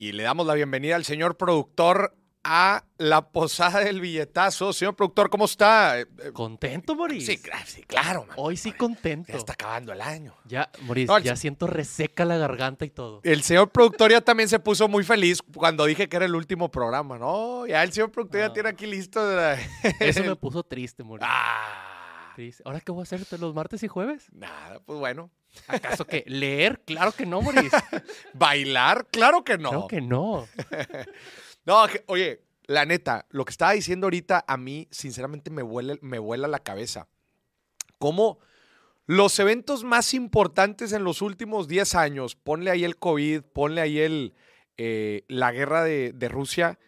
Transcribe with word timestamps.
Y 0.00 0.12
le 0.12 0.22
damos 0.22 0.46
la 0.46 0.54
bienvenida 0.54 0.94
al 0.96 1.04
señor 1.04 1.36
productor 1.36 2.14
a 2.44 2.84
la 2.98 3.30
posada 3.32 3.80
del 3.80 4.00
billetazo. 4.00 4.72
Señor 4.72 4.94
productor, 4.94 5.28
¿cómo 5.28 5.44
está? 5.46 5.98
Eh, 6.00 6.06
eh, 6.22 6.30
¿Contento, 6.32 6.94
Moris? 6.94 7.26
Sí, 7.26 7.36
cla- 7.38 7.64
sí, 7.66 7.82
claro, 7.82 8.24
man. 8.24 8.36
Hoy 8.38 8.56
sí 8.56 8.70
contento. 8.70 9.32
Ya 9.32 9.38
está 9.38 9.54
acabando 9.54 9.92
el 9.92 10.00
año. 10.00 10.34
Ya, 10.46 10.70
Moris, 10.82 11.08
No, 11.08 11.18
ya 11.18 11.34
siento 11.34 11.66
reseca 11.66 12.24
la 12.24 12.36
garganta 12.38 12.84
y 12.84 12.90
todo. 12.90 13.20
El 13.24 13.42
señor 13.42 13.70
productor 13.70 14.12
ya 14.12 14.20
también 14.20 14.48
se 14.48 14.60
puso 14.60 14.86
muy 14.86 15.02
feliz 15.02 15.40
cuando 15.54 15.84
dije 15.84 16.08
que 16.08 16.14
era 16.16 16.26
el 16.26 16.36
último 16.36 16.70
programa, 16.70 17.18
¿no? 17.18 17.66
Ya 17.66 17.82
el 17.82 17.92
señor 17.92 18.12
productor 18.12 18.40
ya 18.40 18.46
No. 18.48 18.52
tiene 18.52 18.68
aquí 18.68 18.86
listo. 18.86 19.20
la- 19.34 19.58
Eso 19.98 20.22
me 20.22 20.36
puso 20.36 20.62
triste, 20.62 21.02
Moris. 21.02 21.26
Ah, 21.28 21.87
¿Ahora 22.64 22.80
qué 22.80 22.92
voy 22.92 23.00
a 23.00 23.02
hacer 23.02 23.20
los 23.40 23.54
martes 23.54 23.82
y 23.82 23.88
jueves? 23.88 24.28
nada, 24.32 24.80
pues 24.84 24.98
bueno. 24.98 25.30
¿Acaso 25.66 26.06
que 26.06 26.24
leer? 26.26 26.80
Claro 26.84 27.12
que 27.12 27.26
no, 27.26 27.40
Moris. 27.42 27.72
¿Bailar? 28.34 29.06
Claro 29.10 29.44
que 29.44 29.58
no. 29.58 29.70
Claro 29.70 29.88
que 29.88 30.00
no. 30.00 30.46
No, 31.64 31.86
que- 31.86 32.02
oye, 32.06 32.40
la 32.66 32.86
neta, 32.86 33.26
lo 33.30 33.44
que 33.44 33.50
estaba 33.50 33.72
diciendo 33.72 34.06
ahorita 34.06 34.44
a 34.46 34.56
mí, 34.56 34.88
sinceramente, 34.90 35.50
me 35.50 35.62
vuela, 35.62 35.96
me 36.00 36.18
vuela 36.18 36.48
la 36.48 36.60
cabeza. 36.60 37.08
Cómo 37.98 38.38
los 39.06 39.38
eventos 39.38 39.84
más 39.84 40.14
importantes 40.14 40.92
en 40.92 41.04
los 41.04 41.20
últimos 41.22 41.68
10 41.68 41.94
años, 41.94 42.36
ponle 42.36 42.70
ahí 42.70 42.84
el 42.84 42.96
COVID, 42.96 43.42
ponle 43.42 43.80
ahí 43.82 43.98
el, 43.98 44.34
eh, 44.78 45.24
la 45.28 45.52
guerra 45.52 45.82
de, 45.84 46.12
de 46.14 46.28
Rusia, 46.28 46.78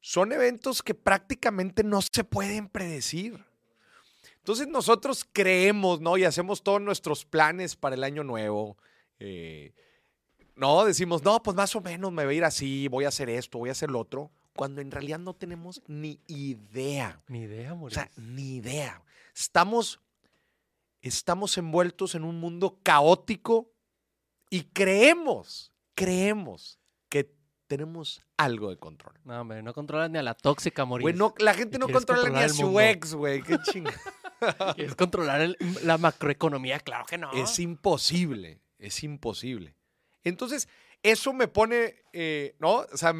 son 0.00 0.32
eventos 0.32 0.82
que 0.82 0.94
prácticamente 0.94 1.82
no 1.84 2.00
se 2.02 2.24
pueden 2.24 2.68
predecir. 2.68 3.42
Entonces 4.44 4.68
nosotros 4.68 5.24
creemos, 5.32 6.02
¿no? 6.02 6.18
Y 6.18 6.24
hacemos 6.24 6.62
todos 6.62 6.78
nuestros 6.82 7.24
planes 7.24 7.76
para 7.76 7.94
el 7.94 8.04
año 8.04 8.22
nuevo. 8.24 8.76
eh, 9.18 9.72
no, 10.54 10.84
decimos, 10.84 11.24
no, 11.24 11.42
pues 11.42 11.56
más 11.56 11.74
o 11.74 11.80
menos 11.80 12.12
me 12.12 12.24
va 12.26 12.30
a 12.30 12.34
ir 12.34 12.44
así, 12.44 12.86
voy 12.88 13.06
a 13.06 13.08
hacer 13.08 13.30
esto, 13.30 13.58
voy 13.58 13.70
a 13.70 13.72
hacer 13.72 13.90
lo 13.90 13.98
otro, 13.98 14.30
cuando 14.54 14.80
en 14.82 14.90
realidad 14.90 15.18
no 15.18 15.34
tenemos 15.34 15.82
ni 15.88 16.20
idea. 16.28 17.22
Ni 17.26 17.40
idea, 17.40 17.72
O 17.72 17.76
Moris. 17.76 17.94
sea, 17.94 18.10
ni 18.16 18.56
idea. 18.56 19.02
Estamos, 19.34 19.98
estamos 21.00 21.56
envueltos 21.58 22.14
en 22.14 22.22
un 22.22 22.38
mundo 22.38 22.78
caótico 22.82 23.72
y 24.50 24.64
creemos, 24.64 25.72
creemos 25.94 26.78
que 27.08 27.32
tenemos 27.66 28.20
algo 28.36 28.68
de 28.70 28.76
control. 28.76 29.14
No, 29.24 29.40
hombre, 29.40 29.62
no 29.62 29.72
controlas 29.74 30.10
ni 30.10 30.18
a 30.18 30.22
la 30.22 30.34
tóxica, 30.34 30.84
Moris. 30.84 31.02
Güey, 31.02 31.14
no- 31.14 31.34
la 31.38 31.54
gente 31.54 31.78
¿Y 31.78 31.80
no 31.80 31.88
controla 31.88 32.28
ni 32.28 32.38
a 32.40 32.48
su 32.50 32.62
mundo? 32.64 32.80
ex, 32.80 33.14
güey. 33.14 33.42
Qué 33.42 33.58
chingada. 33.70 33.98
¿Quieres 34.76 34.94
controlar 34.94 35.40
el- 35.40 35.56
la 35.82 35.98
macroeconomía? 35.98 36.78
Claro 36.80 37.04
que 37.06 37.18
no. 37.18 37.30
Es 37.32 37.58
imposible, 37.58 38.60
es 38.78 39.02
imposible. 39.02 39.74
Entonces, 40.22 40.68
eso 41.02 41.32
me 41.32 41.48
pone, 41.48 42.02
eh, 42.12 42.56
¿no? 42.58 42.76
O 42.92 42.96
sea, 42.96 43.14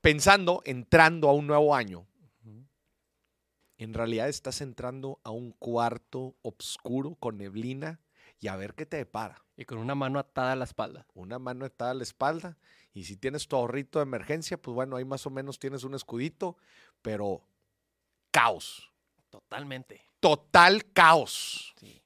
pensando, 0.00 0.62
entrando 0.64 1.28
a 1.28 1.32
un 1.32 1.46
nuevo 1.46 1.74
año, 1.74 2.06
en 3.78 3.92
realidad 3.92 4.28
estás 4.30 4.62
entrando 4.62 5.20
a 5.22 5.30
un 5.30 5.52
cuarto 5.52 6.34
oscuro 6.40 7.14
con 7.16 7.36
neblina 7.36 8.00
y 8.40 8.48
a 8.48 8.56
ver 8.56 8.74
qué 8.74 8.86
te 8.86 8.96
depara. 8.96 9.44
Y 9.54 9.66
con 9.66 9.76
una 9.78 9.94
mano 9.94 10.18
atada 10.18 10.52
a 10.52 10.56
la 10.56 10.64
espalda. 10.64 11.06
Una 11.12 11.38
mano 11.38 11.66
atada 11.66 11.90
a 11.90 11.94
la 11.94 12.02
espalda 12.02 12.56
y 12.94 13.04
si 13.04 13.16
tienes 13.18 13.48
tu 13.48 13.56
ahorrito 13.56 13.98
de 13.98 14.04
emergencia, 14.04 14.56
pues 14.56 14.74
bueno, 14.74 14.96
ahí 14.96 15.04
más 15.04 15.26
o 15.26 15.30
menos 15.30 15.58
tienes 15.58 15.84
un 15.84 15.94
escudito, 15.94 16.56
pero 17.02 17.42
caos, 18.30 18.90
Totalmente. 19.28 20.00
Total 20.26 20.84
caos. 20.92 21.72
Sí. 21.78 22.02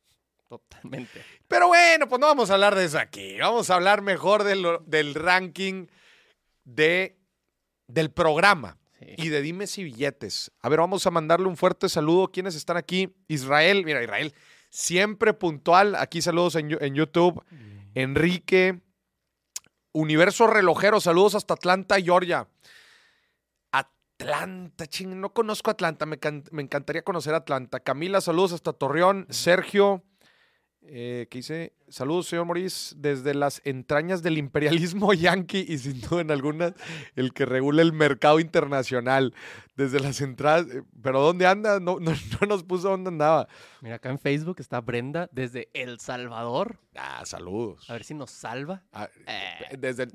Totalmente. 0.46 1.24
Pero 1.48 1.68
bueno, 1.68 2.06
pues 2.06 2.20
no 2.20 2.26
vamos 2.26 2.50
a 2.50 2.54
hablar 2.54 2.74
de 2.74 2.84
eso 2.84 2.98
aquí. 2.98 3.38
Vamos 3.38 3.70
a 3.70 3.76
hablar 3.76 4.02
mejor 4.02 4.44
del, 4.44 4.66
del 4.84 5.14
ranking 5.14 5.86
de, 6.64 7.16
del 7.86 8.10
programa 8.10 8.76
Sí. 8.98 9.14
y 9.16 9.28
de 9.30 9.40
dimes 9.40 9.78
y 9.78 9.84
billetes. 9.84 10.50
A 10.60 10.68
ver, 10.68 10.80
vamos 10.80 11.06
a 11.06 11.10
mandarle 11.10 11.46
un 11.46 11.56
fuerte 11.56 11.88
saludo. 11.88 12.28
¿Quiénes 12.30 12.54
están 12.54 12.76
aquí? 12.76 13.08
Israel, 13.28 13.82
mira, 13.86 14.02
Israel, 14.02 14.34
siempre 14.68 15.32
puntual. 15.32 15.94
Aquí 15.94 16.20
saludos 16.20 16.56
en, 16.56 16.76
en 16.78 16.94
YouTube. 16.94 17.42
Enrique, 17.94 18.80
Universo 19.92 20.46
Relojero, 20.46 21.00
saludos 21.00 21.34
hasta 21.34 21.54
Atlanta, 21.54 21.98
Georgia. 21.98 22.46
Atlanta, 24.20 24.86
ching, 24.86 25.20
no 25.20 25.32
conozco 25.32 25.70
Atlanta, 25.70 26.06
me, 26.06 26.18
can- 26.18 26.44
me 26.50 26.62
encantaría 26.62 27.02
conocer 27.02 27.34
Atlanta. 27.34 27.80
Camila, 27.80 28.20
saludos 28.20 28.52
hasta 28.52 28.72
Torreón. 28.72 29.26
Sergio, 29.30 30.02
eh, 30.82 31.26
¿qué 31.30 31.38
dice? 31.38 31.72
Saludos, 31.88 32.26
señor 32.28 32.44
Morís, 32.46 32.94
desde 32.98 33.34
las 33.34 33.60
entrañas 33.64 34.22
del 34.22 34.38
imperialismo 34.38 35.12
yanqui 35.14 35.64
y 35.68 35.78
sin 35.78 36.00
duda 36.00 36.20
en 36.22 36.30
algunas 36.30 36.72
el 37.16 37.32
que 37.32 37.44
regula 37.46 37.82
el 37.82 37.92
mercado 37.92 38.40
internacional. 38.40 39.34
Desde 39.76 39.98
las 40.00 40.20
entradas, 40.20 40.66
eh, 40.70 40.82
pero 41.02 41.20
¿dónde 41.22 41.46
anda? 41.46 41.80
No, 41.80 41.98
no, 42.00 42.12
no 42.40 42.46
nos 42.46 42.62
puso 42.64 42.90
dónde 42.90 43.08
andaba. 43.08 43.48
Mira, 43.80 43.96
acá 43.96 44.10
en 44.10 44.18
Facebook 44.18 44.56
está 44.60 44.80
Brenda 44.80 45.28
desde 45.32 45.68
El 45.74 45.98
Salvador. 46.00 46.78
Ah, 46.96 47.22
saludos. 47.24 47.88
A 47.88 47.94
ver 47.94 48.04
si 48.04 48.14
nos 48.14 48.30
salva. 48.30 48.82
Ah, 48.92 49.08
Eh. 49.26 49.76
Desde 49.78 50.04
el- 50.04 50.12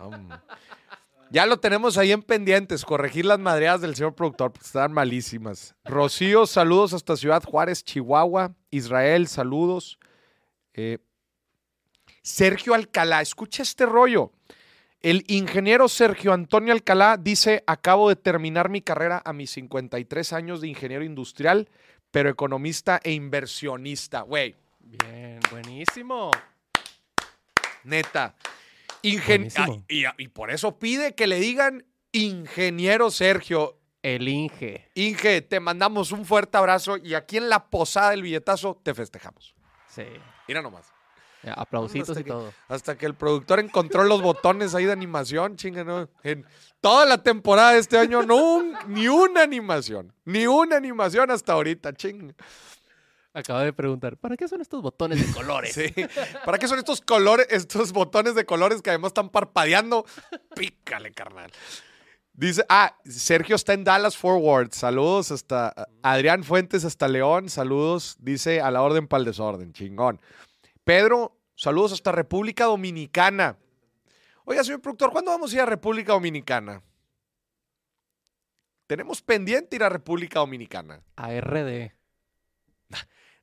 Um, 0.00 0.28
Ya 1.30 1.46
lo 1.46 1.58
tenemos 1.58 1.96
ahí 1.96 2.12
en 2.12 2.22
pendientes, 2.22 2.84
corregir 2.84 3.24
las 3.24 3.38
madreadas 3.38 3.80
del 3.80 3.94
señor 3.94 4.14
productor, 4.14 4.52
porque 4.52 4.66
están 4.66 4.92
malísimas. 4.92 5.74
Rocío, 5.84 6.46
saludos 6.46 6.92
hasta 6.92 7.16
Ciudad 7.16 7.42
Juárez, 7.42 7.84
Chihuahua. 7.84 8.54
Israel, 8.70 9.28
saludos. 9.28 9.98
Eh, 10.74 10.98
Sergio 12.22 12.74
Alcalá, 12.74 13.22
escucha 13.22 13.62
este 13.62 13.86
rollo. 13.86 14.32
El 15.00 15.24
ingeniero 15.28 15.88
Sergio 15.88 16.32
Antonio 16.32 16.72
Alcalá 16.72 17.16
dice, 17.16 17.62
acabo 17.66 18.08
de 18.08 18.16
terminar 18.16 18.68
mi 18.68 18.82
carrera 18.82 19.22
a 19.24 19.32
mis 19.32 19.50
53 19.52 20.32
años 20.32 20.60
de 20.60 20.68
ingeniero 20.68 21.04
industrial, 21.04 21.68
pero 22.10 22.28
economista 22.28 23.00
e 23.02 23.12
inversionista. 23.12 24.22
Güey, 24.22 24.56
Bien, 24.90 25.38
buenísimo. 25.52 26.32
Neta. 27.84 28.34
Ingen- 29.02 29.26
Buenísimo. 29.26 29.76
Ah, 29.80 29.84
y, 29.88 30.04
y 30.24 30.28
por 30.28 30.50
eso 30.50 30.78
pide 30.78 31.14
que 31.14 31.26
le 31.26 31.40
digan 31.40 31.84
ingeniero 32.12 33.10
Sergio. 33.10 33.76
El 34.02 34.28
Inge. 34.28 34.88
Inge, 34.94 35.42
te 35.42 35.60
mandamos 35.60 36.10
un 36.10 36.24
fuerte 36.24 36.56
abrazo 36.56 36.96
y 36.96 37.12
aquí 37.12 37.36
en 37.36 37.50
la 37.50 37.68
posada 37.68 38.10
del 38.12 38.22
billetazo 38.22 38.80
te 38.82 38.94
festejamos. 38.94 39.54
Sí. 39.88 40.04
Mira 40.48 40.62
nomás. 40.62 40.86
Ya, 41.42 41.52
Aplausitos 41.52 42.08
Hasta 42.10 42.20
y 42.20 42.24
que- 42.24 42.30
todo. 42.30 42.52
Hasta 42.68 42.96
que 42.96 43.04
el 43.06 43.14
productor 43.14 43.60
encontró 43.60 44.04
los 44.04 44.22
botones 44.22 44.74
ahí 44.74 44.84
de 44.86 44.92
animación, 44.92 45.56
chinga, 45.56 45.84
¿no? 45.84 46.08
En 46.22 46.46
toda 46.80 47.04
la 47.06 47.22
temporada 47.22 47.72
de 47.72 47.78
este 47.80 47.98
año, 47.98 48.22
no 48.22 48.36
un- 48.36 48.74
ni 48.88 49.06
una 49.08 49.42
animación. 49.42 50.14
Ni 50.24 50.46
una 50.46 50.76
animación 50.76 51.30
hasta 51.30 51.52
ahorita, 51.52 51.92
chinga. 51.92 52.34
Acaba 53.32 53.62
de 53.62 53.72
preguntar, 53.72 54.16
¿para 54.16 54.36
qué 54.36 54.48
son 54.48 54.60
estos 54.60 54.82
botones 54.82 55.24
de 55.24 55.32
colores? 55.32 55.74
Sí. 55.74 55.94
¿Para 56.44 56.58
qué 56.58 56.66
son 56.66 56.78
estos 56.78 57.00
colores, 57.00 57.46
estos 57.50 57.92
botones 57.92 58.34
de 58.34 58.44
colores 58.44 58.82
que 58.82 58.90
además 58.90 59.10
están 59.10 59.28
parpadeando? 59.28 60.04
Pícale, 60.56 61.12
carnal. 61.12 61.50
Dice, 62.32 62.64
ah, 62.68 62.96
Sergio 63.04 63.54
está 63.54 63.72
en 63.72 63.84
Dallas 63.84 64.16
Forward. 64.16 64.72
Saludos 64.72 65.30
hasta 65.30 65.74
Adrián 66.02 66.42
Fuentes 66.42 66.84
hasta 66.84 67.06
León. 67.06 67.48
Saludos, 67.48 68.16
dice 68.18 68.60
a 68.60 68.70
la 68.70 68.82
orden 68.82 69.06
para 69.06 69.20
el 69.20 69.26
desorden. 69.26 69.72
Chingón. 69.72 70.20
Pedro, 70.84 71.38
saludos 71.54 71.92
hasta 71.92 72.12
República 72.12 72.64
Dominicana. 72.64 73.58
Oiga, 74.44 74.64
señor 74.64 74.80
productor, 74.80 75.12
¿cuándo 75.12 75.30
vamos 75.30 75.52
a 75.52 75.54
ir 75.54 75.60
a 75.60 75.66
República 75.66 76.12
Dominicana? 76.14 76.82
Tenemos 78.88 79.22
pendiente 79.22 79.76
ir 79.76 79.84
a 79.84 79.88
República 79.88 80.40
Dominicana. 80.40 81.00
A 81.14 81.30
RD. 81.40 81.92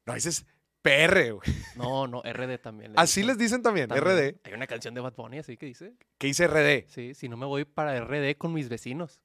No, 0.08 0.16
ese 0.16 0.30
es 0.30 0.46
PR, 0.82 1.34
güey. 1.34 1.42
No, 1.76 2.08
no, 2.08 2.22
RD 2.24 2.58
también. 2.60 2.94
Así 2.96 3.20
dicen. 3.22 3.28
les 3.28 3.38
dicen 3.38 3.62
también, 3.62 3.90
También. 3.90 4.18
RD. 4.36 4.40
Hay 4.48 4.54
una 4.54 4.66
canción 4.68 4.94
de 4.94 5.02
Bad 5.02 5.14
Bunny 5.16 5.40
así 5.40 5.58
que 5.58 5.66
dice. 5.66 5.94
¿Qué 6.18 6.28
dice 6.28 6.48
RD? 6.48 6.90
Sí, 6.90 7.14
si 7.14 7.28
no 7.30 7.36
me 7.38 7.46
voy 7.46 7.66
para 7.66 8.00
RD 8.00 8.38
con 8.38 8.54
mis 8.54 8.70
vecinos. 8.70 9.22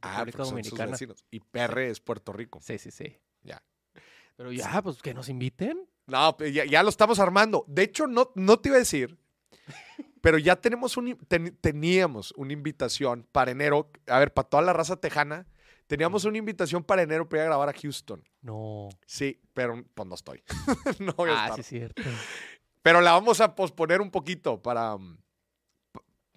Ah, 0.00 0.18
República 0.18 0.38
sus 0.44 0.50
Dominicana. 0.50 0.92
vecinos. 0.92 1.24
Y 1.30 1.40
PR 1.40 1.78
es 1.90 2.00
Puerto 2.00 2.32
Rico. 2.32 2.60
Sí, 2.62 2.78
sí, 2.78 2.90
sí. 2.90 3.18
Ya. 3.42 3.62
Pero 4.36 4.52
ya, 4.52 4.80
pues 4.82 5.02
que 5.02 5.12
nos 5.14 5.28
inviten. 5.28 5.88
No, 6.06 6.36
pues 6.36 6.54
ya, 6.54 6.64
ya 6.64 6.82
lo 6.84 6.88
estamos 6.90 7.18
armando. 7.18 7.64
De 7.66 7.82
hecho, 7.82 8.06
no, 8.06 8.30
no 8.36 8.58
te 8.60 8.68
iba 8.68 8.76
a 8.76 8.78
decir, 8.78 9.18
pero 10.20 10.38
ya 10.38 10.54
tenemos 10.56 10.96
un, 10.96 11.16
ten- 11.26 11.56
teníamos 11.60 12.32
una 12.36 12.52
invitación 12.52 13.26
para 13.32 13.50
enero. 13.50 13.90
A 14.06 14.18
ver, 14.20 14.32
para 14.32 14.48
toda 14.48 14.62
la 14.62 14.72
raza 14.72 14.96
tejana, 15.00 15.46
teníamos 15.86 16.24
una 16.24 16.38
invitación 16.38 16.82
para 16.84 17.02
enero 17.02 17.28
para 17.28 17.42
ir 17.42 17.44
a 17.44 17.48
grabar 17.50 17.68
a 17.68 17.72
Houston. 17.72 18.22
No. 18.42 18.88
Sí, 19.06 19.40
pero 19.54 19.84
pues 19.94 20.08
no 20.08 20.14
estoy. 20.14 20.42
no 20.98 21.12
voy 21.14 21.30
a 21.30 21.34
Ah, 21.34 21.48
estar. 21.48 21.54
sí, 21.56 21.60
es 21.60 21.66
cierto. 21.68 22.02
Pero 22.82 23.00
la 23.00 23.12
vamos 23.12 23.40
a 23.40 23.54
posponer 23.54 24.00
un 24.00 24.10
poquito 24.10 24.60
para... 24.62 24.96
mm, 24.96 25.18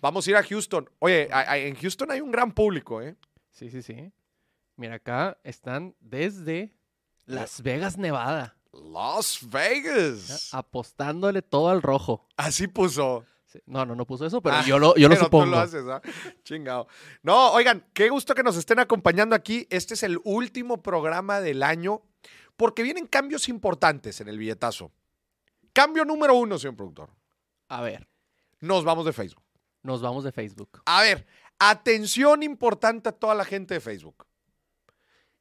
Vamos 0.02 0.26
a 0.26 0.30
ir 0.30 0.36
a 0.38 0.44
Houston. 0.44 0.90
Oye, 1.00 1.28
a- 1.32 1.52
a- 1.52 1.58
en 1.58 1.76
Houston 1.76 2.10
hay 2.12 2.22
un 2.22 2.32
gran 2.32 2.54
público, 2.54 3.02
¿eh? 3.02 3.18
Sí, 3.52 3.70
sí, 3.70 3.82
sí. 3.82 4.14
Mira, 4.78 4.96
acá 4.96 5.38
están 5.44 5.94
desde 6.00 6.74
Las 7.26 7.62
Vegas, 7.62 7.98
Nevada. 7.98 8.56
Las 8.72 9.40
Vegas. 9.50 10.54
Apostándole 10.54 11.42
todo 11.42 11.70
al 11.70 11.82
rojo. 11.82 12.28
Así 12.38 12.68
puso. 12.68 13.26
Sí. 13.52 13.60
No, 13.66 13.84
no, 13.84 13.96
no 13.96 14.06
puso 14.06 14.26
eso, 14.28 14.42
pero 14.42 14.58
Ah, 14.58 14.64
yo 14.66 14.78
lo, 14.78 14.96
yo 14.96 15.08
lo 15.10 15.16
pero 15.16 15.20
tú 15.22 15.26
supongo. 15.26 15.46
lo 15.48 15.58
haces, 15.60 15.84
¿ah? 15.88 16.02
Chingado. 16.44 16.88
No, 17.24 17.52
oigan, 17.54 17.84
qué 17.94 18.10
gusto 18.10 18.36
que 18.36 18.44
nos 18.44 18.56
estén 18.56 18.78
acompañando 18.78 19.36
aquí. 19.36 19.66
Este 19.72 19.96
es 19.96 20.04
el 20.04 20.20
último 20.24 20.84
programa 20.84 21.42
del 21.42 21.64
año 21.64 22.04
porque 22.58 22.84
vienen 22.84 23.08
cambios 23.08 23.50
importantes 23.50 24.22
en 24.22 24.28
el 24.30 24.38
billetazo. 24.38 24.92
Cambio 25.74 26.06
número 26.06 26.36
uno, 26.36 26.60
señor 26.60 26.76
productor. 26.76 27.10
A 27.70 27.82
ver, 27.82 28.08
Nos 28.60 28.84
vamos 28.84 29.06
de 29.06 29.14
Facebook. 29.14 29.44
nos 29.82 30.02
vamos 30.02 30.24
de 30.24 30.32
Facebook. 30.32 30.82
A 30.86 31.02
ver, 31.02 31.26
atención 31.58 32.44
importante 32.44 33.10
a 33.10 33.14
toda 33.14 33.34
la 33.34 33.46
gente 33.46 33.74
de 33.74 33.80
Facebook. 33.80 34.28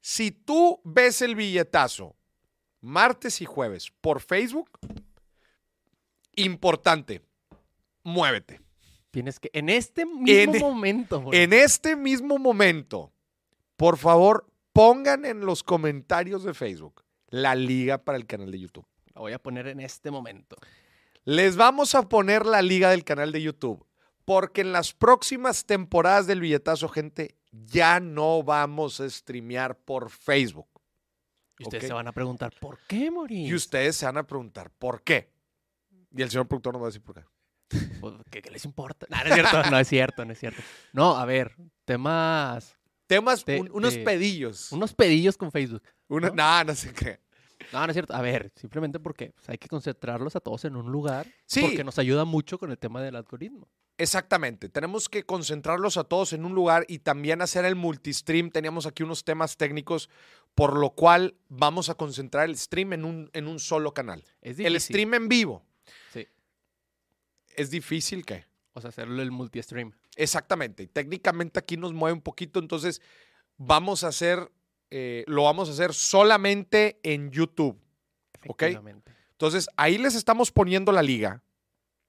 Si 0.00 0.31
tú 0.31 0.81
ves 0.84 1.20
el 1.20 1.34
billetazo 1.34 2.16
martes 2.81 3.43
y 3.43 3.44
jueves 3.44 3.93
por 4.00 4.20
Facebook, 4.20 4.78
importante, 6.37 7.22
muévete. 8.04 8.60
Tienes 9.10 9.40
que, 9.40 9.50
en 9.54 9.68
este 9.68 10.04
mismo 10.06 10.54
En- 10.54 10.60
momento, 10.60 11.24
En 11.32 11.52
este 11.52 11.96
mismo 11.96 12.38
momento, 12.38 13.12
por 13.76 13.96
favor, 13.96 14.46
pongan 14.72 15.24
en 15.24 15.40
los 15.46 15.62
comentarios 15.62 16.44
de 16.44 16.54
Facebook 16.54 17.02
la 17.28 17.54
liga 17.54 17.98
para 17.98 18.16
el 18.18 18.26
canal 18.26 18.50
de 18.50 18.60
YouTube. 18.60 18.86
la 19.14 19.20
voy 19.22 19.32
a 19.32 19.38
poner 19.40 19.66
en 19.66 19.80
este 19.80 20.10
momento. 20.12 20.56
Les 21.24 21.56
vamos 21.56 21.94
a 21.96 22.08
poner 22.08 22.46
la 22.46 22.62
liga 22.62 22.90
del 22.90 23.02
canal 23.04 23.32
de 23.32 23.42
YouTube, 23.42 23.84
porque 24.24 24.60
en 24.60 24.72
las 24.72 24.92
próximas 24.92 25.64
temporadas 25.66 26.26
del 26.28 26.40
billetazo, 26.40 26.88
gente, 26.88 27.34
ya 27.50 27.98
no 27.98 28.42
vamos 28.44 29.00
a 29.00 29.10
streamear 29.10 29.76
por 29.76 30.10
Facebook. 30.10 30.68
Y 31.58 31.64
ustedes 31.64 31.88
se 31.88 31.92
van 31.92 32.06
a 32.06 32.12
preguntar, 32.12 32.52
¿por 32.60 32.78
qué, 32.86 33.10
Moris? 33.10 33.48
Y 33.48 33.54
ustedes 33.54 33.96
se 33.96 34.06
van 34.06 34.18
a 34.18 34.22
preguntar, 34.26 34.70
¿por 34.70 35.02
qué? 35.02 35.32
Y 36.16 36.22
el 36.22 36.30
señor 36.30 36.46
productor 36.46 36.74
nos 36.74 36.82
va 36.82 36.86
a 36.86 36.90
decir 36.90 37.02
por 37.02 37.16
qué. 37.16 37.24
Pues, 38.00 38.15
¿Qué, 38.31 38.41
qué 38.43 38.50
les 38.50 38.65
importa? 38.65 39.06
No, 39.11 39.17
no 39.25 39.29
es 39.29 39.35
cierto, 39.35 39.70
no 39.70 39.79
es 39.79 39.88
cierto, 39.88 40.25
no 40.25 40.32
es 40.32 40.38
cierto. 40.38 40.62
No, 40.93 41.17
a 41.17 41.25
ver, 41.25 41.55
temas, 41.85 42.76
Temas, 43.06 43.44
un- 43.47 43.70
unos 43.73 43.97
pedillos. 43.99 44.70
unos 44.73 44.93
pedillos 44.94 45.37
con 45.37 45.50
Facebook. 45.50 45.82
Una- 46.09 46.29
¿no? 46.29 46.35
no, 46.35 46.65
no 46.65 46.75
sé 46.75 46.93
qué. 46.93 47.20
No, 47.73 47.81
no 47.81 47.87
es 47.87 47.94
cierto. 47.94 48.15
A 48.15 48.20
ver, 48.23 48.53
simplemente 48.55 49.00
porque 49.00 49.32
pues, 49.32 49.49
hay 49.49 49.59
que 49.59 49.69
concentrarlos 49.69 50.37
a 50.37 50.41
todos 50.41 50.65
en 50.65 50.76
un 50.76 50.91
lugar. 50.93 51.26
Sí. 51.47 51.61
Porque 51.62 51.85
nos 51.85 51.99
ayuda 51.99 52.25
mucho 52.25 52.59
con 52.59 52.70
el 52.70 52.79
tema 52.79 53.03
del 53.03 53.17
algoritmo. 53.17 53.69
Exactamente, 54.00 54.69
tenemos 54.69 55.09
que 55.09 55.25
concentrarlos 55.25 55.97
a 55.97 56.05
todos 56.05 56.32
en 56.32 56.44
un 56.44 56.55
lugar 56.55 56.85
y 56.87 57.00
también 57.00 57.43
hacer 57.43 57.65
el 57.65 57.75
multistream. 57.75 58.50
Teníamos 58.50 58.87
aquí 58.87 59.03
unos 59.03 59.25
temas 59.25 59.56
técnicos, 59.56 60.09
por 60.55 60.79
lo 60.79 60.91
cual 60.91 61.35
vamos 61.49 61.88
a 61.91 61.94
concentrar 61.97 62.49
el 62.49 62.56
stream 62.56 62.93
en 62.93 63.05
un, 63.05 63.29
en 63.32 63.49
un 63.49 63.59
solo 63.59 63.93
canal. 63.93 64.23
Es. 64.41 64.61
El 64.61 64.81
stream 64.81 65.15
en 65.15 65.29
vivo. 65.29 65.65
Es 67.58 67.70
difícil 67.70 68.25
que. 68.25 68.46
O 68.72 68.81
sea, 68.81 68.90
hacerlo 68.90 69.20
el 69.20 69.32
multi-stream. 69.32 69.93
Exactamente. 70.14 70.87
Técnicamente 70.87 71.58
aquí 71.58 71.76
nos 71.76 71.93
mueve 71.93 72.14
un 72.14 72.22
poquito, 72.22 72.60
entonces 72.60 73.02
vamos 73.56 74.05
a 74.05 74.08
hacer, 74.08 74.52
eh, 74.90 75.25
lo 75.26 75.44
vamos 75.44 75.69
a 75.69 75.72
hacer 75.72 75.93
solamente 75.93 77.00
en 77.02 77.31
YouTube. 77.32 77.76
Ok. 78.46 78.62
Entonces, 79.32 79.69
ahí 79.76 79.99
les 79.99 80.14
estamos 80.14 80.52
poniendo 80.52 80.93
la 80.93 81.02
liga. 81.02 81.43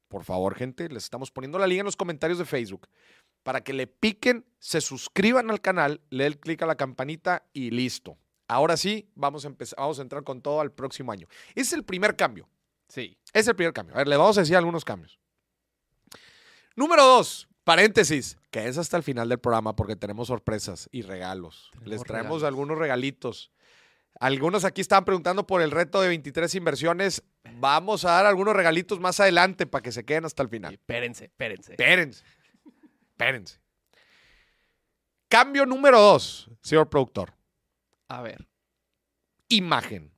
Por 0.07 0.23
favor, 0.23 0.55
gente, 0.55 0.87
les 0.89 1.03
estamos 1.03 1.31
poniendo 1.31 1.57
la 1.57 1.67
liga 1.67 1.81
en 1.81 1.85
los 1.85 1.97
comentarios 1.97 2.37
de 2.37 2.45
Facebook 2.45 2.87
para 3.43 3.61
que 3.61 3.73
le 3.73 3.87
piquen, 3.87 4.45
se 4.59 4.81
suscriban 4.81 5.49
al 5.49 5.61
canal, 5.61 6.01
le 6.09 6.25
den 6.25 6.33
clic 6.33 6.61
a 6.61 6.65
la 6.67 6.75
campanita 6.75 7.47
y 7.53 7.71
listo. 7.71 8.17
Ahora 8.47 8.77
sí, 8.77 9.09
vamos 9.15 9.45
a 9.45 9.47
empezar, 9.47 9.77
vamos 9.79 9.99
a 9.99 10.01
entrar 10.03 10.23
con 10.23 10.41
todo 10.41 10.61
al 10.61 10.71
próximo 10.71 11.11
año. 11.11 11.27
Es 11.55 11.73
el 11.73 11.83
primer 11.83 12.15
cambio. 12.15 12.47
Sí. 12.87 13.17
Es 13.33 13.47
el 13.47 13.55
primer 13.55 13.73
cambio. 13.73 13.95
A 13.95 13.99
ver, 13.99 14.07
le 14.07 14.17
vamos 14.17 14.37
a 14.37 14.41
decir 14.41 14.55
algunos 14.55 14.83
cambios. 14.83 15.19
Número 16.79 17.05
dos, 17.05 17.49
paréntesis, 17.65 18.37
que 18.51 18.69
es 18.69 18.77
hasta 18.77 18.95
el 18.95 19.03
final 19.03 19.27
del 19.27 19.37
programa 19.37 19.75
porque 19.75 19.97
tenemos 19.97 20.29
sorpresas 20.29 20.87
y 20.93 21.01
regalos. 21.01 21.71
Tenemos 21.73 21.89
Les 21.89 22.03
traemos 22.03 22.29
regalos. 22.35 22.43
algunos 22.43 22.77
regalitos. 22.77 23.51
Algunos 24.17 24.63
aquí 24.63 24.79
estaban 24.79 25.03
preguntando 25.03 25.45
por 25.45 25.61
el 25.61 25.71
reto 25.71 25.99
de 25.99 26.07
23 26.07 26.55
inversiones. 26.55 27.21
Vamos 27.55 28.05
a 28.05 28.11
dar 28.11 28.25
algunos 28.25 28.55
regalitos 28.55 29.01
más 29.01 29.19
adelante 29.19 29.67
para 29.67 29.81
que 29.81 29.91
se 29.91 30.05
queden 30.05 30.23
hasta 30.23 30.41
el 30.41 30.47
final. 30.47 30.71
Espérense, 30.71 31.25
espérense. 31.25 31.73
Espérense. 31.73 32.23
Espérense. 33.09 33.59
Cambio 35.27 35.65
número 35.65 35.99
dos, 35.99 36.49
señor 36.61 36.89
productor. 36.89 37.33
A 38.07 38.21
ver. 38.21 38.47
Imagen. 39.49 40.13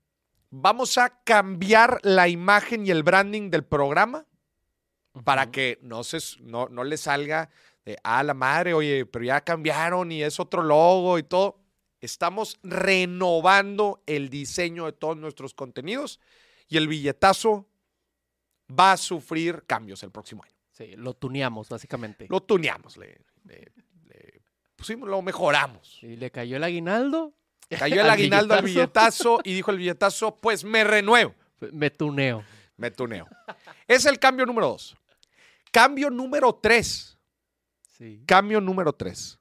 Vamos 0.52 1.00
a 1.00 1.24
cambiar 1.24 1.98
la 2.04 2.28
imagen 2.28 2.86
y 2.86 2.92
el 2.92 3.02
branding 3.02 3.50
del 3.50 3.64
programa 3.64 4.28
para 5.24 5.52
que 5.52 5.78
no, 5.82 6.04
se, 6.04 6.18
no, 6.42 6.68
no 6.70 6.84
le 6.84 6.98
salga 6.98 7.50
de, 7.86 7.98
ah, 8.04 8.24
la 8.24 8.34
madre, 8.34 8.74
oye, 8.74 9.06
pero 9.06 9.26
ya 9.26 9.42
cambiaron 9.42 10.12
y 10.12 10.24
es 10.24 10.40
otro 10.40 10.62
logo 10.64 11.18
y 11.18 11.24
todo. 11.24 11.60
Estamos 12.00 12.60
renovando 12.64 14.02
el 14.08 14.30
diseño 14.30 14.86
de 14.86 14.94
todos 14.94 15.18
nuestros 15.18 15.54
contenidos 15.54 16.20
y 16.68 16.78
el 16.78 16.88
billetazo 16.88 17.68
va 18.80 18.94
a 18.94 18.98
sufrir 18.98 19.64
cambios 19.68 20.02
el 20.04 20.12
próximo 20.12 20.44
año. 20.44 20.54
Sí, 20.72 20.96
lo 20.96 21.14
tuneamos, 21.14 21.70
básicamente. 21.70 22.28
Lo 22.30 22.42
tuneamos, 22.42 22.98
le, 22.98 23.22
le- 23.44 23.72
le 24.06 24.42
pusimos, 24.76 25.08
lo 25.10 25.22
mejoramos. 25.22 26.00
Y 26.02 26.16
le 26.16 26.32
cayó 26.32 26.58
el 26.58 26.64
aguinaldo. 26.64 27.34
Cayó 27.70 27.96
el 28.02 28.02
al 28.02 28.10
aguinaldo 28.12 28.54
al 28.56 28.64
billetazo. 28.64 29.38
billetazo 29.38 29.40
y 29.44 29.54
dijo 29.54 29.72
el 29.72 29.78
billetazo, 29.78 30.36
pues 30.38 30.64
me 30.64 30.84
renuevo. 30.84 31.36
Me 31.72 31.92
tuneo. 31.92 32.44
Me 32.78 32.90
tuneo. 32.90 33.28
Es 33.88 34.06
el 34.08 34.18
cambio 34.18 34.46
número 34.48 34.68
dos. 34.70 34.98
Cambio 35.72 36.10
número 36.10 36.54
tres. 36.56 37.18
Sí. 37.98 38.24
Cambio 38.28 38.60
número 38.62 38.94
tres. 38.94 39.38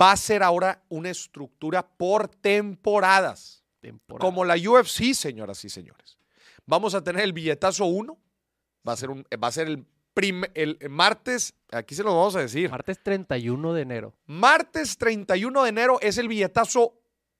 Va 0.00 0.12
a 0.12 0.16
ser 0.16 0.42
ahora 0.42 0.82
una 0.88 1.10
estructura 1.10 1.86
por 1.86 2.28
temporadas, 2.28 3.64
Temporada. 3.80 4.20
como 4.20 4.44
la 4.44 4.54
UFC, 4.56 5.12
señoras 5.14 5.64
y 5.64 5.68
señores. 5.70 6.18
Vamos 6.66 6.94
a 6.94 7.02
tener 7.02 7.22
el 7.24 7.32
billetazo 7.32 7.84
1. 7.86 8.16
Va 8.88 8.92
a 8.92 8.96
ser, 8.96 9.10
un, 9.10 9.24
va 9.42 9.48
a 9.48 9.52
ser 9.52 9.66
el, 9.68 9.84
prim- 10.14 10.44
el 10.54 10.78
martes, 10.88 11.54
aquí 11.70 11.94
se 11.94 12.02
lo 12.04 12.16
vamos 12.16 12.36
a 12.36 12.40
decir. 12.40 12.70
Martes 12.70 13.02
31 13.02 13.74
de 13.74 13.82
enero. 13.82 14.14
Martes 14.26 14.96
31 14.96 15.62
de 15.64 15.68
enero 15.68 15.98
es 16.00 16.16
el 16.18 16.28
billetazo 16.28 16.94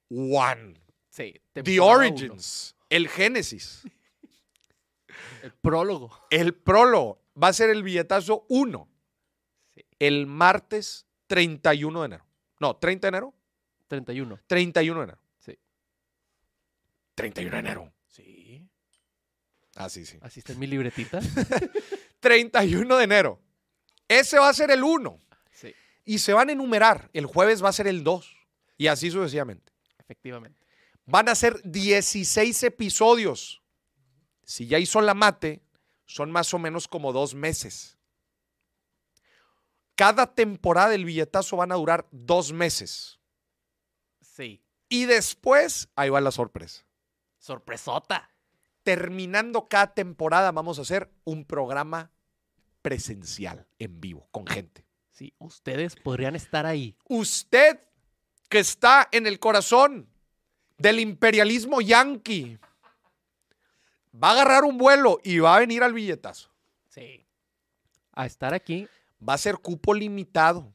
1. 0.09 0.75
Sí. 1.11 1.41
The 1.53 1.81
uno. 1.81 1.87
Origins, 1.91 2.75
el 2.89 3.09
Génesis, 3.09 3.83
El 5.43 5.53
prólogo. 5.53 6.27
el 6.31 6.55
prólogo. 6.55 7.23
Va 7.41 7.49
a 7.49 7.53
ser 7.53 7.71
el 7.71 7.83
billetazo 7.83 8.45
1. 8.49 8.89
Sí. 9.75 9.85
El 9.99 10.27
martes 10.27 11.07
31 11.27 12.01
de 12.01 12.07
enero. 12.07 12.27
No, 12.61 12.77
30 12.77 13.07
de 13.07 13.09
enero. 13.09 13.35
31. 13.89 14.41
31 14.47 15.01
de 15.01 15.05
enero. 15.05 15.21
Sí. 15.39 15.59
31 17.15 17.53
de 17.53 17.59
enero. 17.59 17.93
Sí. 18.07 18.69
Ah, 19.77 19.89
sí, 19.89 20.05
sí. 20.05 20.19
Así 20.23 20.41
está 20.41 20.53
en 20.53 20.59
mi 20.59 20.67
libretita. 20.67 21.21
31 22.21 22.97
de 22.97 23.05
enero. 23.05 23.41
Ese 24.09 24.39
va 24.39 24.49
a 24.49 24.55
ser 24.55 24.71
el 24.71 24.83
1. 24.83 25.19
sí. 25.53 25.75
Y 26.05 26.19
se 26.19 26.33
van 26.33 26.49
a 26.49 26.53
enumerar. 26.53 27.09
El 27.13 27.27
jueves 27.27 27.63
va 27.65 27.69
a 27.69 27.73
ser 27.73 27.87
el 27.87 28.03
2. 28.05 28.37
Y 28.77 28.89
así 28.89 29.11
sucesivamente. 29.11 29.73
Efectivamente. 29.99 30.59
Van 31.07 31.29
a 31.29 31.35
ser 31.35 31.61
16 31.65 32.63
episodios. 32.65 33.62
Si 34.53 34.67
ya 34.67 34.79
hizo 34.79 35.01
la 35.01 35.15
mate, 35.15 35.63
son 36.05 36.31
más 36.31 36.53
o 36.53 36.59
menos 36.59 36.87
como 36.87 37.15
dos 37.15 37.35
meses. 37.35 37.97
Cada 39.95 40.35
temporada 40.35 40.91
del 40.91 41.07
billetazo 41.07 41.57
van 41.57 41.73
a 41.73 41.77
durar 41.77 42.07
dos 42.11 42.53
meses. 42.53 43.19
Sí. 44.21 44.63
Y 44.91 45.07
después, 45.07 45.89
ahí 45.97 46.11
va 46.11 46.21
la 46.21 46.33
sorpresa. 46.33 46.85
Sorpresota. 47.39 48.29
Terminando 48.83 49.69
cada 49.69 49.95
temporada, 49.95 50.53
vamos 50.53 50.79
a 50.79 50.83
hacer 50.83 51.11
un 51.25 51.47
programa 51.47 52.11
presencial, 52.83 53.67
en 53.79 54.03
vivo, 54.03 54.29
con 54.33 54.47
gente. 54.47 54.85
Sí, 55.13 55.33
ustedes 55.39 55.97
podrían 55.97 56.37
estar 56.37 56.67
ahí. 56.67 56.95
Usted 57.09 57.81
que 58.51 58.59
está 58.59 59.09
en 59.13 59.27
el 59.27 59.39
corazón 59.39 60.11
del 60.77 61.01
imperialismo 61.01 61.81
yanqui, 61.81 62.59
va 64.15 64.29
a 64.29 64.33
agarrar 64.33 64.65
un 64.65 64.79
vuelo 64.79 65.19
y 65.23 65.39
va 65.39 65.57
a 65.57 65.61
venir 65.61 65.83
al 65.83 65.93
billetazo. 65.93 66.51
Sí. 66.89 67.27
A 68.13 68.27
estar 68.27 68.55
aquí. 68.55 68.89
Va 69.27 69.35
a 69.35 69.39
ser 69.39 69.59
cupo 69.59 69.95
limitado. 69.95 70.73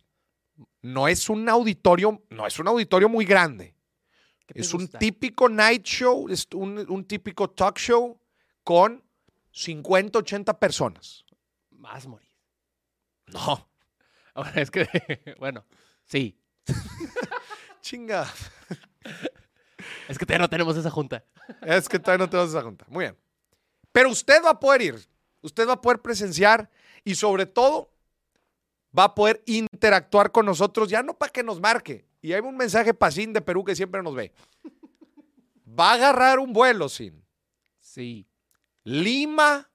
No 0.82 1.08
es 1.08 1.30
un 1.30 1.48
auditorio, 1.50 2.24
no 2.30 2.48
es 2.48 2.58
un 2.60 2.68
auditorio 2.68 3.10
muy 3.10 3.26
grande. 3.26 3.76
¿Qué 4.46 4.54
te 4.54 4.62
Es 4.62 4.74
un 4.74 4.88
típico 4.88 5.50
night 5.50 5.84
show, 5.84 6.30
es 6.30 6.48
un, 6.54 6.80
un 6.90 7.04
típico 7.04 7.50
talk 7.50 7.78
show 7.78 8.20
con 8.64 9.04
50, 9.52 10.20
80 10.20 10.60
personas. 10.60 11.26
Más, 11.72 12.08
Moris. 12.08 12.30
No. 13.28 13.70
Ahora 14.34 14.62
es 14.62 14.72
que, 14.72 15.36
bueno, 15.40 15.66
sí. 16.06 16.40
Chinga. 17.82 18.28
Es 20.08 20.18
que 20.18 20.26
todavía 20.26 20.44
no 20.44 20.50
tenemos 20.50 20.78
esa 20.78 20.90
junta. 20.90 21.24
Es 21.62 21.90
que 21.90 22.00
todavía 22.00 22.26
no 22.26 22.30
tenemos 22.30 22.52
esa 22.52 22.62
junta. 22.62 22.86
Muy 22.88 23.06
bien. 23.06 23.18
Pero 23.92 24.10
usted 24.10 24.44
va 24.44 24.52
a 24.52 24.60
poder 24.60 24.82
ir, 24.82 25.08
usted 25.42 25.68
va 25.68 25.74
a 25.74 25.82
poder 25.82 26.02
presenciar 26.02 26.70
y 27.04 27.16
sobre 27.16 27.46
todo 27.46 27.92
va 28.98 29.06
a 29.06 29.16
poder 29.16 29.44
interactuar 29.46 30.32
con 30.32 30.46
nosotros, 30.46 30.90
ya 30.90 31.04
no 31.04 31.14
para 31.18 31.32
que 31.32 31.44
nos 31.44 31.60
marque. 31.60 32.06
Y 32.22 32.34
hay 32.34 32.42
un 32.42 32.58
mensaje 32.58 32.94
para 32.94 33.12
Sin 33.12 33.34
de 33.34 33.42
Perú 33.42 33.64
que 33.64 33.76
siempre 33.76 34.02
nos 34.02 34.16
ve. 34.16 34.34
Va 35.80 35.92
a 35.92 35.94
agarrar 35.94 36.40
un 36.40 36.54
vuelo, 36.54 36.90
Sin. 36.90 37.24
Sí. 37.80 38.28
Lima, 38.84 39.70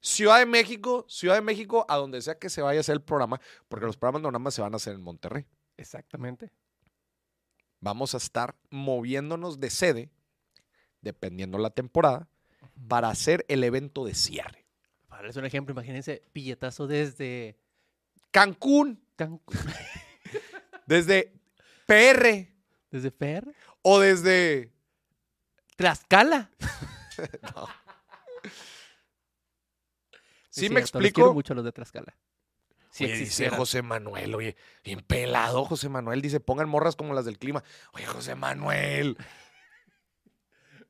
Ciudad 0.00 0.38
de 0.38 0.46
México, 0.46 1.04
Ciudad 1.08 1.36
de 1.36 1.42
México, 1.42 1.86
a 1.88 1.96
donde 1.96 2.20
sea 2.22 2.38
que 2.38 2.50
se 2.50 2.62
vaya 2.62 2.78
a 2.78 2.80
hacer 2.80 2.94
el 2.94 3.02
programa, 3.02 3.40
porque 3.68 3.86
los 3.86 3.96
programas 3.96 4.22
no 4.22 4.30
nada 4.30 4.38
más 4.40 4.54
se 4.54 4.62
van 4.62 4.72
a 4.72 4.76
hacer 4.76 4.94
en 4.94 5.02
Monterrey. 5.02 5.46
Exactamente. 5.76 6.50
Vamos 7.80 8.14
a 8.14 8.16
estar 8.16 8.56
moviéndonos 8.70 9.60
de 9.60 9.70
sede, 9.70 10.10
dependiendo 11.00 11.58
la 11.58 11.70
temporada, 11.70 12.28
para 12.88 13.08
hacer 13.08 13.44
el 13.48 13.64
evento 13.64 14.04
de 14.04 14.14
cierre. 14.14 14.66
Para 15.08 15.22
darles 15.22 15.36
un 15.36 15.44
ejemplo, 15.44 15.72
imagínense, 15.72 16.22
billetazo 16.34 16.86
desde 16.86 17.58
Cancún, 18.30 19.04
Cancún, 19.16 19.56
desde 20.86 21.32
PR 21.86 22.52
desde 22.92 23.10
Per, 23.10 23.52
o 23.80 23.98
desde... 23.98 24.70
Tlaxcala. 25.76 26.50
¿Sí 30.50 30.66
Es 30.66 30.70
me 30.70 30.82
cierto, 30.82 30.98
explico? 30.98 31.32
mucho 31.32 31.54
a 31.54 31.56
los 31.56 31.64
de 31.64 31.72
Tlaxcala. 31.72 32.14
Si 32.90 33.04
Oye, 33.04 33.16
dice. 33.16 33.48
José 33.48 33.80
Manuel, 33.80 34.34
oye, 34.34 34.54
bien 34.84 35.00
pelado 35.00 35.64
José 35.64 35.88
Manuel, 35.88 36.20
dice, 36.20 36.40
pongan 36.40 36.68
morras 36.68 36.94
como 36.94 37.14
las 37.14 37.24
del 37.24 37.38
clima. 37.38 37.64
Oye, 37.94 38.04
José 38.04 38.34
Manuel. 38.34 39.16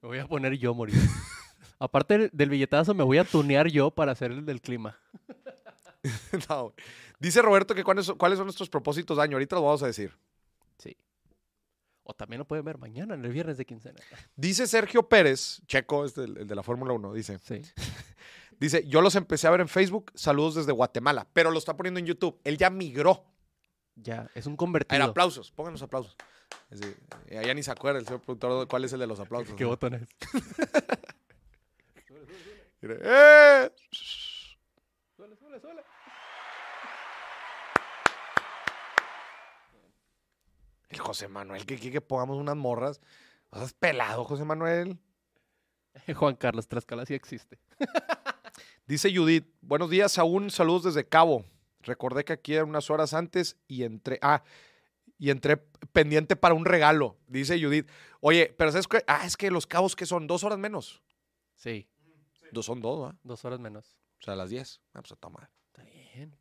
Me 0.01 0.09
voy 0.09 0.19
a 0.19 0.27
poner 0.27 0.55
yo, 0.59 0.75
morir. 0.75 0.97
Aparte 1.83 2.31
del- 2.33 2.49
billetazo, 2.51 2.95
me 2.95 3.03
voy 3.03 3.19
a 3.19 3.25
tunear 3.25 3.67
yo 3.69 3.91
para 3.91 4.13
hacer 4.13 4.31
el 4.33 4.45
del 4.47 4.61
clima. 4.61 4.99
No. 6.49 6.75
Dice 7.21 7.41
Roberto 7.43 7.77
que 7.77 7.85
cuáles 7.85 8.07
son, 8.07 8.19
cuáles 8.19 8.37
son 8.37 8.47
nuestros 8.47 8.69
propósitos 8.69 9.17
de 9.17 9.23
año. 9.23 9.37
Ahorita 9.37 9.55
los 9.55 9.65
vamos 9.65 9.83
a 9.85 9.87
decir. 9.87 10.13
Sí. 10.79 10.97
O 12.03 12.13
también 12.13 12.41
lo 12.41 12.45
pueden 12.45 12.65
ver 12.65 12.77
mañana, 12.79 13.15
en 13.15 13.25
el 13.25 13.31
viernes 13.33 13.57
de 13.57 13.65
quincena. 13.65 14.01
Dice 14.35 14.67
Sergio 14.67 15.09
Pérez, 15.09 15.63
Checo, 15.67 16.05
es 16.05 16.19
el, 16.19 16.39
el 16.39 16.49
de 16.49 16.55
la 16.57 16.65
Fórmula 16.65 16.93
1, 16.93 17.13
dice. 17.13 17.39
Sí. 17.39 17.63
Dice, 18.59 18.85
yo 18.87 19.01
los 19.01 19.15
empecé 19.17 19.47
a 19.49 19.51
ver 19.51 19.61
en 19.61 19.69
Facebook, 19.69 20.11
saludos 20.15 20.55
desde 20.57 20.71
Guatemala, 20.73 21.27
pero 21.33 21.51
lo 21.53 21.59
está 21.59 21.77
poniendo 21.77 21.99
en 22.01 22.07
YouTube. 22.07 22.41
Él 22.45 22.57
ya 22.59 22.71
migró. 22.71 23.25
Ya, 23.97 24.29
es 24.35 24.47
un 24.47 24.53
A 24.53 24.55
ver, 24.55 24.57
convertido. 24.57 25.05
aplausos, 25.05 25.51
pongan 25.53 25.73
los 25.73 25.83
aplausos. 25.83 26.17
Decir, 26.71 26.97
eh, 27.27 27.39
allá 27.39 27.55
ni 27.55 27.63
se 27.63 27.71
acuerda 27.73 27.99
el 28.01 28.07
señor 28.07 28.21
productor 28.21 28.67
cuál 28.69 28.85
es 28.85 28.93
el 28.93 29.01
de 29.01 29.07
los 29.07 29.19
aplausos. 29.21 29.55
¿Qué 29.57 29.65
¿no? 29.65 29.71
botón 29.71 29.95
es? 29.95 30.03
Mire, 32.83 32.99
¡eh! 33.01 33.71
Suele, 35.17 35.37
suele, 35.37 35.61
suele. 35.61 35.83
El 40.89 40.99
José 40.99 41.29
Manuel, 41.29 41.65
que 41.65 41.77
quiere 41.77 41.93
que 41.93 42.01
pongamos 42.01 42.39
unas 42.39 42.57
morras. 42.57 43.01
¿Estás 43.53 43.73
pelado, 43.73 44.25
José 44.25 44.45
Manuel? 44.45 44.99
Juan 46.17 46.35
Carlos 46.35 46.67
Tlaxcala 46.67 47.07
sí 47.07 47.15
existe. 47.15 47.61
Dice 48.87 49.15
Judith, 49.15 49.47
buenos 49.61 49.89
días 49.89 50.19
aún, 50.19 50.51
saludos 50.51 50.83
desde 50.83 51.09
Cabo. 51.09 51.45
Recordé 51.83 52.25
que 52.25 52.33
aquí 52.33 52.55
eran 52.55 52.69
unas 52.69 52.91
horas 52.91 53.15
antes 53.15 53.57
y 53.69 53.85
entré, 53.85 54.19
ah, 54.23 54.43
y 55.19 55.31
entré 55.31 55.57
pendiente 55.93 56.35
para 56.35 56.55
un 56.55 56.65
regalo, 56.65 57.17
dice 57.29 57.63
Judith. 57.63 57.89
Oye, 58.21 58.53
pero 58.59 58.73
¿sabes 58.73 58.89
qué? 58.89 59.05
Ah, 59.07 59.25
es 59.25 59.37
que 59.37 59.53
los 59.53 59.69
cabos 59.69 59.95
que 59.95 60.05
son 60.05 60.27
dos 60.27 60.43
horas 60.43 60.59
menos. 60.59 61.03
Sí, 61.55 61.89
Dos 62.53 62.67
son 62.67 62.81
dos, 62.81 63.03
¿va? 63.09 63.17
dos 63.25 63.45
horas 63.45 63.59
menos. 63.59 63.97
O 64.21 64.25
sea, 64.25 64.35
a 64.35 64.37
las 64.37 64.51
diez. 64.51 64.81
Ah, 64.95 65.01
pues 65.01 65.11
a 65.13 65.17
tomar, 65.17 65.51
Está 65.67 65.83
bien. 65.83 66.39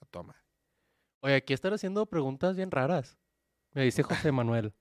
a 0.00 0.06
tomar. 0.06 0.36
Oye, 1.20 1.36
aquí 1.36 1.52
están 1.52 1.72
haciendo 1.74 2.06
preguntas 2.06 2.56
bien 2.56 2.70
raras. 2.70 3.16
Me 3.72 3.82
dice 3.84 4.02
José 4.02 4.32
Manuel. 4.32 4.74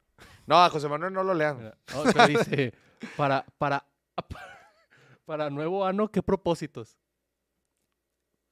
No, 0.48 0.58
a 0.58 0.70
José 0.70 0.88
Manuel 0.90 1.14
no 1.14 1.24
lo 1.24 1.34
lean. 1.34 1.64
No, 1.94 2.04
pero 2.12 2.28
dice, 2.28 2.74
para, 3.16 3.46
para, 3.58 3.86
para 5.26 5.50
nuevo 5.50 5.86
ano, 5.86 6.10
¿qué 6.10 6.24
propósitos? 6.24 6.98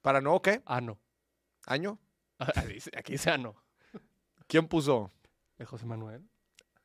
¿Para 0.02 0.22
no 0.22 0.42
qué? 0.42 0.62
Ano. 0.66 1.00
¿Año? 1.66 2.00
Ah, 2.40 2.52
Aquí 2.96 3.14
dice 3.14 3.32
ano. 3.32 3.56
¿Quién 4.46 4.68
puso? 4.68 5.12
¿De 5.58 5.66
José 5.66 5.88
Manuel? 5.88 6.30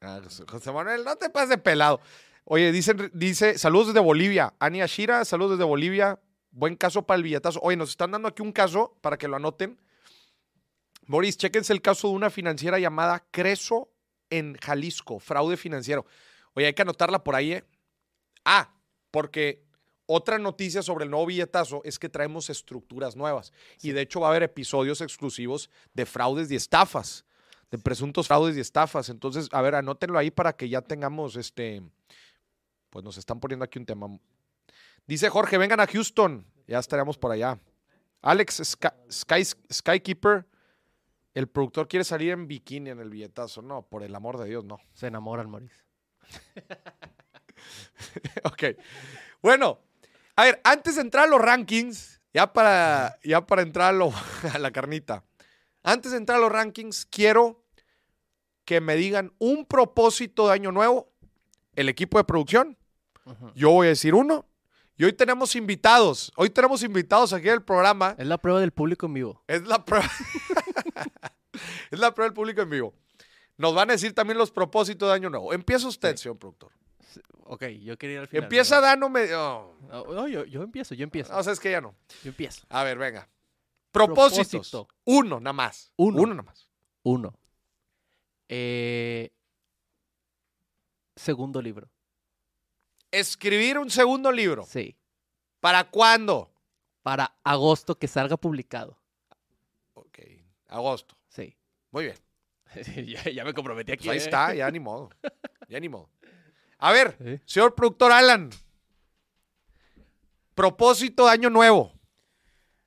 Ah, 0.00 0.18
José- 0.48 0.72
Manuel, 0.72 1.04
no 1.04 1.14
te 1.16 1.28
pases 1.28 1.58
pelado. 1.60 2.00
Oye, 2.44 2.72
dicen, 2.72 3.10
dice, 3.14 3.58
saludos 3.58 3.88
desde 3.88 4.00
Bolivia. 4.00 4.54
Ani 4.58 4.82
Ashira, 4.82 5.24
saludos 5.24 5.52
desde 5.58 5.64
Bolivia. 5.64 6.20
Buen 6.50 6.76
caso 6.76 7.06
para 7.06 7.16
el 7.16 7.22
billetazo. 7.22 7.60
Oye, 7.62 7.76
nos 7.76 7.90
están 7.90 8.10
dando 8.10 8.28
aquí 8.28 8.42
un 8.42 8.52
caso 8.52 8.96
para 9.00 9.16
que 9.16 9.28
lo 9.28 9.36
anoten. 9.36 9.80
Boris, 11.06 11.36
chéquense 11.36 11.72
el 11.72 11.82
caso 11.82 12.08
de 12.08 12.14
una 12.14 12.30
financiera 12.30 12.78
llamada 12.78 13.24
Creso 13.30 13.90
en 14.30 14.56
Jalisco, 14.56 15.18
fraude 15.18 15.56
financiero. 15.56 16.06
Oye, 16.54 16.66
hay 16.66 16.74
que 16.74 16.82
anotarla 16.82 17.24
por 17.24 17.34
ahí, 17.34 17.52
¿eh? 17.52 17.64
Ah, 18.44 18.74
porque 19.10 19.64
otra 20.06 20.38
noticia 20.38 20.82
sobre 20.82 21.04
el 21.04 21.10
nuevo 21.10 21.26
billetazo 21.26 21.80
es 21.84 21.98
que 21.98 22.08
traemos 22.08 22.50
estructuras 22.50 23.16
nuevas. 23.16 23.52
Y 23.82 23.92
de 23.92 24.02
hecho 24.02 24.20
va 24.20 24.28
a 24.28 24.30
haber 24.30 24.42
episodios 24.42 25.00
exclusivos 25.00 25.70
de 25.94 26.06
fraudes 26.06 26.50
y 26.50 26.56
estafas, 26.56 27.24
de 27.70 27.78
presuntos 27.78 28.26
fraudes 28.26 28.56
y 28.56 28.60
estafas. 28.60 29.08
Entonces, 29.08 29.48
a 29.52 29.62
ver, 29.62 29.74
anótenlo 29.74 30.18
ahí 30.18 30.30
para 30.30 30.54
que 30.54 30.68
ya 30.68 30.82
tengamos 30.82 31.36
este. 31.36 31.82
Pues 32.92 33.02
nos 33.06 33.16
están 33.16 33.40
poniendo 33.40 33.64
aquí 33.64 33.78
un 33.78 33.86
tema. 33.86 34.06
Dice 35.06 35.30
Jorge, 35.30 35.56
vengan 35.56 35.80
a 35.80 35.86
Houston. 35.86 36.46
Ya 36.66 36.78
estaremos 36.78 37.16
por 37.16 37.32
allá. 37.32 37.58
Alex 38.20 38.60
Sky, 38.64 38.88
Sky- 39.10 39.56
Skykeeper, 39.72 40.46
el 41.32 41.48
productor 41.48 41.88
quiere 41.88 42.04
salir 42.04 42.32
en 42.32 42.46
bikini 42.46 42.90
en 42.90 43.00
el 43.00 43.08
billetazo. 43.08 43.62
No, 43.62 43.88
por 43.88 44.02
el 44.02 44.14
amor 44.14 44.38
de 44.38 44.44
Dios, 44.46 44.62
no. 44.66 44.76
Se 44.92 45.06
enamoran, 45.06 45.48
Maurice. 45.50 45.74
ok. 48.44 48.62
Bueno, 49.40 49.80
a 50.36 50.44
ver, 50.44 50.60
antes 50.62 50.96
de 50.96 51.00
entrar 51.00 51.24
a 51.24 51.30
los 51.30 51.40
rankings, 51.40 52.20
ya 52.34 52.52
para, 52.52 53.18
ya 53.24 53.46
para 53.46 53.62
entrar 53.62 53.94
a, 53.94 53.96
lo- 53.96 54.12
a 54.52 54.58
la 54.58 54.70
carnita, 54.70 55.24
antes 55.82 56.12
de 56.12 56.18
entrar 56.18 56.36
a 56.36 56.40
los 56.42 56.52
rankings, 56.52 57.06
quiero 57.06 57.64
que 58.66 58.82
me 58.82 58.96
digan 58.96 59.32
un 59.38 59.64
propósito 59.64 60.48
de 60.48 60.52
año 60.54 60.72
nuevo, 60.72 61.10
el 61.74 61.88
equipo 61.88 62.18
de 62.18 62.24
producción. 62.24 62.76
Yo 63.54 63.70
voy 63.70 63.86
a 63.86 63.90
decir 63.90 64.14
uno. 64.14 64.46
Y 64.96 65.04
hoy 65.04 65.12
tenemos 65.12 65.56
invitados. 65.56 66.32
Hoy 66.36 66.50
tenemos 66.50 66.82
invitados 66.82 67.32
aquí 67.32 67.48
en 67.48 67.54
el 67.54 67.62
programa. 67.62 68.14
Es 68.18 68.26
la 68.26 68.38
prueba 68.38 68.60
del 68.60 68.72
público 68.72 69.06
en 69.06 69.14
vivo. 69.14 69.42
Es 69.46 69.62
la 69.62 69.84
prueba. 69.84 70.08
es 71.90 71.98
la 71.98 72.14
prueba 72.14 72.28
del 72.28 72.34
público 72.34 72.62
en 72.62 72.70
vivo. 72.70 72.94
Nos 73.56 73.74
van 73.74 73.90
a 73.90 73.94
decir 73.94 74.14
también 74.14 74.38
los 74.38 74.50
propósitos 74.50 75.08
de 75.08 75.14
año 75.14 75.30
nuevo. 75.30 75.52
Empieza 75.52 75.88
usted, 75.88 76.16
señor 76.16 76.38
productor. 76.38 76.72
Ok, 77.44 77.64
yo 77.82 77.98
quería 77.98 78.14
ir 78.14 78.20
al 78.20 78.28
final. 78.28 78.44
Empieza 78.44 78.76
pero- 78.76 78.86
Dano. 78.86 79.08
Me... 79.08 79.34
oh. 79.34 79.76
No, 79.88 80.04
no, 80.04 80.28
yo, 80.28 80.44
yo 80.44 80.62
empiezo, 80.62 80.94
yo 80.94 81.04
empiezo. 81.04 81.32
No, 81.32 81.42
sabes 81.42 81.60
que 81.60 81.70
ya 81.70 81.80
no. 81.80 81.94
Yo 82.22 82.30
empiezo. 82.30 82.66
A 82.68 82.82
ver, 82.82 82.98
venga. 82.98 83.28
Propósitos. 83.90 84.70
Propósito. 84.70 84.88
Uno, 85.04 85.38
nada 85.38 85.52
más. 85.52 85.92
Uno. 85.96 86.22
Uno 86.22 86.34
nada 86.34 86.42
más. 86.44 86.68
Uno. 87.02 87.34
Eh, 88.48 89.30
segundo 91.14 91.60
libro. 91.60 91.90
Escribir 93.12 93.78
un 93.78 93.90
segundo 93.90 94.32
libro. 94.32 94.64
Sí. 94.64 94.96
¿Para 95.60 95.84
cuándo? 95.84 96.50
Para 97.02 97.36
agosto 97.44 97.96
que 97.98 98.08
salga 98.08 98.36
publicado. 98.36 98.98
Ok. 99.94 100.18
Agosto. 100.68 101.16
Sí. 101.28 101.56
Muy 101.92 102.04
bien. 102.06 102.16
ya, 103.06 103.22
ya 103.30 103.44
me 103.44 103.54
comprometí 103.54 103.92
aquí. 103.92 104.06
Pues 104.06 104.14
ahí 104.14 104.22
¿eh? 104.22 104.24
está, 104.24 104.54
ya 104.54 104.70
ni 104.70 104.80
modo. 104.80 105.10
Ya 105.68 105.78
ni 105.78 105.88
modo. 105.88 106.10
A 106.78 106.90
ver, 106.90 107.16
Sí. 107.24 107.40
señor 107.44 107.74
productor 107.74 108.10
Alan. 108.12 108.50
Propósito 110.54 111.26
de 111.26 111.30
año 111.32 111.50
nuevo. 111.50 111.92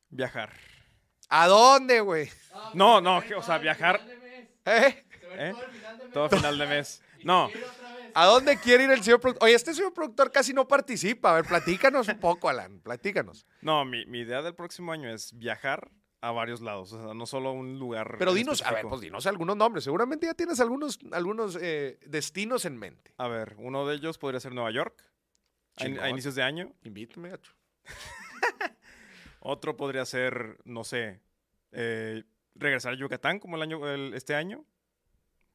Viajar. 0.10 0.52
¿A 1.30 1.48
dónde, 1.48 2.00
güey? 2.02 2.30
No, 2.74 3.02
no, 3.02 3.22
que- 3.22 3.36
o 3.36 3.42
sea, 3.42 3.58
viajar. 3.58 4.02
¿Eh? 4.66 5.06
¿eh? 5.38 5.54
Todo 6.14 6.30
final 6.30 6.58
de 6.58 6.68
mes. 6.68 7.02
No, 7.24 7.50
¿A 8.18 8.26
dónde 8.26 8.58
quiere 8.58 8.86
ir 8.86 8.92
el 8.92 9.04
señor 9.04 9.20
productor? 9.20 9.46
Oye, 9.46 9.56
este 9.56 9.74
señor 9.74 9.94
productor 9.94 10.32
casi 10.32 10.54
no 10.54 10.68
participa. 10.68 11.32
A 11.32 11.36
ver, 11.36 11.46
platícanos 11.46 12.08
un 12.08 12.20
poco, 12.20 12.48
Alan. 12.50 12.80
Platícanos. 12.80 13.46
no, 13.62 13.84
mi, 13.86 14.06
mi 14.06 14.20
idea 14.22 14.42
del 14.42 14.56
próximo 14.56 14.92
año 14.94 15.10
es 15.14 15.38
viajar 15.38 15.92
a 16.22 16.32
varios 16.32 16.62
lados, 16.62 16.92
o 16.94 17.04
sea, 17.04 17.14
no 17.14 17.26
solo 17.28 17.50
a 17.50 17.52
un 17.52 17.78
lugar. 17.78 18.16
Pero 18.18 18.34
dinos, 18.34 18.62
a 18.64 18.72
ver, 18.72 18.86
pues 18.88 19.02
dinos 19.02 19.28
algunos 19.28 19.56
nombres. 19.58 19.84
Seguramente 19.84 20.26
ya 20.26 20.34
tienes 20.34 20.60
algunos, 20.60 20.98
algunos 21.12 21.56
eh, 21.62 22.00
destinos 22.08 22.66
en 22.66 22.78
mente. 22.78 23.14
A 23.18 23.28
ver, 23.28 23.56
uno 23.60 23.86
de 23.86 23.96
ellos 23.96 24.18
podría 24.18 24.40
ser 24.40 24.54
Nueva 24.54 24.72
York, 24.72 25.04
a, 25.76 25.84
in- 25.86 25.92
a 25.92 25.96
Chingón. 25.96 26.10
inicios 26.10 26.34
de 26.36 26.42
año. 26.42 26.74
Invítame, 26.84 27.30
gacho. 27.30 27.52
Otro 29.40 29.78
podría 29.78 30.06
ser, 30.06 30.58
no 30.64 30.84
sé, 30.84 31.22
eh, 31.72 32.24
regresar 32.56 32.94
a 32.94 32.98
Yucatán 32.98 33.40
como 33.40 33.58
el 33.58 33.62
año, 33.62 33.88
el- 33.88 34.14
este 34.16 34.34
año. 34.36 34.66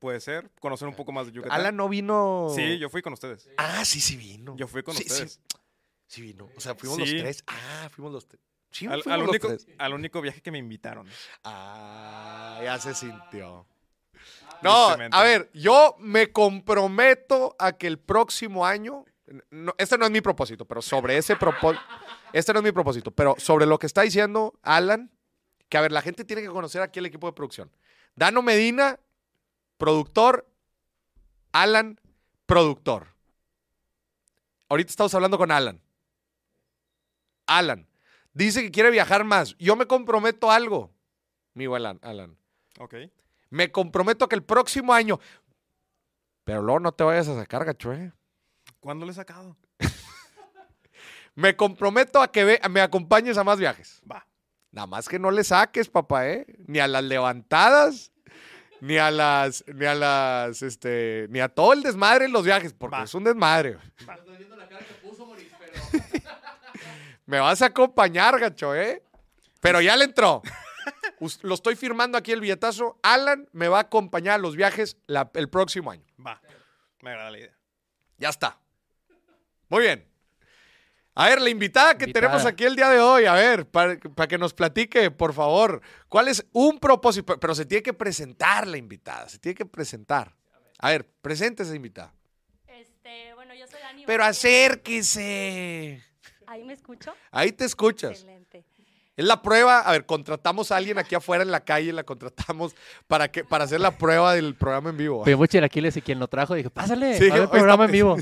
Puede 0.00 0.18
ser, 0.20 0.50
conocer 0.60 0.88
un 0.88 0.94
poco 0.94 1.12
más 1.12 1.26
de 1.26 1.32
Yucatán. 1.32 1.60
Alan 1.60 1.76
no 1.76 1.88
vino. 1.88 2.48
Sí, 2.56 2.78
yo 2.78 2.88
fui 2.88 3.02
con 3.02 3.12
ustedes. 3.12 3.48
Ah, 3.58 3.84
sí, 3.84 4.00
sí 4.00 4.16
vino. 4.16 4.56
Yo 4.56 4.66
fui 4.66 4.82
con 4.82 4.94
Sí, 4.96 5.04
ustedes. 5.06 5.40
Sí 6.06 6.22
vino. 6.22 6.48
O 6.56 6.60
sea, 6.60 6.74
fuimos 6.74 6.98
los 6.98 7.08
tres. 7.08 7.44
Ah, 7.46 7.88
fuimos 7.92 8.12
los 8.12 8.26
tres. 8.26 8.42
Sí, 8.70 8.86
Al, 8.86 9.02
al 9.06 9.22
único, 9.28 9.48
al 9.78 9.92
único 9.94 10.20
viaje 10.20 10.40
que 10.40 10.50
me 10.50 10.58
invitaron. 10.58 11.06
Ah, 11.44 12.60
ya 12.64 12.78
se 12.78 12.94
sintió. 12.94 13.66
No, 14.62 14.88
a 14.88 15.22
ver, 15.22 15.50
yo 15.54 15.96
me 15.98 16.32
comprometo 16.32 17.54
a 17.58 17.72
que 17.72 17.86
el 17.86 17.98
próximo 17.98 18.66
año, 18.66 19.04
no, 19.50 19.74
este 19.78 19.96
no 19.98 20.04
es 20.06 20.10
mi 20.10 20.20
propósito, 20.20 20.64
pero 20.66 20.82
sobre 20.82 21.16
ese 21.16 21.36
propósito, 21.36 21.82
este 22.32 22.52
no 22.52 22.58
es 22.60 22.64
mi 22.64 22.72
propósito, 22.72 23.10
pero 23.10 23.34
sobre 23.38 23.66
lo 23.66 23.78
que 23.78 23.86
está 23.86 24.02
diciendo 24.02 24.58
Alan, 24.62 25.10
que 25.68 25.78
a 25.78 25.80
ver, 25.82 25.92
la 25.92 26.02
gente 26.02 26.24
tiene 26.24 26.42
que 26.42 26.48
conocer 26.48 26.82
aquí 26.82 26.98
el 26.98 27.06
equipo 27.06 27.26
de 27.26 27.32
producción. 27.32 27.70
Dano 28.14 28.42
Medina, 28.42 28.98
productor, 29.80 30.46
Alan, 31.50 31.98
productor. 32.46 33.08
Ahorita 34.68 34.90
estamos 34.90 35.12
hablando 35.14 35.36
con 35.38 35.50
Alan. 35.50 35.80
Alan, 37.46 37.88
dice 38.32 38.62
que 38.62 38.70
quiere 38.70 38.90
viajar 38.90 39.24
más. 39.24 39.56
Yo 39.58 39.74
me 39.74 39.86
comprometo 39.86 40.50
a 40.50 40.54
algo, 40.54 40.92
mi 41.54 41.64
Alan. 41.64 41.98
Alan. 42.02 42.36
Ok. 42.78 42.94
Me 43.48 43.72
comprometo 43.72 44.24
a 44.26 44.28
que 44.28 44.36
el 44.36 44.44
próximo 44.44 44.94
año. 44.94 45.18
Pero 46.44 46.62
luego 46.62 46.78
no 46.78 46.92
te 46.92 47.02
vayas 47.02 47.26
a 47.26 47.34
sacar, 47.34 47.64
gacho, 47.64 47.92
¿eh? 47.92 48.12
¿Cuándo 48.78 49.04
le 49.06 49.12
he 49.12 49.14
sacado? 49.14 49.56
Me 51.34 51.56
comprometo 51.56 52.20
a 52.20 52.30
que 52.30 52.44
ve- 52.44 52.60
me 52.70 52.80
acompañes 52.80 53.38
a 53.38 53.44
más 53.44 53.58
viajes. 53.58 54.02
Va. 54.10 54.26
Nada 54.72 54.86
más 54.86 55.08
que 55.08 55.18
no 55.18 55.30
le 55.30 55.42
saques, 55.44 55.88
papá, 55.88 56.28
¿eh? 56.28 56.46
Ni 56.66 56.78
a 56.80 56.86
las 56.88 57.02
levantadas, 57.04 58.12
ni 58.80 58.96
a 58.98 59.10
las, 59.10 59.64
ni 59.66 59.84
a 59.86 59.94
las, 59.94 60.62
este, 60.62 61.26
ni 61.30 61.40
a 61.40 61.48
todo 61.48 61.72
el 61.72 61.82
desmadre 61.82 62.24
en 62.26 62.32
los 62.32 62.44
viajes, 62.44 62.72
porque 62.72 62.96
Va. 62.96 63.04
es 63.04 63.14
un 63.14 63.24
desmadre. 63.24 63.76
Va. 64.08 64.14
Estoy 64.14 64.36
viendo 64.36 64.56
la 64.56 64.68
cara 64.68 64.84
que 64.84 64.94
puso, 64.94 65.26
Moris, 65.26 65.48
pero... 65.58 66.04
Me 67.26 67.38
vas 67.38 67.62
a 67.62 67.66
acompañar, 67.66 68.38
gacho, 68.40 68.74
¿eh? 68.74 69.02
Pero 69.60 69.80
ya 69.80 69.96
le 69.96 70.04
entró. 70.06 70.42
Lo 71.42 71.54
estoy 71.54 71.76
firmando 71.76 72.16
aquí 72.18 72.32
el 72.32 72.40
billetazo. 72.40 72.98
Alan 73.02 73.46
me 73.52 73.68
va 73.68 73.78
a 73.78 73.82
acompañar 73.82 74.34
a 74.34 74.38
los 74.38 74.56
viajes 74.56 74.96
la- 75.06 75.30
el 75.34 75.48
próximo 75.50 75.90
año. 75.90 76.04
Va. 76.26 76.40
Me 77.02 77.10
agrada 77.10 77.30
la 77.30 77.38
idea. 77.38 77.54
Ya 78.18 78.30
está. 78.30 78.58
Muy 79.68 79.82
bien. 79.82 80.09
A 81.14 81.28
ver, 81.28 81.40
la 81.42 81.50
invitada 81.50 81.98
que 81.98 82.04
Invitada. 82.04 82.26
tenemos 82.28 82.46
aquí 82.46 82.64
el 82.64 82.76
día 82.76 82.88
de 82.88 83.00
hoy, 83.00 83.26
a 83.26 83.34
ver, 83.34 83.66
para, 83.66 83.96
para 83.98 84.28
que 84.28 84.38
nos 84.38 84.54
platique, 84.54 85.10
por 85.10 85.34
favor, 85.34 85.82
cuál 86.08 86.28
es 86.28 86.46
un 86.52 86.78
propósito, 86.78 87.38
pero 87.38 87.54
se 87.54 87.66
tiene 87.66 87.82
que 87.82 87.92
presentar 87.92 88.66
la 88.66 88.76
invitada, 88.76 89.28
se 89.28 89.38
tiene 89.38 89.54
que 89.56 89.66
presentar. 89.66 90.34
A 90.78 90.90
ver, 90.90 91.06
preséntese, 91.20 91.74
invitada. 91.74 92.14
Este, 92.68 93.34
bueno, 93.34 93.54
yo 93.54 93.66
soy 93.66 93.80
Dani. 93.80 94.04
Pero 94.06 94.24
acérquese. 94.24 96.02
¿Ahí 96.46 96.64
me 96.64 96.72
escucho? 96.72 97.12
Ahí 97.32 97.52
te 97.52 97.64
escuchas. 97.64 98.12
Excelente. 98.12 98.39
Es 99.20 99.26
la 99.26 99.42
prueba, 99.42 99.80
a 99.80 99.92
ver, 99.92 100.06
contratamos 100.06 100.72
a 100.72 100.76
alguien 100.76 100.96
aquí 100.98 101.14
afuera 101.14 101.42
en 101.44 101.50
la 101.50 101.60
calle, 101.60 101.92
la 101.92 102.04
contratamos 102.04 102.74
para 103.06 103.30
que 103.30 103.44
para 103.44 103.64
hacer 103.64 103.78
la 103.78 103.90
prueba 103.98 104.32
del 104.34 104.54
programa 104.54 104.88
en 104.88 104.96
vivo. 104.96 105.24
Pedimos 105.24 105.46
chilaquiles 105.48 105.94
y 105.98 106.00
quien 106.00 106.18
lo 106.18 106.26
trajo 106.26 106.54
dije, 106.54 106.70
pásale, 106.70 107.18
Sí, 107.18 107.28
a 107.28 107.34
ver 107.34 107.42
el 107.42 107.48
programa 107.50 107.84
está- 107.84 107.84
en 107.84 107.92
vivo. 107.92 108.16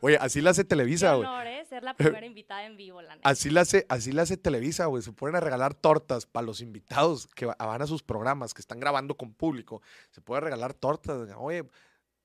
Oye, 0.00 0.18
así 0.20 0.40
la 0.40 0.50
hace 0.50 0.64
Televisa, 0.64 1.14
güey. 1.14 1.28
honor, 1.28 1.46
¿eh? 1.46 1.64
Ser 1.68 1.84
la 1.84 1.94
primera 1.94 2.26
invitada 2.26 2.64
en 2.64 2.76
vivo, 2.76 3.00
la 3.00 3.14
neta. 3.14 3.28
Así 3.28 3.50
la 3.50 3.60
hace, 3.60 3.86
así 3.88 4.10
la 4.10 4.22
hace 4.22 4.36
Televisa, 4.36 4.86
güey. 4.86 5.02
Se 5.02 5.12
ponen 5.12 5.36
a 5.36 5.40
regalar 5.40 5.74
tortas 5.74 6.26
para 6.26 6.44
los 6.44 6.60
invitados 6.60 7.28
que 7.36 7.46
va- 7.46 7.54
van 7.58 7.80
a 7.82 7.86
sus 7.86 8.02
programas, 8.02 8.52
que 8.52 8.60
están 8.62 8.80
grabando 8.80 9.16
con 9.16 9.32
público. 9.32 9.80
Se 10.10 10.20
puede 10.20 10.40
regalar 10.40 10.74
tortas. 10.74 11.18
Oye, 11.38 11.62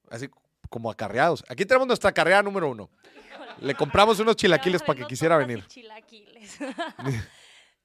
así 0.10 0.28
como 0.70 0.90
acarreados. 0.90 1.46
Aquí 1.50 1.66
tenemos 1.66 1.88
nuestra 1.88 2.12
carrera 2.12 2.42
número 2.42 2.68
uno. 2.70 2.90
Le 3.62 3.76
compramos 3.76 4.20
unos 4.20 4.36
chilaquiles 4.36 4.82
para 4.82 4.98
que 5.00 5.06
quisiera 5.06 5.38
venir. 5.38 5.64
chilaquiles. 5.68 6.58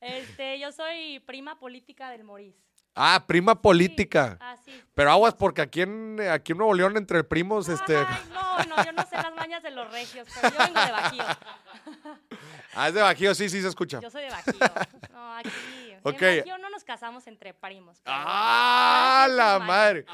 este, 0.02 0.58
yo 0.58 0.72
soy 0.72 1.20
prima 1.20 1.58
política 1.58 2.10
del 2.10 2.24
Moris. 2.24 2.54
Ah, 2.94 3.24
prima 3.26 3.60
política. 3.60 4.36
Ah, 4.40 4.56
sí. 4.62 4.82
Pero 4.94 5.10
aguas, 5.10 5.34
porque 5.34 5.62
aquí 5.62 5.80
en, 5.80 6.20
aquí 6.30 6.52
en 6.52 6.58
Nuevo 6.58 6.74
León, 6.74 6.96
entre 6.98 7.24
primos, 7.24 7.68
este. 7.68 7.96
Ay, 7.96 8.04
no, 8.32 8.76
no, 8.76 8.84
yo 8.84 8.92
no 8.92 9.02
sé 9.06 9.16
las 9.16 9.34
mañas 9.34 9.62
de 9.62 9.70
los 9.70 9.90
regios, 9.90 10.28
pero 10.34 10.50
yo 10.50 10.58
vengo 10.58 10.80
de 10.80 10.92
Bajío. 10.92 11.24
Ah, 12.74 12.88
es 12.88 12.94
de 12.94 13.02
Bajío, 13.02 13.34
sí, 13.34 13.50
sí 13.50 13.60
se 13.60 13.68
escucha. 13.68 14.00
Yo 14.00 14.08
soy 14.10 14.22
de 14.22 14.30
Bajío. 14.30 14.54
No, 15.12 15.34
aquí. 15.36 15.91
Ok. 16.04 16.22
En 16.22 16.38
Bajío 16.40 16.58
no 16.58 16.70
nos 16.70 16.84
casamos 16.84 17.26
entre 17.26 17.54
primos. 17.54 18.00
pero- 18.02 18.16
¡Ah, 18.18 19.26
es 19.28 19.34
la 19.34 19.58
madre! 19.58 20.04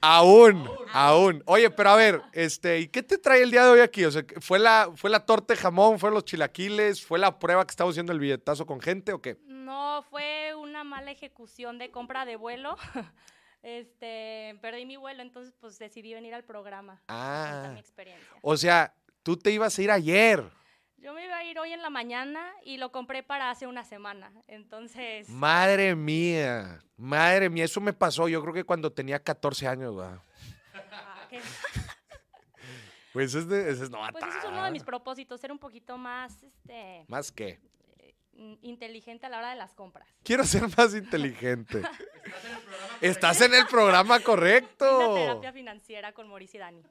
Aún, 0.00 0.70
aún. 0.92 1.42
Oye, 1.46 1.70
pero 1.70 1.90
a 1.90 1.96
ver, 1.96 2.22
este, 2.32 2.78
¿y 2.78 2.86
qué 2.88 3.02
te 3.02 3.18
trae 3.18 3.42
el 3.42 3.50
día 3.50 3.64
de 3.64 3.70
hoy 3.70 3.80
aquí? 3.80 4.04
O 4.04 4.10
sea, 4.12 4.22
¿fue 4.40 4.58
la, 4.60 4.90
fue 4.94 5.10
la 5.10 5.26
torta 5.26 5.54
de 5.54 5.60
jamón, 5.60 5.98
fueron 5.98 6.14
los 6.14 6.24
chilaquiles, 6.24 7.04
fue 7.04 7.18
la 7.18 7.38
prueba 7.38 7.66
que 7.66 7.72
estamos 7.72 7.94
haciendo 7.94 8.12
el 8.12 8.20
billetazo 8.20 8.64
con 8.64 8.80
gente 8.80 9.12
o 9.12 9.20
qué? 9.20 9.38
No, 9.46 10.04
fue 10.08 10.54
una 10.54 10.84
mala 10.84 11.10
ejecución 11.10 11.78
de 11.78 11.90
compra 11.90 12.24
de 12.24 12.36
vuelo. 12.36 12.76
Este, 13.60 14.56
perdí 14.62 14.86
mi 14.86 14.96
vuelo, 14.96 15.20
entonces 15.20 15.52
pues 15.60 15.78
decidí 15.80 16.14
venir 16.14 16.32
al 16.32 16.44
programa. 16.44 17.02
a 17.08 17.12
contar 17.52 17.64
Ah. 17.66 17.70
mi 17.74 17.80
experiencia. 17.80 18.26
O 18.40 18.56
sea, 18.56 18.94
tú 19.24 19.36
te 19.36 19.50
ibas 19.50 19.76
a 19.76 19.82
ir 19.82 19.90
ayer. 19.90 20.44
Yo 21.00 21.14
me 21.14 21.24
iba 21.24 21.36
a 21.36 21.44
ir 21.44 21.58
hoy 21.58 21.72
en 21.72 21.80
la 21.80 21.90
mañana 21.90 22.52
y 22.64 22.76
lo 22.76 22.90
compré 22.90 23.22
para 23.22 23.50
hace 23.50 23.66
una 23.66 23.84
semana. 23.84 24.32
Entonces, 24.48 25.28
Madre 25.28 25.94
mía, 25.94 26.82
madre 26.96 27.48
mía, 27.48 27.64
eso 27.64 27.80
me 27.80 27.92
pasó 27.92 28.28
yo 28.28 28.42
creo 28.42 28.52
que 28.52 28.64
cuando 28.64 28.92
tenía 28.92 29.22
14 29.22 29.68
años, 29.68 29.96
¿verdad? 29.96 30.20
ah, 30.90 31.28
Pues 33.12 33.34
es 33.34 33.48
de, 33.48 33.70
ese 33.70 33.84
es 33.84 33.90
no, 33.90 33.98
pues 34.12 34.24
ese 34.24 34.38
es 34.38 34.44
uno 34.44 34.64
de 34.64 34.70
mis 34.70 34.82
propósitos, 34.82 35.40
ser 35.40 35.50
un 35.52 35.58
poquito 35.58 35.96
más 35.96 36.42
este, 36.42 37.04
Más 37.08 37.32
que. 37.32 37.58
In- 38.38 38.58
inteligente 38.62 39.26
a 39.26 39.28
la 39.28 39.38
hora 39.38 39.50
de 39.50 39.56
las 39.56 39.74
compras. 39.74 40.08
Quiero 40.22 40.44
ser 40.44 40.62
más 40.76 40.94
inteligente. 40.94 41.82
Estás 43.00 43.40
en 43.40 43.54
el 43.54 43.66
programa 43.66 44.16
Una 44.16 44.24
correcto. 44.24 45.14
terapia 45.14 45.52
financiera 45.52 46.12
con 46.12 46.28
Mauricio 46.28 46.58
y 46.58 46.60
Dani. 46.60 46.82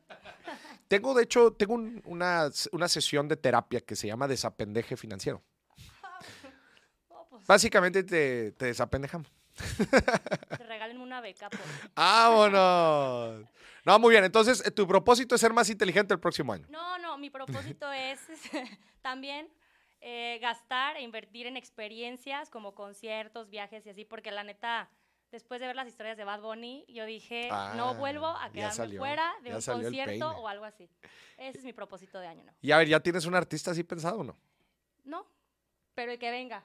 Tengo, 0.88 1.14
de 1.14 1.24
hecho, 1.24 1.52
tengo 1.54 1.74
un- 1.74 2.02
una, 2.06 2.50
una 2.72 2.88
sesión 2.88 3.28
de 3.28 3.36
terapia 3.36 3.82
que 3.82 3.96
se 3.96 4.08
llama 4.08 4.28
desapendeje 4.28 4.96
financiero. 4.98 5.42
Oh, 7.10 7.26
pues, 7.30 7.46
Básicamente 7.48 8.04
te, 8.04 8.52
te 8.54 8.66
desapendejamos. 8.68 9.28
te 9.78 10.64
regalen 10.66 11.00
una 11.02 11.20
beca. 11.22 11.50
por- 11.50 11.60
¡Vámonos! 11.96 13.46
No, 13.86 14.00
muy 14.00 14.12
bien. 14.12 14.24
Entonces, 14.24 14.64
eh, 14.66 14.72
tu 14.72 14.88
propósito 14.88 15.36
es 15.36 15.42
ser 15.42 15.54
más 15.54 15.70
inteligente 15.70 16.14
el 16.14 16.20
próximo 16.20 16.54
año. 16.54 16.68
No, 16.70 16.98
no, 17.00 17.18
mi 17.18 17.30
propósito 17.30 17.92
es 17.92 18.20
también 19.02 19.50
eh, 20.10 20.40
gastar 20.40 20.96
e 20.96 21.02
invertir 21.02 21.48
en 21.48 21.58
experiencias 21.58 22.50
como 22.50 22.74
conciertos, 22.74 23.50
viajes 23.50 23.86
y 23.86 23.90
así, 23.90 24.06
porque 24.06 24.32
la 24.32 24.46
neta, 24.46 24.90
después 25.34 25.60
de 25.60 25.68
ver 25.68 25.76
las 25.76 25.86
historias 25.86 26.16
de 26.16 26.24
Bad 26.24 26.40
Bunny, 26.40 26.86
yo 26.88 27.04
dije, 27.04 27.50
Ah, 27.52 27.74
no 27.76 27.94
vuelvo 27.96 28.28
a 28.28 28.50
quedarme 28.50 28.74
salió, 28.74 29.02
fuera 29.02 29.34
de 29.44 29.54
un 29.54 29.62
concierto 29.62 30.30
o 30.38 30.48
algo 30.48 30.64
así. 30.64 30.90
Ese 31.36 31.58
es 31.58 31.66
mi 31.66 31.74
propósito 31.74 32.22
de 32.22 32.28
año 32.28 32.44
nuevo. 32.44 32.58
Y 32.62 32.72
a 32.72 32.78
ver, 32.78 32.88
¿ya 32.88 33.02
tienes 33.02 33.26
un 33.26 33.36
artista 33.36 33.72
así 33.72 33.84
pensado 33.84 34.20
o 34.20 34.24
no? 34.24 34.38
No, 35.04 35.26
pero 35.94 36.14
el 36.14 36.20
que 36.20 36.32
venga. 36.32 36.64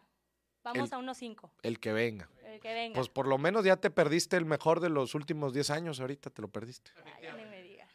Vamos 0.62 0.92
El- 0.92 0.94
a 0.94 0.98
unos 0.98 1.18
cinco. 1.18 1.50
El 1.64 1.80
que 1.80 1.92
venga. 1.92 2.28
El 2.44 2.60
que 2.60 2.72
venga. 2.72 2.94
Pues 2.94 3.08
por 3.08 3.26
lo 3.26 3.38
menos 3.38 3.64
ya 3.64 3.76
te 3.76 3.90
perdiste 3.90 4.36
el 4.36 4.44
mejor 4.44 4.78
de 4.78 4.88
los 4.88 5.16
últimos 5.16 5.52
10 5.52 5.70
años. 5.70 5.98
Ahorita 5.98 6.30
te 6.30 6.40
lo 6.42 6.46
perdiste. 6.46 6.92
Ay, 7.04 7.24
ya 7.24 7.34
ni 7.34 7.44
me 7.46 7.60
diga. 7.60 7.88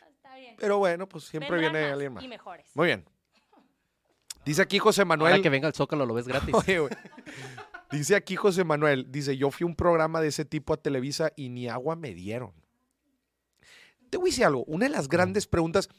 Ah, 0.00 0.08
Está 0.10 0.34
bien. 0.34 0.56
Pero 0.58 0.78
bueno, 0.78 1.08
pues 1.08 1.22
siempre 1.22 1.50
Vendrán 1.52 1.72
viene 1.74 1.92
alguien 1.92 2.12
más. 2.14 2.24
Y 2.24 2.26
mejores. 2.26 2.68
Muy 2.74 2.86
bien. 2.88 3.04
Dice 4.44 4.62
aquí 4.62 4.78
José 4.78 5.02
Ahora 5.02 5.16
Manuel. 5.16 5.42
que 5.42 5.48
venga 5.48 5.68
el 5.68 5.74
Zócalo 5.74 6.06
lo 6.06 6.14
ves 6.14 6.26
gratis. 6.26 6.54
Oye, 6.54 6.78
güey. 6.80 6.92
Dice 7.92 8.16
aquí 8.16 8.36
José 8.36 8.64
Manuel, 8.64 9.12
dice, 9.12 9.36
yo 9.36 9.50
fui 9.50 9.64
a 9.64 9.66
un 9.66 9.76
programa 9.76 10.20
de 10.22 10.28
ese 10.28 10.46
tipo 10.46 10.72
a 10.72 10.78
Televisa 10.78 11.30
y 11.36 11.50
ni 11.50 11.68
agua 11.68 11.94
me 11.94 12.14
dieron. 12.14 12.52
Te 14.08 14.16
voy 14.16 14.28
a 14.28 14.32
decir 14.32 14.44
algo, 14.46 14.64
una 14.64 14.86
de 14.86 14.90
las 14.90 15.08
grandes 15.08 15.46
preguntas, 15.46 15.90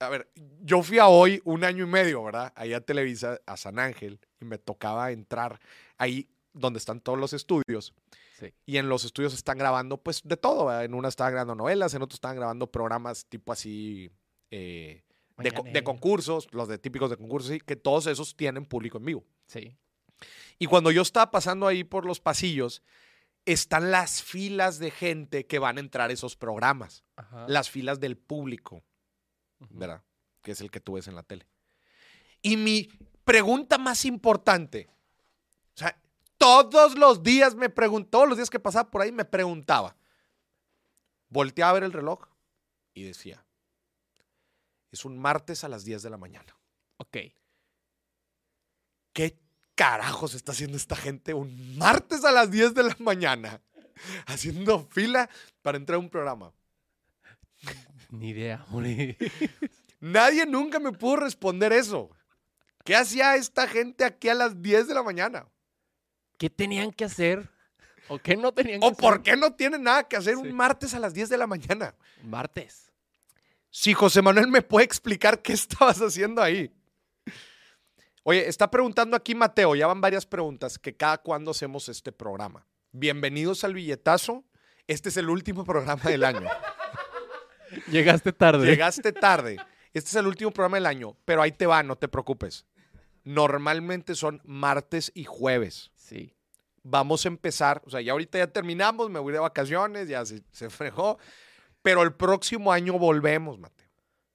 a 0.00 0.08
ver, 0.08 0.30
yo 0.62 0.82
fui 0.82 0.98
a 0.98 1.08
hoy 1.08 1.42
un 1.44 1.64
año 1.64 1.84
y 1.84 1.88
medio, 1.88 2.24
¿verdad? 2.24 2.52
Ahí 2.56 2.72
a 2.72 2.80
Televisa, 2.80 3.38
a 3.46 3.58
San 3.58 3.78
Ángel, 3.78 4.18
y 4.40 4.46
me 4.46 4.56
tocaba 4.56 5.12
entrar 5.12 5.60
ahí 5.98 6.28
donde 6.54 6.78
están 6.78 7.00
todos 7.00 7.18
los 7.18 7.34
estudios. 7.34 7.94
Sí. 8.38 8.52
Y 8.64 8.78
en 8.78 8.88
los 8.88 9.04
estudios 9.04 9.34
están 9.34 9.58
grabando, 9.58 9.98
pues, 9.98 10.22
de 10.24 10.36
todo. 10.36 10.66
¿verdad? 10.66 10.84
En 10.84 10.94
una 10.94 11.08
estaban 11.08 11.32
grabando 11.32 11.54
novelas, 11.54 11.92
en 11.94 12.02
otros 12.02 12.16
estaban 12.16 12.36
grabando 12.36 12.66
programas 12.70 13.26
tipo 13.26 13.52
así 13.52 14.10
eh, 14.50 15.02
de, 15.36 15.84
concursos, 15.84 16.48
los 16.52 16.68
de 16.68 16.78
típicos 16.78 17.10
de 17.10 17.16
concursos, 17.16 17.50
sí, 17.50 17.60
que 17.60 17.76
todos 17.76 18.06
esos 18.06 18.36
tienen 18.36 18.64
público 18.64 18.98
en 18.98 19.04
vivo. 19.04 19.24
Sí. 19.46 19.76
Y 20.58 20.66
cuando 20.66 20.90
yo 20.90 21.02
estaba 21.02 21.30
pasando 21.30 21.66
ahí 21.66 21.84
por 21.84 22.06
los 22.06 22.20
pasillos, 22.20 22.82
están 23.44 23.90
las 23.90 24.22
filas 24.22 24.78
de 24.78 24.90
gente 24.90 25.46
que 25.46 25.58
van 25.58 25.76
a 25.76 25.80
entrar 25.80 26.10
a 26.10 26.12
esos 26.12 26.36
programas. 26.36 27.04
Ajá. 27.16 27.46
Las 27.48 27.70
filas 27.70 28.00
del 28.00 28.16
público. 28.16 28.82
¿verdad? 29.70 30.02
Que 30.42 30.52
es 30.52 30.60
el 30.60 30.70
que 30.70 30.80
tú 30.80 30.94
ves 30.94 31.08
en 31.08 31.14
la 31.14 31.22
tele. 31.22 31.46
Y 32.42 32.56
mi 32.56 32.88
pregunta 33.24 33.78
más 33.78 34.04
importante, 34.04 34.88
o 35.74 35.78
sea, 35.78 36.00
todos 36.38 36.96
los 36.96 37.22
días 37.22 37.54
me 37.54 37.70
preguntó, 37.70 38.10
todos 38.10 38.28
los 38.28 38.38
días 38.38 38.50
que 38.50 38.60
pasaba 38.60 38.90
por 38.90 39.02
ahí 39.02 39.12
me 39.12 39.24
preguntaba. 39.24 39.96
Volteaba 41.28 41.70
a 41.70 41.74
ver 41.74 41.84
el 41.84 41.92
reloj 41.92 42.28
y 42.94 43.02
decía, 43.02 43.44
es 44.92 45.04
un 45.04 45.18
martes 45.18 45.64
a 45.64 45.68
las 45.68 45.84
10 45.84 46.02
de 46.02 46.10
la 46.10 46.16
mañana. 46.16 46.56
Ok. 46.98 47.16
¿qué 49.12 49.38
carajos 49.74 50.34
está 50.34 50.52
haciendo 50.52 50.76
esta 50.76 50.94
gente 50.94 51.32
un 51.32 51.78
martes 51.78 52.22
a 52.24 52.32
las 52.32 52.50
10 52.50 52.74
de 52.74 52.82
la 52.82 52.96
mañana? 52.98 53.62
Haciendo 54.26 54.86
fila 54.90 55.30
para 55.62 55.78
entrar 55.78 55.96
a 55.96 56.00
un 56.00 56.10
programa. 56.10 56.52
Ni 58.10 58.30
idea. 58.30 58.64
Nadie 60.00 60.44
nunca 60.46 60.78
me 60.78 60.92
pudo 60.92 61.16
responder 61.16 61.72
eso. 61.72 62.10
¿Qué 62.84 62.94
hacía 62.94 63.36
esta 63.36 63.66
gente 63.66 64.04
aquí 64.04 64.28
a 64.28 64.34
las 64.34 64.60
10 64.62 64.86
de 64.88 64.94
la 64.94 65.02
mañana? 65.02 65.48
¿Qué 66.38 66.50
tenían 66.50 66.92
que 66.92 67.04
hacer? 67.06 67.48
¿O 68.08 68.18
qué 68.18 68.36
no 68.36 68.52
tenían 68.52 68.80
que 68.80 68.86
¿O 68.86 68.90
hacer? 68.90 69.00
por 69.00 69.22
qué 69.22 69.36
no 69.36 69.54
tienen 69.54 69.82
nada 69.82 70.06
que 70.06 70.16
hacer 70.16 70.34
Sí. 70.34 70.40
un 70.40 70.52
martes 70.52 70.92
a 70.94 71.00
las 71.00 71.14
10 71.14 71.30
de 71.30 71.38
la 71.38 71.46
mañana? 71.46 71.94
Martes. 72.22 72.85
Si 73.70 73.94
José 73.94 74.22
Manuel 74.22 74.48
me 74.48 74.62
puede 74.62 74.84
explicar 74.84 75.42
qué 75.42 75.52
estabas 75.52 76.00
haciendo 76.00 76.42
ahí. 76.42 76.72
Oye, 78.22 78.48
está 78.48 78.70
preguntando 78.70 79.16
aquí 79.16 79.34
Mateo, 79.34 79.76
ya 79.76 79.86
van 79.86 80.00
varias 80.00 80.26
preguntas, 80.26 80.78
que 80.78 80.96
cada 80.96 81.18
cuándo 81.18 81.52
hacemos 81.52 81.88
este 81.88 82.10
programa. 82.10 82.66
Bienvenidos 82.90 83.62
al 83.62 83.74
billetazo. 83.74 84.44
Este 84.86 85.10
es 85.10 85.16
el 85.16 85.30
último 85.30 85.64
programa 85.64 86.02
del 86.02 86.24
año. 86.24 86.48
Llegaste 87.90 88.32
tarde. 88.32 88.66
Llegaste 88.66 89.12
tarde. 89.12 89.58
Este 89.92 90.10
es 90.10 90.14
el 90.16 90.26
último 90.26 90.50
programa 90.50 90.76
del 90.78 90.86
año, 90.86 91.16
pero 91.24 91.42
ahí 91.42 91.52
te 91.52 91.66
va, 91.66 91.82
no 91.82 91.96
te 91.96 92.08
preocupes. 92.08 92.66
Normalmente 93.22 94.14
son 94.14 94.40
martes 94.44 95.12
y 95.14 95.24
jueves. 95.24 95.90
Sí. 95.94 96.34
Vamos 96.82 97.24
a 97.24 97.28
empezar, 97.28 97.82
o 97.84 97.90
sea, 97.90 98.00
ya 98.00 98.12
ahorita 98.12 98.38
ya 98.38 98.46
terminamos, 98.46 99.10
me 99.10 99.18
voy 99.18 99.32
de 99.32 99.38
vacaciones, 99.38 100.08
ya 100.08 100.24
se, 100.24 100.42
se 100.52 100.70
fregó, 100.70 101.18
pero 101.86 102.02
el 102.02 102.12
próximo 102.14 102.72
año 102.72 102.98
volvemos, 102.98 103.60
Mateo. 103.60 103.86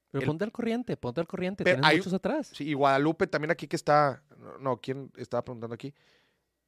Pero 0.09 0.21
El- 0.21 0.27
ponte 0.27 0.45
al 0.45 0.53
corriente, 0.53 0.95
ponte 0.95 1.19
al 1.19 1.27
corriente. 1.27 1.65
Tienes 1.65 1.83
hay- 1.83 1.97
muchos 1.97 2.13
atrás. 2.13 2.49
Sí, 2.53 2.63
y 2.69 2.73
Guadalupe 2.73 3.27
también 3.27 3.51
aquí 3.51 3.67
que 3.67 3.75
está. 3.75 4.23
No, 4.61 4.79
¿quién 4.79 5.11
estaba 5.17 5.43
preguntando 5.43 5.73
aquí? 5.73 5.93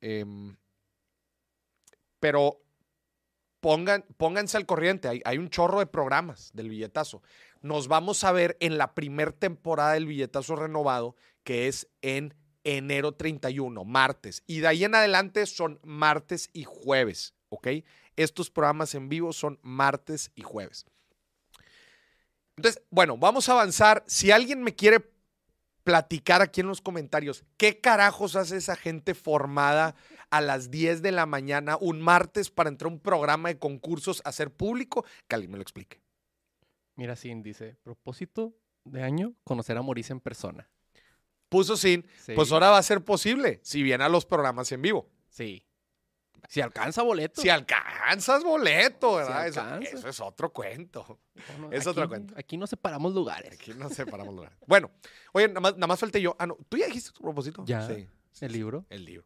Em, 0.02 0.58
pero 2.20 2.62
pongan, 3.62 4.04
pónganse 4.18 4.58
al 4.58 4.66
corriente. 4.66 5.08
Hay, 5.08 5.22
hay 5.24 5.38
un 5.38 5.50
chorro 5.50 5.80
de 5.80 5.86
programas 5.86 6.52
del 6.54 6.68
billetazo. 6.68 7.22
Nos 7.62 7.88
vamos 7.88 8.26
a 8.26 8.34
ver 8.34 8.58
en 8.60 8.78
la 8.78 8.94
primer 8.94 9.32
temporada 9.32 9.94
del 9.94 10.06
billetazo 10.06 10.58
renovado, 10.58 11.16
que 11.46 11.70
es 11.70 11.88
en 12.02 12.34
enero 12.66 13.14
31, 13.14 13.86
martes. 13.86 14.44
Y 14.48 14.60
de 14.60 14.68
ahí 14.68 14.84
en 14.84 14.96
adelante 14.96 15.46
son 15.46 15.80
martes 15.84 16.50
y 16.52 16.66
jueves, 16.66 17.36
¿ok? 17.48 17.68
Estos 18.16 18.50
programas 18.50 18.94
en 18.96 19.10
vivo 19.10 19.34
son 19.34 19.60
martes 19.62 20.32
y 20.36 20.42
jueves. 20.42 20.86
Entonces, 22.56 22.82
bueno, 22.90 23.18
vamos 23.18 23.50
a 23.50 23.54
avanzar. 23.54 24.04
Si 24.08 24.32
alguien 24.32 24.62
me 24.64 24.76
quiere 24.76 25.12
platicar 25.84 26.42
aquí 26.42 26.62
en 26.62 26.68
los 26.68 26.82
comentarios, 26.82 27.44
¿qué 27.58 27.82
carajos 27.82 28.36
hace 28.36 28.58
esa 28.58 28.76
gente 28.76 29.14
formada 29.16 29.96
a 30.30 30.40
las 30.42 30.70
10 30.72 31.02
de 31.02 31.12
la 31.12 31.26
mañana 31.26 31.78
un 31.82 32.02
martes 32.02 32.50
para 32.50 32.70
entrar 32.70 32.90
a 32.92 32.94
un 32.94 33.00
programa 33.00 33.50
de 33.50 33.58
concursos 33.60 34.22
a 34.26 34.32
ser 34.32 34.52
público? 34.52 35.04
Que 35.28 35.36
alguien 35.36 35.52
me 35.52 35.58
lo 35.58 35.64
explique. 35.64 36.02
Mira, 36.96 37.16
Sin 37.16 37.42
dice, 37.42 37.76
propósito 37.84 38.54
de 38.86 39.02
año, 39.02 39.34
conocer 39.44 39.78
a 39.78 39.82
Maurice 39.82 40.14
en 40.14 40.20
persona. 40.20 40.70
Puso 41.50 41.76
sin, 41.76 42.06
Sí. 42.24 42.34
pues 42.36 42.52
ahora 42.52 42.70
va 42.70 42.78
a 42.78 42.84
ser 42.84 43.04
posible 43.04 43.60
si 43.64 43.82
viene 43.82 44.04
a 44.04 44.10
los 44.10 44.26
programas 44.26 44.72
en 44.72 44.82
vivo. 44.84 45.10
Sí. 45.30 45.66
Si 46.50 46.62
alcanza 46.62 47.02
boleto. 47.02 47.42
Si 47.42 47.50
alcanzas 47.50 48.44
boleto, 48.44 49.16
¿verdad? 49.16 49.48
Eso- 49.48 49.62
alcanza. 49.62 49.90
eso 49.98 50.08
es 50.08 50.20
otro 50.20 50.52
cuento. 50.52 51.20
Es 51.72 51.82
aquí, 51.82 51.90
otra 51.90 52.08
cuenta. 52.08 52.34
Aquí 52.38 52.58
no 52.58 52.68
separamos 52.68 53.14
lugares. 53.14 53.54
Aquí 53.54 53.74
no 53.74 53.90
separamos 53.90 54.36
lugar. 54.36 54.56
Bueno, 54.68 54.92
oye, 55.32 55.48
nada 55.48 55.60
más, 55.62 55.74
nada 55.76 55.88
más 55.88 56.00
falté 56.00 56.22
yo. 56.22 56.36
Ah, 56.40 56.46
no, 56.48 56.58
¿tú 56.70 56.78
ya 56.78 56.86
dijiste 56.88 57.12
tu 57.12 57.22
propósito? 57.22 57.64
Ya. 57.66 57.88
Sí. 57.88 58.08
sí, 58.32 58.46
El 58.46 58.52
sí, 58.52 58.58
libro. 58.58 58.86
El 58.90 59.06
libro. 59.06 59.26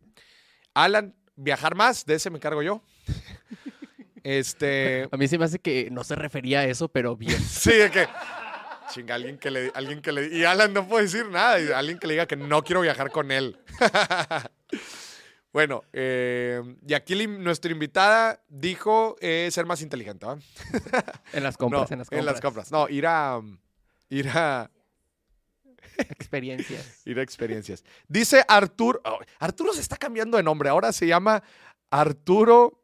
Alan, 0.74 1.16
viajar 1.36 1.76
más, 1.76 2.06
de 2.06 2.16
ese 2.16 2.30
me 2.30 2.38
encargo 2.38 2.62
yo. 2.62 2.82
este. 4.24 5.08
A 5.12 5.18
mí 5.18 5.28
se 5.28 5.38
me 5.38 5.46
hace 5.46 5.60
que 5.60 5.90
no 5.92 6.04
se 6.04 6.16
refería 6.16 6.60
a 6.62 6.66
eso, 6.66 6.88
pero 6.90 7.16
bien. 7.16 7.40
Sí, 7.50 7.72
de 7.74 7.92
que. 7.92 8.08
Chinga, 8.94 9.16
alguien 9.16 9.38
que 9.38 9.52
le. 9.52 9.72
Alguien 9.76 10.02
que 10.02 10.12
le 10.14 10.28
y 10.38 10.46
Alan 10.46 10.74
no 10.74 10.88
puede 10.88 11.04
decir 11.06 11.28
nada. 11.30 11.60
y 11.60 11.70
Alguien 11.72 12.00
que 12.00 12.08
le 12.08 12.14
diga 12.14 12.26
que 12.26 12.38
no 12.38 12.64
quiero 12.64 12.82
viajar 12.82 13.12
con 13.12 13.32
él. 13.32 13.60
bueno, 15.54 15.84
eh, 15.94 16.62
y 16.86 16.94
aquí 16.94 17.26
nuestra 17.28 17.72
invitada 17.72 18.42
dijo 18.48 19.16
eh, 19.22 19.50
ser 19.52 19.66
más 19.66 19.82
inteligente, 19.82 20.26
¿va? 20.26 20.38
En 21.34 21.44
las 21.44 21.58
compras, 21.58 21.90
No, 21.90 21.94
en 21.96 22.00
las 22.26 22.40
compras. 22.40 22.42
compras. 22.42 22.72
No, 22.72 22.88
ir 22.90 23.08
a. 23.08 23.42
Ir 24.10 24.30
a. 24.30 24.70
Experiencias. 25.98 27.02
Ir 27.06 27.18
a 27.20 27.24
experiencias. 27.24 27.84
Dice 28.08 28.44
Arturo. 28.48 29.02
oh, 29.06 29.20
Arturo 29.40 29.74
se 29.74 29.82
está 29.82 29.98
cambiando 29.98 30.38
de 30.38 30.44
nombre. 30.44 30.70
Ahora 30.70 30.92
se 30.92 31.08
llama 31.08 31.42
Arturo. 31.90 32.80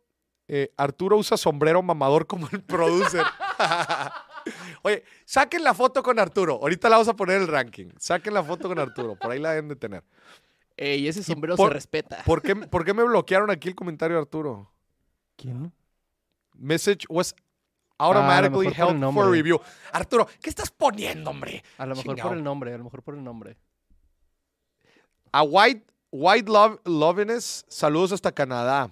eh, 0.47 0.73
Arturo 0.77 1.17
usa 1.17 1.37
sombrero 1.37 1.81
mamador 1.83 2.25
como 2.25 2.49
el 2.51 2.63
producer. 2.63 3.23
Oye, 4.81 5.03
saquen 5.25 5.63
la 5.63 5.73
foto 5.73 6.01
con 6.03 6.17
Arturo. 6.19 6.55
Ahorita 6.55 6.89
la 6.89 6.95
vamos 6.97 7.07
a 7.07 7.15
poner 7.15 7.37
en 7.37 7.41
el 7.43 7.47
ranking. 7.47 7.89
Saquen 7.99 8.33
la 8.33 8.43
foto 8.43 8.67
con 8.67 8.79
Arturo. 8.79 9.15
Por 9.15 9.31
ahí 9.31 9.39
la 9.39 9.51
deben 9.51 9.69
de 9.69 9.75
tener. 9.75 10.03
Ey, 10.77 11.07
ese 11.07 11.23
sombrero 11.23 11.55
por- 11.55 11.69
se 11.69 11.73
respeta. 11.75 12.23
¿Por 12.25 12.41
qué, 12.41 12.55
por 12.71 12.83
qué 12.85 12.93
me 12.93 13.03
bloquearon 13.03 13.49
aquí 13.51 13.69
el 13.69 13.75
comentario 13.75 14.15
de 14.17 14.21
Arturo? 14.21 14.71
¿Quién? 15.35 15.71
Message 16.55 17.05
was 17.09 17.35
Ah, 17.99 18.05
automatically 18.07 18.67
el 18.67 18.73
held 18.73 19.13
for 19.13 19.29
review. 19.31 19.59
Arturo, 19.91 20.27
¿qué 20.41 20.49
estás 20.49 20.71
poniendo, 20.71 21.29
hombre? 21.29 21.63
A 21.77 21.85
lo 21.85 21.95
mejor 21.95 22.15
Chingao. 22.15 22.27
por 22.29 22.37
el 22.37 22.43
nombre, 22.43 22.73
a 22.73 22.77
lo 22.77 22.83
mejor 22.83 23.03
por 23.03 23.13
el 23.15 23.23
nombre. 23.23 23.55
A 25.31 25.43
White, 25.43 25.85
White 26.11 26.51
Love, 26.51 26.79
Loviness, 26.85 27.65
saludos 27.69 28.11
hasta 28.11 28.31
Canadá. 28.31 28.91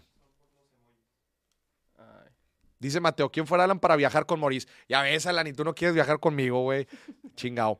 Dice 2.80 3.00
Mateo, 3.00 3.32
¿quién 3.32 3.46
fuera 3.46 3.63
Alan 3.65 3.80
para 3.80 3.96
viajar 3.96 4.26
con 4.26 4.39
Maurice? 4.39 4.67
Ya 4.89 5.02
ves, 5.04 5.26
Alan, 5.28 5.46
y 5.48 5.54
tú 5.54 5.63
no 5.63 5.76
quieres 5.76 5.94
viajar 5.94 6.20
conmigo, 6.20 6.62
güey. 6.63 6.88
Chingao. 7.36 7.80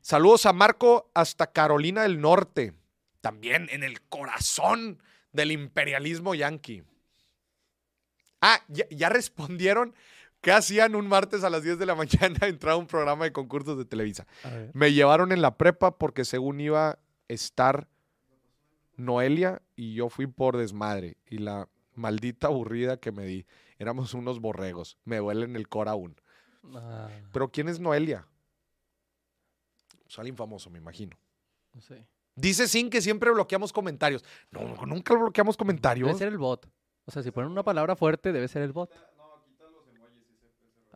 Saludos 0.00 0.46
a 0.46 0.52
Marco 0.54 1.10
hasta 1.14 1.46
Carolina 1.46 2.02
del 2.02 2.20
Norte. 2.20 2.72
También 3.24 3.68
en 3.70 3.82
el 3.82 4.02
corazón 4.02 5.02
del 5.32 5.50
imperialismo 5.50 6.34
yanqui. 6.34 6.82
Ah, 8.40 8.60
ya, 8.68 8.84
ya 8.90 9.08
respondieron 9.08 9.94
qué 10.42 10.52
hacían 10.52 10.94
un 10.94 11.08
martes 11.08 11.42
a 11.42 11.48
las 11.48 11.62
10 11.62 11.78
de 11.78 11.86
la 11.86 11.94
mañana 12.02 12.38
a 12.42 12.48
entrar 12.48 12.74
a 12.74 12.76
un 12.76 12.86
programa 12.86 13.24
de 13.24 13.32
concursos 13.32 13.78
de 13.78 13.86
Televisa. 13.86 14.26
Me 14.74 14.92
llevaron 14.92 15.32
en 15.32 15.40
la 15.40 15.56
prepa 15.56 15.96
porque 15.96 16.26
según 16.26 16.60
iba 16.60 16.90
a 16.90 16.98
estar 17.28 17.88
Noelia 18.96 19.62
y 19.74 19.94
yo 19.94 20.10
fui 20.10 20.26
por 20.26 20.58
desmadre. 20.58 21.16
Y 21.26 21.38
la 21.38 21.66
maldita 21.94 22.48
aburrida 22.48 22.98
que 22.98 23.10
me 23.10 23.24
di. 23.24 23.46
Éramos 23.78 24.12
unos 24.12 24.38
borregos. 24.40 24.98
Me 25.04 25.16
duele 25.16 25.46
en 25.46 25.56
el 25.56 25.68
cora 25.68 25.92
aún. 25.92 26.14
Ah, 26.74 27.08
Pero 27.32 27.48
¿quién 27.50 27.68
es 27.68 27.80
Noelia? 27.80 28.26
Pues 30.02 30.18
alguien 30.18 30.36
famoso, 30.36 30.68
me 30.70 30.78
imagino. 30.78 31.16
no 31.72 31.80
sé. 31.80 32.06
Dice 32.36 32.66
Sin 32.68 32.90
que 32.90 33.00
siempre 33.00 33.30
bloqueamos 33.30 33.72
comentarios. 33.72 34.24
No, 34.50 34.60
nunca 34.86 35.14
bloqueamos 35.14 35.56
comentarios. 35.56 36.08
Debe 36.08 36.18
ser 36.18 36.28
el 36.28 36.38
bot. 36.38 36.66
O 37.06 37.10
sea, 37.10 37.22
si 37.22 37.30
ponen 37.30 37.50
una 37.50 37.62
palabra 37.62 37.94
fuerte, 37.96 38.32
debe 38.32 38.48
ser 38.48 38.62
el 38.62 38.72
bot. 38.72 38.90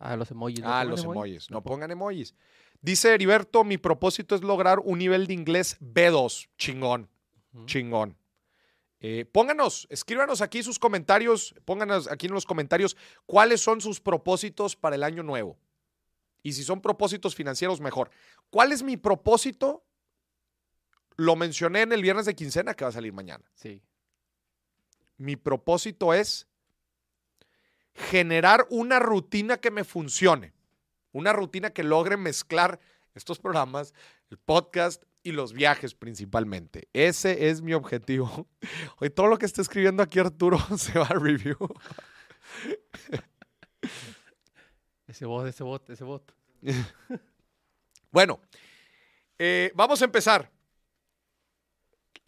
Ah, 0.01 0.17
los 0.17 0.31
emojis. 0.31 0.61
¿no 0.61 0.69
Ah, 0.73 0.85
los 0.85 1.01
emoji? 1.03 1.17
emojis. 1.19 1.51
No 1.51 1.63
po- 1.63 1.71
pongan 1.71 1.91
emojis. 1.91 2.35
Dice 2.81 3.13
Heriberto, 3.13 3.65
mi 3.65 3.79
propósito 3.79 4.35
es 4.37 4.43
lograr 4.43 4.79
un 4.79 4.99
nivel 4.99 5.27
de 5.27 5.35
inglés 5.35 5.77
B2. 5.81 6.49
Chingón. 6.57 7.09
Chingón. 7.67 8.17
Eh, 9.01 9.25
pónganos, 9.33 9.87
escríbanos 9.91 10.41
aquí 10.41 10.63
sus 10.63 10.79
comentarios, 10.79 11.55
pónganos 11.65 12.09
aquí 12.09 12.27
en 12.27 12.33
los 12.33 12.47
comentarios 12.47 12.97
cuáles 13.27 13.61
son 13.61 13.81
sus 13.81 14.01
propósitos 14.01 14.77
para 14.77 14.97
el 14.97 15.03
año 15.05 15.23
nuevo. 15.23 15.59
Y 16.43 16.53
si 16.53 16.63
son 16.63 16.81
propósitos 16.81 17.35
financieros, 17.35 17.81
mejor. 17.81 18.11
¿Cuál 18.51 18.71
es 18.73 18.83
mi 18.85 18.97
propósito? 18.97 19.85
Lo 21.19 21.35
mencioné 21.35 21.83
en 21.83 21.93
el 21.93 22.01
viernes 22.01 22.27
de 22.27 22.37
quincena 22.37 22.75
que 22.75 22.85
va 22.85 22.91
a 22.91 22.93
salir 22.93 23.13
mañana. 23.13 23.45
Sí. 23.57 23.83
Mi 25.17 25.35
propósito 25.35 26.15
es 26.15 26.47
generar 27.93 28.69
una 28.71 29.01
rutina 29.01 29.57
que 29.57 29.73
me 29.73 29.83
funcione. 29.83 30.55
Una 31.11 31.33
rutina 31.33 31.71
que 31.71 31.83
logre 31.83 32.17
mezclar 32.17 32.79
estos 33.15 33.41
programas, 33.41 33.95
el 34.31 34.39
podcast 34.39 35.03
y 35.25 35.33
los 35.33 35.53
viajes 35.53 35.97
principalmente. 35.97 36.89
Ese 36.93 37.49
es 37.49 37.63
mi 37.63 37.75
objetivo. 37.75 38.47
Hoy 38.99 39.11
todo 39.11 39.27
lo 39.27 39.39
que 39.39 39.47
está 39.47 39.61
escribiendo 39.61 40.05
aquí 40.05 40.21
Arturo 40.21 40.59
se 40.79 40.97
va 41.01 41.07
a 41.07 41.15
review. 41.15 41.59
Ese 45.09 45.25
bot, 45.25 45.47
ese 45.47 45.65
bot, 45.65 45.89
ese 45.89 46.05
bot. 46.05 46.35
Bueno, 48.11 48.41
eh, 49.39 49.73
vamos 49.75 50.03
a 50.03 50.05
empezar. 50.05 50.51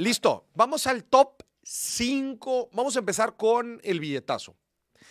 Listo, 0.01 0.47
vamos 0.55 0.87
al 0.87 1.05
top 1.05 1.43
5. 1.63 2.71
Vamos 2.73 2.97
a 2.97 3.01
empezar 3.01 3.37
con 3.37 3.83
el 3.85 4.01
billetazo. 4.01 4.57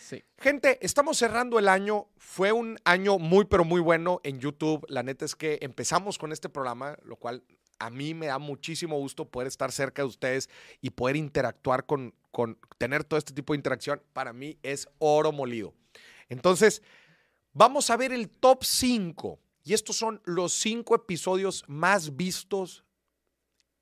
Sí. 0.01 0.23
Gente, 0.39 0.79
estamos 0.81 1.15
cerrando 1.15 1.59
el 1.59 1.67
año. 1.67 2.07
Fue 2.17 2.51
un 2.51 2.75
año 2.85 3.19
muy, 3.19 3.45
pero 3.45 3.63
muy 3.63 3.81
bueno 3.81 4.19
en 4.23 4.39
YouTube. 4.39 4.83
La 4.89 5.03
neta 5.03 5.25
es 5.25 5.35
que 5.35 5.59
empezamos 5.61 6.17
con 6.17 6.31
este 6.31 6.49
programa, 6.49 6.97
lo 7.03 7.17
cual 7.17 7.43
A 7.77 7.91
mí 7.91 8.15
me 8.15 8.25
da 8.25 8.39
muchísimo 8.39 8.97
gusto 8.97 9.29
poder 9.29 9.47
estar 9.47 9.71
cerca 9.71 10.01
de 10.01 10.07
ustedes 10.07 10.49
y 10.81 10.89
poder 10.89 11.17
interactuar 11.17 11.85
con, 11.85 12.15
con 12.31 12.57
tener 12.79 13.03
todo 13.03 13.19
este 13.19 13.33
tipo 13.33 13.53
de 13.53 13.57
interacción. 13.57 14.01
Para 14.11 14.33
mí 14.33 14.57
es 14.63 14.89
oro 14.97 15.31
molido. 15.31 15.75
Entonces, 16.29 16.81
vamos 17.53 17.91
a 17.91 17.95
ver 17.95 18.11
el 18.11 18.27
top 18.27 18.63
5. 18.63 19.39
Y 19.63 19.75
estos 19.75 19.97
son 19.97 20.19
los 20.25 20.51
cinco 20.51 20.95
episodios 20.95 21.63
más 21.67 22.15
vistos 22.15 22.85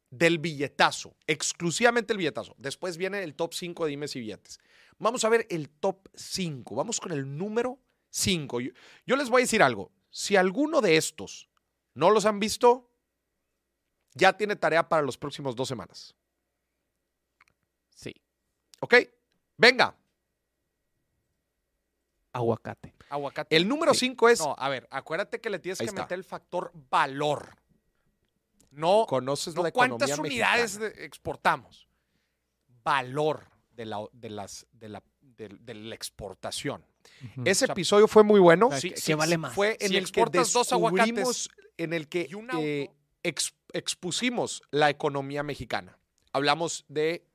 del 0.10 0.40
billetazo, 0.40 1.16
exclusivamente 1.28 2.14
el 2.14 2.18
billetazo. 2.18 2.56
Después 2.58 2.98
viene 2.98 3.24
el 3.24 3.36
top 3.36 3.54
5 3.54 3.84
de 3.86 3.90
dimes 3.92 4.16
y 4.16 4.20
billetes. 4.22 4.60
Vamos 5.00 5.24
a 5.26 5.30
ver 5.30 5.46
el 5.50 5.70
top 5.70 6.08
5. 6.16 6.76
Vamos 6.76 7.00
con 7.00 7.12
el 7.12 7.38
número 7.38 7.80
5. 8.10 8.62
Yo, 8.62 8.72
yo 9.06 9.16
les 9.16 9.30
voy 9.30 9.42
a 9.42 9.44
decir 9.44 9.62
algo. 9.62 9.92
Si 10.10 10.36
alguno 10.36 10.82
de 10.82 10.98
estos 10.98 11.50
no 11.94 12.10
los 12.10 12.26
han 12.26 12.40
visto, 12.40 12.90
ya 14.14 14.34
tiene 14.38 14.56
tarea 14.56 14.88
para 14.90 15.02
los 15.04 15.18
próximos 15.18 15.56
dos 15.56 15.68
semanas. 15.68 16.16
Sí. 17.94 18.16
¿Ok? 18.80 18.96
Venga. 19.58 19.96
Aguacate. 22.34 22.94
Aguacate. 23.10 23.56
El 23.56 23.68
número 23.68 23.94
Sí. 23.94 24.02
5 24.08 24.30
es. 24.30 24.40
No, 24.40 24.56
a 24.58 24.70
ver, 24.70 24.88
acuérdate 24.92 25.42
que 25.42 25.50
le 25.50 25.60
tienes 25.60 25.80
Ahí 25.82 25.86
que 25.88 25.90
está. 25.90 26.04
meter 26.04 26.18
el 26.18 26.24
factor 26.24 26.72
valor. 26.90 27.56
No, 28.78 29.06
Conoces 29.08 29.56
no 29.56 29.64
la 29.64 29.72
cuántas 29.72 30.10
economía 30.12 30.32
unidades 30.46 30.80
de- 30.80 31.06
exportamos. 31.06 31.88
Valor 32.84 33.50
de 33.72 33.86
la, 33.86 34.06
de 34.14 34.30
las, 34.30 34.66
de 34.72 34.90
la, 34.90 35.04
de, 35.22 35.50
de 35.60 35.74
la 35.74 35.96
exportación. 35.96 36.84
Ese 37.44 37.66
O 37.66 37.68
sea, 37.68 37.74
episodio 37.74 38.08
fue 38.08 38.24
muy 38.24 38.40
bueno. 38.40 38.68
o 38.68 38.72
sea, 38.72 38.80
¿qué- 38.80 38.94
qué 38.94 39.16
vale 39.16 39.38
más? 39.38 39.54
Fue 39.54 39.78
en 39.80 39.90
Si 39.90 39.98
el 39.98 40.04
que 40.06 40.22
exportas 40.22 40.54
dos 40.54 40.72
aguacates 40.74 41.50
en 41.78 41.94
el 41.94 42.08
que 42.08 42.30
eh, 42.60 42.90
ex- 43.24 43.56
expusimos 43.74 44.62
la 44.72 44.90
economía 44.90 45.44
mexicana. 45.44 45.98
Hablamos 46.34 46.86
de 46.88 47.26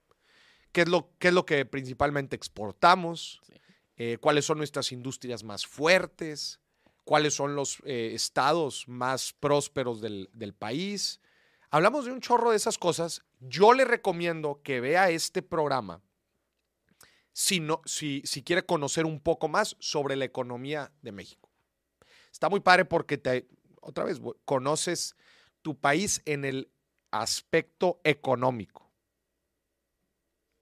qué 0.73 0.83
es 0.83 0.89
lo, 0.89 1.11
qué 1.19 1.29
es 1.29 1.35
lo 1.35 1.45
que 1.45 1.65
principalmente 1.67 2.37
exportamos, 2.37 3.41
Sí. 3.47 3.55
eh, 3.97 4.19
cuáles 4.21 4.45
son 4.47 4.59
nuestras 4.59 4.93
industrias 4.93 5.43
más 5.45 5.67
fuertes, 5.67 6.61
cuáles 7.05 7.35
son 7.35 7.57
los 7.57 7.79
eh, 7.85 8.13
estados 8.15 8.87
más 8.89 9.33
prósperos 9.33 10.01
del, 10.01 10.31
del 10.33 10.55
país. 10.55 11.21
Hablamos 11.73 12.05
de 12.05 12.13
un 12.13 12.21
chorro 12.21 12.51
de 12.51 12.57
esas 12.57 12.77
cosas. 12.77 13.23
Yo 13.41 13.73
le 13.73 13.87
recomiendo 13.87 14.61
que 14.63 14.83
vea 14.83 15.09
este 15.09 15.41
programa 15.41 16.03
si, 17.33 17.61
no, 17.61 17.81
si, 17.87 18.21
si 18.27 18.43
quiere 18.43 18.67
conocer 18.67 19.07
un 19.07 19.21
poco 19.21 19.49
más 19.49 19.75
sobre 19.81 20.15
la 20.17 20.27
economía 20.27 20.93
de 21.01 21.13
México. 21.13 21.51
Está 22.31 22.51
muy 22.51 22.61
padre 22.61 22.85
porque 22.85 23.17
te, 23.17 23.49
otra 23.81 24.05
vez, 24.05 24.21
conoces 24.45 25.17
tu 25.63 25.81
país 25.81 26.21
en 26.27 26.45
el 26.45 26.71
aspecto 27.11 28.03
económico. 28.05 28.93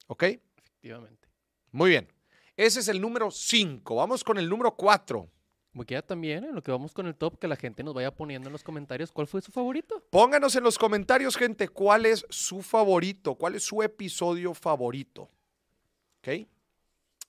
¿Ok? 0.06 0.22
Efectivamente. 0.22 1.28
Muy 1.72 1.90
bien. 1.90 2.12
Ese 2.56 2.78
es 2.78 2.86
el 2.86 3.00
número 3.00 3.32
5. 3.32 3.96
Vamos 3.96 4.22
con 4.22 4.38
el 4.38 4.48
número 4.48 4.76
4. 4.76 5.28
Como 5.72 5.84
que 5.84 5.94
ya 5.94 6.02
también, 6.02 6.44
en 6.44 6.54
lo 6.54 6.62
que 6.62 6.72
vamos 6.72 6.92
con 6.92 7.06
el 7.06 7.14
top, 7.14 7.38
que 7.38 7.46
la 7.46 7.54
gente 7.56 7.84
nos 7.84 7.94
vaya 7.94 8.10
poniendo 8.12 8.48
en 8.48 8.52
los 8.52 8.64
comentarios 8.64 9.12
cuál 9.12 9.28
fue 9.28 9.40
su 9.40 9.52
favorito. 9.52 10.02
Pónganos 10.10 10.56
en 10.56 10.64
los 10.64 10.76
comentarios, 10.78 11.36
gente, 11.36 11.68
cuál 11.68 12.06
es 12.06 12.26
su 12.28 12.60
favorito, 12.62 13.36
cuál 13.36 13.54
es 13.54 13.62
su 13.62 13.80
episodio 13.82 14.52
favorito. 14.52 15.30
¿Ok? 16.18 16.48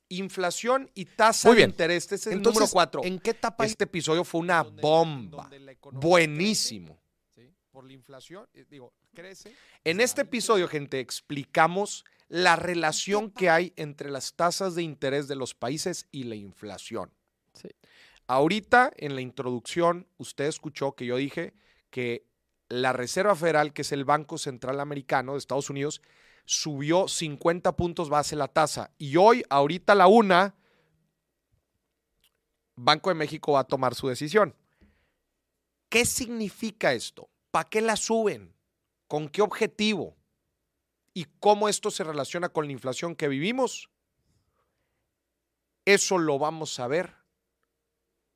Inflación 0.10 0.90
y 0.94 1.06
tasa 1.06 1.48
Muy 1.48 1.56
de 1.56 1.60
bien. 1.62 1.70
interés. 1.70 2.04
Este 2.04 2.16
es 2.16 2.28
el 2.28 2.34
Entonces, 2.34 2.60
número 2.60 2.72
4. 2.74 3.02
¿En 3.06 3.20
qué 3.20 3.30
etapa 3.30 3.66
Este 3.66 3.86
episodio 3.86 4.24
fue 4.24 4.42
una 4.42 4.64
donde 4.64 4.82
bomba. 4.82 5.48
donde 5.50 5.78
Buenísimo. 5.92 7.00
crece, 7.34 7.48
¿sí? 7.50 7.56
Por 7.72 7.86
la 7.86 7.94
inflación, 7.94 8.46
eh, 8.54 8.66
digo, 8.70 8.92
crece. 9.14 9.56
En 9.86 10.02
este 10.02 10.22
episodio, 10.24 10.68
gente, 10.68 11.00
explicamos 11.00 12.04
la 12.28 12.56
relación 12.58 13.30
que 13.32 13.50
hay 13.50 13.72
entre 13.78 14.10
las 14.10 14.34
tasas 14.34 14.76
de 14.76 14.84
interés 14.84 15.28
de 15.28 15.36
los 15.36 15.54
países 15.54 16.08
y 16.12 16.24
la 16.24 16.36
inflación. 16.36 17.12
Sí. 17.54 17.70
Ahorita, 18.32 18.94
en 18.96 19.15
la 19.15 19.20
introducción, 19.20 20.08
usted 20.15 20.46
escuchó 20.46 20.94
que 20.96 21.06
yo 21.06 21.17
dije 21.17 21.54
que 21.89 22.26
la 22.70 22.94
Reserva 22.94 23.36
Federal, 23.36 23.74
que 23.74 23.82
es 23.82 23.91
el 23.91 24.06
Banco 24.06 24.38
Central 24.38 24.80
Americano 24.80 25.34
de 25.34 25.39
Estados 25.39 25.70
Unidos, 25.70 26.02
subió 26.46 27.10
50 27.10 27.76
puntos 27.76 28.08
base 28.08 28.38
la 28.38 28.48
tasa. 28.48 28.94
Y 28.98 29.17
hoy, 29.17 29.44
ahorita 29.50 29.91
a 29.91 29.96
la 29.98 30.08
una, 30.08 30.56
Banco 32.78 33.10
de 33.10 33.15
México 33.15 33.52
va 33.52 33.60
a 33.60 33.67
tomar 33.67 33.96
su 33.96 34.08
decisión. 34.08 34.56
¿Qué 35.89 36.06
significa 36.06 36.94
esto? 36.94 37.30
¿Para 37.52 37.67
qué 37.67 37.82
la 37.82 37.98
suben? 37.98 38.56
¿Con 39.10 39.28
qué 39.28 39.41
objetivo? 39.41 40.15
¿Y 41.13 41.26
cómo 41.41 41.67
esto 41.67 41.91
se 41.91 42.06
relaciona 42.06 42.48
con 42.48 42.65
la 42.65 42.72
inflación 42.72 43.13
que 43.13 43.28
vivimos? 43.28 43.89
Eso 45.84 46.17
lo 46.17 46.39
vamos 46.39 46.80
a 46.80 46.88
ver. 46.88 47.21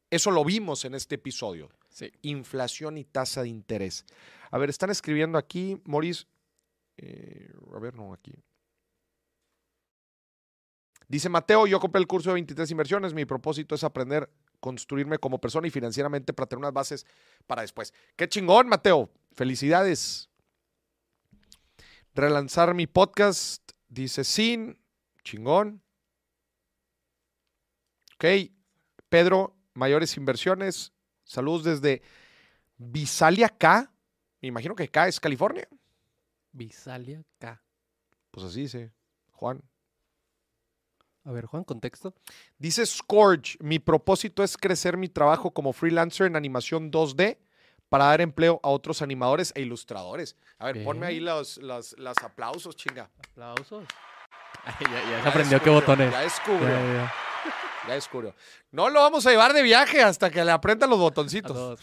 Eso 0.10 0.32
lo 0.32 0.46
vimos 0.46 0.86
en 0.86 0.96
este 0.96 1.16
episodio. 1.16 1.70
Sí. 1.90 2.12
Inflación 2.22 2.98
y 2.98 3.06
tasa 3.06 3.44
de 3.44 3.50
interés. 3.50 4.06
A 4.52 4.58
ver, 4.58 4.70
están 4.70 4.90
escribiendo 4.90 5.38
aquí, 5.38 5.82
Moris. 5.86 6.28
eh, 6.98 7.52
a 7.74 7.80
ver, 7.80 7.96
no, 7.96 8.14
aquí. 8.14 8.34
Dice 11.08 11.30
Mateo, 11.30 11.68
yo 11.68 11.80
compré 11.80 12.00
el 12.00 12.08
curso 12.08 12.30
de 12.30 12.36
23 12.36 12.72
inversiones. 12.72 13.14
Mi 13.14 13.26
propósito 13.26 13.76
es 13.76 13.84
aprender, 13.84 14.30
construirme 14.60 15.20
como 15.20 15.40
persona 15.40 15.68
y 15.68 15.72
financieramente 15.72 16.34
para 16.34 16.48
tener 16.48 16.60
unas 16.60 16.74
bases 16.74 17.06
para 17.46 17.62
después. 17.62 17.94
Qué 18.16 18.28
chingón, 18.28 18.68
Mateo. 18.68 19.12
Felicidades. 19.34 20.30
Relanzar 22.14 22.74
mi 22.74 22.88
podcast, 22.88 23.72
dice 23.88 24.24
Sin. 24.24 24.80
Chingón. 25.24 25.82
Ok. 28.16 28.26
Pedro, 29.10 29.55
mayores 29.76 30.18
inversiones. 30.18 30.92
Saludos 31.24 31.64
desde 31.64 32.02
Visalia 32.78 33.50
K. 33.50 33.92
Me 34.42 34.48
imagino 34.48 34.76
que 34.76 34.88
K 34.90 35.08
es 35.08 35.20
California. 35.20 35.68
Visalia 36.52 37.24
K. 37.40 37.62
Pues 38.32 38.46
así 38.48 38.62
dice 38.62 38.92
Juan. 39.32 39.62
A 41.24 41.32
ver, 41.32 41.46
Juan, 41.46 41.64
contexto. 41.64 42.14
Dice 42.58 42.86
Scourge, 42.86 43.58
mi 43.60 43.80
propósito 43.80 44.44
es 44.44 44.56
crecer 44.58 44.96
mi 44.96 45.10
trabajo 45.10 45.52
como 45.52 45.74
freelancer 45.74 46.28
en 46.28 46.36
animación 46.36 46.92
2D 46.92 47.40
para 47.90 48.06
dar 48.06 48.22
empleo 48.22 48.60
a 48.62 48.70
otros 48.70 49.02
animadores 49.02 49.52
e 49.56 49.62
ilustradores. 49.62 50.36
A 50.60 50.66
ver, 50.66 50.84
ponme 50.84 51.08
ahí 51.08 51.16
Bien. 51.16 51.26
los, 51.26 51.58
los, 51.58 51.98
los 51.98 52.18
aplausos, 52.20 52.76
chinga. 52.76 53.10
Aplausos. 53.32 53.86
Ay, 54.64 54.74
ya, 54.82 54.88
ya 54.92 55.18
se 55.18 55.24
Ya 55.24 55.30
aprendió 55.30 55.62
qué 55.64 55.70
botones. 55.72 56.12
Ya 56.12 56.18
Ya, 56.20 56.24
descubrió, 56.24 56.70
ya, 56.70 57.14
ya. 57.88 57.94
descubrió. 57.94 58.36
No 58.72 58.90
lo 58.90 59.02
vamos 59.02 59.26
a 59.26 59.32
llevar 59.32 59.54
de 59.54 59.64
viaje 59.64 60.02
hasta 60.02 60.30
que 60.30 60.44
le 60.44 60.52
aprendan 60.52 60.90
los 60.90 61.00
botoncitos. 61.00 61.80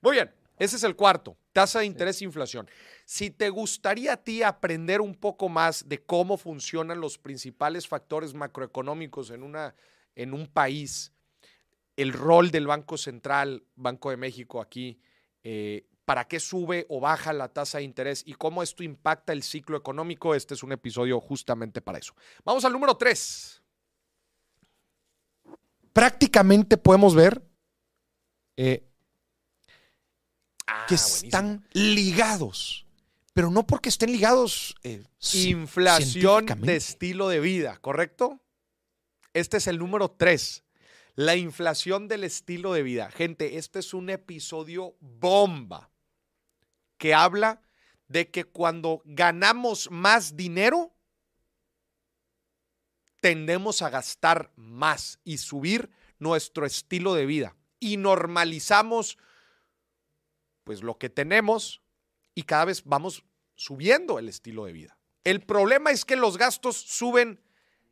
Muy 0.00 0.12
bien, 0.12 0.32
ese 0.58 0.76
es 0.76 0.82
el 0.84 0.96
cuarto, 0.96 1.36
tasa 1.52 1.80
de 1.80 1.86
interés 1.86 2.20
e 2.20 2.24
inflación. 2.24 2.68
Si 3.04 3.30
te 3.30 3.50
gustaría 3.50 4.14
a 4.14 4.16
ti 4.16 4.42
aprender 4.42 5.00
un 5.00 5.14
poco 5.14 5.48
más 5.48 5.88
de 5.88 6.02
cómo 6.02 6.36
funcionan 6.36 7.00
los 7.00 7.18
principales 7.18 7.86
factores 7.88 8.34
macroeconómicos 8.34 9.30
en, 9.30 9.42
una, 9.42 9.74
en 10.14 10.34
un 10.34 10.46
país, 10.46 11.12
el 11.96 12.12
rol 12.12 12.50
del 12.50 12.66
Banco 12.66 12.96
Central, 12.96 13.64
Banco 13.76 14.10
de 14.10 14.16
México 14.16 14.60
aquí, 14.60 15.00
eh, 15.42 15.86
para 16.04 16.26
qué 16.26 16.40
sube 16.40 16.86
o 16.88 17.00
baja 17.00 17.32
la 17.32 17.48
tasa 17.48 17.78
de 17.78 17.84
interés 17.84 18.22
y 18.26 18.34
cómo 18.34 18.62
esto 18.62 18.82
impacta 18.82 19.32
el 19.32 19.42
ciclo 19.42 19.76
económico, 19.76 20.34
este 20.34 20.54
es 20.54 20.62
un 20.62 20.72
episodio 20.72 21.20
justamente 21.20 21.80
para 21.80 21.98
eso. 21.98 22.14
Vamos 22.44 22.64
al 22.64 22.72
número 22.72 22.96
tres. 22.96 23.61
Prácticamente 25.92 26.76
podemos 26.76 27.14
ver 27.14 27.42
eh, 28.56 28.88
que 30.88 30.94
están 30.94 31.66
ligados, 31.72 32.86
pero 33.34 33.50
no 33.50 33.66
porque 33.66 33.88
estén 33.88 34.12
ligados. 34.12 34.74
eh, 34.82 35.04
inflación 35.34 36.46
de 36.46 36.76
estilo 36.76 37.28
de 37.28 37.40
vida, 37.40 37.78
¿correcto? 37.78 38.40
Este 39.34 39.56
es 39.56 39.66
el 39.66 39.78
número 39.78 40.10
tres. 40.10 40.64
La 41.14 41.36
inflación 41.36 42.08
del 42.08 42.24
estilo 42.24 42.72
de 42.72 42.82
vida. 42.82 43.10
Gente, 43.10 43.58
este 43.58 43.80
es 43.80 43.92
un 43.92 44.08
episodio 44.08 44.96
bomba 45.00 45.90
que 46.96 47.12
habla 47.12 47.60
de 48.08 48.30
que 48.30 48.44
cuando 48.44 49.02
ganamos 49.04 49.90
más 49.90 50.36
dinero, 50.36 50.94
tendemos 53.22 53.80
a 53.80 53.88
gastar 53.88 54.52
más 54.56 55.18
y 55.24 55.38
subir 55.38 55.90
nuestro 56.18 56.66
estilo 56.66 57.14
de 57.14 57.24
vida. 57.24 57.56
Y 57.80 57.96
normalizamos 57.96 59.16
pues 60.64 60.82
lo 60.82 60.98
que 60.98 61.08
tenemos 61.08 61.80
y 62.34 62.42
cada 62.42 62.66
vez 62.66 62.82
vamos 62.84 63.24
subiendo 63.54 64.18
el 64.18 64.28
estilo 64.28 64.66
de 64.66 64.72
vida. 64.72 64.98
El 65.24 65.40
problema 65.40 65.90
es 65.90 66.04
que 66.04 66.16
los 66.16 66.36
gastos 66.36 66.76
suben 66.76 67.40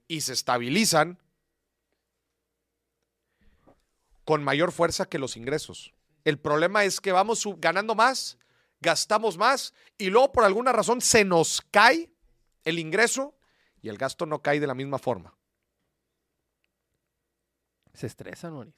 y 0.07 0.21
se 0.21 0.35
estabilizan 0.35 1.23
con 4.25 4.45
mayor 4.45 4.73
fuerza 4.73 5.09
que 5.09 5.19
los 5.19 5.39
ingresos. 5.39 5.95
El 6.25 6.39
problema 6.39 6.85
es 6.85 7.01
que 7.01 7.13
vamos 7.13 7.43
ganando 7.59 7.95
más 7.95 8.37
gastamos 8.81 9.37
más 9.37 9.75
y 9.99 10.11
luego 10.11 10.33
por 10.33 10.45
alguna 10.45 10.73
razón 10.73 11.01
se 11.01 11.25
nos 11.25 11.63
cae 11.71 12.11
el 12.65 12.79
ingreso 12.79 13.35
y 13.83 13.89
el 13.89 13.97
gasto 13.99 14.27
no 14.27 14.43
cae 14.43 14.61
de 14.61 14.67
la 14.67 14.75
misma 14.75 14.99
forma. 14.99 15.35
Se 17.95 18.07
estresan, 18.07 18.53
Moris. 18.53 18.75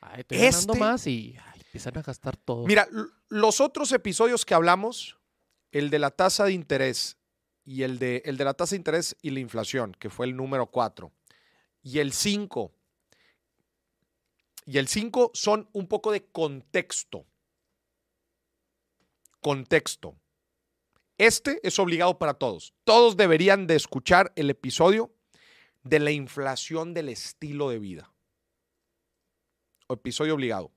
Ay, 0.00 0.20
estoy 0.20 0.38
ganando 0.38 0.72
Este- 0.74 0.78
más 0.80 1.06
y 1.06 1.36
ay, 1.52 1.60
empiezan 1.64 1.96
a 1.98 2.02
gastar 2.02 2.36
todo. 2.36 2.66
Mira, 2.66 2.88
los 3.28 3.60
otros 3.60 3.92
episodios 3.92 4.44
que 4.44 4.54
hablamos, 4.54 5.18
el 5.70 5.90
de 5.90 5.98
la 5.98 6.10
tasa 6.10 6.44
de 6.44 6.52
interés 6.52 7.16
y 7.64 7.82
el 7.82 7.98
de, 7.98 8.22
el 8.24 8.36
de 8.36 8.44
la 8.44 8.54
tasa 8.54 8.70
de 8.72 8.78
interés 8.78 9.16
y 9.22 9.30
la 9.30 9.40
inflación, 9.40 9.92
que 9.98 10.10
fue 10.10 10.26
el 10.26 10.36
número 10.36 10.66
4, 10.66 11.12
y 11.82 12.00
el 12.00 12.12
5, 12.12 12.72
y 14.66 14.78
el 14.78 14.88
5 14.88 15.30
son 15.34 15.68
un 15.72 15.86
poco 15.88 16.10
de 16.12 16.24
contexto. 16.26 17.24
Contexto. 19.40 20.16
Este 21.18 21.60
es 21.66 21.78
obligado 21.78 22.18
para 22.18 22.34
todos. 22.34 22.74
Todos 22.84 23.16
deberían 23.16 23.66
de 23.66 23.76
escuchar 23.76 24.32
el 24.36 24.50
episodio 24.50 25.10
de 25.84 25.98
la 26.00 26.10
inflación 26.10 26.94
del 26.94 27.08
estilo 27.08 27.70
de 27.70 27.78
vida. 27.78 28.10
Episodio 29.88 30.34
obligado. 30.34 30.70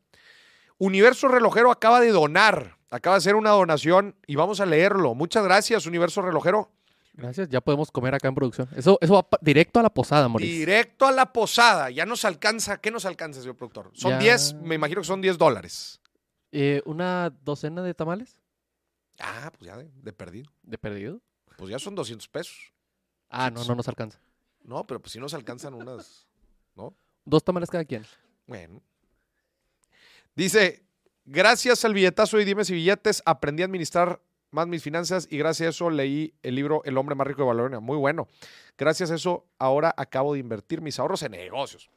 Universo 0.78 1.28
Relojero 1.30 1.72
acaba 1.72 2.02
de 2.02 2.10
donar, 2.10 2.78
acaba 2.90 3.16
de 3.16 3.20
hacer 3.20 3.36
una 3.36 3.52
donación 3.52 4.16
y 4.28 4.36
vamos 4.36 4.60
a 4.60 4.66
leerlo. 4.66 5.16
Muchas 5.16 5.44
gracias, 5.46 5.86
Universo 5.86 6.22
Relojero. 6.22 6.70
Gracias, 7.14 7.48
ya 7.48 7.62
podemos 7.62 7.92
comer 7.92 8.14
acá 8.14 8.28
en 8.28 8.36
producción. 8.36 8.68
Eso, 8.76 8.98
eso 9.00 9.14
va 9.14 9.26
directo 9.40 9.80
a 9.80 9.84
la 9.84 9.90
posada, 9.90 10.28
Moris. 10.28 10.50
Directo 10.50 11.06
a 11.08 11.14
la 11.14 11.32
posada. 11.32 11.90
Ya 11.90 12.06
nos 12.06 12.26
alcanza. 12.26 12.82
¿Qué 12.82 12.92
nos 12.92 13.06
alcanza, 13.06 13.40
señor 13.40 13.56
productor? 13.56 13.90
Son 13.94 14.12
Ya. 14.12 14.20
10, 14.20 14.56
me 14.56 14.76
imagino 14.76 15.00
que 15.00 15.08
son 15.08 15.22
10 15.22 15.38
dólares. 15.38 16.02
Eh, 16.52 16.82
¿Una 16.86 17.30
docena 17.44 17.82
de 17.84 17.94
tamales? 17.94 18.38
Ah, 19.20 19.52
pues 19.52 19.68
ya 19.68 19.78
de, 19.78 19.90
de 19.94 20.14
perdido. 20.14 20.52
¿De 20.64 20.78
perdido? 20.78 21.22
Pues 21.58 21.70
ya 21.70 21.80
son 21.80 21.96
200 21.96 22.28
pesos. 22.28 22.74
Ah, 23.30 23.50
no, 23.50 23.64
no 23.64 23.76
nos 23.76 23.88
alcanza. 23.88 24.20
No, 24.64 24.86
pero 24.86 25.00
pues 25.00 25.14
si 25.14 25.20
nos 25.20 25.34
alcanzan 25.34 25.74
unas. 25.74 26.28
¿No? 26.76 26.96
Dos 27.24 27.44
tamales 27.44 27.70
cada 27.70 27.86
quien. 27.86 28.06
Bueno. 28.48 28.82
Dice, 30.36 30.86
gracias 31.24 31.86
al 31.86 31.94
billetazo 31.94 32.40
y 32.40 32.46
dime 32.46 32.66
si 32.66 32.74
billetes, 32.74 33.24
aprendí 33.26 33.64
a 33.64 33.66
administrar 33.66 34.22
más 34.52 34.68
mis 34.68 34.84
finanzas 34.84 35.28
y 35.30 35.38
gracias 35.38 35.68
a 35.68 35.70
eso 35.70 35.90
leí 35.90 36.34
el 36.44 36.56
libro 36.56 36.82
El 36.86 36.98
hombre 36.98 37.16
más 37.16 37.28
rico 37.28 37.42
de 37.42 37.48
Babilonia. 37.48 37.80
Muy 37.80 37.98
bueno. 37.98 38.28
Gracias 38.78 39.12
a 39.12 39.16
eso 39.16 39.48
ahora 39.58 39.94
acabo 39.98 40.34
de 40.34 40.40
invertir 40.40 40.82
mis 40.82 41.00
ahorros 41.00 41.24
en 41.24 41.32
negocios. 41.32 41.90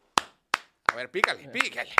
A 0.86 0.96
ver, 0.96 1.10
pícale, 1.10 1.48
pícale. 1.48 1.90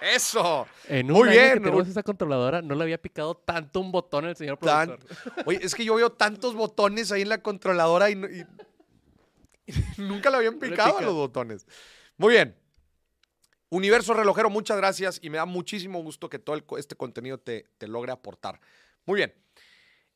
Eso. 0.00 0.66
En 0.88 1.10
un 1.10 1.18
Muy 1.18 1.28
año 1.28 1.38
bien, 1.38 1.52
que 1.54 1.60
tenemos 1.60 1.88
esa 1.88 2.02
controladora, 2.02 2.62
no 2.62 2.74
le 2.74 2.82
había 2.84 3.00
picado 3.00 3.36
tanto 3.36 3.80
un 3.80 3.90
botón 3.90 4.26
el 4.26 4.36
señor 4.36 4.58
Tan- 4.58 4.96
productor. 4.96 5.44
Oye, 5.46 5.58
es 5.62 5.74
que 5.74 5.84
yo 5.84 5.94
veo 5.96 6.10
tantos 6.10 6.54
botones 6.54 7.10
ahí 7.12 7.22
en 7.22 7.28
la 7.28 7.42
controladora 7.42 8.10
y, 8.10 8.14
nunca 9.98 10.30
le 10.30 10.36
habían 10.36 10.58
picado 10.58 11.00
los 11.00 11.14
botones. 11.14 11.66
Muy 12.16 12.34
bien. 12.34 12.56
Universo 13.70 14.14
Relojero, 14.14 14.48
muchas 14.48 14.76
gracias 14.78 15.18
y 15.22 15.28
me 15.28 15.36
da 15.38 15.44
muchísimo 15.44 16.02
gusto 16.02 16.30
que 16.30 16.38
todo 16.38 16.56
el 16.56 16.64
este 16.78 16.94
contenido 16.96 17.38
te, 17.38 17.66
te 17.76 17.86
logre 17.86 18.12
aportar. 18.12 18.60
Muy 19.04 19.16
bien. 19.16 19.34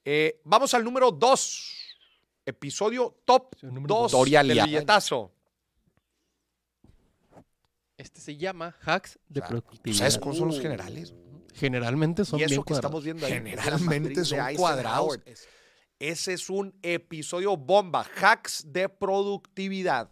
Eh, 0.04 0.40
vamos 0.44 0.72
al 0.74 0.84
número 0.84 1.10
2. 1.10 1.78
Episodio 2.44 3.14
top 3.24 3.52
Episodio 3.52 3.72
número 3.74 3.94
2 3.94 4.12
dos. 4.12 4.30
del 4.30 4.62
billetazo. 4.64 5.32
Este 8.02 8.20
se 8.20 8.36
llama 8.36 8.76
hacks 8.80 9.18
de 9.28 9.40
O 9.40 9.42
sea, 9.42 9.48
productividad. 9.48 9.98
¿Sabes 9.98 10.18
cómo 10.18 10.34
son 10.34 10.48
los 10.48 10.60
generales? 10.60 11.14
Generalmente 11.54 12.24
son 12.24 12.40
y 12.40 12.42
eso 12.42 12.50
bien 12.50 12.62
que 12.62 12.66
cuadrados. 12.66 12.84
estamos 12.84 13.04
viendo 13.04 13.26
ahí. 13.26 13.32
Generalmente 13.32 14.24
son 14.24 14.54
cuadrados. 14.56 15.20
Ese 16.00 16.32
es 16.32 16.50
un 16.50 16.76
episodio 16.82 17.56
bomba, 17.56 18.04
hacks 18.20 18.64
de 18.66 18.88
productividad. 18.88 20.10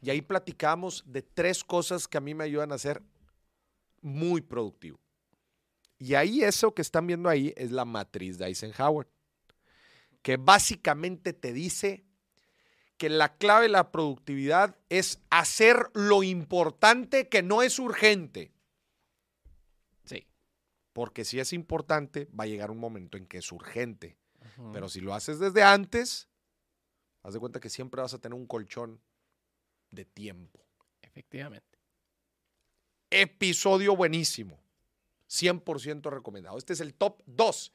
Y 0.00 0.08
ahí 0.08 0.22
platicamos 0.22 1.04
de 1.06 1.20
tres 1.20 1.62
cosas 1.62 2.08
que 2.08 2.16
a 2.16 2.20
mí 2.22 2.34
me 2.34 2.44
ayudan 2.44 2.72
a 2.72 2.78
ser 2.78 3.02
muy 4.00 4.40
productivo. 4.40 4.98
Y 5.98 6.14
ahí 6.14 6.42
eso 6.42 6.72
que 6.72 6.80
están 6.80 7.06
viendo 7.06 7.28
ahí 7.28 7.52
es 7.56 7.72
la 7.72 7.84
matriz 7.84 8.38
de 8.38 8.46
Eisenhower, 8.46 9.06
que 10.22 10.38
básicamente 10.38 11.34
te 11.34 11.52
dice 11.52 12.06
que 12.98 13.08
la 13.08 13.36
clave 13.36 13.62
de 13.62 13.68
la 13.70 13.90
productividad 13.90 14.76
es 14.88 15.22
hacer 15.30 15.88
lo 15.94 16.22
importante 16.22 17.28
que 17.28 17.42
no 17.42 17.62
es 17.62 17.78
urgente. 17.78 18.52
Sí. 20.04 20.26
Porque 20.92 21.24
si 21.24 21.38
es 21.38 21.52
importante, 21.52 22.28
va 22.38 22.44
a 22.44 22.48
llegar 22.48 22.70
un 22.70 22.78
momento 22.78 23.16
en 23.16 23.26
que 23.26 23.38
es 23.38 23.50
urgente. 23.52 24.18
Pero 24.72 24.88
si 24.88 25.00
lo 25.00 25.14
haces 25.14 25.38
desde 25.38 25.62
antes, 25.62 26.28
haz 27.22 27.32
de 27.32 27.38
cuenta 27.38 27.60
que 27.60 27.70
siempre 27.70 28.02
vas 28.02 28.12
a 28.12 28.18
tener 28.18 28.34
un 28.34 28.46
colchón 28.46 29.00
de 29.92 30.04
tiempo. 30.04 30.66
Efectivamente. 31.00 31.78
Episodio 33.10 33.94
buenísimo. 33.94 34.58
100% 35.28 36.10
recomendado. 36.10 36.58
Este 36.58 36.72
es 36.72 36.80
el 36.80 36.94
top 36.94 37.22
2. 37.26 37.72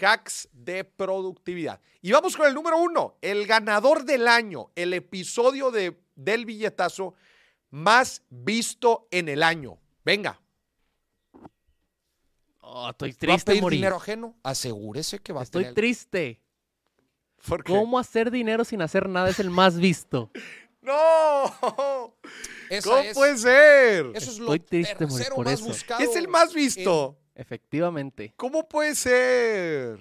Hacks 0.00 0.48
de 0.52 0.84
productividad. 0.84 1.80
Y 2.00 2.12
vamos 2.12 2.36
con 2.36 2.46
el 2.46 2.54
número 2.54 2.78
uno. 2.78 3.16
El 3.20 3.46
ganador 3.46 4.04
del 4.04 4.26
año. 4.28 4.70
El 4.74 4.94
episodio 4.94 5.70
de, 5.70 6.00
del 6.16 6.44
billetazo 6.46 7.14
más 7.70 8.22
visto 8.30 9.06
en 9.10 9.28
el 9.28 9.42
año. 9.42 9.78
Venga. 10.04 10.40
Oh, 12.60 12.90
estoy 12.90 13.10
¿Va 13.10 13.14
a 13.14 13.18
triste, 13.18 13.52
pedir 13.52 13.64
dinero 13.70 13.96
ajeno? 13.96 14.36
Asegúrese 14.42 15.18
que 15.18 15.32
va 15.32 15.40
a 15.40 15.44
Estoy 15.44 15.64
tener... 15.64 15.74
triste. 15.74 16.40
¿Por 17.46 17.64
qué? 17.64 17.72
¿Cómo 17.72 17.98
hacer 17.98 18.30
dinero 18.30 18.64
sin 18.64 18.82
hacer 18.82 19.08
nada 19.08 19.28
es 19.30 19.40
el 19.40 19.50
más 19.50 19.76
visto? 19.78 20.30
¡No! 20.80 22.16
Esa 22.70 22.88
¿Cómo 22.88 23.02
es- 23.02 23.14
puede 23.14 23.36
ser? 23.38 24.06
Eso 24.14 24.30
es 24.30 24.38
lo 24.38 24.54
Estoy 24.54 24.60
triste, 24.60 24.94
Moris, 25.06 25.16
tercero 25.16 25.36
por 25.36 25.44
más 25.46 25.54
eso. 25.54 25.66
buscado. 25.68 26.00
Es 26.02 26.16
el 26.16 26.28
más 26.28 26.54
visto. 26.54 27.18
Efectivamente. 27.34 28.32
¿Cómo 28.36 28.68
puede 28.68 28.94
ser? 28.94 29.98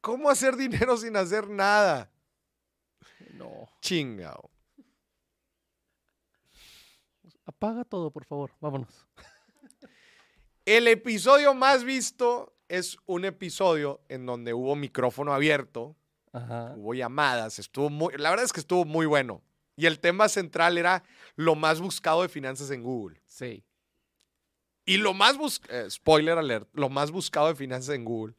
¿Cómo 0.00 0.28
hacer 0.28 0.56
dinero 0.56 0.96
sin 0.96 1.16
hacer 1.16 1.48
nada? 1.48 2.10
No. 3.34 3.68
Chingao. 3.80 4.50
Apaga 7.44 7.84
todo, 7.84 8.10
por 8.10 8.24
favor. 8.24 8.50
Vámonos. 8.60 9.06
El 10.64 10.86
episodio 10.86 11.54
más 11.54 11.82
visto 11.82 12.54
es 12.68 12.96
un 13.06 13.24
episodio 13.24 14.00
en 14.08 14.26
donde 14.26 14.54
hubo 14.54 14.76
micrófono 14.76 15.32
abierto, 15.32 15.96
Ajá. 16.32 16.74
hubo 16.76 16.94
llamadas, 16.94 17.58
estuvo 17.58 17.90
muy, 17.90 18.14
la 18.16 18.30
verdad 18.30 18.44
es 18.44 18.52
que 18.52 18.60
estuvo 18.60 18.84
muy 18.84 19.06
bueno. 19.06 19.42
Y 19.76 19.86
el 19.86 19.98
tema 19.98 20.28
central 20.28 20.78
era 20.78 21.02
lo 21.34 21.54
más 21.54 21.80
buscado 21.80 22.22
de 22.22 22.28
finanzas 22.28 22.70
en 22.70 22.82
Google. 22.82 23.20
Sí. 23.26 23.64
Y 24.84 24.96
lo 24.96 25.14
más 25.14 25.36
buscado, 25.38 25.88
spoiler 25.90 26.38
alert, 26.38 26.68
lo 26.72 26.88
más 26.88 27.10
buscado 27.10 27.48
de 27.48 27.54
finanzas 27.54 27.94
en 27.94 28.04
Google 28.04 28.34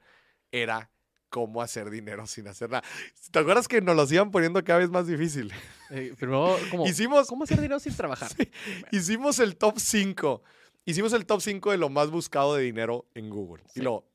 era 0.51 0.89
cómo 1.29 1.61
hacer 1.61 1.89
dinero 1.89 2.27
sin 2.27 2.47
hacer 2.47 2.69
nada. 2.69 2.83
¿Te 3.31 3.39
acuerdas 3.39 3.67
que 3.67 3.81
nos 3.81 3.95
lo 3.95 4.05
iban 4.13 4.29
poniendo 4.29 4.63
cada 4.63 4.79
vez 4.79 4.89
más 4.89 5.07
difícil? 5.07 5.51
Eh, 5.89 6.13
como, 6.19 6.57
Hicimos, 6.85 7.27
¿cómo 7.27 7.43
hacer 7.45 7.57
dinero 7.59 7.79
sin 7.79 7.95
trabajar? 7.95 8.29
hicimos 8.91 9.39
el 9.39 9.55
top 9.55 9.79
5. 9.79 10.43
Hicimos 10.85 11.13
el 11.13 11.25
top 11.25 11.41
5 11.41 11.71
de 11.71 11.77
lo 11.77 11.89
más 11.89 12.11
buscado 12.11 12.55
de 12.55 12.63
dinero 12.63 13.07
en 13.15 13.29
Google. 13.29 13.63
Sí. 13.73 13.79
Y 13.79 13.83
luego, 13.83 14.05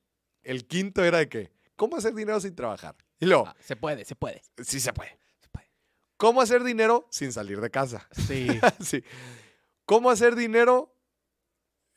el 0.43 0.67
quinto 0.67 1.03
era 1.03 1.19
de 1.19 1.29
qué? 1.29 1.51
¿Cómo 1.77 1.97
hacer 1.97 2.15
dinero 2.15 2.41
sin 2.41 2.55
trabajar? 2.55 2.95
Y 3.19 3.27
luego, 3.27 3.47
Ah, 3.49 3.57
se 3.61 3.75
puede, 3.75 4.05
se 4.05 4.15
puede. 4.15 4.43
sí 4.63 4.79
se 4.79 4.93
puede. 4.93 5.19
Se 5.41 5.49
puede. 5.49 5.67
¿Cómo 6.19 6.41
hacer 6.43 6.63
dinero 6.63 7.07
sin 7.11 7.33
salir 7.33 7.61
de 7.61 7.71
casa? 7.71 8.07
Sí. 8.13 8.47
sí. 8.81 9.03
¿Cómo 9.87 10.11
hacer 10.11 10.37
dinero 10.37 10.95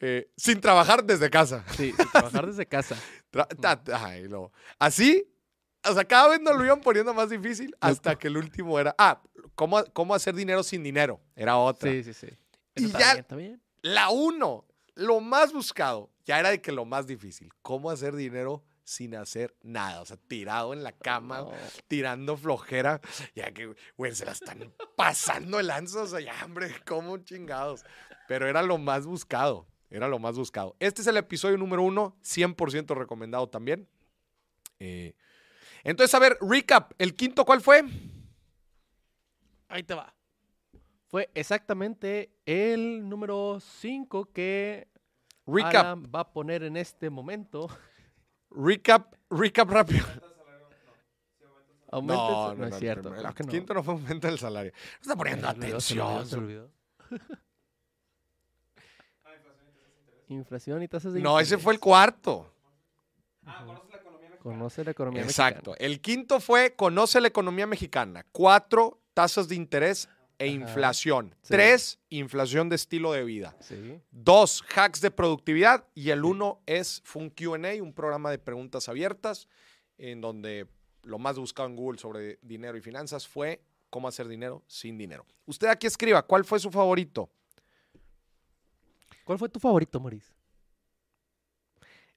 eh, 0.02 0.30
sin 0.36 0.60
trabajar 0.60 1.04
desde 1.04 1.30
casa? 1.30 1.64
Sí, 1.78 1.94
sin 1.98 2.12
trabajar 2.12 2.48
desde 2.48 2.66
casa. 2.66 2.96
Tra- 3.32 3.82
ay, 3.94 4.28
no. 4.28 4.52
Así, 4.80 5.26
o 5.88 5.94
sea, 5.94 6.04
cada 6.06 6.30
vez 6.30 6.42
nos 6.42 6.58
lo 6.58 6.66
iban 6.66 6.82
poniendo 6.82 7.14
más 7.14 7.30
difícil 7.30 7.76
hasta 7.80 8.18
que 8.18 8.28
el 8.28 8.38
último 8.38 8.80
era, 8.80 8.94
ah, 8.98 9.22
¿cómo, 9.56 9.84
cómo 9.94 10.14
hacer 10.16 10.36
dinero 10.36 10.64
sin 10.64 10.84
dinero? 10.84 11.22
Era 11.36 11.58
otra. 11.58 11.90
Sí, 11.92 12.04
sí, 12.04 12.14
sí. 12.14 12.28
Y 12.76 12.86
Eso 12.86 12.98
ya- 13.00 13.14
bien, 13.14 13.18
está 13.22 13.36
bien. 13.36 13.62
La 13.84 14.10
uno, 14.10 14.66
lo 14.96 15.20
más 15.22 15.54
buscado, 15.54 16.12
ya 16.26 16.40
era 16.40 16.50
de 16.50 16.62
que 16.62 16.72
lo 16.72 16.86
más 16.86 17.08
difícil, 17.08 17.50
¿cómo 17.62 17.90
hacer 17.90 18.16
dinero 18.16 18.64
sin 18.84 19.16
hacer 19.16 19.56
nada? 19.64 20.02
O 20.02 20.06
sea, 20.06 20.18
tirado 20.18 20.74
en 20.74 20.84
la 20.84 20.92
cama, 20.92 21.40
No. 21.40 21.52
tirando 21.88 22.38
flojera, 22.38 23.02
ya 23.36 23.52
que, 23.52 23.74
güey, 23.98 24.14
se 24.14 24.26
la 24.26 24.34
están 24.34 24.72
pasando 24.96 25.60
el 25.60 25.68
lanzo, 25.68 26.04
o 26.04 26.08
sea, 26.08 26.20
ya, 26.20 26.34
hombre, 26.46 26.76
¿cómo 26.86 27.18
chingados? 27.20 27.84
Pero 28.28 28.48
era 28.48 28.62
lo 28.62 28.78
más 28.78 29.06
buscado, 29.06 29.68
era 29.92 30.08
lo 30.08 30.18
más 30.18 30.36
buscado. 30.38 30.76
Este 30.80 31.02
es 31.02 31.08
el 31.08 31.18
episodio 31.18 31.58
número 31.58 31.84
uno, 31.84 32.16
100% 32.24 32.96
recomendado 32.96 33.48
también. 33.50 33.88
Eh, 34.80 35.14
entonces, 35.84 36.14
a 36.16 36.20
ver, 36.20 36.38
recap, 36.42 36.94
¿el 36.98 37.16
quinto 37.16 37.46
cuál 37.46 37.62
fue? 37.62 37.84
Ahí 39.68 39.84
te 39.84 39.94
va. 39.94 40.14
Fue 41.08 41.30
exactamente 41.34 42.32
el 42.46 43.08
número 43.08 43.60
5 43.60 44.32
que 44.34 44.88
Recap. 45.46 45.98
Va 46.16 46.22
a 46.22 46.32
poner 46.34 46.64
en 46.64 46.78
este 46.78 47.10
momento. 47.10 47.68
Recap, 48.52 49.14
recap 49.30 49.70
rápido. 49.70 50.06
Aumenta 51.92 52.14
el 52.28 52.32
No, 52.32 52.48
sal- 52.48 52.58
no, 52.58 52.64
no, 52.64 52.70
no, 52.70 52.76
es 52.76 52.80
cierto. 52.80 53.14
el 53.16 53.24
no. 53.24 53.34
quinto 53.34 53.74
no 53.74 53.84
fue 53.84 53.94
aumento 53.96 54.28
del 54.28 54.40
salario. 54.40 54.72
Está 55.02 55.16
poniendo 55.16 55.48
Se 55.52 55.54
olvidó, 55.58 55.80
se 55.82 56.00
olvidó, 56.00 56.26
se 56.26 56.36
atención. 56.36 56.72
Inflación 60.32 60.82
y 60.84 60.88
tasas 60.88 61.14
de 61.14 61.20
No, 61.22 61.40
ese 61.40 61.50
interés. 61.56 61.64
fue 61.64 61.74
el 61.74 61.80
cuarto. 61.80 62.52
Conoce 64.42 64.84
la 64.84 64.92
economía 64.92 65.22
Exacto. 65.22 65.72
mexicana. 65.72 65.88
El 65.94 66.02
quinto 66.02 66.40
fue 66.40 66.74
conoce 66.76 67.22
la 67.22 67.28
economía 67.28 67.68
mexicana. 67.68 68.26
Cuatro, 68.32 69.00
tasas 69.14 69.48
de 69.48 69.56
interés 69.56 70.10
e 70.40 70.46
Ajá. 70.48 70.54
inflación. 70.56 71.36
Sí. 71.44 71.50
Tres, 71.52 72.00
inflación 72.10 72.68
de 72.70 72.76
estilo 72.76 73.12
de 73.12 73.24
vida. 73.24 73.56
Sí. 73.60 74.00
Dos, 74.10 74.64
hacks 74.76 75.02
de 75.02 75.12
productividad. 75.12 75.86
Y 75.94 76.10
el 76.10 76.24
uno 76.24 76.62
es, 76.66 77.02
fue 77.06 77.22
un 77.22 77.30
QA, 77.30 77.82
un 77.84 77.94
programa 77.94 78.32
de 78.32 78.40
preguntas 78.40 78.90
abiertas, 78.90 79.48
en 80.00 80.22
donde 80.22 80.68
lo 81.04 81.20
más 81.20 81.38
buscado 81.38 81.68
en 81.70 81.76
Google 81.76 82.00
sobre 82.00 82.40
dinero 82.42 82.78
y 82.78 82.82
finanzas 82.82 83.28
fue 83.28 83.62
cómo 83.92 84.08
hacer 84.08 84.28
dinero 84.28 84.64
sin 84.66 84.98
dinero. 84.98 85.26
Usted 85.46 85.68
aquí 85.68 85.86
escriba, 85.86 86.24
¿cuál 86.24 86.46
fue 86.46 86.60
su 86.60 86.72
favorito? 86.72 87.30
¿Cuál 89.32 89.40
fue 89.40 89.48
tu 89.48 89.62
favorito, 89.62 89.98
Maurice? 90.02 90.34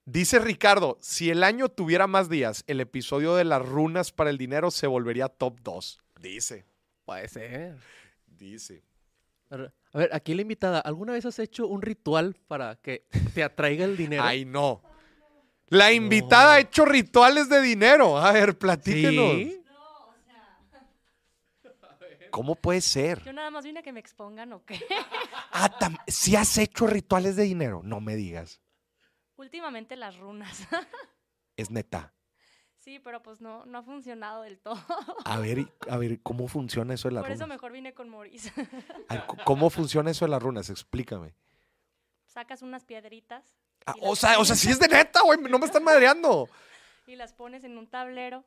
Dice 0.03 0.37
Ricardo, 0.37 0.97
si 0.99 1.29
el 1.29 1.45
año 1.45 1.69
tuviera 1.69 2.07
más 2.07 2.27
días, 2.27 2.65
el 2.67 2.81
episodio 2.81 3.35
de 3.35 3.45
las 3.45 3.65
runas 3.65 4.11
para 4.11 4.29
el 4.29 4.37
dinero 4.37 4.69
se 4.69 4.85
volvería 4.85 5.29
top 5.29 5.57
2. 5.61 6.01
Dice, 6.19 6.65
Puede 7.05 7.29
ser. 7.29 7.77
dice. 8.27 8.83
A 9.49 9.55
ver- 9.97 10.09
aquí 10.11 10.33
la 10.33 10.41
invitada, 10.41 10.81
¿alguna 10.81 11.13
vez 11.13 11.25
has 11.25 11.39
hecho 11.39 11.67
un 11.67 11.81
ritual 11.81 12.35
para 12.49 12.75
que 12.75 13.05
te 13.33 13.43
atraiga 13.45 13.85
el 13.85 13.95
dinero? 13.95 14.23
Ay, 14.23 14.43
no. 14.43 14.81
La 15.69 15.93
invitada 15.93 16.55
ha 16.55 16.59
hecho 16.59 16.83
rituales 16.83 17.47
de 17.47 17.61
dinero. 17.61 18.17
A 18.17 18.33
ver, 18.33 18.57
platíquenos. 18.57 19.35
¿Sí? 19.37 19.61
¿Cómo 22.35 22.55
puede 22.55 22.81
ser? 22.81 23.23
Yo 23.23 23.31
nada 23.31 23.49
más 23.49 23.63
vine 23.63 23.79
a 23.79 23.83
que 23.83 23.93
me 23.93 24.01
expongan 24.01 24.51
o 24.51 24.65
qué. 24.65 24.77
Ah, 25.53 25.69
si 26.07 26.35
has 26.35 26.57
hecho 26.57 26.85
rituales 26.85 27.37
de 27.37 27.43
dinero, 27.43 27.79
no 27.81 28.01
me 28.01 28.17
digas. 28.17 28.59
Últimamente 29.37 29.95
las 29.95 30.17
runas. 30.17 30.67
Es 31.57 31.71
neta. 31.71 32.13
sí, 32.77 32.99
pero 32.99 33.23
pues 33.23 33.39
no, 33.39 33.65
no 33.65 33.77
ha 33.77 33.83
funcionado 33.83 34.41
del 34.41 34.59
todo. 34.59 34.75
A 35.23 35.39
ver, 35.39 35.65
a 35.89 35.95
ver, 35.95 36.21
¿cómo 36.21 36.49
funciona 36.49 36.93
eso 36.93 37.07
de 37.07 37.13
las 37.13 37.23
Por 37.23 37.31
eso 37.31 37.45
runas? 37.45 37.55
mejor 37.55 37.71
vine 37.71 37.93
con 37.93 38.09
Maurice. 38.09 38.51
Ver, 39.09 39.23
¿Cómo 39.45 39.69
funciona 39.69 40.11
eso 40.11 40.25
de 40.25 40.31
las 40.31 40.43
runas? 40.43 40.69
Explícame. 40.69 41.33
Sacas 42.25 42.61
unas 42.61 42.83
piedritas 42.83 43.55
Ah, 43.85 43.95
o 44.01 44.15
sea, 44.17 44.39
o 44.39 44.43
sea, 44.45 44.57
sí 44.57 44.69
es 44.69 44.79
de 44.79 44.89
neta, 44.89 45.21
güey. 45.21 45.39
No 45.39 45.57
me 45.59 45.67
están 45.67 45.83
madreando. 45.85 46.49
y 47.07 47.15
las 47.15 47.33
pones 47.33 47.63
en 47.63 47.77
un 47.77 47.87
tablero 47.87 48.43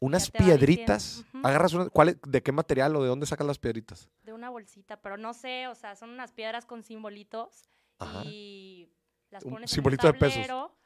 Unas 0.00 0.30
piedritas. 0.30 1.24
Agarras 1.42 1.72
una. 1.74 1.88
¿cuál 1.90 2.10
es- 2.10 2.18
¿De 2.26 2.42
qué 2.42 2.52
material 2.52 2.94
o 2.96 3.02
de 3.02 3.08
dónde 3.08 3.26
sacas 3.26 3.46
las 3.46 3.58
piedritas? 3.58 4.08
de 4.22 4.32
una 4.32 4.50
bolsita, 4.50 5.00
pero 5.00 5.16
no 5.16 5.34
sé, 5.34 5.66
o 5.68 5.74
sea, 5.74 5.96
son 5.96 6.10
unas 6.10 6.32
piedras 6.32 6.66
con 6.66 6.82
simbolitos 6.84 7.68
Ajá. 7.98 8.22
y 8.24 8.88
las 9.30 9.44
Un 9.44 9.52
pones 9.54 9.70
simbolito 9.70 10.02
de 10.06 10.10
en 10.10 10.14
un 10.16 10.20
pesos. 10.20 10.34
tablero 10.46 10.76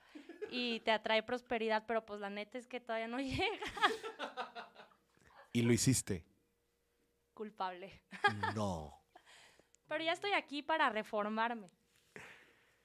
y 0.51 0.81
te 0.81 0.91
atrae 0.93 1.23
prosperidad, 1.23 1.85
pero 1.87 2.05
pues 2.07 2.21
la 2.21 2.31
neta 2.31 2.57
es 2.59 2.67
que 2.67 2.81
todavía 2.81 3.09
no 3.09 3.19
llega. 3.21 3.67
Y 5.53 5.63
lo 5.63 5.73
hiciste. 5.73 6.25
Culpable. 7.35 8.03
No. 8.55 8.99
Pero 9.89 10.05
ya 10.05 10.13
estoy 10.13 10.33
aquí 10.33 10.63
para 10.63 10.89
reformarme. 10.89 11.71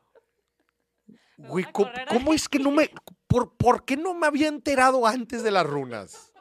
Güey, 1.38 1.66
¿cómo, 1.72 2.34
es 2.34 2.48
que 2.48 2.60
no 2.60 2.72
me. 2.72 2.90
Por, 3.28 3.56
por 3.58 3.86
qué 3.86 3.98
no 3.98 4.14
me 4.14 4.28
había 4.28 4.48
enterado 4.48 5.06
antes 5.08 5.44
de 5.44 5.52
las 5.52 5.66
runas? 5.66 6.32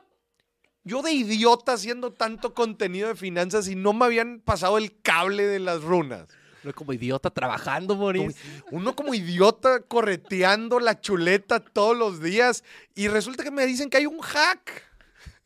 Yo 0.84 1.02
de 1.02 1.12
idiota 1.12 1.74
haciendo 1.74 2.12
tanto 2.12 2.54
contenido 2.54 3.08
de 3.08 3.14
finanzas 3.14 3.68
y 3.68 3.76
no 3.76 3.92
me 3.92 4.04
habían 4.04 4.40
pasado 4.40 4.78
el 4.78 5.00
cable 5.00 5.46
de 5.46 5.60
las 5.60 5.82
runas. 5.82 6.28
No 6.64 6.72
como 6.72 6.92
idiota 6.92 7.30
trabajando, 7.30 7.96
Maurice. 7.96 8.38
uno 8.70 8.94
como 8.94 9.14
idiota 9.14 9.80
correteando 9.80 10.78
la 10.78 11.00
chuleta 11.00 11.60
todos 11.60 11.96
los 11.96 12.20
días 12.20 12.62
y 12.94 13.08
resulta 13.08 13.42
que 13.42 13.50
me 13.50 13.66
dicen 13.66 13.90
que 13.90 13.96
hay 13.96 14.06
un 14.06 14.20
hack. 14.20 14.90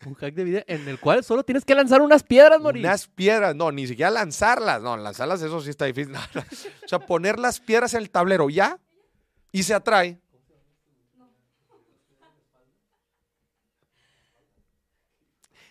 Un 0.05 0.15
hack 0.15 0.35
de 0.35 0.45
vida 0.45 0.65
en 0.67 0.87
el 0.89 1.01
cual 1.01 1.25
solo 1.25 1.43
tienes 1.43 1.65
que 1.65 1.75
lanzar 1.75 2.03
unas 2.03 2.23
piedras, 2.23 2.61
Maurice. 2.61 2.87
Unas 2.87 3.07
piedras, 3.09 3.57
no, 3.57 3.73
ni 3.73 3.87
siquiera 3.87 4.11
lanzarlas. 4.11 4.83
No, 4.83 4.97
lanzarlas 4.97 5.41
eso 5.41 5.61
sí 5.61 5.71
está 5.71 5.87
difícil. 5.87 6.13
No, 6.13 6.21
no. 6.35 6.41
O 6.41 6.89
sea, 6.89 6.99
poner 6.99 7.39
las 7.39 7.61
piedras 7.61 7.95
en 7.95 8.03
el 8.03 8.11
tablero 8.11 8.51
ya 8.51 8.79
y 9.53 9.63
se 9.63 9.75
atrae. 9.75 10.21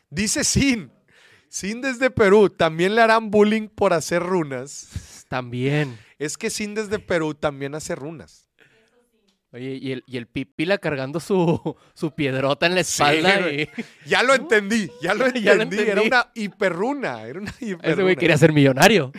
Dice 0.09 0.43
Sin. 0.43 0.91
Sin 1.49 1.81
desde 1.81 2.09
Perú. 2.09 2.49
También 2.49 2.95
le 2.95 3.01
harán 3.01 3.31
bullying 3.31 3.67
por 3.67 3.93
hacer 3.93 4.21
runas. 4.23 5.25
También. 5.29 5.97
Es 6.19 6.37
que 6.37 6.49
Sin 6.49 6.75
desde 6.75 6.99
Perú 6.99 7.33
también 7.33 7.75
hace 7.75 7.95
runas. 7.95 8.43
Oye, 9.51 9.79
y 9.81 9.93
el, 9.93 10.03
y 10.05 10.17
el 10.17 10.27
pipila 10.27 10.77
cargando 10.77 11.21
su, 11.21 11.77
su 11.93 12.11
piedrota 12.13 12.65
en 12.65 12.75
la 12.75 12.81
espalda. 12.81 13.49
y 13.53 13.69
Ya 14.05 14.21
lo 14.21 14.33
entendí, 14.33 14.91
ya 15.01 15.13
lo 15.13 15.25
entendí. 15.25 15.41
Ya 15.45 15.55
lo 15.55 15.61
Era 15.61 15.63
entendí. 15.63 16.07
una 16.07 16.31
hiperruna. 16.35 17.23
Era 17.23 17.39
una 17.39 17.51
ese 17.51 17.65
hiperruna. 17.71 18.03
güey 18.03 18.15
quería 18.17 18.37
ser 18.37 18.51
millonario. 18.51 19.13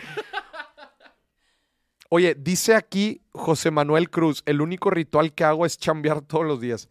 Oye, 2.09 2.35
dice 2.35 2.75
aquí 2.75 3.21
José 3.31 3.71
Manuel 3.71 4.09
Cruz, 4.09 4.43
el 4.45 4.61
único 4.61 4.89
ritual 4.89 5.33
que 5.33 5.43
hago 5.43 5.65
es 5.65 5.77
chambear 5.77 6.21
todos 6.21 6.45
los 6.45 6.61
días. 6.61 6.89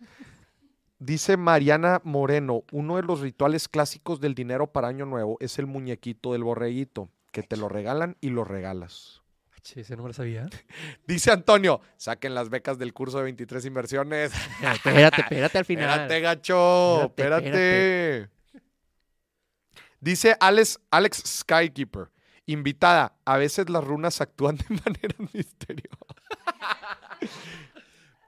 Dice 0.99 1.37
Mariana 1.37 2.01
Moreno, 2.05 2.65
uno 2.73 2.97
de 2.97 3.03
los 3.03 3.21
rituales 3.21 3.69
clásicos 3.69 4.21
del 4.21 4.35
dinero 4.35 4.67
para 4.67 4.89
Año 4.89 5.05
Nuevo 5.05 5.37
es 5.41 5.59
el 5.59 5.67
muñequito 5.67 6.33
del 6.33 6.43
borreguito, 6.43 7.11
que 7.33 7.43
te 7.43 7.57
lo 7.57 7.69
regalan 7.69 8.17
y 8.21 8.31
lo 8.31 8.45
regalas. 8.45 9.23
Che, 9.63 9.81
ese 9.81 9.97
no 9.97 10.05
me 10.05 10.11
lo 10.11 10.15
sabía. 10.15 10.47
Dice 11.07 11.33
Antonio, 11.33 11.81
saquen 11.97 12.35
las 12.35 12.51
becas 12.51 12.79
del 12.79 12.95
curso 12.95 13.19
de 13.19 13.25
23 13.25 13.65
inversiones. 13.65 14.33
Espérate, 14.63 15.23
espérate 15.23 15.59
al 15.59 15.65
final. 15.65 15.91
Espérate, 15.91 16.21
gacho, 16.21 17.03
Espérate, 17.07 17.47
espérate. 17.47 18.37
Dice 20.01 20.37
Alex, 20.39 20.79
Alex 20.91 21.23
Skykeeper, 21.27 22.09
invitada, 22.47 23.17
a 23.25 23.37
veces 23.37 23.69
las 23.71 23.85
runas 23.85 24.21
actúan 24.21 24.57
de 24.57 24.65
manera 24.85 25.15
misteriosa. 25.33 25.97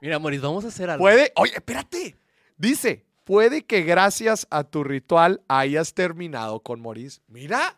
Mira, 0.01 0.19
Maurice, 0.19 0.43
vamos 0.45 0.65
a 0.65 0.69
hacer 0.69 0.89
algo. 0.89 1.03
Puede, 1.03 1.31
oye, 1.35 1.53
espérate. 1.55 2.15
Dice, 2.57 3.05
puede 3.25 3.63
que 3.65 3.81
gracias 3.83 4.47
a 4.49 4.63
tu 4.63 4.83
ritual 4.83 5.41
hayas 5.47 5.93
terminado 5.93 6.61
con 6.61 6.81
Maurice. 6.81 7.21
Mira, 7.27 7.77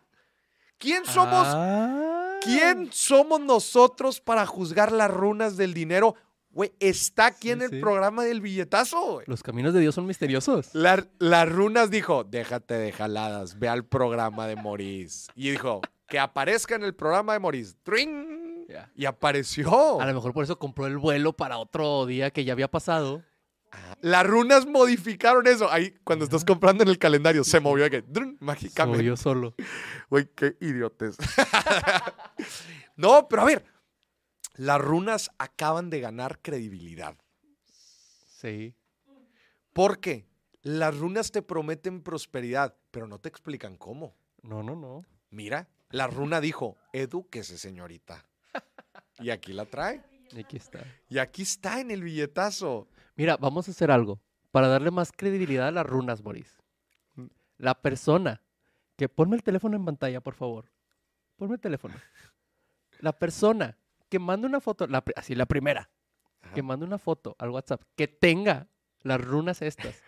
¿quién 0.78 1.04
somos? 1.04 1.46
Ah. 1.48 2.38
¿Quién 2.42 2.90
somos 2.92 3.40
nosotros 3.40 4.20
para 4.20 4.46
juzgar 4.46 4.92
las 4.92 5.10
runas 5.10 5.56
del 5.56 5.74
dinero? 5.74 6.14
Güey, 6.50 6.72
está 6.80 7.26
aquí 7.26 7.48
Sí, 7.48 7.50
en 7.50 7.62
el 7.62 7.70
sí. 7.70 7.80
programa 7.80 8.24
del 8.24 8.40
billetazo. 8.40 9.22
Los 9.26 9.42
caminos 9.42 9.72
de 9.74 9.80
Dios 9.80 9.94
son 9.94 10.06
misteriosos. 10.06 10.70
La- 10.74 11.06
las 11.18 11.48
runas 11.48 11.90
dijo, 11.90 12.24
déjate 12.24 12.74
de 12.74 12.92
jaladas, 12.92 13.58
ve 13.58 13.68
al 13.68 13.84
programa 13.84 14.46
de 14.46 14.56
Maurice. 14.56 15.30
Y 15.34 15.50
dijo, 15.50 15.80
que 16.12 16.18
aparezca 16.18 16.74
en 16.74 16.82
el 16.82 16.94
programa 16.94 17.32
de 17.32 17.38
Maurice. 17.38 17.74
¡Tring! 17.82 18.66
Y 18.94 19.06
apareció. 19.06 19.98
A 19.98 20.04
lo 20.04 20.12
mejor 20.12 20.34
por 20.34 20.44
eso 20.44 20.58
compró 20.58 20.86
el 20.86 20.98
vuelo 20.98 21.32
para 21.32 21.56
otro 21.56 22.04
día 22.04 22.30
que 22.30 22.44
ya 22.44 22.52
había 22.52 22.70
pasado. 22.70 23.22
Las 24.02 24.26
runas 24.26 24.66
modificaron 24.66 25.46
eso. 25.46 25.70
Ahí, 25.70 25.94
cuando 26.04 26.26
estás 26.26 26.44
comprando 26.44 26.82
en 26.82 26.90
el 26.90 26.98
calendario, 26.98 27.44
se 27.44 27.60
movió 27.60 27.88
que, 27.88 28.02
¡drun! 28.02 28.36
Se 28.38 28.44
mágicamente. 28.44 28.98
movió 28.98 29.16
solo. 29.16 29.54
Güey, 30.10 30.28
qué 30.34 30.58
idiotes. 30.60 31.16
no, 32.96 33.26
pero 33.26 33.40
a 33.40 33.46
ver, 33.46 33.64
las 34.56 34.82
runas 34.82 35.30
acaban 35.38 35.88
de 35.88 36.00
ganar 36.00 36.40
credibilidad. 36.42 37.16
Sí. 38.38 38.74
¿Por 39.72 39.98
qué? 39.98 40.26
Las 40.60 40.94
runas 40.94 41.32
te 41.32 41.40
prometen 41.40 42.02
prosperidad, 42.02 42.76
pero 42.90 43.06
no 43.06 43.18
te 43.18 43.30
explican 43.30 43.78
cómo. 43.78 44.14
No, 44.42 44.62
no, 44.62 44.76
no. 44.76 45.06
Mira, 45.30 45.66
la 45.92 46.06
runa 46.08 46.40
dijo, 46.40 46.76
edúquese, 46.92 47.58
señorita. 47.58 48.24
Y 49.20 49.30
aquí 49.30 49.52
la 49.52 49.66
trae. 49.66 50.02
Aquí 50.38 50.56
está. 50.56 50.80
Y 51.08 51.18
aquí 51.18 51.42
está 51.42 51.80
en 51.80 51.90
el 51.90 52.02
billetazo. 52.02 52.88
Mira, 53.14 53.36
vamos 53.36 53.68
a 53.68 53.70
hacer 53.70 53.90
algo 53.90 54.20
para 54.50 54.68
darle 54.68 54.90
más 54.90 55.12
credibilidad 55.12 55.68
a 55.68 55.70
las 55.70 55.86
runas, 55.86 56.22
Boris. 56.22 56.58
La 57.58 57.74
persona 57.80 58.42
que 58.96 59.08
ponme 59.08 59.36
el 59.36 59.42
teléfono 59.42 59.76
en 59.76 59.84
pantalla, 59.84 60.20
por 60.20 60.34
favor. 60.34 60.70
Ponme 61.36 61.54
el 61.54 61.60
teléfono. 61.60 61.94
La 63.00 63.12
persona 63.12 63.76
que 64.08 64.18
mande 64.18 64.46
una 64.46 64.60
foto, 64.60 64.86
la 64.86 65.02
así 65.16 65.34
la 65.34 65.46
primera, 65.46 65.90
Ajá. 66.40 66.54
que 66.54 66.62
mande 66.62 66.84
una 66.84 66.98
foto 66.98 67.34
al 67.38 67.50
WhatsApp 67.50 67.82
que 67.96 68.08
tenga 68.08 68.68
las 69.02 69.20
runas 69.20 69.62
estas 69.62 70.02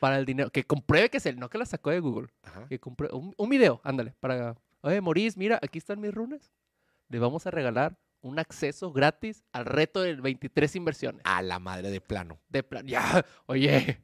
para 0.00 0.18
el 0.18 0.24
dinero, 0.26 0.50
que 0.50 0.64
compruebe 0.64 1.10
que 1.10 1.16
es 1.16 1.26
él, 1.26 1.38
no 1.38 1.48
que 1.48 1.58
la 1.58 1.66
sacó 1.66 1.90
de 1.90 2.00
Google, 2.00 2.28
Ajá. 2.42 2.66
que 2.68 2.78
compruebe 2.78 3.14
un, 3.16 3.34
un 3.36 3.48
video, 3.48 3.80
ándale, 3.84 4.14
para, 4.20 4.56
oye, 4.80 5.00
Maurice, 5.00 5.38
mira, 5.38 5.58
aquí 5.62 5.78
están 5.78 6.00
mis 6.00 6.12
runas. 6.12 6.52
Le 7.08 7.18
vamos 7.18 7.46
a 7.46 7.50
regalar 7.50 7.98
un 8.20 8.38
acceso 8.38 8.92
gratis 8.92 9.44
al 9.52 9.64
reto 9.64 10.02
del 10.02 10.20
23 10.20 10.76
inversiones. 10.76 11.22
A 11.24 11.40
la 11.42 11.58
madre 11.58 11.90
de 11.90 12.00
plano. 12.00 12.38
De 12.48 12.62
plan, 12.62 12.86
ya, 12.86 13.24
oye, 13.46 14.02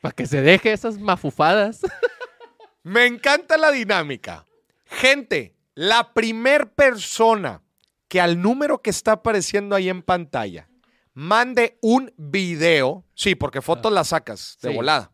para 0.00 0.12
que 0.14 0.26
se 0.26 0.42
deje 0.42 0.72
esas 0.72 0.98
mafufadas. 0.98 1.80
Me 2.82 3.06
encanta 3.06 3.56
la 3.56 3.70
dinámica. 3.70 4.46
Gente, 4.86 5.56
la 5.74 6.12
primer 6.12 6.72
persona 6.72 7.62
que 8.08 8.20
al 8.20 8.42
número 8.42 8.82
que 8.82 8.90
está 8.90 9.12
apareciendo 9.12 9.74
ahí 9.76 9.88
en 9.88 10.02
pantalla 10.02 10.68
mande 11.14 11.78
un 11.80 12.12
video, 12.16 13.04
sí, 13.14 13.34
porque 13.34 13.62
fotos 13.62 13.92
las 13.92 14.08
sacas 14.08 14.58
de 14.60 14.70
Sí. 14.70 14.74
volada, 14.74 15.12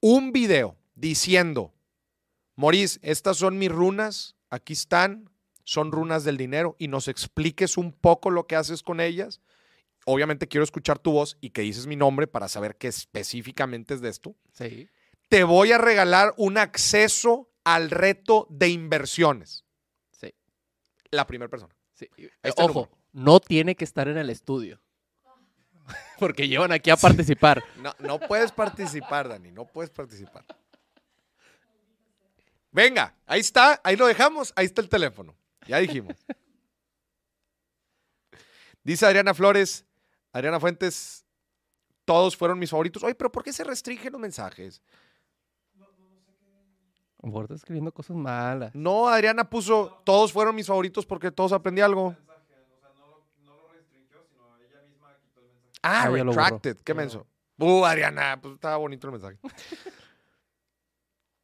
un 0.00 0.32
video 0.32 0.76
diciendo, 0.94 1.74
Moris, 2.56 2.98
estas 3.02 3.36
son 3.38 3.58
mis 3.58 3.70
runas, 3.70 4.36
aquí 4.50 4.72
están, 4.74 5.30
son 5.64 5.92
runas 5.92 6.24
del 6.24 6.36
dinero, 6.36 6.76
y 6.78 6.88
nos 6.88 7.08
expliques 7.08 7.76
un 7.76 7.92
poco 7.92 8.30
lo 8.30 8.46
que 8.46 8.56
haces 8.56 8.82
con 8.82 9.00
ellas. 9.00 9.40
Obviamente 10.04 10.48
quiero 10.48 10.64
escuchar 10.64 10.98
tu 10.98 11.12
voz 11.12 11.38
y 11.40 11.50
que 11.50 11.62
dices 11.62 11.86
mi 11.86 11.94
nombre 11.96 12.26
para 12.26 12.48
saber 12.48 12.76
qué 12.76 12.88
específicamente 12.88 13.94
es 13.94 14.00
de 14.00 14.08
esto 14.08 14.34
Sí. 14.52 14.88
te 15.28 15.44
voy 15.44 15.70
a 15.72 15.78
regalar 15.78 16.34
un 16.36 16.58
acceso 16.58 17.48
al 17.64 17.90
reto 17.90 18.46
de 18.50 18.68
inversiones. 18.68 19.64
Sí. 20.10 20.34
La 21.12 21.26
primera 21.26 21.48
persona. 21.48 21.72
sí. 21.94 22.08
Ahí 22.18 22.28
Eh, 22.42 22.52
Ojo, 22.58 22.90
no 23.12 23.38
tiene 23.38 23.76
que 23.76 23.84
estar 23.84 24.08
en 24.08 24.18
el 24.18 24.28
estudio. 24.30 24.80
Porque 26.18 26.48
llevan 26.48 26.72
aquí 26.72 26.90
a 26.90 26.96
participar. 26.96 27.62
No, 27.76 27.94
no 28.00 28.18
puedes 28.18 28.50
participar, 28.52 29.28
Dani, 29.28 29.52
no 29.52 29.66
puedes 29.66 29.90
participar. 29.90 30.44
Venga, 32.72 33.14
ahí 33.26 33.40
está, 33.40 33.80
ahí 33.84 33.96
lo 33.96 34.06
dejamos, 34.06 34.52
ahí 34.56 34.64
está 34.64 34.80
el 34.80 34.88
teléfono. 34.88 35.36
Ya 35.68 35.78
dijimos. 35.78 36.16
Dice 38.82 39.06
Adriana 39.06 39.34
Flores, 39.34 39.84
Adriana 40.32 40.58
Fuentes, 40.58 41.24
todos 42.04 42.36
fueron 42.36 42.58
mis 42.58 42.70
favoritos. 42.70 43.04
Oye, 43.04 43.14
pero 43.14 43.30
¿por 43.30 43.44
qué 43.44 43.52
se 43.52 43.62
restringen 43.62 44.10
los 44.10 44.20
mensajes? 44.20 44.82
A 45.78 47.26
lo 47.26 47.28
mejor 47.28 47.44
está 47.44 47.54
escribiendo 47.54 47.92
cosas 47.92 48.16
malas. 48.16 48.74
No, 48.74 49.06
Adriana 49.06 49.48
puso, 49.48 50.02
todos 50.04 50.32
fueron 50.32 50.56
mis 50.56 50.66
favoritos 50.66 51.06
porque 51.06 51.30
todos 51.30 51.52
aprendí 51.52 51.80
algo. 51.80 52.16
Ah, 55.82 56.08
retracted. 56.08 56.78
Qué 56.78 56.94
menso. 56.94 57.26
Uh, 57.58 57.84
Adriana, 57.84 58.40
pues 58.40 58.54
estaba 58.54 58.76
bonito 58.76 59.06
el 59.06 59.12
mensaje. 59.12 59.38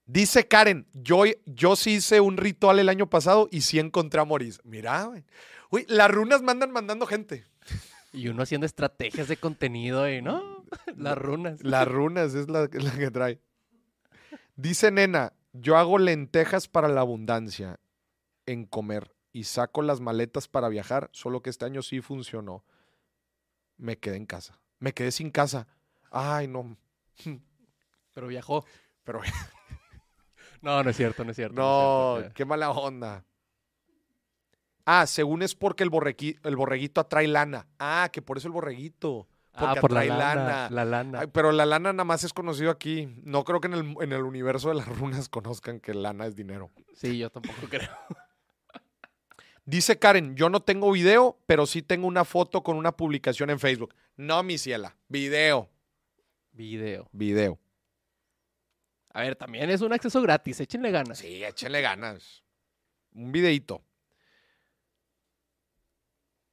Dice 0.09 0.49
Karen, 0.49 0.87
yo, 0.95 1.25
yo 1.45 1.77
sí 1.77 1.97
hice 1.97 2.23
un 2.23 2.39
ritual 2.39 2.79
el 2.79 2.89
año 2.89 3.11
pasado 3.11 3.47
y 3.53 3.61
sí 3.61 3.79
encontré 3.79 4.23
a 4.23 4.25
Moris. 4.25 4.59
Mira, 4.65 5.05
güey. 5.05 5.23
Uy, 5.71 5.85
las 5.87 6.11
runas 6.11 6.41
mandan 6.41 6.71
mandando 6.71 7.07
gente. 7.07 7.45
Y 8.15 8.29
uno 8.29 8.43
haciendo 8.43 8.65
estrategias 8.65 9.29
de 9.29 9.37
contenido 9.37 10.11
y 10.11 10.23
no, 10.23 10.65
las 10.97 11.19
runas. 11.19 11.63
Las 11.63 11.87
runas 11.87 12.33
es 12.33 12.49
la, 12.49 12.71
la 12.73 12.93
que 12.97 13.11
trae. 13.11 13.39
Dice 14.57 14.91
Nena, 14.91 15.35
yo 15.53 15.77
hago 15.77 15.99
lentejas 15.99 16.69
para 16.69 16.89
la 16.89 17.03
abundancia 17.03 17.79
en 18.47 18.65
comer 18.65 19.15
y 19.31 19.45
saco 19.45 19.83
las 19.83 20.01
maletas 20.01 20.49
para 20.49 20.71
viajar, 20.71 21.11
solo 21.13 21.43
que 21.43 21.51
este 21.51 21.67
año 21.67 21.83
sí 21.83 22.01
funcionó. 22.01 22.65
Me 23.77 23.99
quedé 23.99 24.17
en 24.17 24.25
casa. 24.25 24.59
Me 24.79 24.95
quedé 24.95 25.13
sin 25.13 25.31
casa. 25.31 25.69
Ay, 26.11 26.49
no. 26.49 26.79
Pero 28.15 28.29
viajó. 28.29 28.65
Pero 29.05 29.21
No, 30.63 30.83
no 30.83 30.91
es 30.91 30.97
cierto, 30.97 31.25
no 31.25 31.31
es 31.31 31.37
cierto. 31.37 31.55
no, 31.61 32.15
es 32.17 32.21
cierto. 32.23 32.35
qué 32.35 32.45
mala 32.45 32.71
onda. 32.71 33.25
Ah, 34.85 35.07
según 35.07 35.43
es 35.43 35.55
porque 35.55 35.83
el, 35.85 35.91
borrequi- 35.91 36.39
el 36.45 36.57
borreguito 36.57 37.01
atrae 37.01 37.29
lana. 37.29 37.67
Ah, 37.79 38.09
que 38.13 38.23
por 38.23 38.39
eso 38.39 38.49
el 38.49 38.53
borreguito. 38.53 39.29
Porque 39.53 39.79
Ah, 39.79 39.81
por 39.81 39.93
la 39.93 40.01
atrae 40.01 40.17
lana. 40.19 40.71
La 40.71 40.85
lana. 40.85 41.21
Ay, 41.21 41.27
pero 41.33 41.53
la 41.53 41.67
lana 41.67 41.93
nada 41.93 42.05
más 42.05 42.25
es 42.25 42.33
conocido 42.33 42.71
aquí. 42.71 43.15
No 43.25 43.45
creo 43.45 43.61
que 43.61 43.67
en 43.69 43.75
el, 43.75 43.95
en 44.01 44.13
el 44.13 44.23
universo 44.23 44.69
de 44.71 44.77
las 44.77 44.89
runas 44.89 45.29
conozcan 45.29 45.81
que 45.81 45.93
lana 45.95 46.27
es 46.27 46.37
dinero. 46.37 46.71
Sí, 46.95 47.19
yo 47.19 47.29
tampoco 47.31 47.55
creo. 47.71 47.91
Dice 49.67 49.99
Karen, 49.99 50.35
yo 50.35 50.49
no 50.49 50.61
tengo 50.61 50.91
video, 50.93 51.39
pero 51.45 51.67
sí 51.67 51.83
tengo 51.83 52.07
una 52.07 52.25
foto 52.25 52.63
con 52.63 52.77
una 52.77 52.93
publicación 52.93 53.51
en 53.51 53.59
Facebook. 53.59 53.95
No, 54.17 54.43
mi 54.43 54.57
ciela. 54.57 54.97
Video. 55.09 55.69
Video. 56.53 57.09
Video. 57.13 57.59
A 59.19 59.23
ver, 59.23 59.35
también 59.35 59.69
es 59.69 59.81
un 59.81 59.93
acceso 59.93 60.23
gratis, 60.23 60.61
échenle 60.61 60.93
ganas. 60.93 61.19
Sí, 61.19 61.43
échenle 61.43 61.81
ganas. 61.81 62.45
Un 63.15 63.33
videito. 63.33 63.83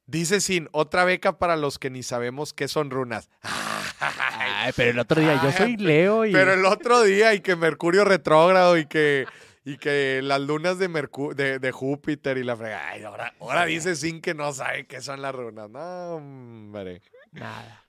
Dice 0.06 0.40
Sin, 0.40 0.68
otra 0.72 1.04
beca 1.04 1.38
para 1.38 1.54
los 1.54 1.78
que 1.78 1.90
ni 1.90 2.02
sabemos 2.02 2.52
qué 2.52 2.66
son 2.66 2.90
runas. 2.90 3.30
Ay, 4.00 4.72
pero 4.74 4.90
el 4.90 4.98
otro 4.98 5.20
día 5.20 5.40
yo 5.40 5.52
soy 5.52 5.76
Leo 5.76 6.24
y. 6.26 6.32
Pero 6.32 6.54
el 6.54 6.64
otro 6.66 7.02
día 7.02 7.34
y 7.34 7.40
que 7.40 7.54
Mercurio 7.54 8.04
retrógrado 8.04 8.76
y 8.76 8.86
que, 8.86 9.26
y 9.64 9.78
que 9.78 10.20
las 10.24 10.40
lunas 10.40 10.80
de, 10.80 10.90
Mercu- 10.90 11.34
de, 11.34 11.60
de 11.60 11.70
Júpiter 11.70 12.36
y 12.36 12.42
la 12.42 12.56
frega. 12.56 12.88
Ay, 12.88 13.04
ahora, 13.04 13.32
ahora 13.38 13.64
dice 13.64 13.94
Sin 13.94 14.20
que 14.20 14.34
no 14.34 14.52
sabe 14.52 14.88
qué 14.88 15.00
son 15.00 15.22
las 15.22 15.32
runas. 15.32 15.70
No, 15.70 16.16
hombre. 16.16 17.00
Nada. 17.30 17.86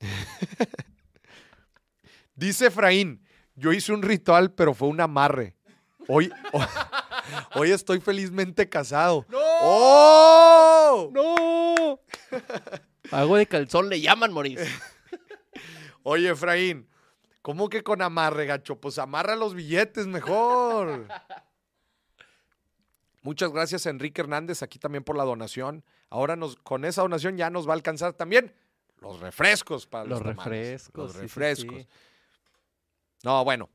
Dice 2.34 2.68
Efraín, 2.68 3.20
yo 3.58 3.72
hice 3.72 3.92
un 3.92 4.02
ritual, 4.02 4.52
pero 4.52 4.72
fue 4.72 4.88
un 4.88 5.00
amarre. 5.00 5.56
Hoy, 6.06 6.32
hoy 7.54 7.72
estoy 7.72 8.00
felizmente 8.00 8.68
casado. 8.68 9.26
¡No! 9.28 9.38
¡Oh! 9.60 11.10
¡No! 11.12 12.00
Pago 13.10 13.36
de 13.36 13.46
calzón 13.46 13.88
le 13.88 14.00
llaman, 14.00 14.32
Moris. 14.32 14.60
Oye, 16.02 16.30
Efraín, 16.30 16.88
¿cómo 17.42 17.68
que 17.68 17.82
con 17.82 18.00
amarre, 18.00 18.46
gacho? 18.46 18.80
Pues 18.80 18.98
amarra 18.98 19.36
los 19.36 19.54
billetes 19.54 20.06
mejor. 20.06 21.06
Muchas 23.22 23.50
gracias, 23.50 23.84
Enrique 23.86 24.20
Hernández, 24.20 24.62
aquí 24.62 24.78
también 24.78 25.04
por 25.04 25.16
la 25.16 25.24
donación. 25.24 25.84
Ahora 26.08 26.36
nos, 26.36 26.56
con 26.56 26.84
esa 26.84 27.02
donación 27.02 27.36
ya 27.36 27.50
nos 27.50 27.66
va 27.66 27.72
a 27.72 27.74
alcanzar 27.74 28.12
también 28.12 28.54
los 29.00 29.20
refrescos 29.20 29.86
para 29.86 30.04
los, 30.04 30.22
refrescos. 30.22 31.04
Los 31.04 31.12
sí, 31.12 31.18
sí, 31.18 31.22
refrescos. 31.22 31.82
sí. 31.82 31.88
No, 33.22 33.44
bueno. 33.44 33.68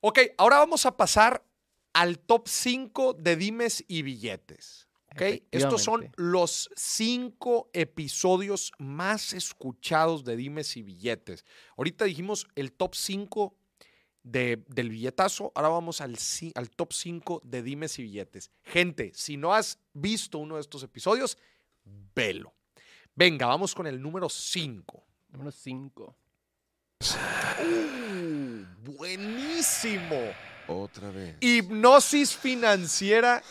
Ok, 0.00 0.20
ahora 0.36 0.58
vamos 0.58 0.86
a 0.86 0.96
pasar 0.96 1.44
al 1.92 2.18
top 2.18 2.48
5 2.48 3.14
de 3.14 3.36
dimes 3.36 3.84
y 3.88 4.02
billetes. 4.02 4.88
¿ok? 5.12 5.42
Estos 5.50 5.82
son 5.82 6.10
los 6.16 6.70
cinco 6.76 7.70
episodios 7.72 8.72
más 8.78 9.32
escuchados 9.32 10.24
de 10.24 10.36
dimes 10.36 10.76
y 10.76 10.82
billetes. 10.82 11.44
Ahorita 11.76 12.04
dijimos 12.04 12.46
el 12.54 12.72
top 12.72 12.94
5 12.94 13.54
de, 14.22 14.62
del 14.68 14.90
billetazo, 14.90 15.52
ahora 15.54 15.68
vamos 15.68 16.00
al, 16.00 16.16
al 16.54 16.70
top 16.70 16.92
5 16.92 17.42
de 17.44 17.62
dimes 17.62 17.98
y 17.98 18.02
billetes. 18.02 18.50
Gente, 18.62 19.12
si 19.14 19.36
no 19.36 19.54
has 19.54 19.78
visto 19.92 20.38
uno 20.38 20.56
de 20.56 20.60
estos 20.60 20.82
episodios, 20.82 21.38
velo. 22.14 22.54
Venga, 23.14 23.46
vamos 23.46 23.74
con 23.74 23.86
el 23.86 24.00
número 24.00 24.28
5. 24.28 25.04
Número 25.30 25.50
5. 25.50 26.16
Buenísimo. 28.84 30.16
Otra 30.66 31.10
vez. 31.10 31.36
Hipnosis 31.40 32.36
financiera. 32.36 33.42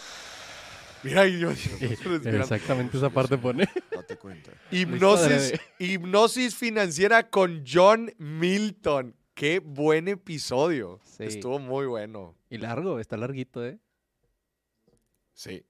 Mira, 1.03 1.27
y 1.27 1.39
yo, 1.39 1.51
yo 1.51 1.71
respirando. 1.79 2.37
Exactamente 2.41 2.97
esa 2.97 3.09
parte 3.09 3.37
pone. 3.37 3.67
Date 3.91 4.17
cuenta. 4.17 4.51
hipnosis, 4.71 5.53
hipnosis 5.79 6.55
financiera 6.55 7.29
con 7.29 7.63
John 7.65 8.13
Milton. 8.17 9.15
Qué 9.33 9.59
buen 9.59 10.07
episodio. 10.07 10.99
Sí. 11.05 11.23
Estuvo 11.25 11.59
muy 11.59 11.85
bueno. 11.85 12.35
Y 12.49 12.57
largo, 12.57 12.99
está 12.99 13.17
larguito, 13.17 13.65
¿eh? 13.65 13.77
Sí. 15.33 15.63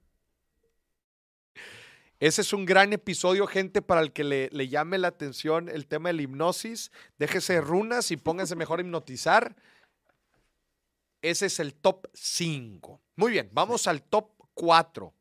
Ese 2.19 2.41
es 2.41 2.51
un 2.53 2.65
gran 2.65 2.93
episodio, 2.93 3.45
gente, 3.45 3.81
para 3.81 4.01
el 4.01 4.11
que 4.11 4.23
le, 4.23 4.49
le 4.51 4.67
llame 4.67 4.97
la 4.97 5.09
atención 5.09 5.69
el 5.69 5.85
tema 5.87 6.09
de 6.09 6.13
la 6.13 6.21
hipnosis. 6.23 6.91
Déjese 7.19 7.53
de 7.53 7.61
runas 7.61 8.09
y 8.11 8.17
pónganse 8.17 8.55
mejor 8.55 8.79
a 8.79 8.81
hipnotizar. 8.81 9.55
Ese 11.21 11.47
es 11.47 11.59
el 11.59 11.73
top 11.75 12.07
5. 12.13 13.01
Muy 13.15 13.31
bien, 13.31 13.49
vamos 13.51 13.87
al 13.87 14.01
top 14.01 14.31
4. 14.53 15.13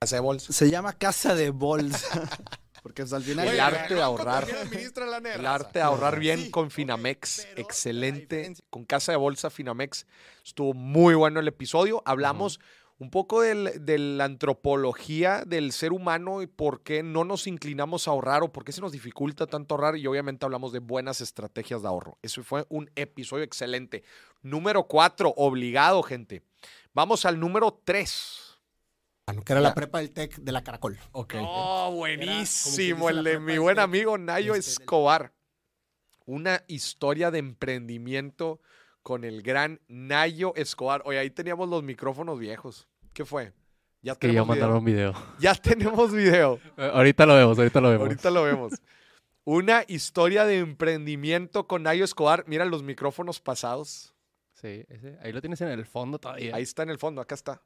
Casa 0.00 0.16
de 0.16 0.20
bolsa. 0.20 0.52
Se 0.52 0.70
llama 0.70 0.92
Casa 0.92 1.34
de 1.34 1.50
Bolsa. 1.50 2.28
Porque 2.82 3.02
pues, 3.02 3.14
al 3.14 3.22
final. 3.22 3.48
El 3.48 3.60
arte 3.60 3.94
de 3.94 4.02
ahorrar. 4.02 4.46
El 4.46 5.26
El 5.26 5.46
arte 5.46 5.78
de 5.78 5.82
ahorrar 5.82 6.18
bien 6.18 6.50
con 6.50 6.70
Finamex. 6.70 7.48
Excelente. 7.56 8.52
Con 8.68 8.84
Casa 8.84 9.12
de 9.12 9.16
Bolsa 9.16 9.48
Finamex. 9.48 10.06
Estuvo 10.44 10.74
muy 10.74 11.14
bueno 11.14 11.40
el 11.40 11.48
episodio. 11.48 12.02
Hablamos 12.04 12.60
un 12.98 13.10
poco 13.10 13.40
del- 13.40 13.84
de 13.84 13.98
la 13.98 14.24
antropología 14.24 15.42
del 15.44 15.72
ser 15.72 15.92
humano 15.92 16.42
y 16.42 16.46
por 16.46 16.82
qué 16.82 17.02
no 17.02 17.24
nos 17.24 17.46
inclinamos 17.46 18.06
a 18.06 18.12
ahorrar 18.12 18.42
o 18.44 18.52
por 18.52 18.64
qué 18.64 18.70
se 18.72 18.80
nos 18.80 18.92
dificulta 18.92 19.46
tanto 19.46 19.74
ahorrar. 19.74 19.96
Y 19.96 20.06
obviamente 20.06 20.44
hablamos 20.46 20.72
de 20.72 20.78
buenas 20.78 21.20
estrategias 21.20 21.82
de 21.82 21.88
ahorro. 21.88 22.18
Eso 22.22 22.42
fue 22.44 22.66
un 22.68 22.90
episodio 22.94 23.42
excelente. 23.44 24.04
Número 24.42 24.84
cuatro, 24.86 25.34
obligado, 25.36 26.02
gente. 26.02 26.42
Vamos 26.92 27.24
al 27.26 27.40
número 27.40 27.80
tres. 27.84 28.40
que 29.44 29.52
era 29.54 29.60
la 29.62 29.74
prepa 29.74 29.98
del 29.98 30.10
TEC 30.12 30.36
de 30.36 30.52
la 30.52 30.62
Caracol. 30.62 30.98
Ok. 31.12 31.34
Era 31.34 31.42
Oh, 31.46 31.92
buenísimo. 31.92 33.08
El 33.10 33.24
de 33.24 33.40
mi 33.40 33.58
buen 33.58 33.78
amigo 33.78 34.16
Nayo 34.18 34.54
este, 34.54 34.70
Escobar. 34.72 35.32
Una 36.26 36.62
historia 36.68 37.30
de 37.30 37.38
emprendimiento 37.38 38.60
con 39.04 39.22
el 39.22 39.42
gran 39.42 39.80
Nayo 39.86 40.54
Escobar. 40.56 41.02
Oye, 41.04 41.18
ahí 41.18 41.30
teníamos 41.30 41.68
los 41.68 41.82
micrófonos 41.84 42.38
viejos. 42.38 42.88
¿Qué 43.12 43.24
fue? 43.24 43.52
Ya 44.02 44.16
Que 44.16 44.26
ya 44.28 44.32
video. 44.32 44.46
mandaron 44.46 44.84
video. 44.84 45.12
Ya 45.38 45.54
tenemos 46.02 46.10
video. 46.12 46.58
Eh, 46.76 46.90
ahorita 46.92 47.24
lo 47.26 47.36
vemos, 47.36 47.56
ahorita 47.58 47.80
lo 47.80 47.90
vemos. 47.90 48.06
Ahorita 48.08 48.30
lo 48.30 48.42
vemos. 48.42 48.72
Una 49.44 49.84
historia 49.88 50.46
de 50.46 50.58
emprendimiento 50.58 51.66
con 51.68 51.82
Nayo 51.82 52.04
Escobar. 52.04 52.44
Mira 52.48 52.64
los 52.64 52.82
micrófonos 52.82 53.40
pasados. 53.40 54.14
Sí, 54.54 54.86
ese, 54.88 55.18
ahí 55.22 55.32
lo 55.32 55.40
tienes 55.42 55.60
en 55.60 55.68
el 55.68 55.84
fondo 55.84 56.18
todavía. 56.18 56.56
Ahí 56.56 56.62
está 56.62 56.82
en 56.82 56.88
el 56.90 56.98
fondo, 56.98 57.20
acá 57.20 57.34
está. 57.34 57.60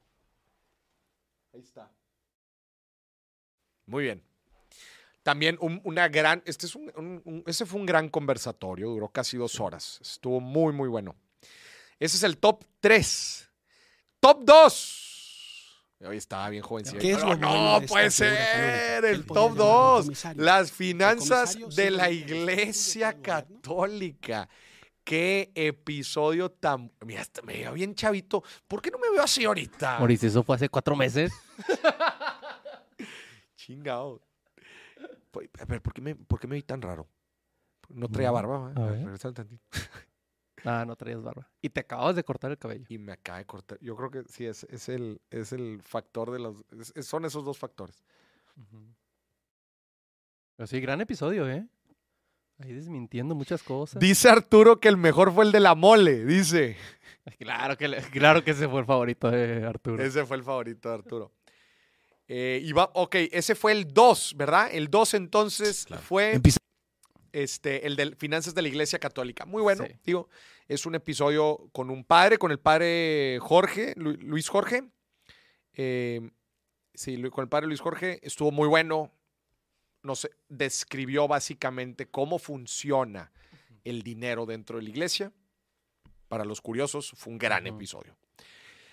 Ahí 1.54 1.60
está. 1.60 1.88
Muy 3.86 4.02
bien. 4.04 4.22
También 5.22 5.56
un- 5.60 5.80
una 5.84 6.08
gran, 6.08 6.42
este 6.46 6.66
es 6.66 6.74
un- 6.74 7.44
ese 7.46 7.64
fue 7.64 7.78
un 7.78 7.86
gran 7.86 8.08
conversatorio, 8.08 8.88
duró 8.88 9.08
casi 9.08 9.36
dos 9.36 9.60
horas. 9.60 10.00
Estuvo 10.02 10.40
muy, 10.40 10.72
muy 10.72 10.88
bueno. 10.88 11.14
Ese 11.98 12.16
es 12.16 12.22
el 12.22 12.38
top 12.38 12.64
3. 12.80 13.50
Top 14.20 14.42
2. 14.44 15.04
Hoy 16.06 16.16
estaba 16.16 16.48
bien 16.48 16.62
jovencito. 16.62 16.98
¿Qué 16.98 17.12
es 17.12 17.24
no 17.24 17.32
esta 17.78 17.86
puede 17.88 18.10
ser. 18.10 19.04
El 19.04 19.26
top 19.26 19.54
llamarlo 19.54 19.64
2. 19.64 20.04
comisario. 20.04 20.44
Las 20.44 20.70
finanzas 20.70 21.58
de 21.74 21.90
la 21.90 22.10
iglesia 22.10 23.20
católica. 23.20 24.48
Qué 25.02 25.50
episodio 25.54 26.50
tan. 26.50 26.92
Mira, 27.04 27.24
me 27.42 27.54
veo 27.54 27.72
bien 27.72 27.94
chavito. 27.94 28.44
¿Por 28.68 28.80
qué 28.80 28.90
no 28.90 28.98
me 28.98 29.10
veo 29.10 29.22
así 29.22 29.44
ahorita? 29.44 29.98
Mauricio, 29.98 30.28
eso 30.28 30.42
fue 30.44 30.54
hace 30.54 30.68
cuatro 30.68 30.94
meses. 30.94 31.32
Chingado. 33.56 34.20
Pues, 35.30 35.48
A 35.60 35.64
ver, 35.64 35.82
¿por 35.82 35.92
qué 35.94 36.00
me, 36.00 36.14
por 36.14 36.38
qué 36.38 36.46
me 36.46 36.56
vi 36.56 36.62
tan 36.62 36.80
raro? 36.80 37.08
No 37.88 38.08
traía 38.08 38.28
No, 38.28 38.34
barba. 38.34 38.58
¿va? 38.58 38.84
a 38.84 38.86
A 38.86 38.90
ver. 38.90 39.18
Ah, 40.64 40.84
no 40.86 40.96
traías 40.96 41.22
barba. 41.22 41.48
Y 41.62 41.68
te 41.70 41.80
acabas 41.80 42.16
de 42.16 42.24
cortar 42.24 42.50
el 42.50 42.58
cabello. 42.58 42.84
Y 42.88 42.98
me 42.98 43.12
acaba 43.12 43.38
de 43.38 43.44
cortar. 43.46 43.78
Yo 43.80 43.94
creo 43.96 44.10
que 44.10 44.24
sí, 44.28 44.44
es, 44.46 44.64
es, 44.64 44.88
el, 44.88 45.20
es 45.30 45.52
el 45.52 45.80
factor 45.82 46.30
de 46.30 46.38
los. 46.40 46.56
es- 46.78 46.92
es- 46.96 47.06
son 47.06 47.24
esos 47.24 47.44
dos 47.44 47.58
factores. 47.58 48.02
Pero 50.56 50.66
sí, 50.66 50.80
gran 50.80 51.00
episodio, 51.00 51.48
¿eh? 51.48 51.66
Ahí 52.60 52.72
desmintiendo 52.72 53.34
muchas 53.36 53.62
cosas. 53.62 54.00
Dice 54.00 54.28
Arturo 54.28 54.80
que 54.80 54.88
el 54.88 54.96
mejor 54.96 55.32
fue 55.32 55.44
el 55.44 55.52
de 55.52 55.60
la 55.60 55.74
mole. 55.74 56.24
Dice. 56.24 56.76
Claro 57.38 57.76
que, 57.76 57.88
claro 58.10 58.42
que 58.42 58.52
ese 58.52 58.66
fue 58.68 58.80
el 58.80 58.86
favorito 58.86 59.30
de 59.30 59.64
Arturo. 59.64 60.02
Ese 60.02 60.24
fue 60.24 60.38
el 60.38 60.42
favorito 60.42 60.88
de 60.88 60.94
Arturo. 60.94 61.32
Eh, 62.26 62.60
y 62.64 62.72
va- 62.72 62.90
ok, 62.94 63.14
ese 63.32 63.54
fue 63.54 63.72
el 63.72 63.92
2, 63.92 64.34
¿verdad? 64.36 64.68
El 64.72 64.88
2 64.88 65.14
entonces 65.14 65.86
fue 66.02 66.32
Empieza- 66.34 66.58
este, 67.32 67.86
el 67.86 67.96
de 67.96 68.14
Finanzas 68.16 68.54
de 68.54 68.62
la 68.62 68.68
Iglesia 68.68 68.98
Católica. 68.98 69.44
Muy 69.46 69.62
bueno, 69.62 69.84
Sí. 69.86 69.92
digo, 70.04 70.28
es 70.68 70.86
un 70.86 70.94
episodio 70.94 71.68
con 71.72 71.90
un 71.90 72.04
padre, 72.04 72.38
con 72.38 72.50
el 72.50 72.58
padre 72.58 73.38
Jorge, 73.40 73.94
Lu- 73.96 74.16
Luis 74.20 74.48
Jorge. 74.48 74.84
Eh, 75.74 76.30
sí, 76.94 77.20
con 77.30 77.42
el 77.42 77.48
padre 77.48 77.66
Luis 77.66 77.80
Jorge 77.80 78.18
estuvo 78.22 78.50
muy 78.50 78.68
bueno. 78.68 79.12
Nos 80.02 80.28
describió 80.48 81.26
básicamente 81.28 82.06
cómo 82.06 82.38
funciona 82.38 83.32
el 83.84 84.02
dinero 84.02 84.46
dentro 84.46 84.76
de 84.78 84.84
la 84.84 84.90
iglesia. 84.90 85.32
Para 86.28 86.44
los 86.44 86.60
curiosos, 86.60 87.12
fue 87.16 87.32
un 87.32 87.38
gran 87.38 87.66
episodio. 87.66 88.16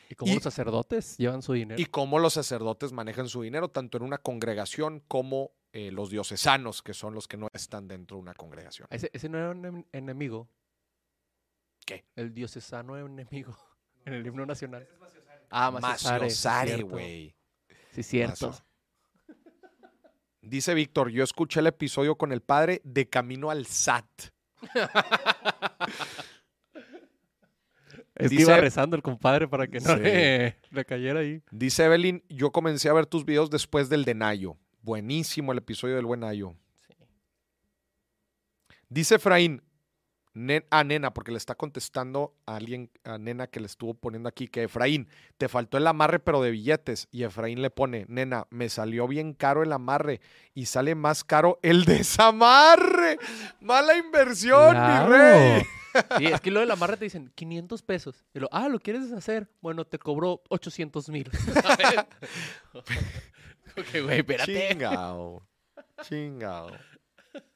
Y 0.09 0.15
como 0.15 0.31
y- 0.31 0.35
los 0.35 0.43
sacerdotes 0.43 1.17
llevan 1.17 1.41
su 1.41 1.53
dinero. 1.53 1.81
Y 1.81 1.85
cómo 1.85 2.19
los 2.19 2.33
sacerdotes 2.33 2.91
manejan 2.91 3.27
su 3.27 3.41
dinero, 3.41 3.69
tanto 3.69 3.97
en 3.97 4.03
una 4.03 4.19
congregación 4.19 5.01
como 5.07 5.51
eh, 5.75 5.91
los 5.91 6.09
diocesanos, 6.09 6.81
que 6.81 6.93
son 6.93 7.13
los 7.13 7.27
que 7.27 7.35
no 7.37 7.49
están 7.53 7.87
dentro 7.87 8.15
de 8.17 8.21
una 8.23 8.33
congregación. 8.33 8.87
Ese, 8.89 9.09
ese 9.13 9.27
no 9.29 9.37
era 9.37 9.51
un 9.51 9.65
em- 9.65 9.83
enemigo. 9.91 10.47
¿Qué? 11.85 12.05
El 12.15 12.33
diocesano 12.33 12.97
enemigo. 12.97 13.57
En 14.05 14.13
el 14.13 14.25
himno 14.27 14.45
nacional. 14.45 14.87
Ah, 15.49 15.71
Maciosare, 15.71 16.29
sí, 16.29 16.35
Maciosare, 16.35 16.67
cierto. 16.75 16.87
güey. 16.87 17.35
Sí, 17.91 18.03
cierto. 18.03 18.55
Dice 20.41 20.75
Víctor, 20.75 21.09
yo 21.09 21.23
escuché 21.23 21.59
el 21.59 21.65
episodio 21.67 22.15
con 22.15 22.31
el 22.31 22.41
padre 22.41 22.81
de 22.83 23.09
Camino 23.09 23.49
al 23.49 23.65
SAT. 23.65 24.05
Es 28.15 28.29
que 28.29 28.29
Dice- 28.29 28.43
iba 28.43 28.57
rezando 28.57 28.95
el 28.95 29.01
compadre 29.01 29.47
para 29.47 29.67
que 29.67 29.79
no 29.79 29.95
Sí. 29.95 30.01
le, 30.01 30.57
le 30.71 30.85
cayera 30.85 31.19
ahí. 31.21 31.41
Dice 31.51 31.83
Evelyn, 31.83 32.23
yo 32.29 32.51
comencé 32.51 32.87
a 32.89 32.93
ver 32.93 33.07
tus 33.07 33.25
videos 33.25 33.49
después 33.49 33.89
del 33.89 34.05
de 34.05 34.13
Nayo. 34.13 34.57
Buenísimo 34.85 35.51
el 35.51 35.57
episodio 35.57 35.95
del 35.95 36.05
buen 36.05 36.19
Nayo. 36.19 36.53
Sí. 36.87 36.93
Dice 38.87 39.15
Efraín, 39.15 39.63
ne- 40.35 40.67
a 40.69 40.83
Nena, 40.83 41.11
porque 41.11 41.31
le 41.31 41.39
está 41.39 41.55
contestando 41.55 42.35
a 42.45 42.57
alguien, 42.57 42.91
a 43.03 43.17
Nena 43.17 43.47
que 43.47 43.59
le 43.59 43.65
estuvo 43.65 43.95
poniendo 43.95 44.29
aquí, 44.29 44.47
que 44.47 44.61
Efraín, 44.61 45.09
te 45.39 45.49
faltó 45.49 45.79
el 45.79 45.87
amarre 45.87 46.19
pero 46.19 46.39
de 46.39 46.51
billetes. 46.51 47.07
Y 47.11 47.23
Efraín 47.23 47.63
le 47.63 47.71
pone, 47.71 48.05
Nena, 48.09 48.45
me 48.51 48.69
salió 48.69 49.07
bien 49.07 49.33
caro 49.33 49.63
el 49.63 49.73
amarre 49.73 50.21
y 50.53 50.67
sale 50.67 50.93
más 50.93 51.23
caro 51.23 51.57
el 51.63 51.85
desamarre. 51.85 53.17
Mala 53.61 53.97
inversión, 53.97 54.75
mi 54.77 55.09
rey. 55.09 55.63
Sí, 56.19 56.25
es 56.27 56.41
que 56.41 56.51
lo 56.51 56.59
del 56.59 56.69
amarre 56.69 56.97
te 56.97 57.05
dicen 57.05 57.31
500 57.33 57.81
pesos. 57.81 58.23
Y 58.35 58.39
lo, 58.39 58.49
ah, 58.51 58.69
¿lo 58.69 58.79
quieres 58.79 59.09
deshacer? 59.09 59.49
Bueno, 59.61 59.83
te 59.83 59.97
cobró 59.97 60.43
800 60.49 61.09
mil. 61.09 61.31
ok, 63.81 64.03
güey, 64.03 64.19
espérate. 64.19 64.69
Chingao. 64.69 65.47
Chingao. 66.03 66.71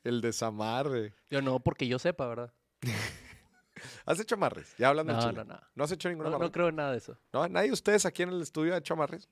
El 0.03 0.21
desamarre. 0.21 1.13
Yo 1.29 1.41
no, 1.41 1.59
porque 1.59 1.87
yo 1.87 1.99
sepa, 1.99 2.27
¿verdad? 2.27 2.53
¿Has 4.05 4.19
hecho 4.19 4.35
amarres? 4.35 4.75
Ya 4.77 4.89
hablando 4.89 5.13
No, 5.13 5.19
chile. 5.21 5.33
no, 5.33 5.43
no. 5.45 5.59
¿No 5.75 5.83
has 5.83 5.91
hecho 5.91 6.09
ningún 6.09 6.23
No, 6.25 6.29
amarre? 6.29 6.45
no 6.45 6.51
creo 6.51 6.67
en 6.69 6.75
nada 6.75 6.91
de 6.91 6.97
eso. 6.97 7.17
¿No? 7.31 7.47
¿Nadie 7.47 7.67
de 7.67 7.73
ustedes 7.73 8.05
aquí 8.05 8.23
en 8.23 8.29
el 8.29 8.41
estudio 8.41 8.73
ha 8.73 8.77
hecho 8.77 8.93
amarres? 8.93 9.29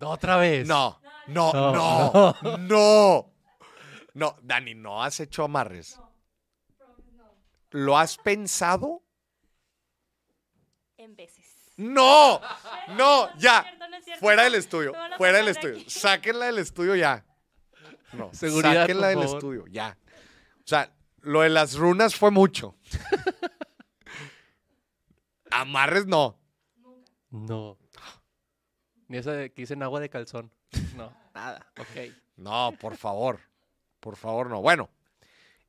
No, 0.00 0.10
otra 0.10 0.36
vez. 0.36 0.66
No, 0.66 0.98
no, 1.26 1.52
No, 1.52 1.72
no, 1.72 2.56
no. 2.58 3.32
No, 4.14 4.36
Dani, 4.42 4.74
no 4.74 5.02
has 5.02 5.20
hecho 5.20 5.44
amarres. 5.44 5.98
¿Lo 7.70 7.98
has 7.98 8.16
pensado? 8.18 9.02
En 10.96 11.16
veces. 11.16 11.41
No, 11.76 12.40
no, 12.96 13.34
ya. 13.38 13.64
Fuera 14.20 14.44
del 14.44 14.56
estudio, 14.56 14.92
fuera 15.16 15.38
del 15.38 15.48
estudio. 15.48 15.78
Sáquenla 15.88 16.46
del 16.46 16.58
estudio 16.58 16.94
ya. 16.94 17.24
No, 18.12 18.28
Seguridad, 18.34 18.82
sáquenla 18.82 19.08
del 19.08 19.22
estudio, 19.22 19.64
ya. 19.68 19.96
O 20.58 20.66
sea, 20.66 20.92
lo 21.20 21.40
de 21.40 21.48
las 21.48 21.74
runas 21.76 22.14
fue 22.14 22.30
mucho. 22.30 22.76
Amarres 25.50 26.06
no. 26.06 26.38
No. 27.30 27.78
Ni 29.08 29.18
esa 29.18 29.32
de 29.32 29.52
que 29.52 29.62
dicen 29.62 29.82
agua 29.82 30.00
de 30.00 30.08
calzón. 30.08 30.50
No, 30.96 31.12
nada. 31.34 31.66
Ok. 31.78 32.12
No, 32.36 32.72
por 32.80 32.96
favor. 32.96 33.40
Por 34.00 34.16
favor, 34.16 34.48
no. 34.48 34.62
Bueno. 34.62 34.88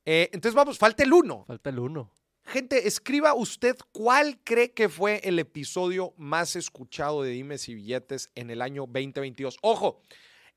eh, 0.06 0.30
entonces 0.34 0.56
vamos, 0.56 0.78
falta 0.78 1.04
el 1.04 1.14
uno. 1.14 1.44
Falta 1.48 1.70
el 1.70 1.80
uno. 1.80 2.12
Gente, 2.46 2.88
escriba 2.88 3.34
usted 3.34 3.76
cuál 3.92 4.38
cree 4.44 4.72
que 4.74 4.90
fue 4.90 5.22
el 5.24 5.40
episodio 5.40 6.14
más 6.18 6.56
escuchado 6.56 7.24
de 7.24 7.32
Dimes 7.32 7.70
y 7.70 7.76
Billetes 7.76 8.30
en 8.36 8.50
el 8.50 8.62
año 8.62 8.82
2022. 8.86 9.58
Ojo, 9.62 10.02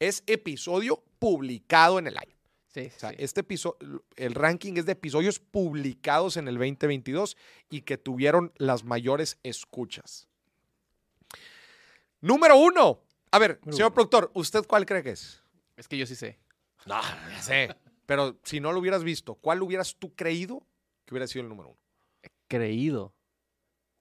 es 0.01 0.23
episodio 0.27 1.03
publicado 1.19 1.99
en 1.99 2.09
el 2.09 2.17
año. 2.19 2.35
Sí, 2.67 2.91
O 2.95 2.99
sea, 2.99 3.11
sí. 3.11 3.17
este 3.21 3.41
episodio, 3.41 4.05
el 4.17 4.35
ranking 4.35 4.75
es 4.77 4.85
de 4.85 4.93
episodios 4.93 5.39
publicados 5.39 6.37
en 6.37 6.49
el 6.49 6.57
2022 6.57 7.37
y 7.71 7.83
que 7.83 7.97
tuvieron 7.97 8.53
las 8.57 8.85
mayores 8.85 9.39
escuchas. 9.43 10.29
Número 12.21 12.57
uno. 12.57 13.01
A 13.31 13.39
ver, 13.39 13.59
Número 13.61 13.73
señor 13.77 13.89
uno. 13.89 13.95
productor, 13.95 14.31
¿usted 14.35 14.65
cuál 14.67 14.85
cree 14.85 15.03
que 15.03 15.11
es? 15.11 15.43
Es 15.77 15.89
que 15.89 15.97
yo 15.97 16.05
sí 16.07 16.17
sé. 16.17 16.39
No, 16.85 17.01
ya 17.31 17.43
sé. 17.43 17.77
Pero 18.05 18.39
si 18.43 18.61
no 18.61 18.73
lo 18.73 18.81
hubieras 18.81 19.05
visto, 19.05 19.35
¿cuál 19.37 19.63
hubieras 19.63 19.97
tú 19.97 20.15
creído 20.15 20.67
que 21.07 21.15
hubiera 21.15 21.27
sido 21.27 21.43
el 21.45 21.49
número 21.49 21.71
uno? 21.71 21.79
Creído. 22.49 23.15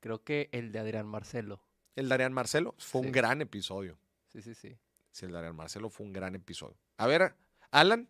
Creo 0.02 0.24
que 0.24 0.50
el 0.52 0.72
de 0.72 0.80
Adrián 0.80 1.08
Marcelo. 1.08 1.62
El 1.96 2.10
de 2.10 2.16
Arián 2.16 2.34
Marcelo 2.34 2.76
fue 2.78 3.02
un 3.02 3.12
gran 3.12 3.42
episodio. 3.42 3.98
Sí, 4.28 4.42
sí, 4.42 4.54
sí. 4.54 4.78
Sí, 5.12 5.26
el 5.26 5.32
de 5.32 5.38
Arián 5.40 5.56
Marcelo 5.56 5.90
fue 5.90 6.06
un 6.06 6.12
gran 6.14 6.36
episodio. 6.36 6.76
A 6.98 7.08
ver, 7.08 7.34
Alan, 7.72 8.08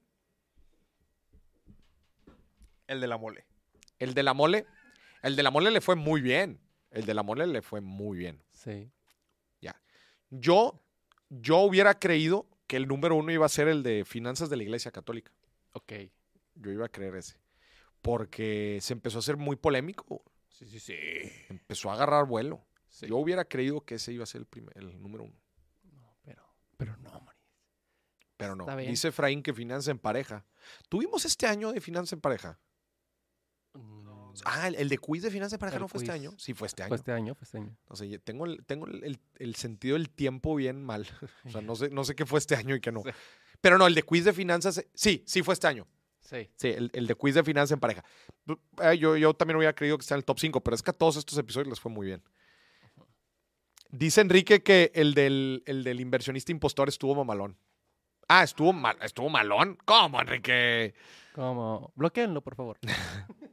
El 2.88 3.00
de 3.02 3.08
la 3.08 3.18
mole. 3.18 3.46
el 4.00 4.14
de 4.14 4.24
la 4.24 4.34
mole. 4.34 4.66
El 5.22 5.36
de 5.36 5.44
la 5.44 5.52
mole 5.52 5.72
le 5.72 5.82
fue 5.82 5.96
muy 5.96 6.22
bien. 6.22 6.60
El 6.92 7.06
de 7.06 7.14
la 7.14 7.24
mole 7.24 7.48
le 7.48 7.62
fue 7.62 7.82
muy 7.82 8.18
bien. 8.18 8.42
Sí. 8.52 8.92
Yo, 10.32 10.82
yo 11.30 11.60
hubiera 11.60 11.98
creído 12.00 12.48
que 12.68 12.78
el 12.78 12.88
número 12.88 13.16
uno 13.16 13.32
iba 13.32 13.46
a 13.46 13.50
ser 13.50 13.68
el 13.68 13.84
de 13.84 14.04
finanzas 14.06 14.50
de 14.50 14.58
la 14.58 14.64
Iglesia 14.64 14.92
Católica. 14.92 15.32
Ok. 15.74 15.94
Yo 16.56 16.72
iba 16.72 16.88
a 16.88 16.90
creer 16.90 17.16
ese. 17.16 17.38
Porque 18.06 18.78
se 18.82 18.94
empezó 18.94 19.18
a 19.18 19.20
hacer 19.20 19.36
muy 19.36 19.56
polémico. 19.56 20.24
Sí, 20.50 20.66
sí, 20.68 20.80
sí. 20.80 20.94
Empezó 21.50 21.90
a 21.90 21.96
agarrar 21.96 22.26
vuelo. 22.28 22.64
Sí. 22.88 23.08
Yo 23.08 23.18
hubiera 23.18 23.46
creído 23.46 23.82
que 23.82 23.96
ese 23.96 24.14
iba 24.14 24.24
a 24.24 24.28
ser 24.28 24.42
el, 24.42 24.46
primer, 24.48 24.78
el 24.78 25.02
número 25.02 25.24
uno. 25.24 25.34
No, 25.92 26.16
pero. 26.24 26.44
Pero 28.38 28.56
no. 28.56 28.64
Está 28.64 28.76
bien. 28.76 28.92
Dice 28.92 29.08
Efraín 29.08 29.42
que 29.42 29.54
finanza 29.54 29.92
en 29.92 29.98
pareja. 30.00 30.46
¿Tuvimos 30.88 31.26
este 31.26 31.48
año 31.48 31.72
de 31.74 31.82
finanza 31.82 32.16
en 32.16 32.22
pareja? 32.22 32.60
Mm, 33.74 34.06
Ah, 34.44 34.68
el, 34.68 34.76
el 34.76 34.90
de 34.90 34.98
quiz 34.98 35.24
de 35.24 35.32
finanza 35.32 35.56
en 35.56 35.60
pareja 35.62 35.78
El 35.78 35.82
no 35.84 35.88
fue 35.88 36.02
este 36.02 36.12
año. 36.12 36.34
Sí, 36.38 36.54
fue 36.54 36.68
este 36.68 36.84
año. 36.84 36.90
Fue 36.90 36.98
este 36.98 37.12
año, 37.14 37.36
fue 37.36 37.44
este 37.46 37.58
año. 37.58 37.78
No 37.90 37.96
sé, 37.96 38.10
yo 38.10 38.20
tengo, 38.20 38.46
el, 38.46 38.66
tengo 38.66 38.86
el, 38.86 39.18
el- 39.40 39.56
sentido 39.56 39.94
del 39.96 40.10
tiempo 40.10 40.56
bien 40.56 40.84
mal. 40.84 41.08
O 41.46 41.50
sea, 41.50 41.62
no 41.62 41.76
sé, 41.76 41.90
no 41.90 42.04
sé 42.04 42.16
qué 42.16 42.26
fue 42.26 42.40
este 42.40 42.56
año 42.56 42.76
y 42.76 42.82
qué 42.82 42.92
no. 42.92 43.02
Sí. 43.02 43.10
Pero 43.62 43.78
no, 43.78 43.88
el 43.88 43.96
de 43.96 44.04
quiz 44.04 44.26
de 44.26 44.34
finanzas, 44.34 44.86
sí, 44.94 45.24
sí 45.26 45.42
fue 45.42 45.54
este 45.54 45.68
año. 45.68 45.88
Sí. 46.26 46.50
Sí, 46.56 46.70
el, 46.70 46.90
el 46.94 47.08
de 47.08 47.16
quiz 47.16 47.36
de 47.36 47.44
finanzas 47.44 47.72
en 47.74 47.80
pareja. 47.80 48.04
Eh, 48.82 48.98
yo, 48.98 49.16
yo 49.16 49.34
también 49.34 49.58
hubiera 49.58 49.74
creído 49.74 49.98
que 49.98 50.02
está 50.02 50.16
en 50.16 50.20
el 50.20 50.26
top 50.26 50.40
5, 50.40 50.62
pero 50.62 50.76
es 50.76 50.82
que 50.82 50.90
a 50.92 50.94
todos 50.94 51.18
estos 51.18 51.38
episodios 51.38 51.70
les 51.70 51.80
fue 51.80 51.92
muy 51.92 52.08
bien. 52.08 52.24
Dice 53.92 54.22
Enrique 54.22 54.64
que 54.64 54.92
el 54.96 55.14
del, 55.14 55.64
el 55.68 55.84
del 55.84 56.00
inversionista 56.02 56.52
impostor 56.52 56.90
estuvo 56.90 57.16
mamalón. 57.16 57.58
Ah, 58.28 58.44
estuvo 58.44 58.74
mal, 58.74 58.98
estuvo 59.02 59.30
malón. 59.30 59.78
¿Cómo, 59.86 60.20
Enrique? 60.20 60.96
Como, 61.34 61.92
bloqueenlo, 61.96 62.42
por 62.42 62.56
favor. 62.56 62.78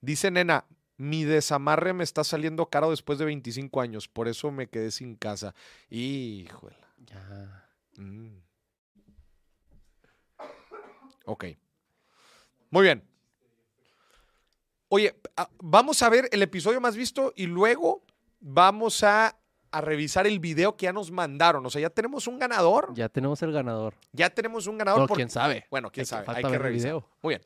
Dice 0.00 0.30
Nena, 0.30 0.66
mi 0.96 1.24
desamarre 1.24 1.92
me 1.92 2.02
está 2.04 2.24
saliendo 2.24 2.66
caro 2.66 2.90
después 2.90 3.18
de 3.18 3.24
25 3.24 3.80
años, 3.80 4.08
por 4.08 4.26
eso 4.26 4.50
me 4.50 4.68
quedé 4.68 4.90
sin 4.90 5.14
casa. 5.14 5.54
Híjole. 5.90 6.76
Ya. 7.06 7.68
Mm. 7.96 8.47
Ok. 11.28 11.44
Muy 12.70 12.82
bien. 12.82 13.04
Oye, 14.88 15.14
ah, 15.36 15.48
vamos 15.58 16.02
a 16.02 16.08
ver 16.08 16.28
el 16.32 16.42
episodio 16.42 16.80
más 16.80 16.96
visto 16.96 17.32
y 17.36 17.46
luego 17.46 18.02
vamos 18.40 19.02
a, 19.04 19.36
a 19.70 19.80
revisar 19.82 20.26
el 20.26 20.38
video 20.40 20.76
que 20.76 20.84
ya 20.84 20.92
nos 20.94 21.10
mandaron. 21.10 21.64
O 21.66 21.70
sea, 21.70 21.82
ya 21.82 21.90
tenemos 21.90 22.26
un 22.26 22.38
ganador. 22.38 22.88
Ya, 22.94 23.04
Ya 23.04 23.08
tenemos 23.10 23.42
el 23.42 23.52
ganador. 23.52 23.94
tenemos 24.34 24.66
un 24.66 24.78
ganador. 24.78 25.02
No, 25.02 25.06
porque- 25.06 25.20
quién 25.20 25.30
sabe. 25.30 25.66
Bueno, 25.70 25.90
quién 25.90 26.02
Hay 26.02 26.06
que- 26.06 26.10
sabe. 26.10 26.24
falta 26.24 26.38
Hay 26.38 26.44
que 26.44 26.50
ver 26.50 26.60
el 26.60 26.62
revisar. 26.66 26.88
video. 26.92 27.08
Muy 27.22 27.32
bien. 27.36 27.42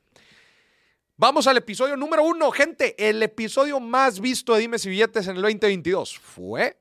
Vamos 1.17 1.47
al 1.49 1.57
episodio 1.57 1.97
número 1.97 2.23
uno, 2.23 2.51
gente. 2.53 2.95
El 3.09 3.21
episodio 3.23 3.81
más 3.81 4.21
visto 4.21 4.55
de 4.55 4.61
Dime 4.61 4.79
si 4.79 4.89
billetes 4.89 5.27
en 5.27 5.37
el 5.37 5.43
2022 5.43 6.17
fue. 6.19 6.79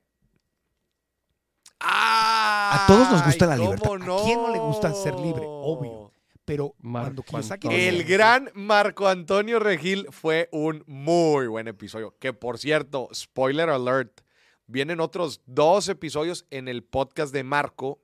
A 1.80 2.84
todos 2.86 3.10
nos 3.10 3.24
gusta 3.24 3.46
la 3.46 3.56
libertad. 3.56 3.88
¿cómo 3.88 4.18
¿A 4.20 4.24
quién 4.24 4.40
no 4.40 4.52
le 4.52 4.58
gusta 4.60 4.94
ser 4.94 5.14
libre? 5.14 5.42
Obvio. 5.44 6.11
Pero 6.52 6.74
Marco 6.80 7.22
cuando 7.22 7.22
Kiyosaki... 7.22 7.68
Antonio. 7.68 7.88
El 7.88 8.04
gran 8.04 8.50
Marco 8.52 9.08
Antonio 9.08 9.58
Regil 9.58 10.06
fue 10.10 10.50
un 10.52 10.84
muy 10.86 11.46
buen 11.46 11.66
episodio. 11.66 12.14
Que 12.18 12.34
por 12.34 12.58
cierto, 12.58 13.08
spoiler 13.14 13.70
alert, 13.70 14.20
vienen 14.66 15.00
otros 15.00 15.40
dos 15.46 15.88
episodios 15.88 16.44
en 16.50 16.68
el 16.68 16.84
podcast 16.84 17.32
de 17.32 17.42
Marco 17.42 18.02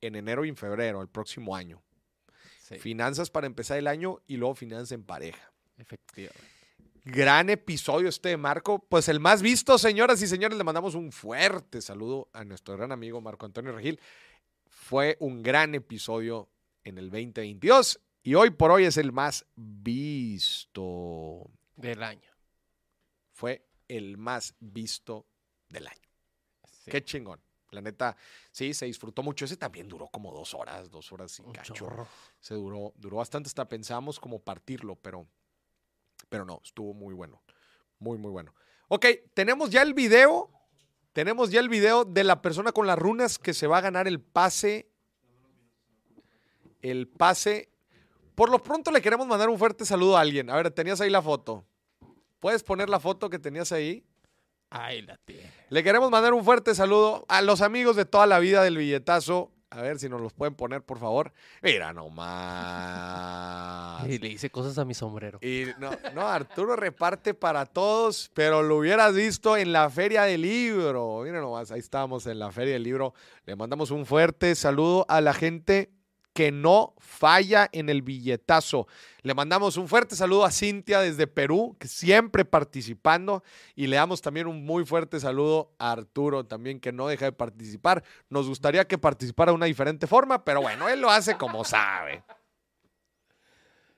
en 0.00 0.16
enero 0.16 0.44
y 0.44 0.48
en 0.48 0.56
febrero, 0.56 1.00
el 1.00 1.08
próximo 1.08 1.54
año. 1.54 1.80
Sí, 2.60 2.76
Finanzas 2.80 3.30
para 3.30 3.46
empezar 3.46 3.78
el 3.78 3.86
año 3.86 4.18
y 4.26 4.36
luego 4.36 4.56
finanzas 4.56 4.90
en 4.90 5.04
pareja. 5.04 5.52
efectivamente. 5.76 6.42
Gran 7.04 7.50
episodio 7.50 8.08
este 8.08 8.30
de 8.30 8.36
Marco. 8.36 8.84
Pues 8.88 9.08
el 9.08 9.20
más 9.20 9.42
visto, 9.42 9.78
señoras 9.78 10.20
y 10.22 10.26
señores, 10.26 10.58
le 10.58 10.64
mandamos 10.64 10.96
un 10.96 11.12
fuerte 11.12 11.80
saludo 11.82 12.28
a 12.32 12.44
nuestro 12.44 12.76
gran 12.76 12.90
amigo 12.90 13.20
Marco 13.20 13.46
Antonio 13.46 13.70
Regil. 13.70 14.00
Fue 14.66 15.16
un 15.20 15.42
gran 15.42 15.76
episodio 15.76 16.48
en 16.88 16.98
el 16.98 17.10
2022 17.10 18.00
y 18.22 18.34
hoy 18.34 18.50
por 18.50 18.70
hoy 18.70 18.84
es 18.84 18.96
el 18.96 19.12
más 19.12 19.46
visto. 19.54 21.50
Del 21.76 22.02
año. 22.02 22.30
Fue 23.32 23.66
el 23.86 24.18
más 24.18 24.54
visto 24.58 25.26
del 25.68 25.86
año. 25.86 26.08
Sí. 26.84 26.90
Qué 26.90 27.04
chingón. 27.04 27.40
La 27.70 27.80
neta, 27.80 28.16
sí, 28.50 28.72
se 28.74 28.86
disfrutó 28.86 29.22
mucho. 29.22 29.44
Ese 29.44 29.56
también 29.56 29.88
duró 29.88 30.08
como 30.08 30.32
dos 30.32 30.54
horas, 30.54 30.90
dos 30.90 31.12
horas 31.12 31.38
y 31.38 31.42
Un 31.42 31.52
cacho. 31.52 31.74
chorro. 31.74 32.08
Se 32.40 32.54
duró, 32.54 32.92
duró 32.96 33.18
bastante, 33.18 33.48
hasta 33.48 33.68
pensamos 33.68 34.18
como 34.18 34.40
partirlo, 34.40 34.96
pero, 34.96 35.28
pero 36.28 36.44
no, 36.44 36.60
estuvo 36.64 36.94
muy 36.94 37.14
bueno. 37.14 37.42
Muy, 37.98 38.18
muy 38.18 38.30
bueno. 38.30 38.54
Ok, 38.88 39.06
tenemos 39.34 39.70
ya 39.70 39.82
el 39.82 39.94
video. 39.94 40.50
Tenemos 41.12 41.50
ya 41.50 41.60
el 41.60 41.68
video 41.68 42.04
de 42.04 42.24
la 42.24 42.42
persona 42.42 42.72
con 42.72 42.86
las 42.86 42.98
runas 42.98 43.38
que 43.38 43.52
se 43.52 43.66
va 43.66 43.78
a 43.78 43.82
ganar 43.82 44.08
el 44.08 44.20
pase. 44.20 44.90
El 46.82 47.08
pase. 47.08 47.68
Por 48.34 48.50
lo 48.50 48.62
pronto 48.62 48.90
le 48.90 49.02
queremos 49.02 49.26
mandar 49.26 49.48
un 49.48 49.58
fuerte 49.58 49.84
saludo 49.84 50.16
a 50.16 50.20
alguien. 50.20 50.48
A 50.50 50.56
ver, 50.56 50.70
tenías 50.70 51.00
ahí 51.00 51.10
la 51.10 51.22
foto. 51.22 51.64
¿Puedes 52.40 52.62
poner 52.62 52.88
la 52.88 53.00
foto 53.00 53.28
que 53.28 53.38
tenías 53.38 53.72
ahí? 53.72 54.04
Ahí 54.70 55.02
la 55.02 55.16
tiene. 55.24 55.50
Le 55.70 55.82
queremos 55.82 56.10
mandar 56.10 56.34
un 56.34 56.44
fuerte 56.44 56.74
saludo 56.74 57.24
a 57.28 57.42
los 57.42 57.62
amigos 57.62 57.96
de 57.96 58.04
toda 58.04 58.26
la 58.26 58.38
vida 58.38 58.62
del 58.62 58.76
billetazo. 58.76 59.50
A 59.70 59.82
ver 59.82 59.98
si 59.98 60.08
nos 60.08 60.20
los 60.20 60.32
pueden 60.32 60.54
poner, 60.54 60.82
por 60.82 60.98
favor. 60.98 61.32
Mira 61.62 61.92
nomás. 61.92 63.76
Y 64.08 64.18
le 64.18 64.28
hice 64.28 64.48
cosas 64.48 64.78
a 64.78 64.84
mi 64.84 64.94
sombrero. 64.94 65.40
Y 65.42 65.64
no, 65.78 65.90
no, 66.14 66.26
Arturo 66.26 66.76
reparte 66.76 67.34
para 67.34 67.66
todos, 67.66 68.30
pero 68.32 68.62
lo 68.62 68.76
hubieras 68.76 69.14
visto 69.14 69.56
en 69.56 69.72
la 69.72 69.90
Feria 69.90 70.22
del 70.22 70.42
Libro. 70.42 71.22
Miren 71.24 71.40
nomás, 71.40 71.72
ahí 71.72 71.80
estamos 71.80 72.26
en 72.26 72.38
la 72.38 72.52
Feria 72.52 72.74
del 72.74 72.84
Libro. 72.84 73.12
Le 73.44 73.56
mandamos 73.56 73.90
un 73.90 74.06
fuerte 74.06 74.54
saludo 74.54 75.04
a 75.08 75.20
la 75.20 75.34
gente 75.34 75.90
que 76.32 76.52
no 76.52 76.94
falla 76.98 77.68
en 77.72 77.88
el 77.88 78.02
billetazo. 78.02 78.86
Le 79.22 79.34
mandamos 79.34 79.76
un 79.76 79.88
fuerte 79.88 80.14
saludo 80.14 80.44
a 80.44 80.50
Cintia 80.52 81.00
desde 81.00 81.26
Perú, 81.26 81.76
que 81.80 81.88
siempre 81.88 82.44
participando. 82.44 83.42
Y 83.74 83.88
le 83.88 83.96
damos 83.96 84.22
también 84.22 84.46
un 84.46 84.64
muy 84.64 84.84
fuerte 84.84 85.18
saludo 85.18 85.74
a 85.78 85.90
Arturo, 85.92 86.46
también 86.46 86.78
que 86.78 86.92
no 86.92 87.08
deja 87.08 87.24
de 87.24 87.32
participar. 87.32 88.04
Nos 88.30 88.46
gustaría 88.48 88.86
que 88.86 88.98
participara 88.98 89.50
de 89.50 89.56
una 89.56 89.66
diferente 89.66 90.06
forma, 90.06 90.44
pero 90.44 90.60
bueno, 90.62 90.88
él 90.88 91.00
lo 91.00 91.10
hace 91.10 91.36
como 91.36 91.64
sabe. 91.64 92.22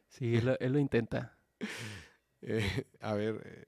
Sí, 0.09 0.37
él, 0.37 0.47
lo- 0.47 0.59
él 0.61 0.72
lo 0.72 0.78
intenta. 0.78 1.37
Eh, 2.43 2.85
a 3.01 3.12
ver. 3.12 3.43
eh, 3.45 3.66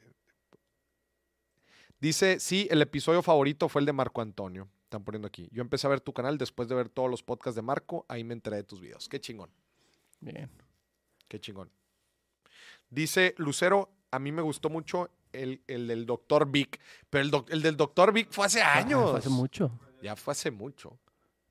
Dice, 2.01 2.41
sí, 2.41 2.67
el 2.71 2.83
episodio 2.83 3.23
favorito 3.23 3.69
fue 3.69 3.81
el 3.81 3.87
de 3.87 3.93
Marco 3.93 4.21
Antonio. 4.23 4.69
Están 4.93 5.05
poniendo 5.05 5.26
aquí. 5.26 5.49
Yo 5.53 5.62
empecé 5.62 5.86
a 5.86 5.90
ver 5.90 6.03
tu 6.03 6.12
canal 6.12 6.36
después 6.36 6.68
de 6.68 6.74
ver 6.74 6.90
todos 6.90 7.09
los 7.11 7.22
podcasts 7.22 7.57
de 7.57 7.62
Marco. 7.62 8.05
Ahí 8.11 8.24
me 8.24 8.34
enteré 8.34 8.57
de 8.57 8.64
tus 8.64 8.78
videos. 8.78 9.09
Qué 9.09 9.18
chingón, 9.22 9.51
Bien. 10.20 10.51
qué 11.28 11.40
chingón. 11.40 11.70
Dice 12.90 13.34
Lucero, 13.38 13.90
a 14.11 14.18
mí 14.18 14.32
me 14.32 14.43
gustó 14.43 14.68
mucho 14.68 15.09
el, 15.32 15.62
el 15.66 15.86
del 15.88 16.05
Doctor 16.05 16.51
Vic. 16.51 16.78
Pero 17.09 17.24
el, 17.24 17.30
doc- 17.30 17.51
el 17.51 17.62
del 17.62 17.78
Doctor 17.78 18.12
Vic 18.12 18.28
fue 18.30 18.45
hace 18.45 18.61
Ah, 18.61 18.76
años. 18.76 19.11
fue 19.12 19.18
hace 19.20 19.30
mucho. 19.30 19.70
Ya 20.03 20.14
fue 20.14 20.32
hace 20.32 20.51
mucho. 20.51 20.99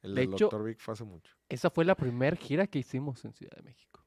El 0.04 0.14
De 0.14 0.22
del 0.22 0.34
hecho- 0.36 0.46
Doctor 0.46 0.64
Vic 0.64 0.80
fue 0.80 0.94
hace 0.94 1.04
mucho. 1.04 1.34
Esa 1.50 1.72
fue 1.72 1.84
la 1.84 1.96
primera 1.96 2.36
gira 2.38 2.68
que 2.68 2.78
hicimos 2.78 3.26
en 3.26 3.34
Ciudad 3.34 3.56
de 3.58 3.64
México. 3.64 4.04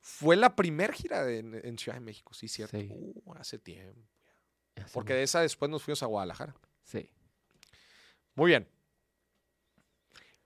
Fue 0.00 0.36
la 0.36 0.54
primer 0.54 0.92
gira 0.92 1.24
de- 1.24 1.38
en, 1.40 1.54
en 1.66 1.78
Ciudad 1.78 1.96
de 1.96 2.04
México, 2.04 2.32
sí, 2.32 2.46
cierto. 2.46 2.78
Sí. 2.78 2.88
Uh, 2.92 3.34
hace 3.34 3.58
tiempo. 3.58 4.08
Hace 4.76 4.94
Porque 4.94 5.14
de 5.14 5.24
esa 5.24 5.40
después 5.40 5.68
nos 5.68 5.82
fuimos 5.82 6.00
a 6.04 6.06
Guadalajara. 6.06 6.54
Sí. 6.84 7.10
Muy 8.38 8.50
bien. 8.50 8.68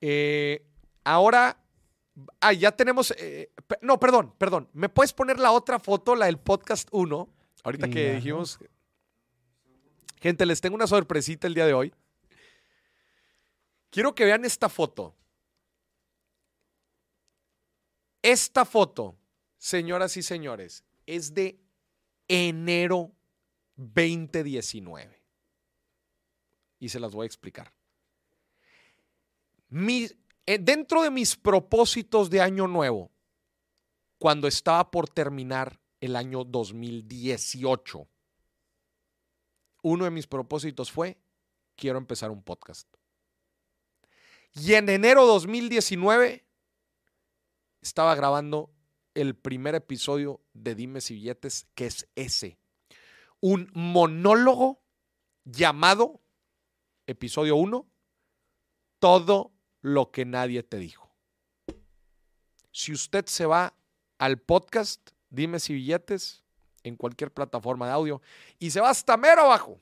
Eh, 0.01 0.67
ahora, 1.05 1.63
ah, 2.41 2.55
ya 2.55 2.73
tenemos, 2.73 3.13
eh, 3.19 3.53
no, 3.83 4.01
perdón, 4.01 4.35
perdón. 4.39 4.71
¿Me 4.73 4.89
puedes 4.89 5.13
poner 5.13 5.39
la 5.39 5.53
otra 5.53 5.79
foto, 5.79 6.17
la 6.17 6.25
del 6.25 6.39
podcast 6.39 6.89
1? 6.91 7.29
Ahorita 7.63 7.91
que 7.91 8.15
dijimos, 8.15 8.59
gente, 10.23 10.47
les 10.47 10.63
tengo 10.63 10.75
una 10.75 10.87
sorpresita 10.87 11.47
el 11.47 11.53
día 11.53 11.67
de 11.67 11.75
hoy. 11.75 11.93
Quiero 13.91 14.15
que 14.15 14.25
vean 14.25 14.47
esta 14.47 14.71
foto. 14.71 15.15
Esta 18.23 18.65
foto, 18.65 19.19
señoras 19.59 20.17
y 20.17 20.23
señores, 20.23 20.83
es 21.05 21.35
de 21.35 21.61
enero 22.27 23.13
2019. 23.77 25.23
Y 26.79 26.89
se 26.89 26.99
las 26.99 27.13
voy 27.13 27.25
a 27.25 27.27
explicar. 27.27 27.71
Eh, 29.75 30.59
dentro 30.59 31.03
de 31.03 31.11
mis 31.11 31.37
propósitos 31.37 32.29
de 32.29 32.41
año 32.41 32.69
nuevo, 32.69 33.11
cuando 34.19 34.47
estaba 34.47 34.91
por 34.91 35.09
terminar 35.09 35.81
el 36.01 36.17
año 36.17 36.45
2018, 36.45 38.07
uno 39.83 40.05
de 40.05 40.11
mis 40.11 40.27
propósitos 40.27 40.93
fue, 40.93 41.19
quiero 41.75 41.99
empezar 41.99 42.31
un 42.31 42.43
podcast. 42.43 42.87
Y 44.53 44.75
en 44.75 44.89
enero 44.91 45.25
2019 45.25 46.47
estaba 47.81 48.15
grabando 48.15 48.71
el 49.15 49.35
primer 49.35 49.75
episodio 49.75 50.43
de 50.53 50.75
Dimes 50.75 51.11
y 51.11 51.15
Billetes, 51.15 51.67
que 51.75 51.87
es 51.87 52.09
ese. 52.15 52.59
Un 53.41 53.71
monólogo 53.73 54.83
llamado, 55.45 56.21
episodio 57.07 57.57
1, 57.57 57.89
todo 58.99 59.52
lo 59.83 60.11
que 60.11 60.25
nadie 60.25 60.63
te 60.63 60.79
dijo. 60.79 61.11
Si 62.71 62.93
usted 62.93 63.27
se 63.27 63.45
va 63.45 63.75
al 64.19 64.39
podcast, 64.39 65.11
dime 65.29 65.61
si 65.61 65.75
billetes, 65.75 66.43
en 66.85 66.97
cualquier 66.97 67.31
plataforma 67.31 67.87
de 67.87 67.93
audio, 67.93 68.23
y 68.59 68.71
se 68.71 68.81
va 68.81 68.91
hasta 68.91 69.17
mero 69.17 69.43
abajo, 69.43 69.81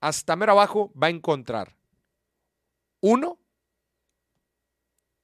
hasta 0.00 0.36
mero 0.36 0.52
abajo 0.52 0.92
va 1.00 1.06
a 1.06 1.10
encontrar 1.10 1.74
uno, 3.00 3.38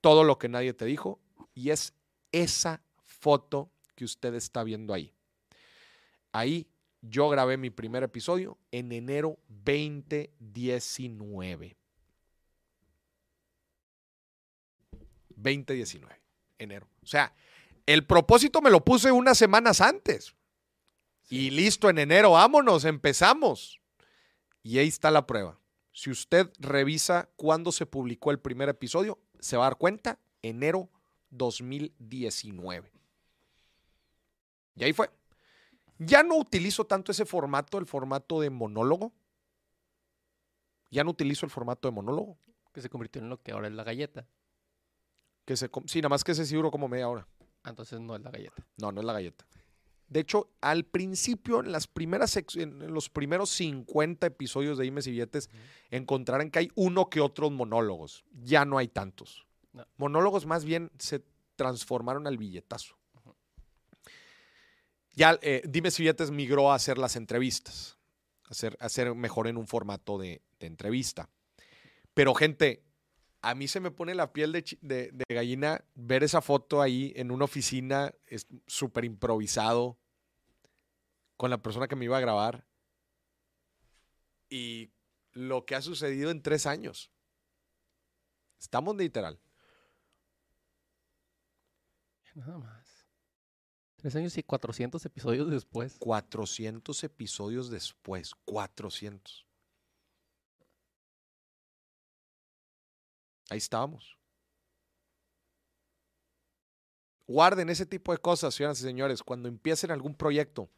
todo 0.01 0.23
lo 0.23 0.39
que 0.39 0.49
nadie 0.49 0.73
te 0.75 0.85
dijo 0.85 1.19
y 1.55 1.71
es 1.71 1.93
esa 2.31 2.81
foto 3.03 3.71
que 3.95 4.05
usted 4.05 4.35
está 4.35 4.63
viendo 4.65 4.93
ahí. 4.93 5.15
Ahí 6.33 6.67
yo 7.01 7.29
grabé 7.29 7.57
mi 7.57 7.71
primer 7.71 8.03
episodio 8.03 8.59
en 8.71 8.93
enero 8.93 9.39
2019. 9.49 11.79
2019, 15.37 16.21
enero. 16.59 16.89
O 17.03 17.07
sea, 17.07 17.35
el 17.87 18.07
propósito 18.07 18.63
me 18.63 18.71
lo 18.71 18.85
puse 18.85 19.13
unas 19.13 19.39
semanas 19.39 19.81
antes. 19.81 20.35
Y 21.29 21.51
listo, 21.51 21.89
en 21.89 21.99
enero, 21.99 22.33
vámonos, 22.33 22.85
empezamos. 22.85 23.81
Y 24.63 24.79
ahí 24.79 24.89
está 24.89 25.11
la 25.11 25.27
prueba. 25.27 25.59
Si 25.93 26.11
usted 26.11 26.51
revisa 26.59 27.31
cuándo 27.37 27.73
se 27.73 27.87
publicó 27.87 28.31
el 28.31 28.41
primer 28.41 28.69
episodio, 28.69 29.19
se 29.39 29.57
va 29.57 29.67
a 29.67 29.71
dar 29.71 29.79
cuenta, 29.79 30.19
enero 30.43 30.91
2019. 31.31 32.93
Y 34.77 34.85
ahí 34.85 34.93
fue. 34.93 35.11
Ya 35.99 36.23
no 36.23 36.37
utilizo 36.37 36.85
tanto 36.85 37.13
ese 37.13 37.25
formato, 37.25 37.79
el 37.79 37.87
formato 37.87 38.41
de 38.41 38.51
monólogo. 38.51 39.13
Ya 40.91 41.05
no 41.05 41.11
utilizo 41.11 41.47
el 41.47 41.51
formato 41.51 41.89
de 41.89 41.95
monólogo. 41.95 42.39
Que 42.73 42.81
se 42.81 42.91
convirtió 42.91 43.23
en 43.23 43.29
lo 43.29 43.41
que 43.41 43.53
ahora 43.53 43.69
es 43.69 43.75
la 43.75 43.85
galleta. 43.85 44.27
Que 45.45 45.57
se, 45.57 45.71
sí, 45.87 46.01
nada 46.01 46.09
más 46.09 46.25
que 46.25 46.33
ese 46.33 46.47
sí 46.47 46.55
duró 46.55 46.71
como 46.71 46.89
media 46.89 47.09
hora. 47.09 47.27
Ah, 47.63 47.71
Entonces 47.71 48.01
no 48.01 48.15
es 48.15 48.23
la 48.23 48.31
galleta. 48.31 48.67
No, 48.77 48.93
no 48.93 49.01
es 49.01 49.07
la 49.07 49.13
galleta. 49.13 49.47
De 50.09 50.21
hecho, 50.21 50.51
al 50.61 50.85
principio, 50.85 51.61
en 51.61 51.73
las 51.73 51.87
primeras 51.87 52.37
en 52.37 52.93
los 52.93 53.09
primeros 53.09 53.51
50 53.51 54.27
episodios 54.27 54.79
de 54.79 54.85
Dimes 54.85 55.07
y 55.07 55.13
Billetes, 55.13 55.51
encontrarán 55.91 56.51
que 56.51 56.61
hay 56.61 56.71
uno 56.75 57.09
que 57.09 57.21
otros 57.21 57.51
monólogos. 57.51 58.25
Ya 58.31 58.65
no 58.65 58.79
hay 58.79 58.89
tantos. 58.89 59.47
No. 59.73 59.87
Monólogos 59.97 60.47
más 60.47 60.65
bien 60.65 60.91
se 60.99 61.25
transformaron 61.57 62.27
al 62.27 62.37
billetazo. 62.37 62.97
Ya 65.13 65.39
eh, 65.43 65.63
Dimes 65.67 65.99
y 65.99 66.03
Billetes 66.03 66.31
migró 66.31 66.71
a 66.71 66.75
hacer 66.75 66.99
las 66.99 67.17
entrevistas, 67.17 67.99
a 68.45 68.51
hacer, 68.51 68.77
a 68.81 68.87
hacer 68.87 69.15
mejor 69.15 69.49
en 69.49 69.57
un 69.57 69.67
formato 69.67 70.19
de, 70.19 70.43
de 70.59 70.67
entrevista. 70.67 71.29
Pero 72.15 72.35
gente, 72.35 72.84
a 73.51 73.55
mí 73.55 73.69
se 73.69 73.81
me 73.81 73.91
pone 73.91 74.15
la 74.15 74.33
piel 74.33 74.53
de, 74.53 74.63
chi- 74.65 74.79
de- 74.81 75.11
de 75.13 75.25
gallina 75.35 75.85
ver 75.95 76.23
esa 76.25 76.41
foto 76.41 76.81
ahí 76.83 77.13
en 77.17 77.31
una 77.31 77.45
oficina 77.45 78.15
es 78.27 78.47
súper 78.67 79.05
improvisado 79.05 79.99
con 81.37 81.51
la 81.51 81.63
persona 81.63 81.89
que 81.89 81.97
me 81.97 82.07
iba 82.07 82.17
a 82.17 82.21
grabar 82.21 82.67
y 84.49 84.93
lo 85.33 85.65
que 85.67 85.75
ha 85.75 85.83
sucedido 85.83 86.31
en 86.31 86.43
tres 86.43 86.65
años. 86.67 87.11
Estamos 88.59 88.97
literal. 88.97 89.39
Nada 92.35 92.59
más. 92.59 93.07
Tres 93.97 94.17
años 94.17 94.37
y 94.39 94.43
400 94.43 95.05
episodios 95.07 95.51
después. 95.51 95.97
400 95.99 97.05
episodios 97.05 97.71
después. 97.71 98.35
400. 98.45 99.44
Ahí 103.51 103.59
estábamos. 103.59 104.19
Guarden 107.27 107.71
ese 107.71 107.87
tipo 107.87 108.13
de 108.13 108.19
cosas, 108.19 108.55
señoras 108.55 108.81
y 108.81 108.83
señores. 108.83 109.23
Cuando 109.23 109.49
empiecen 109.49 109.91
algún 109.91 110.15
proyecto, 110.15 110.69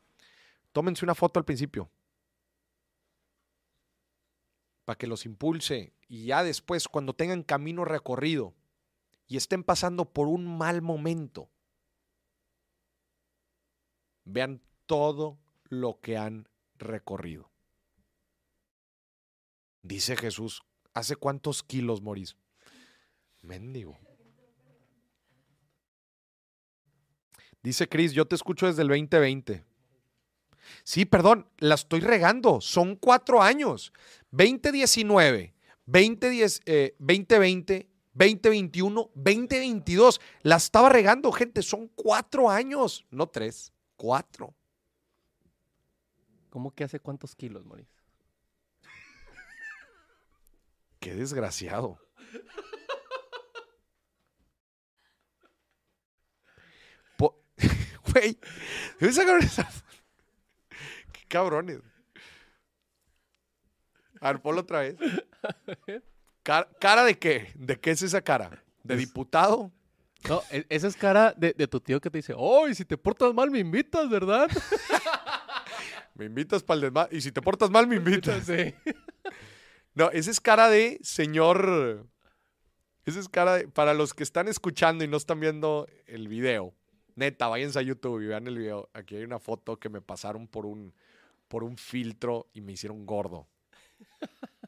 tómense 0.72 1.04
una 1.04 1.14
foto 1.14 1.40
al 1.40 1.44
principio. 1.44 1.90
Para 4.84 4.96
que 4.96 5.06
los 5.06 5.26
impulse. 5.26 5.92
Y 6.08 6.26
ya 6.26 6.44
después, 6.44 6.86
cuando 6.86 7.14
tengan 7.14 7.42
camino 7.42 7.84
recorrido 7.84 8.54
y 9.26 9.36
estén 9.36 9.64
pasando 9.64 10.04
por 10.04 10.28
un 10.28 10.56
mal 10.56 10.82
momento, 10.82 11.48
vean 14.24 14.62
todo 14.86 15.38
lo 15.64 16.00
que 16.00 16.16
han 16.16 16.48
recorrido. 16.76 17.50
Dice 19.82 20.16
Jesús, 20.16 20.62
¿hace 20.94 21.16
cuántos 21.16 21.64
kilos 21.64 22.02
morís? 22.02 22.36
Mendigo. 23.46 23.96
Dice 27.62 27.88
Cris, 27.88 28.12
yo 28.12 28.26
te 28.26 28.34
escucho 28.34 28.66
desde 28.66 28.82
el 28.82 28.88
2020. 28.88 29.64
Sí, 30.84 31.04
perdón, 31.04 31.48
la 31.58 31.74
estoy 31.76 32.00
regando. 32.00 32.60
Son 32.60 32.96
cuatro 32.96 33.42
años. 33.42 33.92
2019, 34.30 35.54
2010, 35.86 36.60
eh, 36.66 36.94
2020, 36.98 37.88
2021, 38.14 39.10
2022. 39.14 40.20
La 40.42 40.56
estaba 40.56 40.88
regando, 40.88 41.30
gente. 41.32 41.62
Son 41.62 41.88
cuatro 41.88 42.50
años, 42.50 43.04
no 43.10 43.28
tres, 43.28 43.72
cuatro. 43.96 44.54
¿Cómo 46.50 46.72
que 46.74 46.84
hace 46.84 47.00
cuántos 47.00 47.34
kilos, 47.34 47.64
Moris? 47.64 47.88
Qué 51.00 51.14
desgraciado. 51.14 51.98
Po- 57.16 57.42
Güey, 58.16 58.38
¿dónde 58.98 59.14
sacaron 59.14 59.42
esa? 59.42 59.68
Qué 61.12 61.20
cabrones. 61.28 61.80
A 64.20 64.32
ver, 64.32 64.40
ponlo 64.40 64.62
otra 64.62 64.80
vez. 64.80 64.96
Cara, 66.42 66.66
¿Cara 66.80 67.04
de 67.04 67.18
qué? 67.18 67.52
¿De 67.54 67.78
qué 67.78 67.90
es 67.90 68.00
esa 68.00 68.22
cara? 68.22 68.62
¿De 68.82 68.96
diputado? 68.96 69.70
No, 70.28 70.42
e- 70.50 70.64
esa 70.70 70.86
es 70.88 70.96
cara 70.96 71.34
de, 71.36 71.52
de 71.52 71.68
tu 71.68 71.78
tío 71.80 72.00
que 72.00 72.08
te 72.08 72.18
dice, 72.18 72.34
¡Ay, 72.38 72.74
si 72.74 72.84
te 72.86 72.96
portas 72.96 73.34
mal 73.34 73.50
me 73.50 73.58
invitas, 73.58 74.08
¿verdad? 74.08 74.48
Me 76.14 76.24
invitas 76.24 76.62
para 76.62 76.76
el 76.76 76.80
desmadre. 76.80 77.14
Y 77.18 77.20
si 77.20 77.30
te 77.30 77.42
portas 77.42 77.68
mal, 77.68 77.86
me 77.86 77.96
invitas. 77.96 78.46
Sí. 78.46 78.74
No, 79.92 80.10
esa 80.12 80.30
es 80.30 80.40
cara 80.40 80.70
de 80.70 80.98
señor. 81.02 82.06
Esa 83.04 83.20
es 83.20 83.28
cara 83.28 83.56
de. 83.56 83.68
Para 83.68 83.92
los 83.92 84.14
que 84.14 84.22
están 84.22 84.48
escuchando 84.48 85.04
y 85.04 85.08
no 85.08 85.18
están 85.18 85.40
viendo 85.40 85.86
el 86.06 86.28
video, 86.28 86.72
neta, 87.16 87.48
váyanse 87.48 87.78
a 87.78 87.82
YouTube 87.82 88.22
y 88.22 88.26
vean 88.26 88.46
el 88.46 88.58
video. 88.58 88.88
Aquí 88.92 89.16
hay 89.16 89.24
una 89.24 89.40
foto 89.40 89.78
que 89.78 89.88
me 89.88 90.00
pasaron 90.00 90.46
por 90.46 90.64
un, 90.66 90.94
por 91.48 91.64
un 91.64 91.76
filtro 91.76 92.48
y 92.52 92.60
me 92.60 92.72
hicieron 92.72 93.04
gordo. 93.04 93.48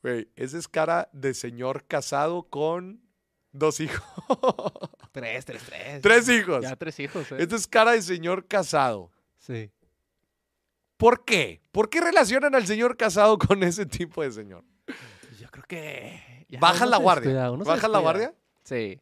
Güey, 0.00 0.28
esa 0.36 0.56
es 0.58 0.68
cara 0.68 1.08
de 1.12 1.34
señor 1.34 1.84
casado 1.86 2.44
con 2.44 3.02
dos 3.50 3.80
hijos. 3.80 4.00
Tres, 5.12 5.44
tres, 5.44 5.62
tres. 5.64 6.02
Tres 6.02 6.28
hijos. 6.28 6.62
Ya 6.62 6.76
tres 6.76 7.00
hijos, 7.00 7.32
¿eh? 7.32 7.36
Esta 7.40 7.56
es 7.56 7.66
cara 7.66 7.92
de 7.92 8.02
señor 8.02 8.46
casado. 8.46 9.10
Sí. 9.38 9.72
¿Por 10.96 11.24
qué? 11.24 11.60
¿Por 11.72 11.90
qué 11.90 12.00
relacionan 12.00 12.54
al 12.54 12.66
señor 12.66 12.96
casado 12.96 13.36
con 13.38 13.64
ese 13.64 13.84
tipo 13.86 14.22
de 14.22 14.30
señor? 14.30 14.64
Yo 15.40 15.48
creo 15.50 15.64
que... 15.64 16.27
ya 16.48 16.58
¿Bajas 16.60 16.88
la 16.88 16.96
se 16.96 17.02
guardia? 17.02 17.22
descuida, 17.30 17.50
uno 17.52 17.64
se 17.64 17.68
¿Bajas 17.70 17.90
la 17.90 17.98
descuida. 17.98 18.00
guardia? 18.00 18.34
Sí. 18.64 19.00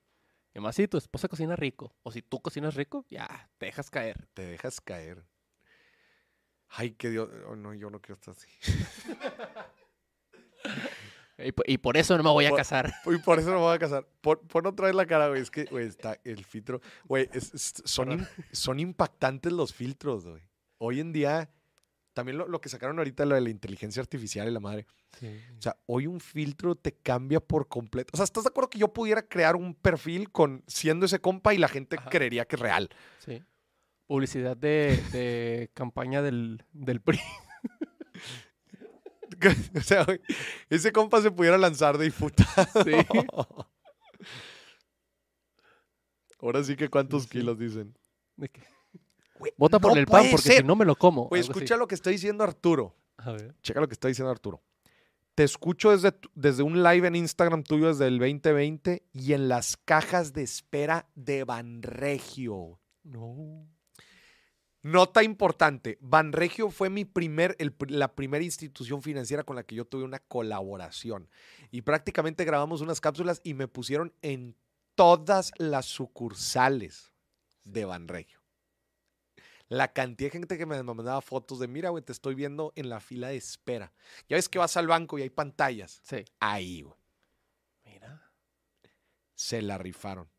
Y 0.54 0.58
además, 0.58 0.74
si 0.76 0.88
tu 0.88 0.96
esposa 0.98 1.28
cocina 1.28 1.54
rico, 1.56 1.94
o 2.02 2.10
si 2.10 2.22
tú 2.22 2.40
cocinas 2.40 2.74
rico, 2.74 3.04
ya, 3.10 3.50
te 3.58 3.66
dejas 3.66 3.90
caer. 3.90 4.26
Te 4.34 4.46
dejas 4.46 4.80
caer. 4.80 5.24
Ay, 6.68 6.92
que 6.92 7.10
Dios. 7.10 7.28
oh, 7.48 7.54
no, 7.56 7.74
yo 7.74 7.90
no 7.90 8.00
quiero 8.00 8.14
estar 8.14 8.34
así. 8.34 8.48
Y, 11.38 11.52
po- 11.52 11.62
y 11.66 11.76
por 11.76 11.98
eso 11.98 12.16
no 12.16 12.22
me 12.22 12.30
voy 12.30 12.46
a 12.46 12.50
Por- 12.50 12.58
casar. 12.58 12.90
Y 13.14 13.18
por 13.18 13.38
eso 13.38 13.48
no 13.50 13.56
me 13.56 13.60
voy 13.62 13.74
a 13.74 13.78
casar. 13.78 14.06
Pon, 14.22 14.38
pon 14.48 14.66
otra 14.66 14.86
vez 14.86 14.94
la 14.94 15.04
cara, 15.04 15.28
güey. 15.28 15.42
Es 15.42 15.50
que, 15.50 15.64
güey, 15.64 15.86
está 15.86 16.18
el 16.24 16.44
filtro. 16.46 16.80
Güey, 17.04 17.28
es- 17.32 17.52
es- 17.52 17.82
son, 17.84 18.08
im- 18.10 18.28
son 18.52 18.80
impactantes 18.80 19.52
los 19.52 19.74
filtros, 19.74 20.26
güey. 20.26 20.42
Hoy 20.78 21.00
en 21.00 21.12
día, 21.12 21.50
también 22.14 22.38
lo, 22.38 22.48
lo 22.48 22.60
que 22.62 22.70
sacaron 22.70 22.96
ahorita, 22.98 23.26
lo 23.26 23.34
de 23.34 23.42
la 23.42 23.50
inteligencia 23.50 24.00
artificial 24.00 24.48
y 24.48 24.50
la 24.50 24.60
madre. 24.60 24.86
O 25.58 25.62
sea, 25.62 25.76
hoy 25.86 26.06
un 26.06 26.20
filtro 26.20 26.74
te 26.74 26.92
cambia 26.92 27.40
por 27.40 27.68
completo. 27.68 28.10
O 28.12 28.16
sea, 28.16 28.24
¿estás 28.24 28.44
de 28.44 28.48
acuerdo 28.48 28.70
que 28.70 28.78
yo 28.78 28.92
pudiera 28.92 29.22
crear 29.22 29.56
un 29.56 29.74
perfil 29.74 30.30
con 30.30 30.62
siendo 30.66 31.06
ese 31.06 31.20
compa 31.20 31.54
y 31.54 31.58
la 31.58 31.68
gente 31.68 31.96
Ajá. 31.98 32.10
creería 32.10 32.44
que 32.46 32.56
es 32.56 32.60
real? 32.60 32.90
Sí. 33.18 33.42
Publicidad 34.06 34.56
de, 34.56 34.96
de 35.12 35.70
campaña 35.74 36.22
del, 36.22 36.64
del 36.72 37.00
PRI. 37.00 37.20
o 39.76 39.80
sea, 39.80 40.06
ese 40.70 40.92
compa 40.92 41.20
se 41.22 41.30
pudiera 41.30 41.58
lanzar 41.58 41.98
de 41.98 42.04
diputado. 42.06 42.66
Sí. 42.84 42.92
Ahora 46.40 46.62
sí 46.62 46.76
que 46.76 46.88
cuántos 46.88 47.22
Sí, 47.24 47.28
sí. 47.32 47.38
kilos 47.38 47.58
dicen. 47.58 47.96
De 48.36 48.50
Güey, 49.38 49.52
Vota 49.58 49.78
por 49.78 49.96
el 49.98 50.06
pan 50.06 50.26
porque 50.30 50.42
ser. 50.48 50.56
si 50.58 50.64
no 50.64 50.76
me 50.76 50.84
lo 50.84 50.96
como. 50.96 51.28
Güey, 51.28 51.42
así. 51.42 51.50
escucha 51.50 51.76
lo 51.76 51.86
que 51.86 51.94
está 51.94 52.10
diciendo 52.10 52.44
Arturo. 52.44 52.94
A 53.18 53.32
ver. 53.32 53.54
Checa 53.62 53.80
lo 53.80 53.88
que 53.88 53.92
está 53.94 54.08
diciendo 54.08 54.30
Arturo. 54.30 54.62
Te 55.36 55.44
escucho 55.44 55.90
desde, 55.90 56.18
desde 56.34 56.62
un 56.62 56.82
live 56.82 57.06
en 57.06 57.14
Instagram 57.14 57.62
tuyo 57.62 57.88
desde 57.88 58.06
el 58.06 58.18
2020 58.18 59.02
y 59.12 59.34
en 59.34 59.48
las 59.48 59.76
cajas 59.76 60.32
de 60.32 60.42
espera 60.42 61.10
de 61.14 61.44
Banregio. 61.44 62.80
No. 63.02 63.68
Nota 64.80 65.22
importante, 65.22 65.98
Banregio 66.00 66.70
fue 66.70 66.88
mi 66.88 67.04
primer, 67.04 67.54
el 67.58 67.74
la 67.88 68.14
primera 68.14 68.42
institución 68.42 69.02
financiera 69.02 69.44
con 69.44 69.56
la 69.56 69.64
que 69.64 69.74
yo 69.74 69.84
tuve 69.84 70.04
una 70.04 70.20
colaboración. 70.20 71.28
Y 71.70 71.82
prácticamente 71.82 72.46
grabamos 72.46 72.80
unas 72.80 73.02
cápsulas 73.02 73.42
y 73.44 73.52
me 73.52 73.68
pusieron 73.68 74.14
en 74.22 74.56
todas 74.94 75.52
las 75.58 75.84
sucursales 75.84 77.12
de 77.62 77.84
Banregio. 77.84 78.35
La 79.68 79.92
cantidad 79.92 80.28
de 80.28 80.38
gente 80.38 80.58
que 80.58 80.66
me 80.66 80.80
mandaba 80.82 81.20
fotos 81.20 81.58
de, 81.58 81.66
mira, 81.66 81.90
güey, 81.90 82.04
te 82.04 82.12
estoy 82.12 82.34
viendo 82.34 82.72
en 82.76 82.88
la 82.88 83.00
fila 83.00 83.28
de 83.28 83.36
espera. 83.36 83.92
Ya 84.28 84.36
ves 84.36 84.48
que 84.48 84.58
vas 84.58 84.76
al 84.76 84.86
banco 84.86 85.18
y 85.18 85.22
hay 85.22 85.30
pantallas. 85.30 86.00
Sí. 86.04 86.24
Ahí, 86.38 86.82
güey. 86.82 86.96
Mira. 87.84 88.30
Se 89.34 89.62
la 89.62 89.78
rifaron. 89.78 90.30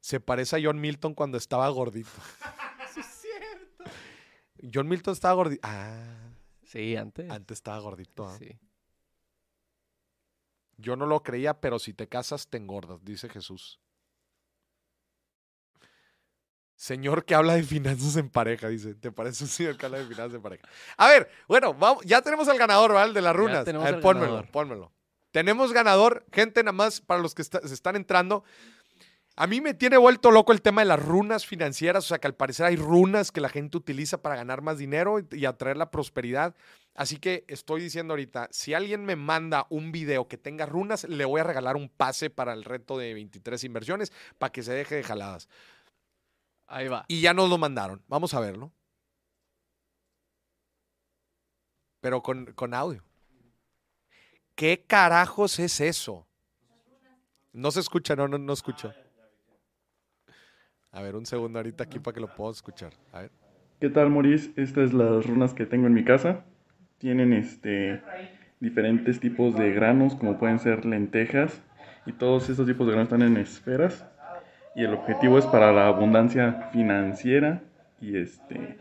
Se 0.00 0.20
parece 0.20 0.56
a 0.56 0.60
John 0.62 0.80
Milton 0.80 1.14
cuando 1.14 1.38
estaba 1.38 1.68
gordito. 1.70 2.10
John 4.72 4.88
Milton 4.88 5.12
estaba 5.12 5.34
gordito. 5.34 5.60
Ah, 5.64 6.18
Sí, 6.64 6.96
antes. 6.96 7.30
antes 7.30 7.58
estaba 7.58 7.78
gordito. 7.80 8.26
¿ah? 8.26 8.36
Sí. 8.38 8.58
Yo 10.78 10.96
no 10.96 11.06
lo 11.06 11.22
creía, 11.22 11.60
pero 11.60 11.78
si 11.78 11.92
te 11.92 12.08
casas, 12.08 12.48
te 12.48 12.56
engordas, 12.56 13.04
dice 13.04 13.28
Jesús. 13.28 13.78
Señor 16.86 17.24
que 17.24 17.36
habla 17.36 17.54
de 17.54 17.62
finanzas 17.62 18.16
en 18.16 18.28
pareja, 18.28 18.66
dice. 18.68 18.96
¿Te 18.96 19.12
parece 19.12 19.44
un 19.44 19.50
señor 19.50 19.76
que 19.76 19.86
habla 19.86 19.98
de 19.98 20.04
finanzas 20.06 20.34
en 20.34 20.42
pareja? 20.42 20.66
A 20.96 21.06
ver, 21.06 21.30
bueno, 21.46 21.74
vamos, 21.74 22.02
ya 22.04 22.20
tenemos 22.22 22.48
al 22.48 22.58
ganador, 22.58 22.92
¿vale? 22.92 23.12
De 23.12 23.20
las 23.20 23.36
runas. 23.36 23.64
tenemos 23.64 23.86
A 23.86 23.90
ver, 23.90 23.94
al 23.94 24.00
pónmelo, 24.00 24.26
ganador. 24.32 24.50
pónmelo. 24.50 24.92
Tenemos 25.30 25.72
ganador, 25.72 26.26
gente, 26.32 26.60
nada 26.64 26.72
más 26.72 27.00
para 27.00 27.22
los 27.22 27.36
que 27.36 27.42
está- 27.42 27.60
se 27.60 27.72
están 27.72 27.94
entrando. 27.94 28.42
A 29.36 29.46
mí 29.46 29.60
me 29.60 29.74
tiene 29.74 29.96
vuelto 29.96 30.32
loco 30.32 30.50
el 30.52 30.60
tema 30.60 30.80
de 30.80 30.86
las 30.88 31.00
runas 31.00 31.46
financieras, 31.46 32.04
o 32.04 32.08
sea 32.08 32.18
que 32.18 32.26
al 32.26 32.34
parecer 32.34 32.66
hay 32.66 32.74
runas 32.74 33.30
que 33.30 33.40
la 33.40 33.48
gente 33.48 33.76
utiliza 33.76 34.20
para 34.20 34.34
ganar 34.34 34.60
más 34.60 34.76
dinero 34.76 35.20
y- 35.20 35.26
y 35.38 35.44
atraer 35.46 35.76
la 35.76 35.92
prosperidad. 35.92 36.56
Así 36.96 37.16
que 37.16 37.44
estoy 37.46 37.80
diciendo 37.80 38.12
ahorita, 38.12 38.48
si 38.50 38.74
alguien 38.74 39.04
me 39.04 39.14
manda 39.14 39.66
un 39.70 39.92
video 39.92 40.26
que 40.26 40.36
tenga 40.36 40.66
runas, 40.66 41.04
le 41.04 41.24
voy 41.24 41.40
a 41.40 41.44
regalar 41.44 41.76
un 41.76 41.88
pase 41.88 42.28
para 42.28 42.52
el 42.52 42.64
reto 42.64 42.98
de 42.98 43.14
23 43.14 43.62
inversiones 43.62 44.12
para 44.36 44.50
que 44.50 44.64
se 44.64 44.72
deje 44.74 44.96
de 44.96 45.02
jaladas. 45.04 45.48
Ahí 46.72 46.88
va. 46.88 47.04
Y 47.06 47.20
ya 47.20 47.34
nos 47.34 47.50
lo 47.50 47.58
mandaron. 47.58 48.02
Vamos 48.08 48.32
a 48.32 48.40
verlo. 48.40 48.72
Pero 52.00 52.22
con, 52.22 52.46
con 52.54 52.72
audio. 52.72 53.04
¿Qué 54.54 54.82
carajos 54.86 55.58
es 55.58 55.80
eso? 55.82 56.26
No 57.52 57.70
se 57.70 57.80
escucha, 57.80 58.16
no, 58.16 58.26
no, 58.26 58.38
no 58.38 58.54
escucho. 58.54 58.90
A 60.92 61.02
ver, 61.02 61.14
un 61.14 61.26
segundo 61.26 61.58
ahorita 61.58 61.84
aquí 61.84 61.98
para 61.98 62.14
que 62.14 62.20
lo 62.20 62.34
pueda 62.34 62.52
escuchar. 62.52 62.94
A 63.12 63.20
ver. 63.20 63.32
¿Qué 63.78 63.90
tal, 63.90 64.08
Maurice? 64.08 64.52
Estas 64.56 64.84
es 64.84 64.92
las 64.94 65.26
runas 65.26 65.52
que 65.52 65.66
tengo 65.66 65.86
en 65.88 65.94
mi 65.94 66.04
casa. 66.04 66.46
Tienen 66.96 67.34
este 67.34 68.02
diferentes 68.60 69.20
tipos 69.20 69.54
de 69.56 69.72
granos, 69.72 70.14
como 70.14 70.38
pueden 70.38 70.58
ser 70.58 70.86
lentejas, 70.86 71.62
y 72.06 72.12
todos 72.12 72.48
estos 72.48 72.66
tipos 72.66 72.86
de 72.86 72.92
granos 72.92 73.12
están 73.12 73.22
en 73.28 73.36
esferas. 73.36 74.06
Y 74.74 74.84
el 74.84 74.94
objetivo 74.94 75.38
es 75.38 75.46
para 75.46 75.72
la 75.72 75.86
abundancia 75.86 76.70
financiera 76.72 77.62
y 78.00 78.16
este 78.18 78.78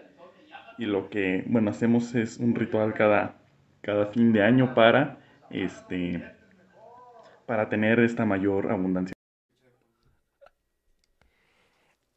y 0.78 0.86
lo 0.86 1.10
que 1.10 1.44
bueno 1.48 1.70
hacemos 1.70 2.16
es 2.16 2.38
un 2.38 2.56
ritual 2.56 2.94
cada 2.94 3.36
cada 3.82 4.08
fin 4.08 4.32
de 4.32 4.44
año 4.44 4.74
para 4.74 5.18
este 5.50 6.24
para 7.46 7.68
tener 7.68 8.00
esta 8.00 8.26
mayor 8.26 8.72
abundancia. 8.72 9.14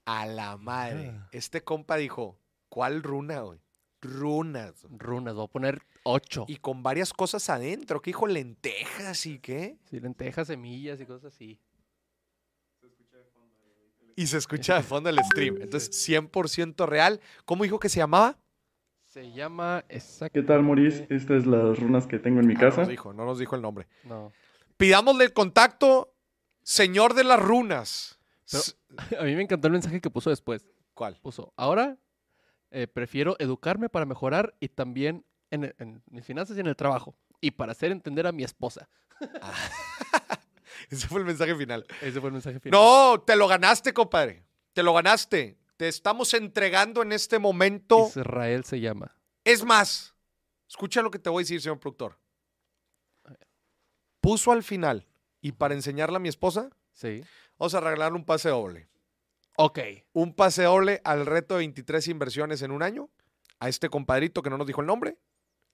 A 0.07 0.27
la 0.27 0.57
madre. 0.57 1.13
Ah. 1.13 1.29
Este 1.33 1.63
compa 1.63 1.97
dijo, 1.97 2.39
¿cuál 2.69 3.03
runa, 3.03 3.41
güey? 3.41 3.59
Runas. 4.01 4.87
Runas. 4.91 5.35
Voy 5.35 5.47
a 5.47 5.49
poner 5.49 5.83
ocho. 6.05 6.45
Y 6.47 6.57
con 6.57 6.83
varias 6.83 7.13
cosas 7.13 7.49
adentro. 7.51 8.01
¿Qué 8.01 8.11
dijo? 8.11 8.27
Lentejas 8.27 9.27
y 9.27 9.39
qué. 9.41 9.79
Sí, 9.91 9.99
lentejas, 9.99 10.47
semillas 10.47 11.01
y 11.01 11.07
cosas 11.07 11.35
así. 11.35 11.59
Y 14.17 14.27
se 14.27 14.39
escucha 14.39 14.77
de 14.77 14.83
fondo 14.83 15.09
el 15.11 15.19
stream. 15.25 15.59
Entonces, 15.61 15.91
100% 16.09 16.87
real. 16.87 17.21
¿Cómo 17.45 17.65
dijo 17.65 17.79
que 17.81 17.89
se 17.89 17.99
llamaba? 17.99 18.39
Se 19.03 19.33
llama 19.33 19.85
¿Qué 19.89 19.97
exactamente... 19.97 20.47
tal, 20.53 20.63
Maurice? 20.63 21.07
Estas 21.11 21.39
es 21.43 21.47
las 21.47 21.79
runas 21.79 22.07
que 22.07 22.19
tengo 22.19 22.41
en 22.41 22.47
mi 22.47 22.55
Ah, 22.55 22.59
no 22.59 22.61
casa. 22.69 22.81
nos 22.83 22.89
dijo, 22.89 23.13
no 23.13 23.25
nos 23.25 23.39
dijo 23.39 23.55
el 23.57 23.63
nombre. 23.63 23.87
No. 24.05 24.33
Pidámosle 24.77 25.25
el 25.25 25.33
contacto, 25.33 26.15
señor 26.63 27.15
de 27.15 27.25
las 27.25 27.41
runas. 27.41 28.19
Pero- 28.51 28.65
A 29.21 29.25
mí 29.25 29.35
me 29.35 29.43
encantó 29.43 29.67
el 29.69 29.73
mensaje 29.73 30.01
que 30.01 30.11
puso 30.11 30.31
después. 30.31 30.67
¿Cuál? 30.95 31.19
Puso, 31.21 31.53
ahora 31.57 31.97
eh, 32.71 32.87
prefiero 32.87 33.37
educarme 33.39 33.89
para 33.89 34.05
mejorar 34.07 34.55
y 34.61 34.69
también 34.69 35.25
en, 35.51 35.75
en 35.79 36.03
mis 36.11 36.25
finanzas 36.25 36.57
y 36.57 36.61
en 36.61 36.67
el 36.67 36.77
trabajo. 36.77 37.17
Y 37.41 37.53
para 37.53 37.73
hacer 37.73 37.91
entender 37.93 38.27
a 38.27 38.33
mi 38.33 38.43
esposa. 38.45 38.89
Ese 40.91 41.09
fue 41.09 41.21
el 41.21 41.27
mensaje 41.27 41.55
final. 41.55 41.87
Ese 42.01 42.21
fue 42.21 42.29
el 42.29 42.35
mensaje 42.35 42.61
final. 42.61 42.79
No, 42.81 43.21
te 43.23 43.37
lo 43.37 43.47
ganaste, 43.49 43.93
compadre. 43.93 44.45
Te 44.73 44.83
lo 44.83 44.93
ganaste. 44.95 45.59
Te 45.77 45.89
estamos 45.89 46.33
entregando 46.35 47.03
en 47.03 47.13
este 47.13 47.39
momento. 47.39 48.07
Israel 48.09 48.65
se 48.65 48.81
llama. 48.81 49.17
Es 49.45 49.65
más, 49.65 50.15
escucha 50.69 51.03
lo 51.03 51.11
que 51.11 51.19
te 51.19 51.31
voy 51.31 51.43
a 51.43 51.45
decir, 51.45 51.61
señor 51.61 51.81
productor. 51.81 52.19
Puso 54.21 54.53
al 54.53 54.63
final, 54.63 55.07
y 55.41 55.53
para 55.53 55.75
enseñarle 55.75 56.17
a 56.17 56.21
mi 56.21 56.29
esposa, 56.29 56.71
Sí. 56.93 57.23
vamos 57.59 57.75
a 57.75 57.81
regalarle 57.81 58.17
un 58.17 58.25
pase 58.25 58.49
doble. 58.49 58.89
Ok. 59.57 59.79
Un 60.13 60.35
pase 60.35 60.63
doble 60.63 61.01
al 61.05 61.27
reto 61.27 61.55
de 61.55 61.59
23 61.59 62.09
inversiones 62.09 62.63
en 62.63 62.71
un 62.71 62.83
año. 62.83 63.11
A 63.61 63.69
este 63.69 63.89
compadrito 63.89 64.43
que 64.43 64.51
no 64.51 64.59
nos 64.59 64.67
dijo 64.67 64.81
el 64.81 64.87
nombre. 64.87 65.17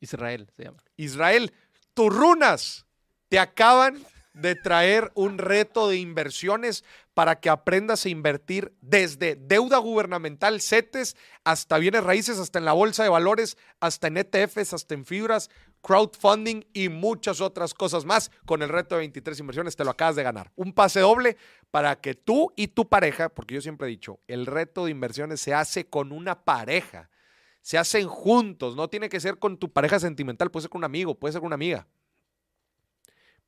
Israel 0.01 0.51
se 0.57 0.65
llama. 0.65 0.83
Israel, 0.97 1.53
tus 1.95 2.15
runas 2.15 2.87
te 3.29 3.39
acaban 3.39 4.03
de 4.33 4.55
traer 4.55 5.11
un 5.15 5.39
reto 5.39 5.89
de 5.89 5.97
inversiones 5.97 6.85
para 7.15 7.41
que 7.41 7.51
aprendas 7.51 8.05
a 8.05 8.09
invertir 8.09 8.73
desde 8.81 9.35
deuda 9.35 9.79
gubernamental, 9.79 10.61
CETES, 10.61 11.17
hasta 11.45 11.79
bienes 11.79 12.05
raíces, 12.05 12.39
hasta 12.39 12.59
en 12.59 12.65
la 12.65 12.73
bolsa 12.73 13.03
de 13.03 13.09
valores, 13.09 13.59
hasta 13.81 14.07
en 14.07 14.19
ETFs, 14.19 14.73
hasta 14.73 14.95
en 14.95 15.05
fibras, 15.05 15.51
crowdfunding 15.83 16.65
y 16.73 16.89
muchas 16.89 17.41
otras 17.41 17.75
cosas 17.75 18.05
más. 18.05 18.31
Con 18.47 18.63
el 18.63 18.69
reto 18.69 18.95
de 18.95 19.01
23 19.01 19.41
inversiones 19.41 19.77
te 19.77 19.85
lo 19.85 19.91
acabas 19.91 20.17
de 20.17 20.23
ganar. 20.23 20.53
Un 20.55 20.73
pase 20.73 21.01
doble 21.01 21.37
para 21.71 22.01
que 22.01 22.15
tú 22.15 22.53
y 22.57 22.69
tu 22.69 22.89
pareja, 22.89 23.29
porque 23.29 23.55
yo 23.55 23.61
siempre 23.61 23.89
he 23.89 23.91
dicho, 23.91 24.21
el 24.29 24.47
reto 24.47 24.85
de 24.85 24.93
inversiones 24.93 25.41
se 25.41 25.55
hace 25.55 25.89
con 25.89 26.13
una 26.13 26.45
pareja. 26.45 27.11
Se 27.63 27.77
hacen 27.77 28.09
juntos, 28.09 28.77
no 28.77 28.89
tiene 28.89 29.09
que 29.09 29.21
ser 29.21 29.39
con 29.39 29.59
tu 29.59 29.71
pareja 29.71 30.01
sentimental, 30.01 30.51
puede 30.51 30.63
ser 30.63 30.71
con 30.71 30.81
un 30.81 30.85
amigo, 30.85 31.19
puede 31.19 31.33
ser 31.33 31.41
con 31.41 31.49
una 31.49 31.57
amiga. 31.57 31.87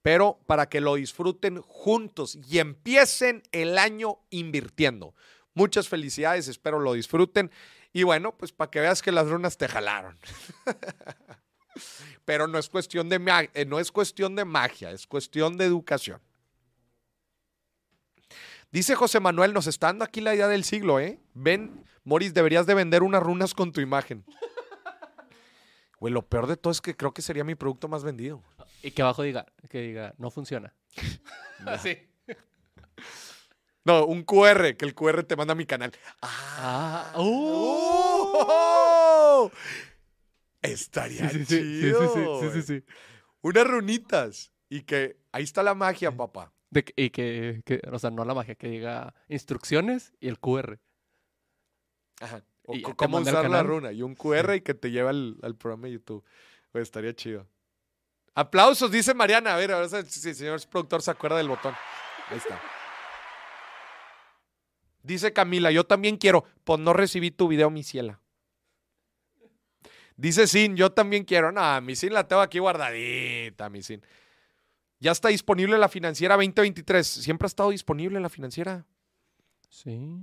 Pero 0.02 0.40
para 0.46 0.68
que 0.68 0.80
lo 0.80 0.96
disfruten 0.96 1.62
juntos 1.62 2.38
y 2.48 2.58
empiecen 2.58 3.42
el 3.52 3.78
año 3.78 4.18
invirtiendo. 4.30 5.14
Muchas 5.54 5.88
felicidades, 5.88 6.48
espero 6.48 6.80
lo 6.80 6.94
disfruten. 6.94 7.50
Y 7.92 8.02
bueno, 8.02 8.36
pues 8.36 8.52
para 8.52 8.70
que 8.70 8.80
veas 8.80 9.02
que 9.02 9.12
las 9.12 9.28
runas 9.28 9.56
te 9.56 9.68
jalaron. 9.68 10.18
Pero 12.24 12.46
no 12.46 12.58
es 12.58 12.68
cuestión 12.68 13.08
de 13.08 13.48
eh, 13.54 13.64
no 13.64 13.78
es 13.78 13.92
cuestión 13.92 14.34
de 14.36 14.44
magia, 14.44 14.90
es 14.90 15.06
cuestión 15.06 15.56
de 15.56 15.64
educación. 15.64 16.20
Dice 18.70 18.94
José 18.94 19.20
Manuel, 19.20 19.52
nos 19.52 19.66
está 19.66 19.88
dando 19.88 20.04
aquí 20.04 20.22
la 20.22 20.34
idea 20.34 20.48
del 20.48 20.64
siglo, 20.64 20.98
¿eh? 20.98 21.20
Ven, 21.34 21.84
Moris, 22.04 22.32
deberías 22.32 22.66
de 22.66 22.74
vender 22.74 23.02
unas 23.02 23.22
runas 23.22 23.52
con 23.52 23.70
tu 23.70 23.82
imagen. 23.82 24.24
Güey, 26.00 26.12
lo 26.12 26.22
peor 26.22 26.46
de 26.46 26.56
todo 26.56 26.72
es 26.72 26.80
que 26.80 26.96
creo 26.96 27.12
que 27.12 27.22
sería 27.22 27.44
mi 27.44 27.54
producto 27.54 27.86
más 27.86 28.02
vendido. 28.02 28.42
Y 28.82 28.90
que 28.92 29.02
abajo 29.02 29.22
diga, 29.22 29.46
que 29.68 29.80
diga, 29.80 30.14
no 30.18 30.30
funciona. 30.30 30.72
Así. 31.66 31.98
No, 33.84 34.04
un 34.06 34.22
QR, 34.24 34.76
que 34.76 34.84
el 34.84 34.94
QR 34.94 35.24
te 35.24 35.34
manda 35.36 35.52
a 35.52 35.56
mi 35.56 35.66
canal. 35.66 35.92
Ah, 36.20 37.12
¡Oh! 37.16 39.50
Estaría 40.60 41.28
Sí, 41.30 41.44
sí, 41.44 41.80
chido. 41.80 42.14
sí, 42.14 42.14
sí, 42.14 42.26
sí, 42.40 42.50
sí, 42.62 42.80
sí. 42.80 42.84
Unas 43.40 43.66
runitas. 43.66 44.52
Y 44.68 44.82
que 44.82 45.16
ahí 45.32 45.42
está 45.42 45.62
la 45.64 45.74
magia, 45.74 46.16
papá. 46.16 46.52
De 46.70 46.84
y 46.96 47.10
que, 47.10 47.62
que- 47.66 47.82
o 47.90 47.98
sea, 47.98 48.10
no 48.10 48.24
la 48.24 48.34
magia, 48.34 48.54
que 48.54 48.68
diga 48.68 49.14
instrucciones 49.28 50.14
y 50.20 50.28
el 50.28 50.38
QR. 50.38 50.78
Ajá. 52.20 52.44
O 52.64 52.74
Y 52.76 52.82
cómo 52.82 53.18
usar 53.18 53.50
la 53.50 53.62
runa. 53.64 53.90
Y 53.92 54.02
un 54.02 54.14
QR 54.14 54.54
y 54.56 54.60
que 54.62 54.72
te 54.74 54.90
lleva 54.92 55.10
al, 55.10 55.36
al 55.42 55.56
programa 55.56 55.88
de 55.88 55.94
YouTube. 55.94 56.24
Pues 56.70 56.82
estaría 56.82 57.12
chido. 57.14 57.48
Aplausos, 58.34 58.90
dice 58.90 59.14
Mariana. 59.14 59.54
A 59.54 59.56
ver, 59.56 59.72
a 59.72 59.80
ver 59.80 60.06
si 60.06 60.28
el 60.28 60.34
señor 60.34 60.60
productor 60.68 61.02
se 61.02 61.10
acuerda 61.10 61.36
del 61.36 61.48
botón. 61.48 61.74
Ahí 62.28 62.38
está. 62.38 62.60
Dice 65.02 65.32
Camila, 65.32 65.70
yo 65.70 65.84
también 65.84 66.16
quiero. 66.16 66.44
Pues 66.64 66.80
no 66.80 66.92
recibí 66.92 67.30
tu 67.30 67.48
video, 67.48 67.70
mi 67.70 67.82
ciela. 67.82 68.20
Dice 70.16 70.46
Sin, 70.46 70.76
yo 70.76 70.92
también 70.92 71.24
quiero. 71.24 71.52
No, 71.52 71.80
mi 71.80 71.96
Sin 71.96 72.12
la 72.12 72.26
tengo 72.26 72.42
aquí 72.42 72.58
guardadita, 72.58 73.68
mi 73.68 73.82
Sin. 73.82 74.02
Ya 75.00 75.10
está 75.10 75.28
disponible 75.28 75.76
la 75.78 75.88
financiera 75.88 76.36
2023. 76.36 77.06
Siempre 77.06 77.46
ha 77.46 77.48
estado 77.48 77.70
disponible 77.70 78.20
la 78.20 78.28
financiera. 78.28 78.86
Sí. 79.68 80.20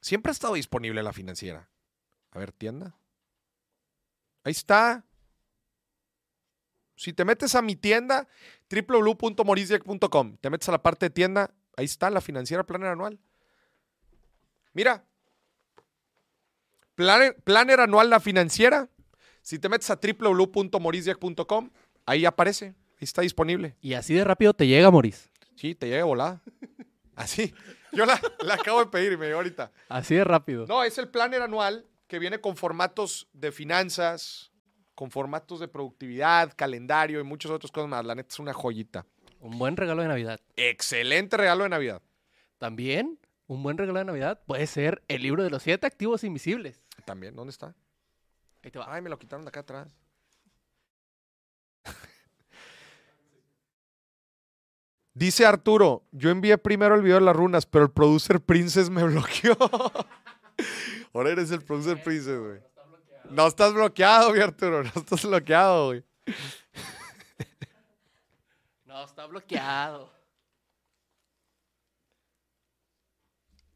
Siempre 0.00 0.30
ha 0.30 0.32
estado 0.32 0.54
disponible 0.54 1.02
la 1.02 1.12
financiera. 1.12 1.68
A 2.30 2.38
ver, 2.38 2.52
tienda. 2.52 2.94
Ahí 4.46 4.52
está. 4.52 5.04
Si 6.94 7.12
te 7.12 7.24
metes 7.24 7.56
a 7.56 7.62
mi 7.62 7.74
tienda, 7.74 8.28
www.morisdieck.com, 8.70 10.36
te 10.36 10.50
metes 10.50 10.68
a 10.68 10.72
la 10.72 10.84
parte 10.84 11.06
de 11.06 11.10
tienda, 11.10 11.52
ahí 11.76 11.84
está 11.84 12.10
la 12.10 12.20
financiera 12.20 12.64
Planner 12.64 12.90
Anual. 12.90 13.18
Mira. 14.72 15.04
Planner, 16.94 17.34
planner 17.42 17.80
Anual 17.80 18.08
la 18.08 18.20
financiera. 18.20 18.88
Si 19.42 19.58
te 19.58 19.68
metes 19.68 19.90
a 19.90 19.98
www.morisdieck.com, 20.00 21.70
ahí 22.06 22.24
aparece. 22.24 22.66
Ahí 22.66 22.74
está 23.00 23.22
disponible. 23.22 23.76
Y 23.80 23.94
así 23.94 24.14
de 24.14 24.22
rápido 24.22 24.54
te 24.54 24.68
llega, 24.68 24.92
Moris. 24.92 25.28
Sí, 25.56 25.74
te 25.74 25.88
llega 25.88 26.04
volada. 26.04 26.40
Así. 27.16 27.52
Yo 27.90 28.06
la, 28.06 28.20
la 28.44 28.54
acabo 28.54 28.78
de 28.78 28.86
pedir 28.92 29.10
y 29.10 29.16
me 29.16 29.26
llegó 29.26 29.38
ahorita. 29.38 29.72
Así 29.88 30.14
de 30.14 30.22
rápido. 30.22 30.66
No, 30.68 30.84
es 30.84 30.98
el 30.98 31.08
planner 31.08 31.42
anual 31.42 31.84
que 32.06 32.18
viene 32.18 32.40
con 32.40 32.56
formatos 32.56 33.28
de 33.32 33.52
finanzas, 33.52 34.52
con 34.94 35.10
formatos 35.10 35.60
de 35.60 35.68
productividad, 35.68 36.52
calendario 36.56 37.20
y 37.20 37.24
muchas 37.24 37.50
otras 37.50 37.70
cosas 37.70 37.88
más. 37.88 38.04
La 38.04 38.14
neta 38.14 38.28
es 38.32 38.38
una 38.38 38.52
joyita. 38.52 39.06
Un 39.40 39.58
buen 39.58 39.76
regalo 39.76 40.02
de 40.02 40.08
Navidad. 40.08 40.40
Excelente 40.56 41.36
regalo 41.36 41.64
de 41.64 41.70
Navidad. 41.70 42.02
También, 42.58 43.18
un 43.46 43.62
buen 43.62 43.76
regalo 43.76 43.98
de 43.98 44.06
Navidad 44.06 44.40
puede 44.46 44.66
ser 44.66 45.02
el 45.08 45.22
libro 45.22 45.44
de 45.44 45.50
los 45.50 45.62
siete 45.62 45.86
activos 45.86 46.24
invisibles. 46.24 46.82
También, 47.04 47.36
¿dónde 47.36 47.50
está? 47.50 47.74
Ahí 48.62 48.70
te 48.70 48.78
va. 48.78 48.86
Ay, 48.92 49.02
me 49.02 49.10
lo 49.10 49.18
quitaron 49.18 49.44
de 49.44 49.50
acá 49.50 49.60
atrás. 49.60 49.94
Dice 55.14 55.44
Arturo, 55.46 56.04
yo 56.12 56.30
envié 56.30 56.56
primero 56.58 56.94
el 56.94 57.02
video 57.02 57.16
de 57.16 57.22
las 57.22 57.36
runas, 57.36 57.66
pero 57.66 57.84
el 57.84 57.90
producer 57.90 58.40
Princess 58.40 58.88
me 58.90 59.04
bloqueó. 59.04 59.56
Ahora 61.12 61.30
eres 61.30 61.50
el 61.50 61.62
producer 61.62 62.02
Princess, 62.02 62.38
güey. 62.38 62.60
No 63.30 63.46
estás 63.46 63.72
bloqueado, 63.72 64.32
mi 64.32 64.40
Arturo, 64.40 64.82
no 64.82 64.92
estás 64.94 65.24
bloqueado, 65.24 65.86
güey. 65.86 66.04
No, 68.84 69.04
está 69.04 69.26
bloqueado. 69.26 70.10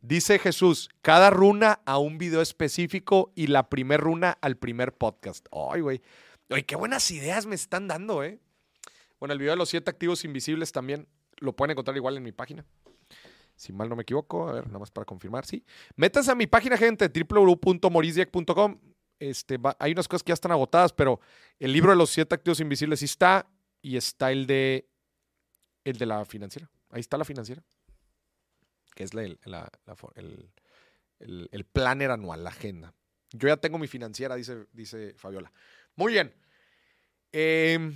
Dice 0.01 0.39
Jesús, 0.39 0.89
cada 1.03 1.29
runa 1.29 1.83
a 1.85 1.99
un 1.99 2.17
video 2.17 2.41
específico 2.41 3.31
y 3.35 3.49
la 3.49 3.69
primer 3.69 4.01
runa 4.01 4.39
al 4.41 4.57
primer 4.57 4.97
podcast. 4.97 5.47
Ay, 5.53 5.83
güey. 5.83 6.01
Oye, 6.49 6.65
qué 6.65 6.75
buenas 6.75 7.11
ideas 7.11 7.45
me 7.45 7.55
están 7.55 7.87
dando, 7.87 8.25
¿eh? 8.25 8.41
Bueno, 9.19 9.35
el 9.35 9.39
video 9.39 9.53
de 9.53 9.59
los 9.59 9.69
siete 9.69 9.91
activos 9.91 10.25
invisibles 10.25 10.73
también 10.73 11.07
lo 11.37 11.55
pueden 11.55 11.73
encontrar 11.73 11.97
igual 11.99 12.17
en 12.17 12.23
mi 12.23 12.33
página. 12.33 12.65
Si 13.61 13.73
mal 13.75 13.89
no 13.91 13.97
me 13.97 14.03
equivoco, 14.03 14.49
a 14.49 14.53
ver, 14.53 14.67
nada 14.69 14.79
más 14.79 14.91
para 14.91 15.05
confirmar, 15.05 15.45
sí. 15.45 15.65
Métanse 15.97 16.31
a 16.31 16.35
mi 16.35 16.47
página, 16.47 16.77
gente, 16.79 17.09
www.morisdieck.com. 17.09 18.81
Este, 19.19 19.59
hay 19.79 19.93
unas 19.93 20.09
cosas 20.09 20.23
que 20.23 20.31
ya 20.31 20.35
están 20.35 20.53
agotadas, 20.53 20.93
pero 20.95 21.21
el 21.59 21.73
libro 21.73 21.91
de 21.91 21.97
los 21.97 22.09
siete 22.11 22.35
activos 22.35 22.59
invisibles 22.61 23.01
sí 23.01 23.05
está 23.05 23.47
y 23.83 23.97
está 23.99 24.33
el 24.33 24.47
de 24.47 24.89
el 25.85 25.99
de 25.99 26.07
la 26.07 26.25
financiera. 26.25 26.71
Ahí 26.91 27.01
está 27.01 27.19
la 27.19 27.25
financiera 27.25 27.63
que 28.95 29.05
es 29.05 29.13
la- 29.15 29.23
el, 30.15 30.51
el- 31.19 31.65
planner 31.67 32.11
anual, 32.11 32.43
la 32.45 32.51
agenda. 32.51 32.95
Yo 33.33 33.49
ya 33.49 33.57
tengo 33.59 33.79
mi 33.79 33.89
financiera, 33.89 34.35
dice, 34.37 34.67
dice 34.73 35.15
Fabiola. 35.17 35.53
Muy 35.97 36.13
bien. 36.15 36.35
Em, 37.33 37.95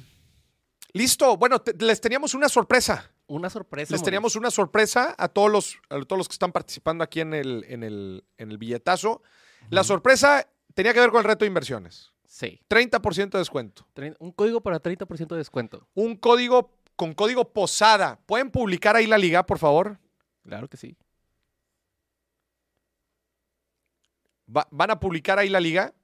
listo. 0.92 1.36
Bueno, 1.36 1.62
les 1.78 2.00
teníamos 2.00 2.34
una 2.34 2.48
sorpresa. 2.48 3.10
Una 3.26 3.48
sorpresa. 3.50 3.92
Les 3.94 4.02
teníamos 4.02 4.36
una 4.36 4.50
sorpresa 4.50 5.14
a 5.16 5.28
todos 5.28 5.50
los, 5.50 5.76
a 5.88 6.00
todos 6.02 6.18
los 6.18 6.28
que 6.28 6.32
están 6.34 6.52
participando 6.52 7.02
aquí 7.04 7.20
en 7.20 7.32
el, 7.34 7.64
en 7.68 7.82
el, 7.82 8.24
en 8.38 8.50
el 8.50 8.58
billetazo. 8.58 9.22
La 9.70 9.82
sorpresa 9.82 10.46
tenía 10.74 10.92
que 10.92 11.00
ver 11.00 11.10
con 11.10 11.20
el 11.20 11.24
reto 11.24 11.44
de 11.44 11.48
inversiones. 11.48 12.12
Sí. 12.26 12.60
30% 12.68 13.30
de 13.30 13.38
descuento. 13.38 13.86
Un 14.18 14.32
código 14.32 14.60
para 14.60 14.82
30% 14.82 15.28
de 15.28 15.36
descuento. 15.36 15.88
Un 15.94 16.16
código 16.16 16.76
con 16.96 17.14
código 17.14 17.52
posada. 17.52 18.20
¿Pueden 18.26 18.50
publicar 18.50 18.94
ahí 18.96 19.06
la 19.06 19.16
liga, 19.18 19.46
por 19.46 19.58
favor? 19.58 19.98
Claro 20.42 20.68
que 20.68 20.76
sí. 20.76 20.96
Va- 24.54 24.68
van 24.70 24.90
a 24.90 25.00
publicar 25.00 25.38
ahí 25.38 25.48
la 25.48 25.60
liga. 25.60 25.94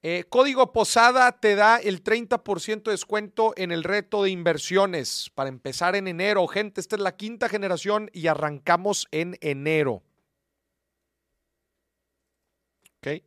Eh, 0.00 0.24
código 0.28 0.72
Posada 0.72 1.40
te 1.40 1.56
da 1.56 1.78
el 1.78 2.04
30% 2.04 2.84
de 2.84 2.92
descuento 2.92 3.52
en 3.56 3.72
el 3.72 3.82
reto 3.82 4.22
de 4.22 4.30
inversiones 4.30 5.30
para 5.34 5.48
empezar 5.48 5.96
en 5.96 6.06
enero. 6.06 6.46
Gente, 6.46 6.80
esta 6.80 6.94
es 6.94 7.02
la 7.02 7.16
quinta 7.16 7.48
generación 7.48 8.08
y 8.12 8.28
arrancamos 8.28 9.08
en 9.10 9.36
enero. 9.40 10.04
¿Ok? 12.98 13.24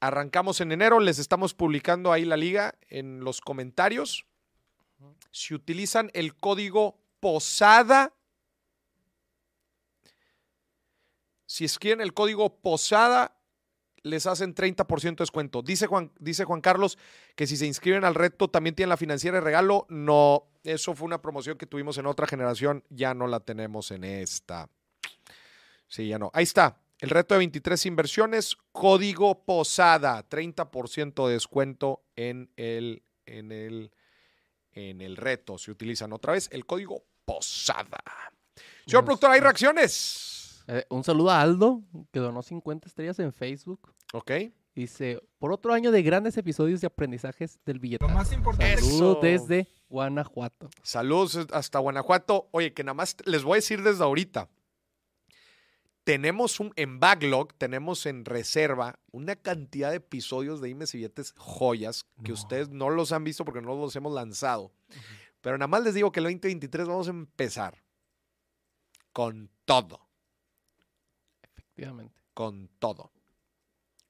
Arrancamos 0.00 0.60
en 0.60 0.72
enero, 0.72 1.00
les 1.00 1.18
estamos 1.18 1.54
publicando 1.54 2.12
ahí 2.12 2.26
la 2.26 2.36
liga 2.36 2.74
en 2.88 3.20
los 3.20 3.40
comentarios. 3.40 4.26
Si 5.30 5.54
utilizan 5.54 6.10
el 6.12 6.36
código 6.36 6.98
Posada, 7.20 8.14
si 11.46 11.64
escriben 11.64 12.00
el 12.00 12.14
código 12.14 12.60
Posada, 12.60 13.39
les 14.02 14.26
hacen 14.26 14.54
30% 14.54 15.00
de 15.00 15.22
descuento. 15.22 15.62
Dice 15.62 15.86
Juan, 15.86 16.12
dice 16.18 16.44
Juan 16.44 16.60
Carlos 16.60 16.98
que 17.34 17.46
si 17.46 17.56
se 17.56 17.66
inscriben 17.66 18.04
al 18.04 18.14
reto 18.14 18.48
también 18.48 18.74
tienen 18.74 18.90
la 18.90 18.96
financiera 18.96 19.38
de 19.38 19.42
regalo. 19.42 19.86
No, 19.88 20.46
eso 20.64 20.94
fue 20.94 21.06
una 21.06 21.20
promoción 21.20 21.58
que 21.58 21.66
tuvimos 21.66 21.98
en 21.98 22.06
otra 22.06 22.26
generación, 22.26 22.84
ya 22.90 23.14
no 23.14 23.26
la 23.26 23.40
tenemos 23.40 23.90
en 23.90 24.04
esta. 24.04 24.68
Sí, 25.88 26.08
ya 26.08 26.18
no. 26.18 26.30
Ahí 26.32 26.44
está. 26.44 26.78
El 26.98 27.10
reto 27.10 27.34
de 27.34 27.38
23 27.38 27.86
inversiones, 27.86 28.56
código 28.72 29.44
Posada, 29.44 30.28
30% 30.28 31.26
de 31.26 31.32
descuento 31.32 32.02
en 32.14 32.50
el, 32.56 33.02
en 33.24 33.52
el, 33.52 33.90
en 34.72 35.00
el 35.00 35.16
reto. 35.16 35.56
Se 35.56 35.70
utilizan 35.70 36.12
otra 36.12 36.34
vez 36.34 36.48
el 36.52 36.66
código 36.66 37.02
Posada. 37.24 38.02
Señor 38.84 39.04
productor, 39.04 39.30
¿hay 39.30 39.40
reacciones? 39.40 40.29
Eh, 40.72 40.86
un 40.88 41.02
saludo 41.02 41.30
a 41.30 41.40
Aldo, 41.40 41.82
que 42.12 42.20
donó 42.20 42.42
50 42.42 42.86
estrellas 42.86 43.18
en 43.18 43.32
Facebook. 43.32 43.92
Ok. 44.12 44.30
Dice, 44.72 45.20
por 45.40 45.50
otro 45.50 45.74
año 45.74 45.90
de 45.90 46.00
grandes 46.04 46.36
episodios 46.36 46.80
de 46.80 46.86
aprendizajes 46.86 47.58
del 47.66 47.80
billete. 47.80 48.06
Lo 48.06 48.14
más 48.14 48.32
importante 48.32 48.76
Saludos 48.76 49.20
desde 49.20 49.68
Guanajuato. 49.88 50.70
Saludos 50.84 51.48
hasta 51.52 51.80
Guanajuato. 51.80 52.48
Oye, 52.52 52.72
que 52.72 52.84
nada 52.84 52.94
más 52.94 53.16
les 53.24 53.42
voy 53.42 53.54
a 53.54 53.56
decir 53.56 53.82
desde 53.82 54.04
ahorita. 54.04 54.48
Tenemos 56.04 56.60
un, 56.60 56.72
en 56.76 57.00
backlog, 57.00 57.52
tenemos 57.54 58.06
en 58.06 58.24
reserva 58.24 59.00
una 59.10 59.34
cantidad 59.34 59.90
de 59.90 59.96
episodios 59.96 60.60
de 60.60 60.68
Dimes 60.68 60.94
y 60.94 60.98
Billetes 60.98 61.34
joyas 61.36 62.06
que 62.22 62.32
ustedes 62.32 62.68
no 62.68 62.90
los 62.90 63.10
han 63.10 63.24
visto 63.24 63.44
porque 63.44 63.60
no 63.60 63.74
los 63.74 63.96
hemos 63.96 64.12
lanzado. 64.12 64.72
Pero 65.40 65.58
nada 65.58 65.66
más 65.66 65.82
les 65.82 65.94
digo 65.94 66.12
que 66.12 66.20
el 66.20 66.24
2023 66.24 66.86
vamos 66.86 67.08
a 67.08 67.10
empezar 67.10 67.82
con 69.12 69.50
todo, 69.64 70.09
Efectivamente. 71.80 72.20
con 72.34 72.68
todo, 72.78 73.10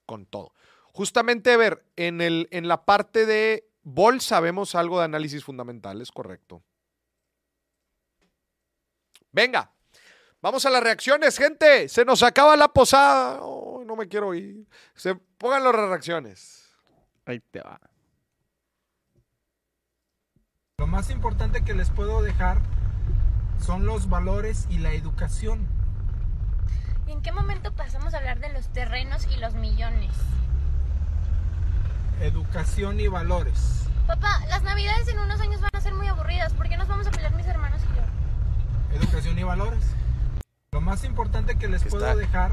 con 0.06 0.26
todo. 0.26 0.54
Justamente, 0.92 1.52
a 1.52 1.56
ver, 1.56 1.84
en, 1.96 2.20
el, 2.20 2.48
en 2.50 2.68
la 2.68 2.84
parte 2.84 3.26
de 3.26 3.70
Vol 3.82 4.20
sabemos 4.20 4.74
algo 4.74 4.98
de 4.98 5.04
análisis 5.04 5.44
fundamental, 5.44 6.00
es 6.02 6.10
correcto. 6.10 6.62
Venga, 9.32 9.72
vamos 10.42 10.66
a 10.66 10.70
las 10.70 10.82
reacciones, 10.82 11.38
gente. 11.38 11.88
Se 11.88 12.04
nos 12.04 12.22
acaba 12.22 12.56
la 12.56 12.68
posada. 12.68 13.38
Oh, 13.40 13.84
no 13.84 13.96
me 13.96 14.08
quiero 14.08 14.34
ir. 14.34 14.66
Se 14.94 15.14
pongan 15.14 15.64
las 15.64 15.74
reacciones. 15.74 16.76
Ahí 17.24 17.40
te 17.40 17.60
va. 17.60 17.80
Lo 20.78 20.86
más 20.86 21.10
importante 21.10 21.64
que 21.64 21.74
les 21.74 21.90
puedo 21.90 22.22
dejar 22.22 22.60
son 23.60 23.86
los 23.86 24.08
valores 24.08 24.66
y 24.70 24.78
la 24.78 24.92
educación. 24.92 25.79
¿Y 27.10 27.12
en 27.12 27.22
qué 27.22 27.32
momento 27.32 27.72
pasamos 27.72 28.14
a 28.14 28.18
hablar 28.18 28.38
de 28.38 28.52
los 28.52 28.68
terrenos 28.68 29.26
y 29.26 29.36
los 29.40 29.54
millones? 29.54 30.12
Educación 32.20 33.00
y 33.00 33.08
valores. 33.08 33.86
Papá, 34.06 34.46
las 34.48 34.62
navidades 34.62 35.08
en 35.08 35.18
unos 35.18 35.40
años 35.40 35.60
van 35.60 35.72
a 35.72 35.80
ser 35.80 35.92
muy 35.92 36.06
aburridas. 36.06 36.54
¿Por 36.54 36.68
qué 36.68 36.76
nos 36.76 36.86
vamos 36.86 37.08
a 37.08 37.10
pelear 37.10 37.34
mis 37.34 37.48
hermanos 37.48 37.82
y 37.82 37.96
yo? 37.96 38.96
Educación 38.96 39.36
y 39.36 39.42
valores. 39.42 39.82
Lo 40.70 40.80
más 40.80 41.02
importante 41.02 41.58
que 41.58 41.66
les 41.66 41.82
¿Qué 41.82 41.90
puedo 41.90 42.06
está? 42.06 42.16
dejar 42.16 42.52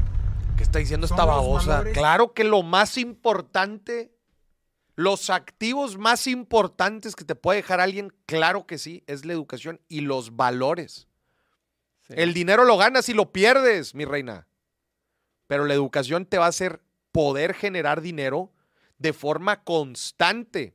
¿Qué 0.56 0.64
está 0.64 0.80
diciendo 0.80 1.06
esta 1.06 1.24
babosa? 1.24 1.68
valores. 1.68 1.96
Claro 1.96 2.34
que 2.34 2.42
lo 2.42 2.64
más 2.64 2.98
importante, 2.98 4.10
los 4.96 5.30
activos 5.30 5.98
más 5.98 6.26
importantes 6.26 7.14
que 7.14 7.24
te 7.24 7.36
puede 7.36 7.58
dejar 7.58 7.78
alguien, 7.78 8.12
claro 8.26 8.66
que 8.66 8.78
sí, 8.78 9.04
es 9.06 9.24
la 9.24 9.34
educación 9.34 9.80
y 9.86 10.00
los 10.00 10.34
valores. 10.34 11.07
Sí. 12.08 12.14
El 12.16 12.34
dinero 12.34 12.64
lo 12.64 12.76
ganas 12.76 13.08
y 13.08 13.14
lo 13.14 13.32
pierdes, 13.32 13.94
mi 13.94 14.04
reina. 14.04 14.46
Pero 15.46 15.64
la 15.64 15.74
educación 15.74 16.26
te 16.26 16.38
va 16.38 16.46
a 16.46 16.48
hacer 16.48 16.82
poder 17.12 17.54
generar 17.54 18.00
dinero 18.00 18.52
de 18.98 19.12
forma 19.12 19.62
constante. 19.64 20.74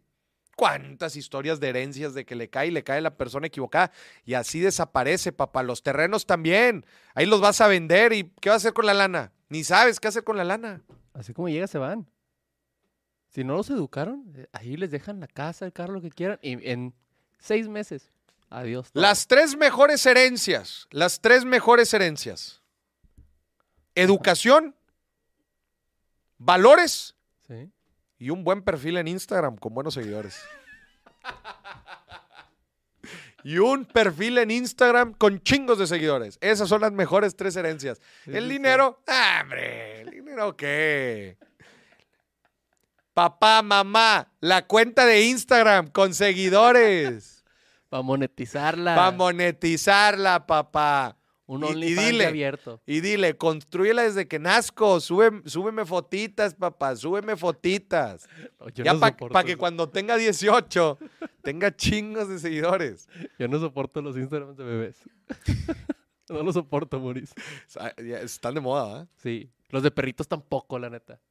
cuántas 0.56 1.16
historias 1.16 1.60
de 1.60 1.70
herencias 1.70 2.14
de 2.14 2.26
que 2.26 2.36
le 2.36 2.50
cae 2.50 2.68
y 2.68 2.72
le 2.72 2.84
cae 2.84 3.02
la 3.02 3.18
persona 3.18 3.48
equivocada 3.48 3.92
y 4.24 4.36
así 4.36 4.60
desaparece, 4.60 5.32
papá. 5.32 5.64
Los 5.64 5.82
terrenos 5.82 6.26
también. 6.28 6.86
Ahí 7.16 7.26
los 7.26 7.42
vas 7.42 7.60
a 7.62 7.68
vender 7.68 8.14
y 8.14 8.32
¿qué 8.40 8.50
vas 8.50 8.58
a 8.58 8.68
hacer 8.68 8.74
con 8.74 8.86
la 8.86 8.94
lana? 8.94 9.32
Ni 9.50 9.64
sabes 9.64 10.00
qué 10.00 10.08
hacer 10.10 10.24
con 10.24 10.38
la 10.38 10.44
lana. 10.44 10.82
Así 11.14 11.34
como 11.34 11.50
llega, 11.50 11.68
se 11.68 11.80
van. 11.80 12.08
Si 13.30 13.44
no 13.44 13.56
los 13.56 13.70
educaron, 13.72 14.32
eh, 14.36 14.48
ahí 14.52 14.78
les 14.78 14.92
dejan 14.92 15.20
la 15.20 15.28
casa, 15.28 15.66
el 15.66 15.74
carro, 15.74 15.94
lo 15.94 16.02
que 16.02 16.12
quieran. 16.12 16.38
Y 16.42 16.70
en 16.70 16.94
seis 17.40 17.68
meses, 17.68 18.12
adiós. 18.60 18.92
todo. 18.92 19.02
Las 19.02 19.28
tres 19.28 19.56
mejores 19.58 20.06
herencias, 20.06 20.88
las 20.92 21.20
tres 21.22 21.46
mejores 21.46 21.94
herencias. 21.94 22.62
Educación, 23.96 24.76
valores 26.38 27.16
Sí. 27.48 27.72
y 28.18 28.30
un 28.30 28.44
buen 28.44 28.62
perfil 28.64 28.98
en 28.98 29.08
Instagram 29.08 29.58
con 29.58 29.74
buenos 29.74 29.94
seguidores. 29.94 30.40
Y 33.46 33.58
un 33.58 33.84
perfil 33.84 34.38
en 34.38 34.52
Instagram 34.52 35.14
con 35.14 35.42
chingos 35.42 35.78
de 35.78 35.86
seguidores. 35.86 36.38
Esas 36.40 36.70
son 36.70 36.80
las 36.80 36.94
mejores 36.94 37.36
tres 37.36 37.56
herencias. 37.58 38.00
el 38.26 38.46
sí. 38.46 38.50
dinero, 38.50 39.02
¡ah, 39.08 39.40
hombre, 39.44 40.02
¿el 40.02 40.10
dinero 40.12 40.56
qué? 40.56 41.38
Papá, 43.14 43.62
mamá, 43.62 44.32
la 44.40 44.66
cuenta 44.66 45.06
de 45.06 45.24
Instagram 45.24 45.88
con 45.90 46.14
seguidores. 46.14 47.33
Para 47.94 48.02
monetizarla. 48.02 48.96
Para 48.96 49.12
monetizarla, 49.12 50.48
papá. 50.48 51.16
Un 51.46 51.64
OnlyFans 51.64 52.08
dile, 52.08 52.26
abierto. 52.26 52.82
Y 52.88 53.02
dile, 53.02 53.38
construyela 53.38 54.02
desde 54.02 54.28
que 54.28 54.40
nazco. 54.40 55.00
Sube, 55.00 55.44
súbeme 55.46 55.86
fotitas, 55.86 56.56
papá. 56.56 56.96
Súbeme 56.96 57.38
fotitas. 57.38 58.28
No, 58.60 58.70
ya 58.70 58.96
no 58.96 59.00
para 59.00 59.44
que 59.44 59.58
cuando 59.58 59.90
tenga 59.90 60.18
18 60.18 60.98
tenga 61.44 61.76
chingos 61.76 62.30
de 62.30 62.40
seguidores. 62.40 63.08
Yo 63.38 63.48
no 63.48 63.60
soporto 63.60 64.02
los 64.02 64.18
Instagrams 64.18 64.58
de 64.58 64.64
bebés. 64.64 64.98
no 66.30 66.42
los 66.42 66.56
soporto, 66.56 67.00
Maurice. 67.00 67.36
Están 67.98 68.56
de 68.56 68.62
moda, 68.62 69.04
¿eh? 69.04 69.08
Sí. 69.18 69.52
Los 69.70 69.84
de 69.84 69.92
perritos 69.92 70.28
tampoco, 70.28 70.80
la 70.80 70.90
neta. 70.90 71.22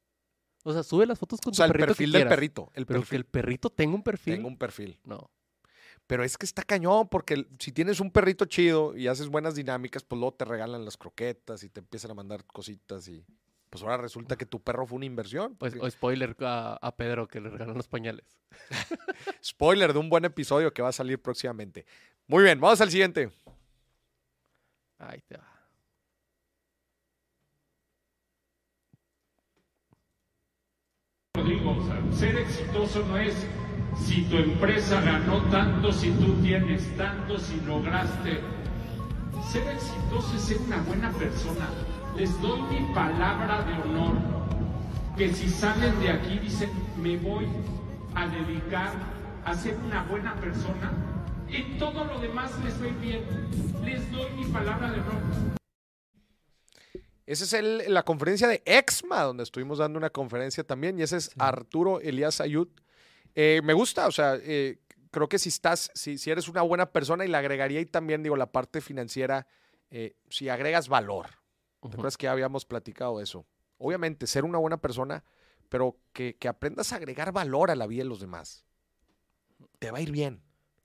O 0.63 0.71
sea, 0.71 0.83
sube 0.83 1.05
las 1.05 1.19
fotos 1.19 1.41
con 1.41 1.51
O 1.51 1.55
sea, 1.55 1.67
tu 1.67 1.73
el 1.73 1.79
perfil 1.87 2.13
que 2.13 2.19
del 2.19 2.27
perrito. 2.29 2.71
El 2.73 2.85
Pero 2.85 3.03
que 3.03 3.17
el 3.17 3.25
perrito 3.25 3.69
tenga 3.69 3.95
un 3.95 4.03
perfil. 4.03 4.35
Tengo 4.35 4.47
un 4.47 4.57
perfil. 4.57 4.97
No. 5.03 5.29
Pero 6.07 6.23
es 6.23 6.37
que 6.37 6.45
está 6.45 6.63
cañón, 6.63 7.07
porque 7.09 7.45
si 7.59 7.71
tienes 7.71 7.99
un 7.99 8.11
perrito 8.11 8.45
chido 8.45 8.95
y 8.95 9.07
haces 9.07 9.29
buenas 9.29 9.55
dinámicas, 9.55 10.03
pues 10.03 10.19
luego 10.19 10.35
te 10.35 10.45
regalan 10.45 10.83
las 10.85 10.97
croquetas 10.97 11.63
y 11.63 11.69
te 11.69 11.79
empiezan 11.79 12.11
a 12.11 12.13
mandar 12.13 12.43
cositas 12.45 13.07
y 13.07 13.25
pues 13.69 13.81
ahora 13.83 13.97
resulta 13.97 14.35
que 14.35 14.45
tu 14.45 14.61
perro 14.61 14.85
fue 14.85 14.97
una 14.97 15.05
inversión. 15.05 15.55
Pues, 15.55 15.73
porque- 15.73 15.87
o 15.87 15.89
spoiler 15.89 16.35
a, 16.41 16.77
a 16.81 16.95
Pedro 16.95 17.27
que 17.27 17.41
le 17.41 17.49
regalan 17.49 17.75
los 17.77 17.87
pañales. 17.87 18.25
Spoiler 19.43 19.93
de 19.93 19.99
un 19.99 20.09
buen 20.09 20.25
episodio 20.25 20.71
que 20.73 20.81
va 20.83 20.89
a 20.89 20.91
salir 20.91 21.19
próximamente. 21.21 21.85
Muy 22.27 22.43
bien, 22.43 22.59
vamos 22.59 22.79
al 22.81 22.91
siguiente. 22.91 23.31
Ahí 24.99 25.21
te 25.27 25.37
va. 25.37 25.49
Rodrigo, 31.35 31.71
o 31.77 31.85
sea, 31.85 32.11
ser 32.11 32.37
exitoso 32.37 33.03
no 33.07 33.17
es 33.17 33.35
si 33.97 34.23
tu 34.23 34.37
empresa 34.37 35.01
ganó 35.01 35.41
tanto, 35.49 35.91
si 35.91 36.11
tú 36.11 36.33
tienes 36.41 36.95
tanto, 36.97 37.37
si 37.39 37.59
lograste. 37.61 38.41
Ser 39.51 39.67
exitoso 39.67 40.35
es 40.35 40.41
ser 40.41 40.57
una 40.61 40.77
buena 40.83 41.11
persona. 41.11 41.69
Les 42.17 42.39
doy 42.41 42.61
mi 42.63 42.93
palabra 42.93 43.63
de 43.63 43.73
honor 43.81 44.15
que 45.17 45.33
si 45.33 45.47
salen 45.49 45.99
de 45.99 46.09
aquí 46.09 46.39
dicen 46.39 46.69
me 46.97 47.17
voy 47.17 47.47
a 48.15 48.27
dedicar 48.27 48.93
a 49.45 49.53
ser 49.55 49.75
una 49.85 50.03
buena 50.03 50.35
persona, 50.35 50.91
en 51.49 51.77
todo 51.77 52.03
lo 52.05 52.19
demás 52.19 52.51
les 52.63 52.79
doy 52.79 52.91
bien. 53.01 53.21
Les 53.83 54.11
doy 54.11 54.31
mi 54.37 54.45
palabra 54.45 54.91
de 54.91 54.99
honor. 55.01 55.21
Esa 57.25 57.43
es 57.45 57.53
el- 57.53 57.93
la 57.93 58.03
conferencia 58.03 58.47
de 58.47 58.61
EXMA, 58.65 59.21
donde 59.23 59.43
estuvimos 59.43 59.77
dando 59.77 59.97
una 59.97 60.09
conferencia 60.09 60.63
también, 60.63 60.99
y 60.99 61.03
ese 61.03 61.17
es 61.17 61.31
Arturo 61.37 61.99
Elías 62.01 62.41
Ayud. 62.41 62.67
Eh, 63.35 63.61
me 63.63 63.73
gusta, 63.73 64.07
o 64.07 64.11
sea, 64.11 64.37
eh, 64.41 64.79
creo 65.11 65.27
que 65.27 65.39
si 65.39 65.49
estás, 65.49 65.91
si, 65.93 66.17
si 66.17 66.29
eres 66.31 66.47
una 66.47 66.61
buena 66.61 66.91
persona, 66.91 67.25
y 67.25 67.27
le 67.27 67.37
agregaría 67.37 67.79
ahí 67.79 67.85
también, 67.85 68.23
digo, 68.23 68.35
la 68.35 68.51
parte 68.51 68.81
financiera, 68.81 69.47
eh, 69.89 70.15
si 70.29 70.49
agregas 70.49 70.87
valor. 70.87 71.27
¿Te 71.81 71.87
Ujú. 71.87 71.93
acuerdas 71.95 72.17
que 72.17 72.25
ya 72.25 72.31
habíamos 72.31 72.65
platicado 72.65 73.19
eso? 73.21 73.45
Obviamente, 73.77 74.27
ser 74.27 74.45
una 74.45 74.57
buena 74.57 74.77
persona, 74.77 75.23
pero 75.69 75.97
que, 76.13 76.35
que 76.35 76.47
aprendas 76.47 76.93
a 76.93 76.97
agregar 76.97 77.31
valor 77.31 77.71
a 77.71 77.75
la 77.75 77.87
vida 77.87 78.03
de 78.03 78.09
los 78.09 78.19
demás. 78.19 78.63
Te 79.79 79.91
va 79.91 79.97
a 79.97 80.01
ir 80.01 80.11
bien. 80.11 80.41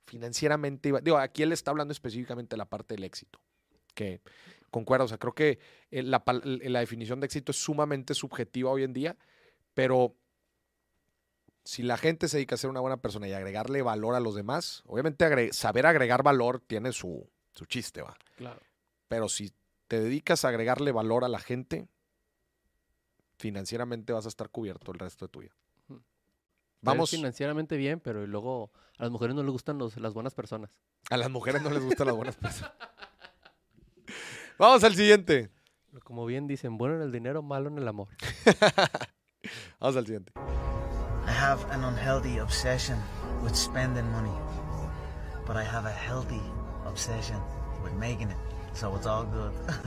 Financieramente, 0.06 0.92
digo, 1.02 1.18
aquí 1.18 1.42
él 1.42 1.52
está 1.52 1.70
hablando 1.70 1.92
específicamente 1.92 2.54
de 2.54 2.58
la 2.58 2.64
parte 2.64 2.94
del 2.94 3.04
éxito, 3.04 3.38
que 3.94 4.22
concuerdo, 4.70 5.04
o 5.04 5.08
sea, 5.08 5.18
creo 5.18 5.34
que 5.34 5.58
la, 5.90 6.22
la 6.42 6.80
definición 6.80 7.20
de 7.20 7.26
éxito 7.26 7.52
es 7.52 7.58
sumamente 7.58 8.14
subjetiva 8.14 8.70
hoy 8.70 8.84
en 8.84 8.94
día, 8.94 9.16
pero 9.74 10.16
si 11.68 11.82
la 11.82 11.98
gente 11.98 12.28
se 12.28 12.38
dedica 12.38 12.54
a 12.54 12.58
ser 12.58 12.70
una 12.70 12.80
buena 12.80 12.96
persona 12.96 13.28
y 13.28 13.34
agregarle 13.34 13.82
valor 13.82 14.14
a 14.14 14.20
los 14.20 14.34
demás, 14.34 14.82
obviamente 14.86 15.26
agre- 15.26 15.52
saber 15.52 15.84
agregar 15.84 16.22
valor 16.22 16.60
tiene 16.66 16.92
su, 16.92 17.28
su 17.52 17.66
chiste, 17.66 18.00
va. 18.00 18.16
Claro. 18.38 18.58
Pero 19.06 19.28
si 19.28 19.52
te 19.86 20.00
dedicas 20.00 20.46
a 20.46 20.48
agregarle 20.48 20.92
valor 20.92 21.24
a 21.26 21.28
la 21.28 21.38
gente, 21.40 21.86
financieramente 23.36 24.14
vas 24.14 24.24
a 24.24 24.28
estar 24.28 24.48
cubierto 24.48 24.92
el 24.92 24.98
resto 24.98 25.26
de 25.26 25.28
tu 25.30 25.40
vida. 25.40 25.54
Ujú. 25.90 26.00
Vamos, 26.80 27.10
financieramente 27.10 27.76
bien, 27.76 28.00
pero 28.00 28.26
luego 28.26 28.70
a 28.96 29.02
las 29.02 29.10
mujeres 29.10 29.36
no 29.36 29.42
les 29.42 29.52
gustan 29.52 29.76
los, 29.76 29.94
las 29.98 30.14
buenas 30.14 30.32
personas. 30.32 30.70
a 31.10 31.18
las 31.18 31.28
mujeres 31.30 31.60
no 31.60 31.68
les 31.68 31.84
gustan 31.84 32.06
las 32.06 32.16
buenas 32.16 32.36
personas. 32.36 32.72
Vamos 34.58 34.82
al 34.84 34.94
siguiente. 34.94 35.50
Como 36.02 36.24
bien 36.24 36.46
dicen, 36.46 36.78
bueno 36.78 36.94
en 36.96 37.02
el 37.02 37.12
dinero, 37.12 37.42
malo 37.42 37.68
en 37.68 37.76
el 37.76 37.86
amor. 37.86 38.08
Vamos 39.80 39.96
al 39.98 40.06
siguiente. 40.06 40.32
Have 41.38 41.64
an 41.70 41.84
unhealthy 41.84 42.38
obsession 42.38 42.98
with 43.42 43.54
spending 43.54 44.10
money, 44.10 44.36
but 45.46 45.56
I 45.56 45.62
have 45.62 45.86
a 45.86 45.90
healthy 46.08 46.42
obsession 46.84 47.40
with 47.82 47.92
making 47.94 48.30
it, 48.30 48.36
so 48.74 48.94
it's 48.96 49.06
all 49.06 49.24
good. 49.24 49.52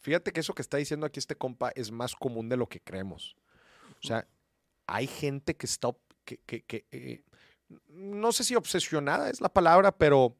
Fíjate 0.00 0.32
que 0.32 0.40
eso 0.40 0.54
que 0.54 0.62
está 0.62 0.76
diciendo 0.76 1.06
aquí 1.06 1.18
este 1.18 1.36
compa 1.36 1.70
es 1.74 1.90
más 1.90 2.14
común 2.14 2.48
de 2.48 2.56
lo 2.56 2.68
que 2.68 2.80
creemos. 2.80 3.36
O 4.02 4.06
sea, 4.06 4.26
hay 4.86 5.06
gente 5.06 5.56
que 5.56 5.66
está, 5.66 5.90
que- 6.24 6.38
que, 6.38 6.86
eh, 6.92 7.22
no 7.88 8.30
sé 8.30 8.44
si 8.44 8.54
obsesionada 8.54 9.30
es 9.30 9.40
la 9.40 9.48
palabra, 9.48 9.96
pero 9.96 10.36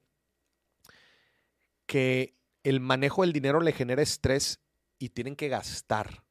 que 1.87 2.35
el 2.63 2.81
manejo 2.81 3.23
del 3.23 3.33
dinero 3.33 3.61
le 3.61 3.73
genera 3.73 4.03
estrés 4.03 4.61
y 4.99 5.11
tienen 5.11 5.37
que 5.37 5.49
gastar. 5.49 6.23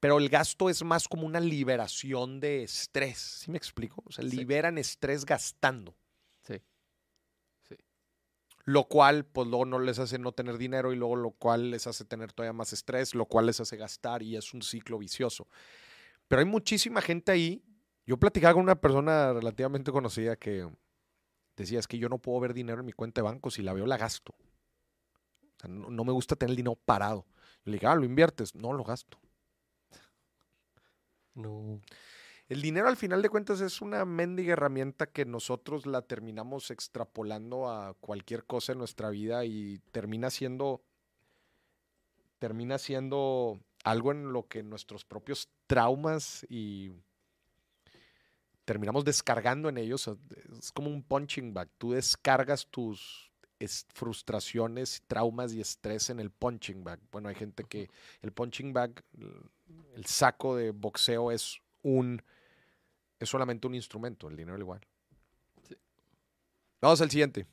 Pero 0.00 0.18
el 0.18 0.28
gasto 0.28 0.68
es 0.68 0.82
más 0.84 1.08
como 1.08 1.26
una 1.26 1.40
liberación 1.40 2.40
de 2.40 2.64
estrés. 2.64 3.18
¿Sí 3.18 3.50
me 3.50 3.56
explico? 3.58 4.02
O 4.06 4.12
sea, 4.12 4.24
Sí. 4.24 4.36
liberan 4.36 4.78
estrés 4.78 5.24
gastando. 5.24 5.96
Sí. 6.42 6.60
Lo 8.64 8.84
cual, 8.88 9.24
pues 9.24 9.46
luego 9.48 9.64
no 9.64 9.78
les 9.78 9.98
hace 10.00 10.18
no 10.18 10.32
tener 10.32 10.58
dinero 10.58 10.92
y 10.92 10.96
luego 10.96 11.14
lo 11.14 11.30
cual 11.30 11.70
les 11.70 11.86
hace 11.86 12.04
tener 12.04 12.32
todavía 12.32 12.52
más 12.52 12.72
estrés, 12.72 13.14
lo 13.14 13.26
cual 13.26 13.46
les 13.46 13.60
hace 13.60 13.76
gastar 13.76 14.22
y 14.22 14.36
es 14.36 14.52
un 14.52 14.62
ciclo 14.62 14.98
vicioso. 14.98 15.48
Pero 16.26 16.40
hay 16.40 16.46
muchísima 16.46 17.00
gente 17.00 17.30
ahí. 17.30 17.62
Yo 18.04 18.16
platicaba 18.18 18.54
con 18.54 18.64
una 18.64 18.80
persona 18.80 19.32
relativamente 19.32 19.92
conocida 19.92 20.34
que 20.36 20.68
decía, 21.56 21.78
es 21.78 21.86
que 21.86 21.98
yo 21.98 22.08
no 22.08 22.18
puedo 22.18 22.40
ver 22.40 22.54
dinero 22.54 22.80
en 22.80 22.86
mi 22.86 22.92
cuenta 22.92 23.20
de 23.20 23.24
banco, 23.24 23.50
si 23.50 23.62
la 23.62 23.72
veo 23.72 23.86
la 23.86 23.96
gasto. 23.96 24.34
O 24.34 25.60
sea, 25.60 25.70
no, 25.70 25.88
no 25.88 26.04
me 26.04 26.12
gusta 26.12 26.34
tener 26.34 26.50
el 26.50 26.56
dinero 26.56 26.74
parado. 26.74 27.24
Le 27.66 27.72
dije, 27.74 27.86
ah, 27.86 27.94
¿lo 27.96 28.04
inviertes? 28.04 28.54
No, 28.54 28.72
lo 28.72 28.84
gasto. 28.84 29.18
No. 31.34 31.80
El 32.48 32.62
dinero 32.62 32.88
al 32.88 32.96
final 32.96 33.22
de 33.22 33.28
cuentas 33.28 33.60
es 33.60 33.82
una 33.82 34.04
mendiga 34.04 34.52
herramienta 34.52 35.06
que 35.06 35.24
nosotros 35.24 35.84
la 35.84 36.02
terminamos 36.02 36.70
extrapolando 36.70 37.68
a 37.68 37.94
cualquier 37.94 38.44
cosa 38.44 38.72
en 38.72 38.78
nuestra 38.78 39.10
vida 39.10 39.44
y 39.44 39.80
termina 39.90 40.30
siendo 40.30 40.80
termina 42.38 42.78
siendo 42.78 43.58
algo 43.82 44.12
en 44.12 44.32
lo 44.32 44.46
que 44.46 44.62
nuestros 44.62 45.04
propios 45.04 45.48
traumas 45.66 46.46
y 46.48 46.92
terminamos 48.64 49.04
descargando 49.04 49.68
en 49.68 49.78
ellos. 49.78 50.08
Es 50.58 50.70
como 50.70 50.90
un 50.90 51.02
punching 51.02 51.52
bag. 51.52 51.68
Tú 51.78 51.92
descargas 51.92 52.66
tus 52.68 53.32
es- 53.58 53.86
frustraciones, 53.94 55.02
traumas 55.06 55.52
y 55.52 55.60
estrés 55.60 56.10
en 56.10 56.20
el 56.20 56.30
punching 56.30 56.84
bag. 56.84 56.98
Bueno, 57.12 57.28
hay 57.28 57.34
gente 57.34 57.64
que 57.64 57.88
el 58.22 58.32
punching 58.32 58.72
bag, 58.72 59.02
el- 59.18 60.04
saco 60.06 60.56
de 60.56 60.70
boxeo 60.72 61.30
es 61.30 61.58
un 61.82 62.22
es 63.18 63.28
solamente 63.30 63.66
un 63.66 63.74
instrumento, 63.74 64.28
el 64.28 64.36
dinero 64.36 64.58
igual. 64.58 64.80
Vamos 66.82 67.00
al 67.00 67.10
siguiente. 67.10 67.46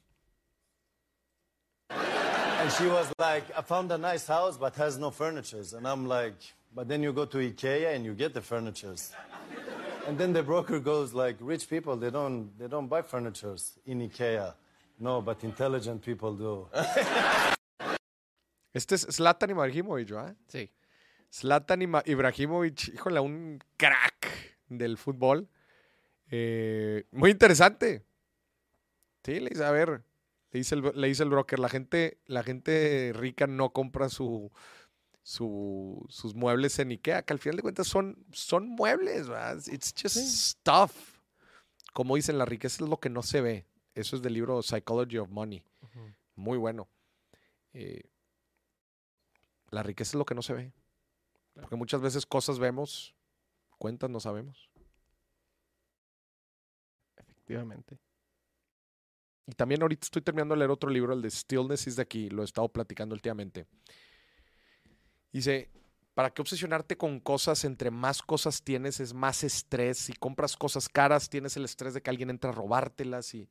And 1.89 2.71
she 2.71 2.87
was 2.87 3.11
like, 3.17 3.45
I 3.57 3.61
found 3.61 3.91
a 3.91 3.97
nice 3.97 4.25
house 4.27 4.57
but 4.57 4.75
has 4.75 4.97
no 4.97 5.09
furniture. 5.11 5.63
And 5.75 5.87
I'm 5.87 6.07
like, 6.07 6.35
but 6.75 6.87
then 6.87 7.01
you 7.03 7.13
go 7.13 7.25
to 7.25 7.37
IKEA 7.37 7.95
and 7.95 8.05
you 8.05 8.13
get 8.13 8.33
the 8.33 8.41
furnitures. 8.41 9.11
And 10.07 10.17
then 10.17 10.33
the 10.33 10.43
broker 10.43 10.79
goes 10.79 11.13
like, 11.13 11.37
rich 11.39 11.69
people, 11.69 11.95
they 11.95 12.09
don't, 12.09 12.51
they 12.59 12.67
don't 12.67 12.87
buy 12.87 13.01
furnitures 13.01 13.73
in 13.85 14.01
IKEA. 14.01 14.53
No, 14.97 15.21
but 15.21 15.43
intelligent 15.43 16.03
people 16.03 16.35
do. 16.37 16.69
Este 18.73 18.95
es 18.95 19.01
Zlatan 19.11 19.51
Ibrahimovic, 19.51 20.09
¿verdad? 20.09 20.35
Sí. 20.47 20.71
Zlatan 21.31 21.81
Ibrahimovic, 21.83 22.87
híjole, 22.95 23.19
un 23.19 23.59
crack 23.77 24.27
del 24.67 24.97
fútbol. 24.97 25.47
Eh, 26.31 27.05
muy 27.11 27.29
interesante. 27.29 28.03
Sí, 29.23 29.39
le 29.39 29.49
dice, 29.51 29.63
a 29.63 29.71
ver, 29.71 30.03
le 30.51 30.57
dice 30.59 30.73
el, 30.75 30.91
le 30.95 31.07
dice 31.07 31.21
el 31.21 31.29
broker, 31.29 31.59
la 31.59 31.69
gente, 31.69 32.19
la 32.25 32.41
gente 32.41 33.11
rica 33.15 33.45
no 33.45 33.71
compra 33.73 34.09
su, 34.09 34.51
su- 35.21 36.03
sus 36.09 36.33
muebles 36.33 36.79
en 36.79 36.89
Ikea, 36.89 37.21
que 37.23 37.33
al 37.33 37.39
final 37.39 37.57
de 37.57 37.61
cuentas 37.61 37.85
son, 37.87 38.25
son 38.31 38.67
muebles, 38.69 39.27
¿verdad? 39.27 39.61
It's 39.71 39.93
just 39.95 40.17
stuff. 40.17 41.19
Como 41.93 42.15
dicen, 42.15 42.39
la 42.39 42.45
riqueza 42.45 42.83
es 42.83 42.89
lo 42.89 42.99
que 42.99 43.09
no 43.09 43.21
se 43.21 43.41
ve. 43.41 43.67
Eso 43.93 44.15
es 44.15 44.21
del 44.21 44.33
libro 44.33 44.61
Psychology 44.61 45.17
of 45.17 45.29
Money. 45.29 45.63
Muy 46.35 46.57
bueno. 46.57 46.87
Eh, 47.73 48.03
la 49.69 49.83
riqueza 49.83 50.11
es 50.11 50.15
lo 50.15 50.25
que 50.25 50.35
no 50.35 50.41
se 50.41 50.53
ve. 50.53 50.73
Porque 51.53 51.75
muchas 51.75 52.01
veces 52.01 52.25
cosas 52.25 52.59
vemos, 52.59 53.13
cuentas 53.77 54.09
no 54.09 54.19
sabemos. 54.19 54.69
Efectivamente. 57.15 57.99
Y 59.45 59.53
también 59.53 59.81
ahorita 59.81 60.05
estoy 60.05 60.21
terminando 60.21 60.55
de 60.55 60.59
leer 60.59 60.71
otro 60.71 60.89
libro, 60.89 61.13
el 61.13 61.21
de 61.21 61.29
Stillness 61.29 61.87
is 61.87 61.95
the 61.95 62.07
Key, 62.07 62.29
lo 62.29 62.41
he 62.41 62.45
estado 62.45 62.69
platicando 62.69 63.13
últimamente. 63.13 63.67
Dice, 65.31 65.69
¿para 66.13 66.31
qué 66.31 66.41
obsesionarte 66.41 66.95
con 66.95 67.19
cosas? 67.19 67.65
Entre 67.65 67.91
más 67.91 68.21
cosas 68.21 68.63
tienes 68.63 68.99
es 68.99 69.13
más 69.13 69.43
estrés. 69.43 69.97
Si 69.97 70.13
compras 70.13 70.55
cosas 70.55 70.87
caras, 70.87 71.29
tienes 71.29 71.57
el 71.57 71.65
estrés 71.65 71.93
de 71.93 72.01
que 72.01 72.09
alguien 72.09 72.29
entre 72.29 72.51
a 72.51 72.53
robártelas. 72.53 73.33
Y 73.33 73.49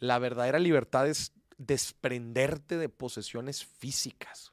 la 0.00 0.18
verdadera 0.18 0.58
libertad 0.58 1.08
es 1.08 1.32
desprenderte 1.56 2.76
de 2.76 2.88
posesiones 2.88 3.64
físicas. 3.64 4.52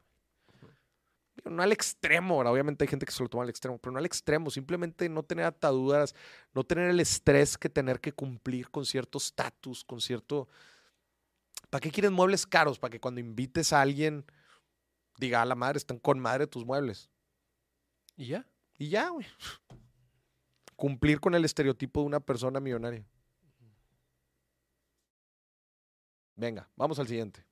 No 1.44 1.64
al 1.64 1.72
extremo, 1.72 2.36
ahora, 2.36 2.52
obviamente 2.52 2.84
hay 2.84 2.90
gente 2.90 3.06
que 3.06 3.12
se 3.12 3.24
lo 3.24 3.30
toma 3.30 3.44
al 3.44 3.50
extremo, 3.50 3.80
pero 3.80 3.94
no 3.94 4.00
al 4.00 4.06
extremo, 4.06 4.52
simplemente 4.52 5.10
no 5.10 5.24
tener 5.24 5.46
ataduras, 5.46 6.14
no 6.54 6.64
tener 6.64 6.90
el 6.90 7.00
estrés 7.00 7.58
que 7.58 7.70
tener 7.70 8.00
que 8.00 8.12
cumplir 8.12 8.70
con 8.70 8.86
cierto 8.86 9.18
estatus, 9.18 9.84
con 9.84 10.02
cierto... 10.02 10.48
¿Para 11.70 11.82
qué 11.82 11.92
quieres 11.92 12.12
muebles 12.12 12.46
caros? 12.46 12.78
Para 12.78 12.92
que 12.92 13.00
cuando 13.00 13.20
invites 13.20 13.74
a 13.74 13.82
alguien 13.82 14.26
diga, 15.18 15.42
a 15.42 15.46
la 15.46 15.56
madre, 15.56 15.78
están 15.78 16.00
con 16.00 16.20
madre 16.20 16.48
tus 16.48 16.66
muebles. 16.66 17.10
¿Y 18.16 18.28
ya? 18.28 18.48
Y 18.78 18.90
ya, 18.90 19.10
güey. 19.10 19.26
Cumplir 20.76 21.20
con 21.20 21.34
el 21.36 21.44
estereotipo 21.44 22.02
de 22.02 22.08
una 22.08 22.20
persona 22.20 22.60
millonaria. 22.60 23.04
Venga, 26.38 26.70
vamos 26.76 27.00
al 27.00 27.08
siguiente. 27.08 27.44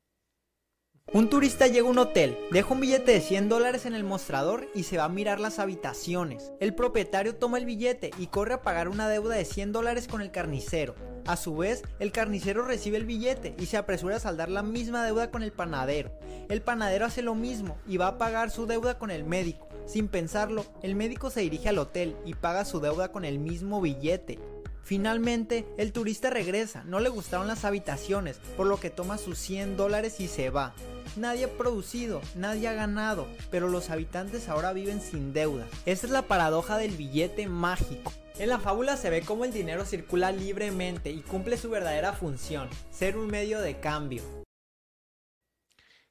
Un 1.11 1.29
turista 1.29 1.67
llega 1.67 1.87
a 1.87 1.89
un 1.89 1.97
hotel, 1.97 2.37
deja 2.51 2.73
un 2.73 2.79
billete 2.79 3.13
de 3.13 3.21
100 3.21 3.49
dólares 3.49 3.85
en 3.87 3.95
el 3.95 4.03
mostrador 4.03 4.67
y 4.75 4.83
se 4.83 4.97
va 4.97 5.05
a 5.05 5.09
mirar 5.09 5.39
las 5.39 5.57
habitaciones. 5.57 6.51
El 6.59 6.75
propietario 6.75 7.35
toma 7.35 7.57
el 7.57 7.65
billete 7.65 8.11
y 8.19 8.27
corre 8.27 8.53
a 8.53 8.61
pagar 8.61 8.87
una 8.87 9.09
deuda 9.09 9.35
de 9.35 9.45
100 9.45 9.71
dólares 9.71 10.07
con 10.07 10.21
el 10.21 10.31
carnicero. 10.31 10.95
A 11.25 11.35
su 11.35 11.55
vez, 11.57 11.81
el 11.99 12.11
carnicero 12.11 12.63
recibe 12.63 12.97
el 12.97 13.05
billete 13.05 13.55
y 13.57 13.65
se 13.65 13.77
apresura 13.77 14.17
a 14.17 14.19
saldar 14.19 14.49
la 14.49 14.61
misma 14.61 15.03
deuda 15.03 15.31
con 15.31 15.41
el 15.41 15.51
panadero. 15.51 16.11
El 16.47 16.61
panadero 16.61 17.05
hace 17.05 17.23
lo 17.23 17.33
mismo 17.33 17.77
y 17.87 17.97
va 17.97 18.07
a 18.07 18.17
pagar 18.19 18.51
su 18.51 18.67
deuda 18.67 18.99
con 18.99 19.09
el 19.09 19.23
médico. 19.23 19.67
Sin 19.87 20.07
pensarlo, 20.07 20.63
el 20.83 20.95
médico 20.95 21.31
se 21.31 21.41
dirige 21.41 21.69
al 21.69 21.79
hotel 21.79 22.15
y 22.25 22.35
paga 22.35 22.65
su 22.65 22.79
deuda 22.79 23.11
con 23.11 23.25
el 23.25 23.39
mismo 23.39 23.81
billete. 23.81 24.39
Finalmente, 24.85 25.65
el 25.79 25.91
turista 25.91 26.29
regresa, 26.29 26.83
no 26.83 26.99
le 26.99 27.09
gustaron 27.09 27.47
las 27.47 27.65
habitaciones, 27.65 28.37
por 28.55 28.67
lo 28.67 28.79
que 28.79 28.91
toma 28.91 29.17
sus 29.17 29.39
100 29.39 29.77
dólares 29.77 30.19
y 30.19 30.27
se 30.27 30.51
va. 30.51 30.75
Nadie 31.15 31.45
ha 31.45 31.57
producido, 31.57 32.21
nadie 32.35 32.67
ha 32.67 32.73
ganado, 32.73 33.27
pero 33.49 33.67
los 33.67 33.89
habitantes 33.89 34.47
ahora 34.47 34.73
viven 34.73 35.01
sin 35.01 35.33
deuda. 35.33 35.67
Esta 35.87 36.05
es 36.05 36.11
la 36.11 36.27
paradoja 36.27 36.77
del 36.77 36.91
billete 36.91 37.47
mágico. 37.47 38.13
En 38.37 38.47
la 38.47 38.59
fábula 38.59 38.95
se 38.95 39.09
ve 39.09 39.23
cómo 39.23 39.43
el 39.43 39.51
dinero 39.51 39.85
circula 39.85 40.31
libremente 40.31 41.09
y 41.09 41.21
cumple 41.21 41.57
su 41.57 41.71
verdadera 41.71 42.13
función, 42.13 42.69
ser 42.91 43.17
un 43.17 43.25
medio 43.25 43.61
de 43.61 43.79
cambio. 43.79 44.21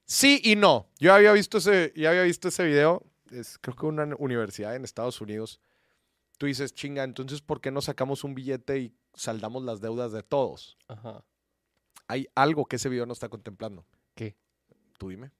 Sí 0.04 0.40
y 0.42 0.56
no. 0.56 0.90
Yo 0.98 1.14
había 1.14 1.30
visto 1.32 1.58
ese, 1.58 1.92
ya 1.94 2.10
había 2.10 2.22
visto 2.24 2.48
ese 2.48 2.64
video. 2.64 3.06
Es, 3.30 3.56
creo 3.60 3.76
que 3.76 3.86
una 3.86 4.16
universidad 4.18 4.74
en 4.74 4.82
Estados 4.82 5.20
Unidos. 5.20 5.60
Tú 6.44 6.48
dices, 6.48 6.74
chinga, 6.74 7.04
entonces, 7.04 7.40
¿por 7.40 7.62
qué 7.62 7.70
no 7.70 7.80
sacamos 7.80 8.22
un 8.22 8.34
billete 8.34 8.78
y 8.78 8.94
saldamos 9.14 9.62
las 9.62 9.80
deudas 9.80 10.12
de 10.12 10.22
todos? 10.22 10.76
Ajá. 10.88 11.24
Hay 12.06 12.28
algo 12.34 12.66
que 12.66 12.76
ese 12.76 12.90
video 12.90 13.06
no 13.06 13.14
está 13.14 13.30
contemplando. 13.30 13.86
¿Qué? 14.14 14.36
Tú 14.98 15.08
dime. 15.08 15.30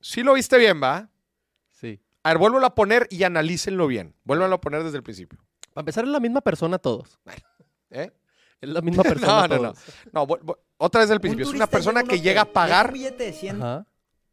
Sí 0.00 0.22
lo 0.22 0.34
viste 0.34 0.56
bien, 0.56 0.80
¿va? 0.80 1.10
Sí. 1.72 2.00
A 2.22 2.28
ver, 2.28 2.38
vuélvelo 2.38 2.64
a 2.64 2.76
poner 2.76 3.08
y 3.10 3.24
analícenlo 3.24 3.88
bien. 3.88 4.14
Vuélvelo 4.22 4.54
a 4.54 4.60
poner 4.60 4.84
desde 4.84 4.98
el 4.98 5.02
principio. 5.02 5.40
Para 5.74 5.82
empezar, 5.82 6.04
es 6.04 6.10
la 6.10 6.20
misma 6.20 6.40
persona 6.40 6.78
todos. 6.78 7.18
¿Eh? 7.90 8.12
Es 8.60 8.68
la 8.68 8.82
misma 8.82 9.02
persona 9.02 9.48
no, 9.48 9.56
no, 9.56 9.62
no. 9.62 9.72
todos. 9.72 9.84
No, 10.12 10.26
otra 10.76 11.00
vez 11.00 11.08
del 11.08 11.16
Un 11.16 11.22
principio. 11.22 11.48
Es 11.48 11.52
una 11.52 11.66
persona 11.66 12.04
que 12.04 12.20
llega 12.20 12.42
a 12.42 12.52
pagar. 12.52 12.86
un 12.86 12.92
billete 12.92 13.24
de 13.24 13.32
100 13.32 13.56
Ajá. 13.62 13.86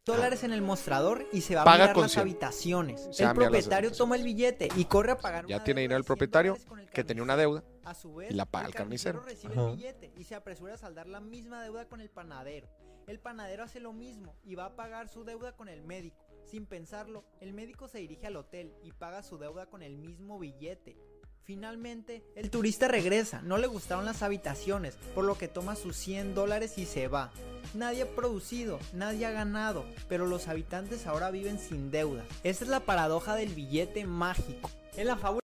Dólares 0.04 0.44
en 0.44 0.52
el 0.52 0.60
mostrador 0.60 1.26
y 1.32 1.40
se 1.40 1.54
va 1.54 1.62
a 1.62 1.64
Paga 1.64 1.84
mirar 1.84 1.94
con 1.94 2.02
las 2.02 2.12
100. 2.12 2.20
habitaciones. 2.22 3.08
Se 3.10 3.24
va 3.24 3.30
a 3.30 3.32
el 3.32 3.38
mirar 3.38 3.52
las 3.52 3.62
propietario 3.62 3.92
toma 3.92 4.16
el 4.16 4.22
billete 4.22 4.68
y 4.76 4.84
corre 4.84 5.12
a 5.12 5.18
pagar 5.18 5.46
Ya 5.46 5.56
una 5.56 5.64
tiene 5.64 5.80
deuda 5.80 5.96
dinero 5.96 5.96
el 5.96 6.02
de 6.02 6.06
100 6.06 6.06
propietario 6.06 6.50
dólares 6.52 6.66
con 6.68 6.78
el 6.80 6.90
que 6.90 7.04
tenía 7.04 7.22
una 7.22 7.36
deuda 7.36 7.64
A 7.84 7.94
su 7.94 8.14
vez, 8.14 8.30
y 8.30 8.34
la 8.34 8.44
paga 8.44 8.66
el 8.66 8.74
carnicero. 8.74 9.20
recibe 9.22 9.54
Ajá. 9.54 9.70
el 9.70 9.76
billete 9.76 10.12
y 10.16 10.24
se 10.24 10.34
apresura 10.34 10.74
a 10.74 10.76
saldar 10.76 11.06
la 11.08 11.20
misma 11.20 11.62
deuda 11.62 11.88
con 11.88 12.00
el 12.02 12.10
panadero. 12.10 12.68
El 13.06 13.18
panadero 13.18 13.62
hace 13.64 13.80
lo 13.80 13.92
mismo 13.92 14.34
y 14.44 14.54
va 14.54 14.66
a 14.66 14.76
pagar 14.76 15.08
su 15.08 15.24
deuda 15.24 15.56
con 15.56 15.68
el 15.68 15.82
médico. 15.82 16.22
Sin 16.44 16.66
pensarlo, 16.66 17.24
el 17.40 17.54
médico 17.54 17.88
se 17.88 17.98
dirige 17.98 18.26
al 18.26 18.36
hotel 18.36 18.74
y 18.82 18.92
paga 18.92 19.22
su 19.22 19.38
deuda 19.38 19.66
con 19.66 19.82
el 19.82 19.96
mismo 19.96 20.38
billete. 20.38 20.96
Finalmente, 21.44 22.24
el 22.36 22.50
turista 22.50 22.88
regresa, 22.88 23.42
no 23.42 23.58
le 23.58 23.66
gustaron 23.66 24.06
las 24.06 24.22
habitaciones, 24.22 24.96
por 25.14 25.26
lo 25.26 25.36
que 25.36 25.46
toma 25.46 25.76
sus 25.76 25.94
100 25.96 26.34
dólares 26.34 26.78
y 26.78 26.86
se 26.86 27.06
va. 27.06 27.32
Nadie 27.74 28.02
ha 28.02 28.14
producido, 28.14 28.78
nadie 28.94 29.26
ha 29.26 29.30
ganado, 29.30 29.84
pero 30.08 30.26
los 30.26 30.48
habitantes 30.48 31.06
ahora 31.06 31.30
viven 31.30 31.58
sin 31.58 31.90
deuda. 31.90 32.24
Esta 32.44 32.64
es 32.64 32.70
la 32.70 32.80
paradoja 32.80 33.36
del 33.36 33.54
billete 33.54 34.06
mágico. 34.06 34.70
En 34.96 35.06
la 35.06 35.18
fábula 35.18 35.40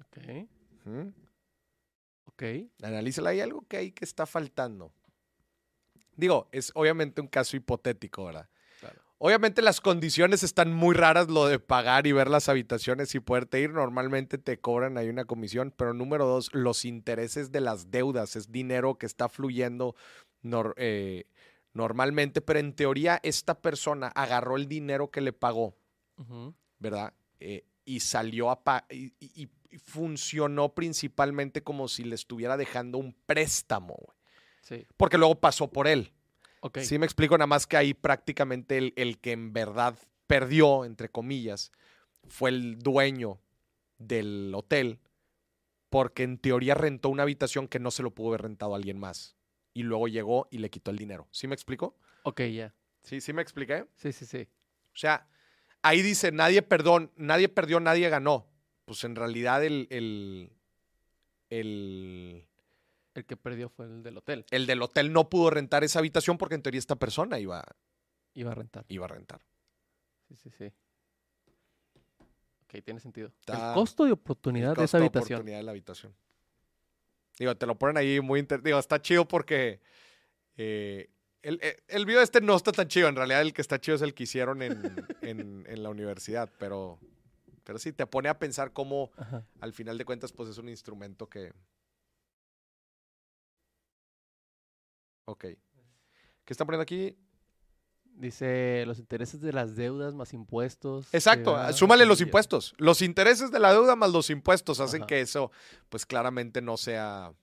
Ok. 0.00 0.48
Ujú. 0.86 1.12
Ok. 2.24 2.42
Analízala. 2.82 3.30
Hay 3.30 3.40
algo 3.40 3.64
que 3.68 3.76
hay 3.76 3.92
que 3.92 4.04
está 4.04 4.26
faltando. 4.26 4.92
Digo, 6.16 6.48
es 6.50 6.72
obviamente 6.74 7.20
un 7.20 7.28
caso 7.28 7.56
hipotético, 7.56 8.24
¿verdad? 8.24 8.48
Obviamente 9.18 9.62
las 9.62 9.80
condiciones 9.80 10.42
están 10.42 10.72
muy 10.74 10.94
raras, 10.94 11.28
lo 11.28 11.46
de 11.46 11.58
pagar 11.58 12.06
y 12.06 12.12
ver 12.12 12.28
las 12.28 12.48
habitaciones 12.50 13.14
y 13.14 13.20
poderte 13.20 13.60
ir. 13.60 13.70
Normalmente 13.70 14.36
te 14.36 14.58
cobran 14.60 14.98
ahí 14.98 15.08
una 15.08 15.24
comisión, 15.24 15.72
pero 15.76 15.94
número 15.94 16.26
dos, 16.26 16.50
los 16.52 16.84
intereses 16.84 17.50
de 17.50 17.60
las 17.60 17.90
deudas. 17.90 18.36
Es 18.36 18.52
dinero 18.52 18.98
que 18.98 19.06
está 19.06 19.28
fluyendo 19.30 19.94
nor- 20.42 20.74
eh, 20.76 21.24
normalmente, 21.72 22.40
pero 22.42 22.58
en 22.58 22.74
teoría 22.74 23.18
esta 23.22 23.58
persona 23.60 24.08
agarró 24.08 24.56
el 24.56 24.68
dinero 24.68 25.10
que 25.10 25.20
le 25.22 25.32
pagó. 25.32 25.76
¿verdad? 26.78 27.14
Eh, 27.40 27.64
y 27.84 28.00
salió 28.00 28.50
a... 28.50 28.62
pa- 28.64 28.86
y, 28.90 29.14
y- 29.20 29.48
y 29.68 29.78
funcionó 29.78 30.74
principalmente 30.74 31.62
como 31.62 31.88
si 31.88 32.04
le 32.04 32.14
estuviera 32.14 32.56
dejando 32.56 32.96
un 32.98 33.14
préstamo, 33.26 33.94
güey. 33.98 34.16
Sí. 34.62 34.86
Porque 34.96 35.18
luego 35.18 35.34
pasó 35.40 35.70
por 35.70 35.86
él. 35.86 36.12
Ok. 36.60 36.78
Sí 36.78 36.98
me 36.98 37.06
explico, 37.06 37.36
nada 37.36 37.46
más 37.46 37.66
que 37.66 37.76
ahí 37.76 37.94
prácticamente 37.94 38.78
el, 38.78 38.92
el 38.96 39.18
que 39.18 39.32
en 39.32 39.52
verdad 39.52 39.96
perdió, 40.26 40.84
entre 40.84 41.08
comillas, 41.08 41.72
fue 42.28 42.50
el 42.50 42.78
dueño 42.78 43.40
del 43.98 44.52
hotel, 44.54 45.00
porque 45.90 46.24
en 46.24 46.38
teoría 46.38 46.74
rentó 46.74 47.08
una 47.08 47.22
habitación 47.22 47.68
que 47.68 47.78
no 47.78 47.90
se 47.90 48.02
lo 48.02 48.10
pudo 48.12 48.28
haber 48.28 48.42
rentado 48.42 48.74
a 48.74 48.76
alguien 48.76 48.98
más. 48.98 49.36
Y 49.72 49.82
luego 49.82 50.08
llegó 50.08 50.48
y 50.50 50.58
le 50.58 50.70
quitó 50.70 50.90
el 50.90 50.98
dinero. 50.98 51.28
¿Sí 51.30 51.46
me 51.46 51.54
explico? 51.54 51.96
Ok, 52.22 52.42
ya. 52.42 52.74
Sí, 53.02 53.20
sí 53.20 53.32
me 53.32 53.42
expliqué. 53.42 53.86
Sí, 53.94 54.12
sí, 54.12 54.26
sí. 54.26 54.48
O 54.92 54.96
sea, 54.98 55.28
ahí 55.82 56.02
dice, 56.02 56.32
nadie, 56.32 56.62
perdón, 56.62 57.12
nadie 57.16 57.48
perdió, 57.48 57.78
nadie 57.78 58.08
ganó. 58.08 58.48
Pues 58.84 59.04
en 59.04 59.14
realidad 59.14 59.64
el, 59.64 59.86
el, 59.90 60.50
el, 61.50 62.46
El 63.16 63.24
que 63.24 63.36
perdió 63.36 63.68
fue 63.68 63.86
el 63.86 64.02
del 64.02 64.16
hotel. 64.18 64.44
el 64.50 64.66
del 64.66 64.82
hotel 64.82 65.12
no 65.12 65.28
pudo 65.30 65.50
rentar 65.50 65.82
esa 65.84 65.98
habitación 66.00 66.36
porque 66.38 66.54
en 66.54 66.62
teoría 66.62 66.78
esta 66.78 66.96
persona 66.96 67.38
iba, 67.38 67.64
Iba 68.34 68.52
a 68.52 68.54
rentar. 68.54 68.84
iba 68.88 69.06
a 69.06 69.08
rentar. 69.08 69.40
Sí, 70.28 70.36
sí, 70.36 70.50
sí. 70.50 70.72
Ok, 72.64 72.82
tiene 72.84 73.00
sentido. 73.00 73.28
Está- 73.40 73.68
el 73.70 73.74
costo 73.74 74.04
de 74.04 74.12
oportunidad 74.12 74.74
de 74.76 74.84
esa 74.84 74.98
de 74.98 75.04
habitación. 75.04 75.36
oportunidad 75.38 75.58
de 75.58 75.62
la 75.62 75.70
habitación. 75.70 76.14
Digo, 77.38 77.54
te 77.56 77.66
lo 77.66 77.76
ponen 77.78 77.96
ahí 77.96 78.20
muy... 78.20 78.40
inter- 78.40 78.62
Digo, 78.62 78.78
está 78.78 79.00
chido 79.00 79.26
porque 79.28 79.80
eh, 80.56 81.08
El, 81.42 81.58
el- 81.62 81.76
el 81.88 82.06
video 82.06 82.20
este 82.22 82.40
no 82.40 82.56
está 82.56 82.72
tan 82.72 82.88
chido. 82.88 83.08
En 83.08 83.16
realidad, 83.16 83.40
el 83.42 83.52
que 83.52 83.62
está 83.62 83.78
chido 83.80 83.94
es 83.96 84.02
el 84.02 84.14
que 84.14 84.24
hicieron 84.24 84.62
en, 84.62 84.72
en- 85.22 85.64
en 85.68 85.82
la 85.82 85.90
universidad. 85.90 86.50
Pero, 86.58 86.98
pero 87.64 87.78
sí, 87.78 87.92
te 87.92 88.06
pone 88.06 88.28
a 88.28 88.38
pensar 88.38 88.72
cómo, 88.72 89.10
Ajá. 89.16 89.44
al 89.60 89.72
final 89.72 89.96
de 89.96 90.04
cuentas, 90.04 90.32
pues 90.32 90.48
es 90.50 90.58
un 90.58 90.68
instrumento 90.68 91.28
que. 91.28 91.52
Ok. 95.26 95.44
¿Qué 95.44 96.52
está 96.52 96.64
poniendo 96.64 96.82
aquí? 96.82 97.18
Dice 98.04 98.84
los 98.86 98.98
intereses 98.98 99.40
de 99.42 99.52
las 99.52 99.76
deudas 99.76 100.14
más 100.14 100.32
impuestos. 100.32 101.12
Exacto, 101.12 101.54
súmale 101.74 102.06
los 102.06 102.22
impuestos. 102.22 102.74
Los 102.78 103.02
intereses 103.02 103.50
de 103.50 103.58
la 103.58 103.72
deuda 103.72 103.94
más 103.94 104.10
los 104.10 104.30
impuestos 104.30 104.80
hacen 104.80 105.02
Ajá. 105.02 105.06
que 105.08 105.20
eso, 105.20 105.50
pues 105.90 106.06
claramente 106.06 106.62
no 106.62 106.78
sea. 106.78 107.34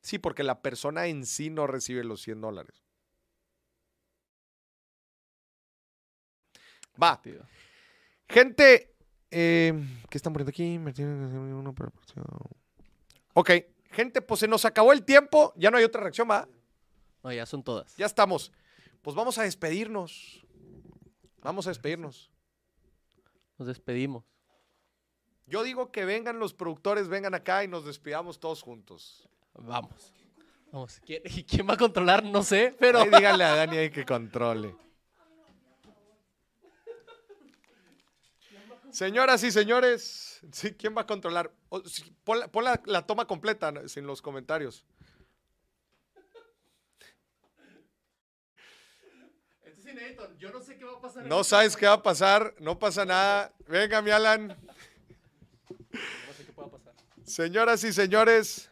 Sí, 0.00 0.18
porque 0.18 0.44
la 0.44 0.62
persona 0.62 1.06
en 1.08 1.26
sí 1.26 1.50
no 1.50 1.66
recibe 1.66 2.04
los 2.04 2.22
100 2.22 2.40
dólares. 2.40 2.82
Va. 7.00 7.20
Gente, 8.28 8.94
eh, 9.30 9.74
¿qué 10.08 10.18
están 10.18 10.32
poniendo 10.32 10.50
aquí? 10.50 10.78
Ok, 13.34 13.50
gente, 13.98 14.22
pues 14.22 14.38
se 14.38 14.46
nos 14.46 14.64
acabó 14.64 14.92
el 14.92 15.02
tiempo. 15.04 15.52
Ya 15.56 15.72
no 15.72 15.76
hay 15.76 15.82
otra 15.82 16.00
reacción, 16.00 16.30
¿va? 16.30 16.46
No, 17.24 17.32
ya 17.32 17.44
son 17.46 17.64
todas. 17.64 17.96
Ya 17.96 18.06
estamos. 18.06 18.52
Pues 19.02 19.16
vamos 19.16 19.38
a 19.38 19.42
despedirnos. 19.42 20.46
Vamos 21.42 21.66
a 21.66 21.70
despedirnos. 21.70 22.30
Nos 23.58 23.66
despedimos. 23.66 24.22
Yo 25.46 25.64
digo 25.64 25.90
que 25.90 26.04
vengan 26.04 26.38
los 26.38 26.54
productores, 26.54 27.08
vengan 27.08 27.34
acá 27.34 27.64
y 27.64 27.68
nos 27.68 27.84
despidamos 27.84 28.38
todos 28.38 28.62
juntos. 28.62 29.28
Vamos. 29.54 30.12
Vamos. 30.70 31.00
¿Quién, 31.04 31.22
y 31.24 31.42
quién 31.50 31.68
va 31.68 31.74
a 31.74 31.76
controlar? 31.76 32.22
No 32.22 32.44
sé, 32.44 32.76
pero. 32.78 33.00
Ahí 33.00 33.10
díganle 33.10 33.42
a 33.42 33.56
Dani 33.56 33.78
ahí 33.78 33.90
que 33.90 34.04
controle. 34.04 34.76
Señoras 38.92 39.42
y 39.44 39.50
señores, 39.52 40.40
sí, 40.52 40.72
¿quién 40.74 40.96
va 40.96 41.02
a 41.02 41.06
controlar? 41.06 41.52
O, 41.68 41.80
sí, 41.84 42.14
pon 42.24 42.40
la, 42.40 42.48
pon 42.48 42.64
la- 42.64 42.80
la 42.86 43.06
toma 43.06 43.26
completa 43.26 43.70
¿no? 43.70 43.86
sin 43.88 44.06
los 44.06 44.22
comentarios. 44.22 44.84
Este 49.64 49.80
es 49.80 49.86
inédito. 49.86 50.34
Yo 50.38 50.50
no 50.50 50.60
sé 50.62 50.76
qué 50.78 50.84
va 50.84 50.92
a 50.96 51.00
pasar. 51.00 51.26
No 51.26 51.44
sabes 51.44 51.76
qué 51.76 51.86
va 51.86 51.94
a 51.94 52.02
pasar, 52.02 52.54
no 52.60 52.78
pasa 52.78 53.04
nada. 53.04 53.52
Venga, 53.66 54.00
mi 54.00 54.10
Alan. 54.10 54.48
No 54.48 56.32
sé 56.36 56.44
qué 56.46 56.52
pueda 56.52 56.70
pasar. 56.70 56.94
Señoras 57.24 57.84
y 57.84 57.92
señores, 57.92 58.70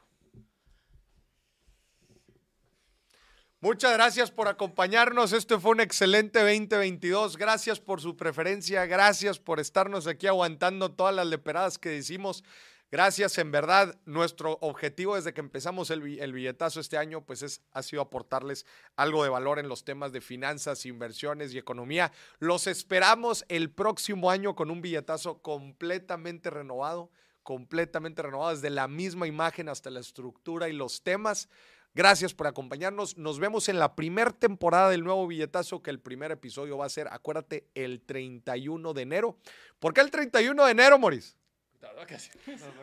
muchas 3.60 3.92
gracias 3.92 4.30
por 4.30 4.48
acompañarnos. 4.48 5.32
Este 5.32 5.58
fue 5.58 5.72
un 5.72 5.80
excelente 5.80 6.40
2022. 6.40 7.36
Gracias 7.36 7.80
por 7.80 8.00
su 8.00 8.16
preferencia. 8.16 8.86
Gracias 8.86 9.38
por 9.38 9.60
estarnos 9.60 10.06
aquí 10.06 10.26
aguantando 10.26 10.92
todas 10.92 11.14
las 11.14 11.26
leperadas 11.26 11.78
que 11.78 11.90
decimos. 11.90 12.44
Gracias, 12.90 13.36
en 13.38 13.50
verdad. 13.50 13.98
Nuestro 14.04 14.58
objetivo 14.60 15.16
desde 15.16 15.34
que 15.34 15.40
empezamos 15.40 15.90
el, 15.90 16.20
el 16.20 16.32
billetazo 16.32 16.78
este 16.78 16.96
año, 16.96 17.20
pues 17.20 17.42
es, 17.42 17.60
ha 17.72 17.82
sido 17.82 18.00
aportarles 18.00 18.64
algo 18.94 19.24
de 19.24 19.28
valor 19.28 19.58
en 19.58 19.68
los 19.68 19.84
temas 19.84 20.12
de 20.12 20.20
finanzas, 20.20 20.86
inversiones 20.86 21.52
y 21.52 21.58
economía. 21.58 22.12
Los 22.38 22.68
esperamos 22.68 23.44
el 23.48 23.72
próximo 23.72 24.30
año 24.30 24.54
con 24.54 24.70
un 24.70 24.82
billetazo 24.82 25.42
completamente 25.42 26.48
renovado, 26.48 27.10
completamente 27.42 28.22
renovado, 28.22 28.54
desde 28.54 28.70
la 28.70 28.86
misma 28.86 29.26
imagen 29.26 29.68
hasta 29.68 29.90
la 29.90 29.98
estructura 29.98 30.68
y 30.68 30.72
los 30.72 31.02
temas. 31.02 31.48
Gracias 31.96 32.34
por 32.34 32.46
acompañarnos. 32.46 33.16
Nos 33.16 33.38
vemos 33.38 33.70
en 33.70 33.78
la 33.78 33.96
primera 33.96 34.30
temporada 34.30 34.90
del 34.90 35.02
nuevo 35.02 35.26
billetazo, 35.26 35.82
que 35.82 35.88
el 35.88 35.98
primer 35.98 36.30
episodio 36.30 36.76
va 36.76 36.84
a 36.84 36.90
ser, 36.90 37.08
acuérdate, 37.10 37.64
el 37.74 38.02
31 38.02 38.92
de 38.92 39.00
enero. 39.00 39.38
¿Por 39.78 39.94
qué 39.94 40.02
el 40.02 40.10
31 40.10 40.62
de 40.66 40.70
enero, 40.72 40.98
Moris? 40.98 41.38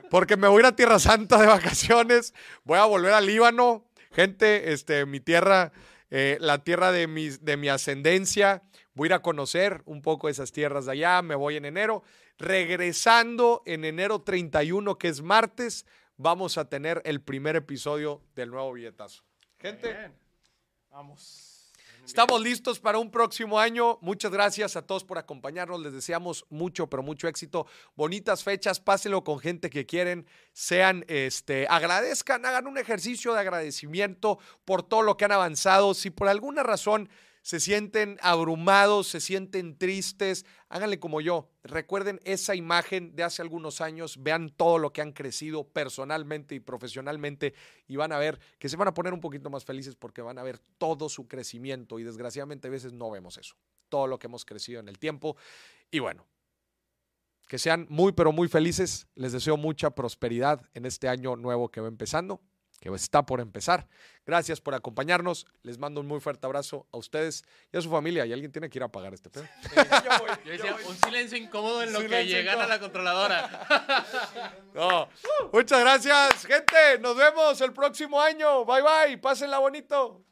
Porque 0.10 0.35
me 0.35 0.48
voy 0.48 0.57
a 0.57 0.60
ir 0.61 0.65
a 0.65 0.76
Tierra 0.76 0.98
Santa 0.98 1.40
de 1.40 1.45
vacaciones, 1.45 2.34
voy 2.64 2.80
a 2.80 2.85
volver 2.85 3.14
al 3.14 3.27
Líbano, 3.27 3.85
gente, 4.11 4.73
este, 4.73 5.06
mi 5.06 5.19
tierra, 5.19 5.72
eh, 6.10 6.38
la 6.40 6.64
tierra 6.64 6.91
de, 6.91 7.06
mis, 7.06 7.45
de 7.45 7.56
mi 7.56 7.69
ascendencia, 7.69 8.64
voy 8.95 9.06
a 9.06 9.10
ir 9.10 9.14
a 9.14 9.22
conocer 9.22 9.84
un 9.85 10.02
poco 10.02 10.27
esas 10.27 10.52
tierras 10.52 10.85
de 10.85 10.94
allá, 10.94 11.22
me 11.22 11.35
voy 11.35 11.57
en 11.57 11.65
enero. 11.65 12.02
Regresando 12.40 13.61
en 13.68 13.85
enero 13.85 14.23
31, 14.23 14.98
que 14.98 15.07
es 15.07 15.22
martes, 15.22 15.85
vamos 16.18 16.57
a 16.57 16.69
tener 16.69 17.02
el 17.06 17.22
primer 17.22 17.56
episodio 17.56 18.22
del 18.35 18.52
nuevo 18.52 18.73
billetazo. 18.73 19.23
Gente, 19.57 20.11
Vamos. 20.94 21.72
Estamos 22.06 22.40
listos 22.40 22.80
para 22.80 22.99
un 22.99 23.10
próximo 23.10 23.60
año. 23.60 23.98
Muchas 24.02 24.31
gracias 24.31 24.76
a 24.76 24.85
todos 24.85 25.03
por 25.03 25.18
acompañarnos. 25.18 25.81
Les 25.81 25.91
deseamos 25.91 26.45
mucho, 26.49 26.88
pero 26.88 27.02
mucho 27.02 27.27
éxito. 27.27 27.65
Bonitas 27.95 28.44
fechas. 28.44 28.80
Pásenlo 28.80 29.23
con 29.23 29.40
gente 29.40 29.72
que 29.72 29.88
quieren. 29.88 30.27
Sean, 30.52 31.03
este, 31.07 31.65
agradezcan, 31.68 32.45
hagan 32.45 32.68
un 32.68 32.77
ejercicio 32.77 33.34
de 33.34 33.40
agradecimiento 33.40 34.38
por 34.65 34.84
todo 34.84 35.02
lo 35.02 35.18
que 35.18 35.26
han 35.26 35.31
avanzado. 35.31 35.95
Si 35.95 36.11
por 36.11 36.27
alguna 36.27 36.61
razón 36.61 37.10
se 37.44 37.60
sienten 37.60 38.18
abrumados, 38.22 39.07
se 39.07 39.20
sienten 39.20 39.78
tristes, 39.78 40.45
háganle 40.70 40.98
como 40.98 41.20
yo. 41.20 41.49
Recuerden 41.61 42.22
esa 42.24 42.56
imagen 42.56 43.15
de 43.15 43.24
hace 43.24 43.41
algunos 43.41 43.82
años, 43.82 44.24
vean 44.24 44.49
todo 44.49 44.80
lo 44.80 44.94
que 44.94 45.02
han 45.02 45.11
crecido 45.11 45.68
personalmente 45.68 46.56
y 46.56 46.61
profesionalmente 46.61 47.53
y 47.86 47.98
van 47.98 48.14
a 48.14 48.18
ver 48.18 48.40
que 48.60 48.70
se 48.70 48.78
van 48.78 48.88
a 48.88 48.94
poner 48.94 49.14
un 49.14 49.20
poquito 49.20 49.49
más 49.49 49.65
felices 49.65 49.95
porque 49.95 50.22
van 50.22 50.40
a 50.40 50.44
ver 50.44 50.57
todo 50.78 51.10
su 51.10 51.28
crecimiento 51.28 51.99
y 51.99 52.03
desgraciadamente 52.03 52.70
a 52.70 52.72
veces 52.72 52.94
no 52.94 53.11
vemos 53.11 53.38
eso, 53.38 53.56
todo 53.90 54.07
lo 54.07 54.18
que 54.18 54.28
hemos 54.28 54.45
crecido 54.45 54.80
en 54.80 54.88
el 54.88 54.98
tiempo. 54.98 55.36
Y 55.91 55.99
bueno, 55.99 56.26
que 57.49 57.60
sean 57.60 57.88
muy 57.90 58.14
pero 58.14 58.32
muy 58.32 58.48
felices. 58.48 59.07
Les 59.15 59.34
deseo 59.34 59.57
mucha 59.57 59.91
prosperidad 59.91 60.61
en 60.74 60.86
este 60.86 61.10
año 61.10 61.36
nuevo 61.36 61.70
que 61.70 61.82
va 61.82 61.90
empezando, 61.90 62.41
que 62.84 62.94
está 62.96 63.26
por 63.26 63.40
empezar. 63.40 63.88
Gracias 64.26 64.60
por 64.60 64.74
acompañarnos. 64.74 65.46
Les 65.62 65.78
mando 65.78 66.02
un 66.02 66.08
muy 66.08 66.20
fuerte 66.20 66.46
abrazo 66.46 66.86
a 66.92 66.98
ustedes 66.98 67.46
y 67.72 67.78
a 67.78 67.82
su 67.82 67.90
familia. 67.90 68.26
Y 68.26 68.34
alguien 68.34 68.52
tiene 68.52 68.70
que 68.70 68.78
ir 68.78 68.84
a 68.84 68.90
pagar 68.90 69.14
este 69.14 69.30
pedo. 69.30 69.46
Yo 70.46 70.52
decía, 70.52 70.76
un 70.86 70.98
silencio 70.98 71.38
incómodo 71.38 71.82
en 71.82 71.94
lo 71.94 72.00
que 72.02 72.26
llegan 72.26 72.60
a 72.60 72.64
incómodo. 72.64 72.68
la 72.68 72.80
controladora. 72.80 74.54
No. 74.74 75.08
Muchas 75.54 75.82
gracias, 75.82 76.46
gente. 76.48 76.98
Nos 77.00 77.16
vemos 77.16 77.62
el 77.62 77.74
próximo 77.74 78.20
año. 78.20 78.66
Bye 78.66 78.82
bye. 78.82 79.18
Pásenla 79.20 79.60
bonito. 79.60 80.26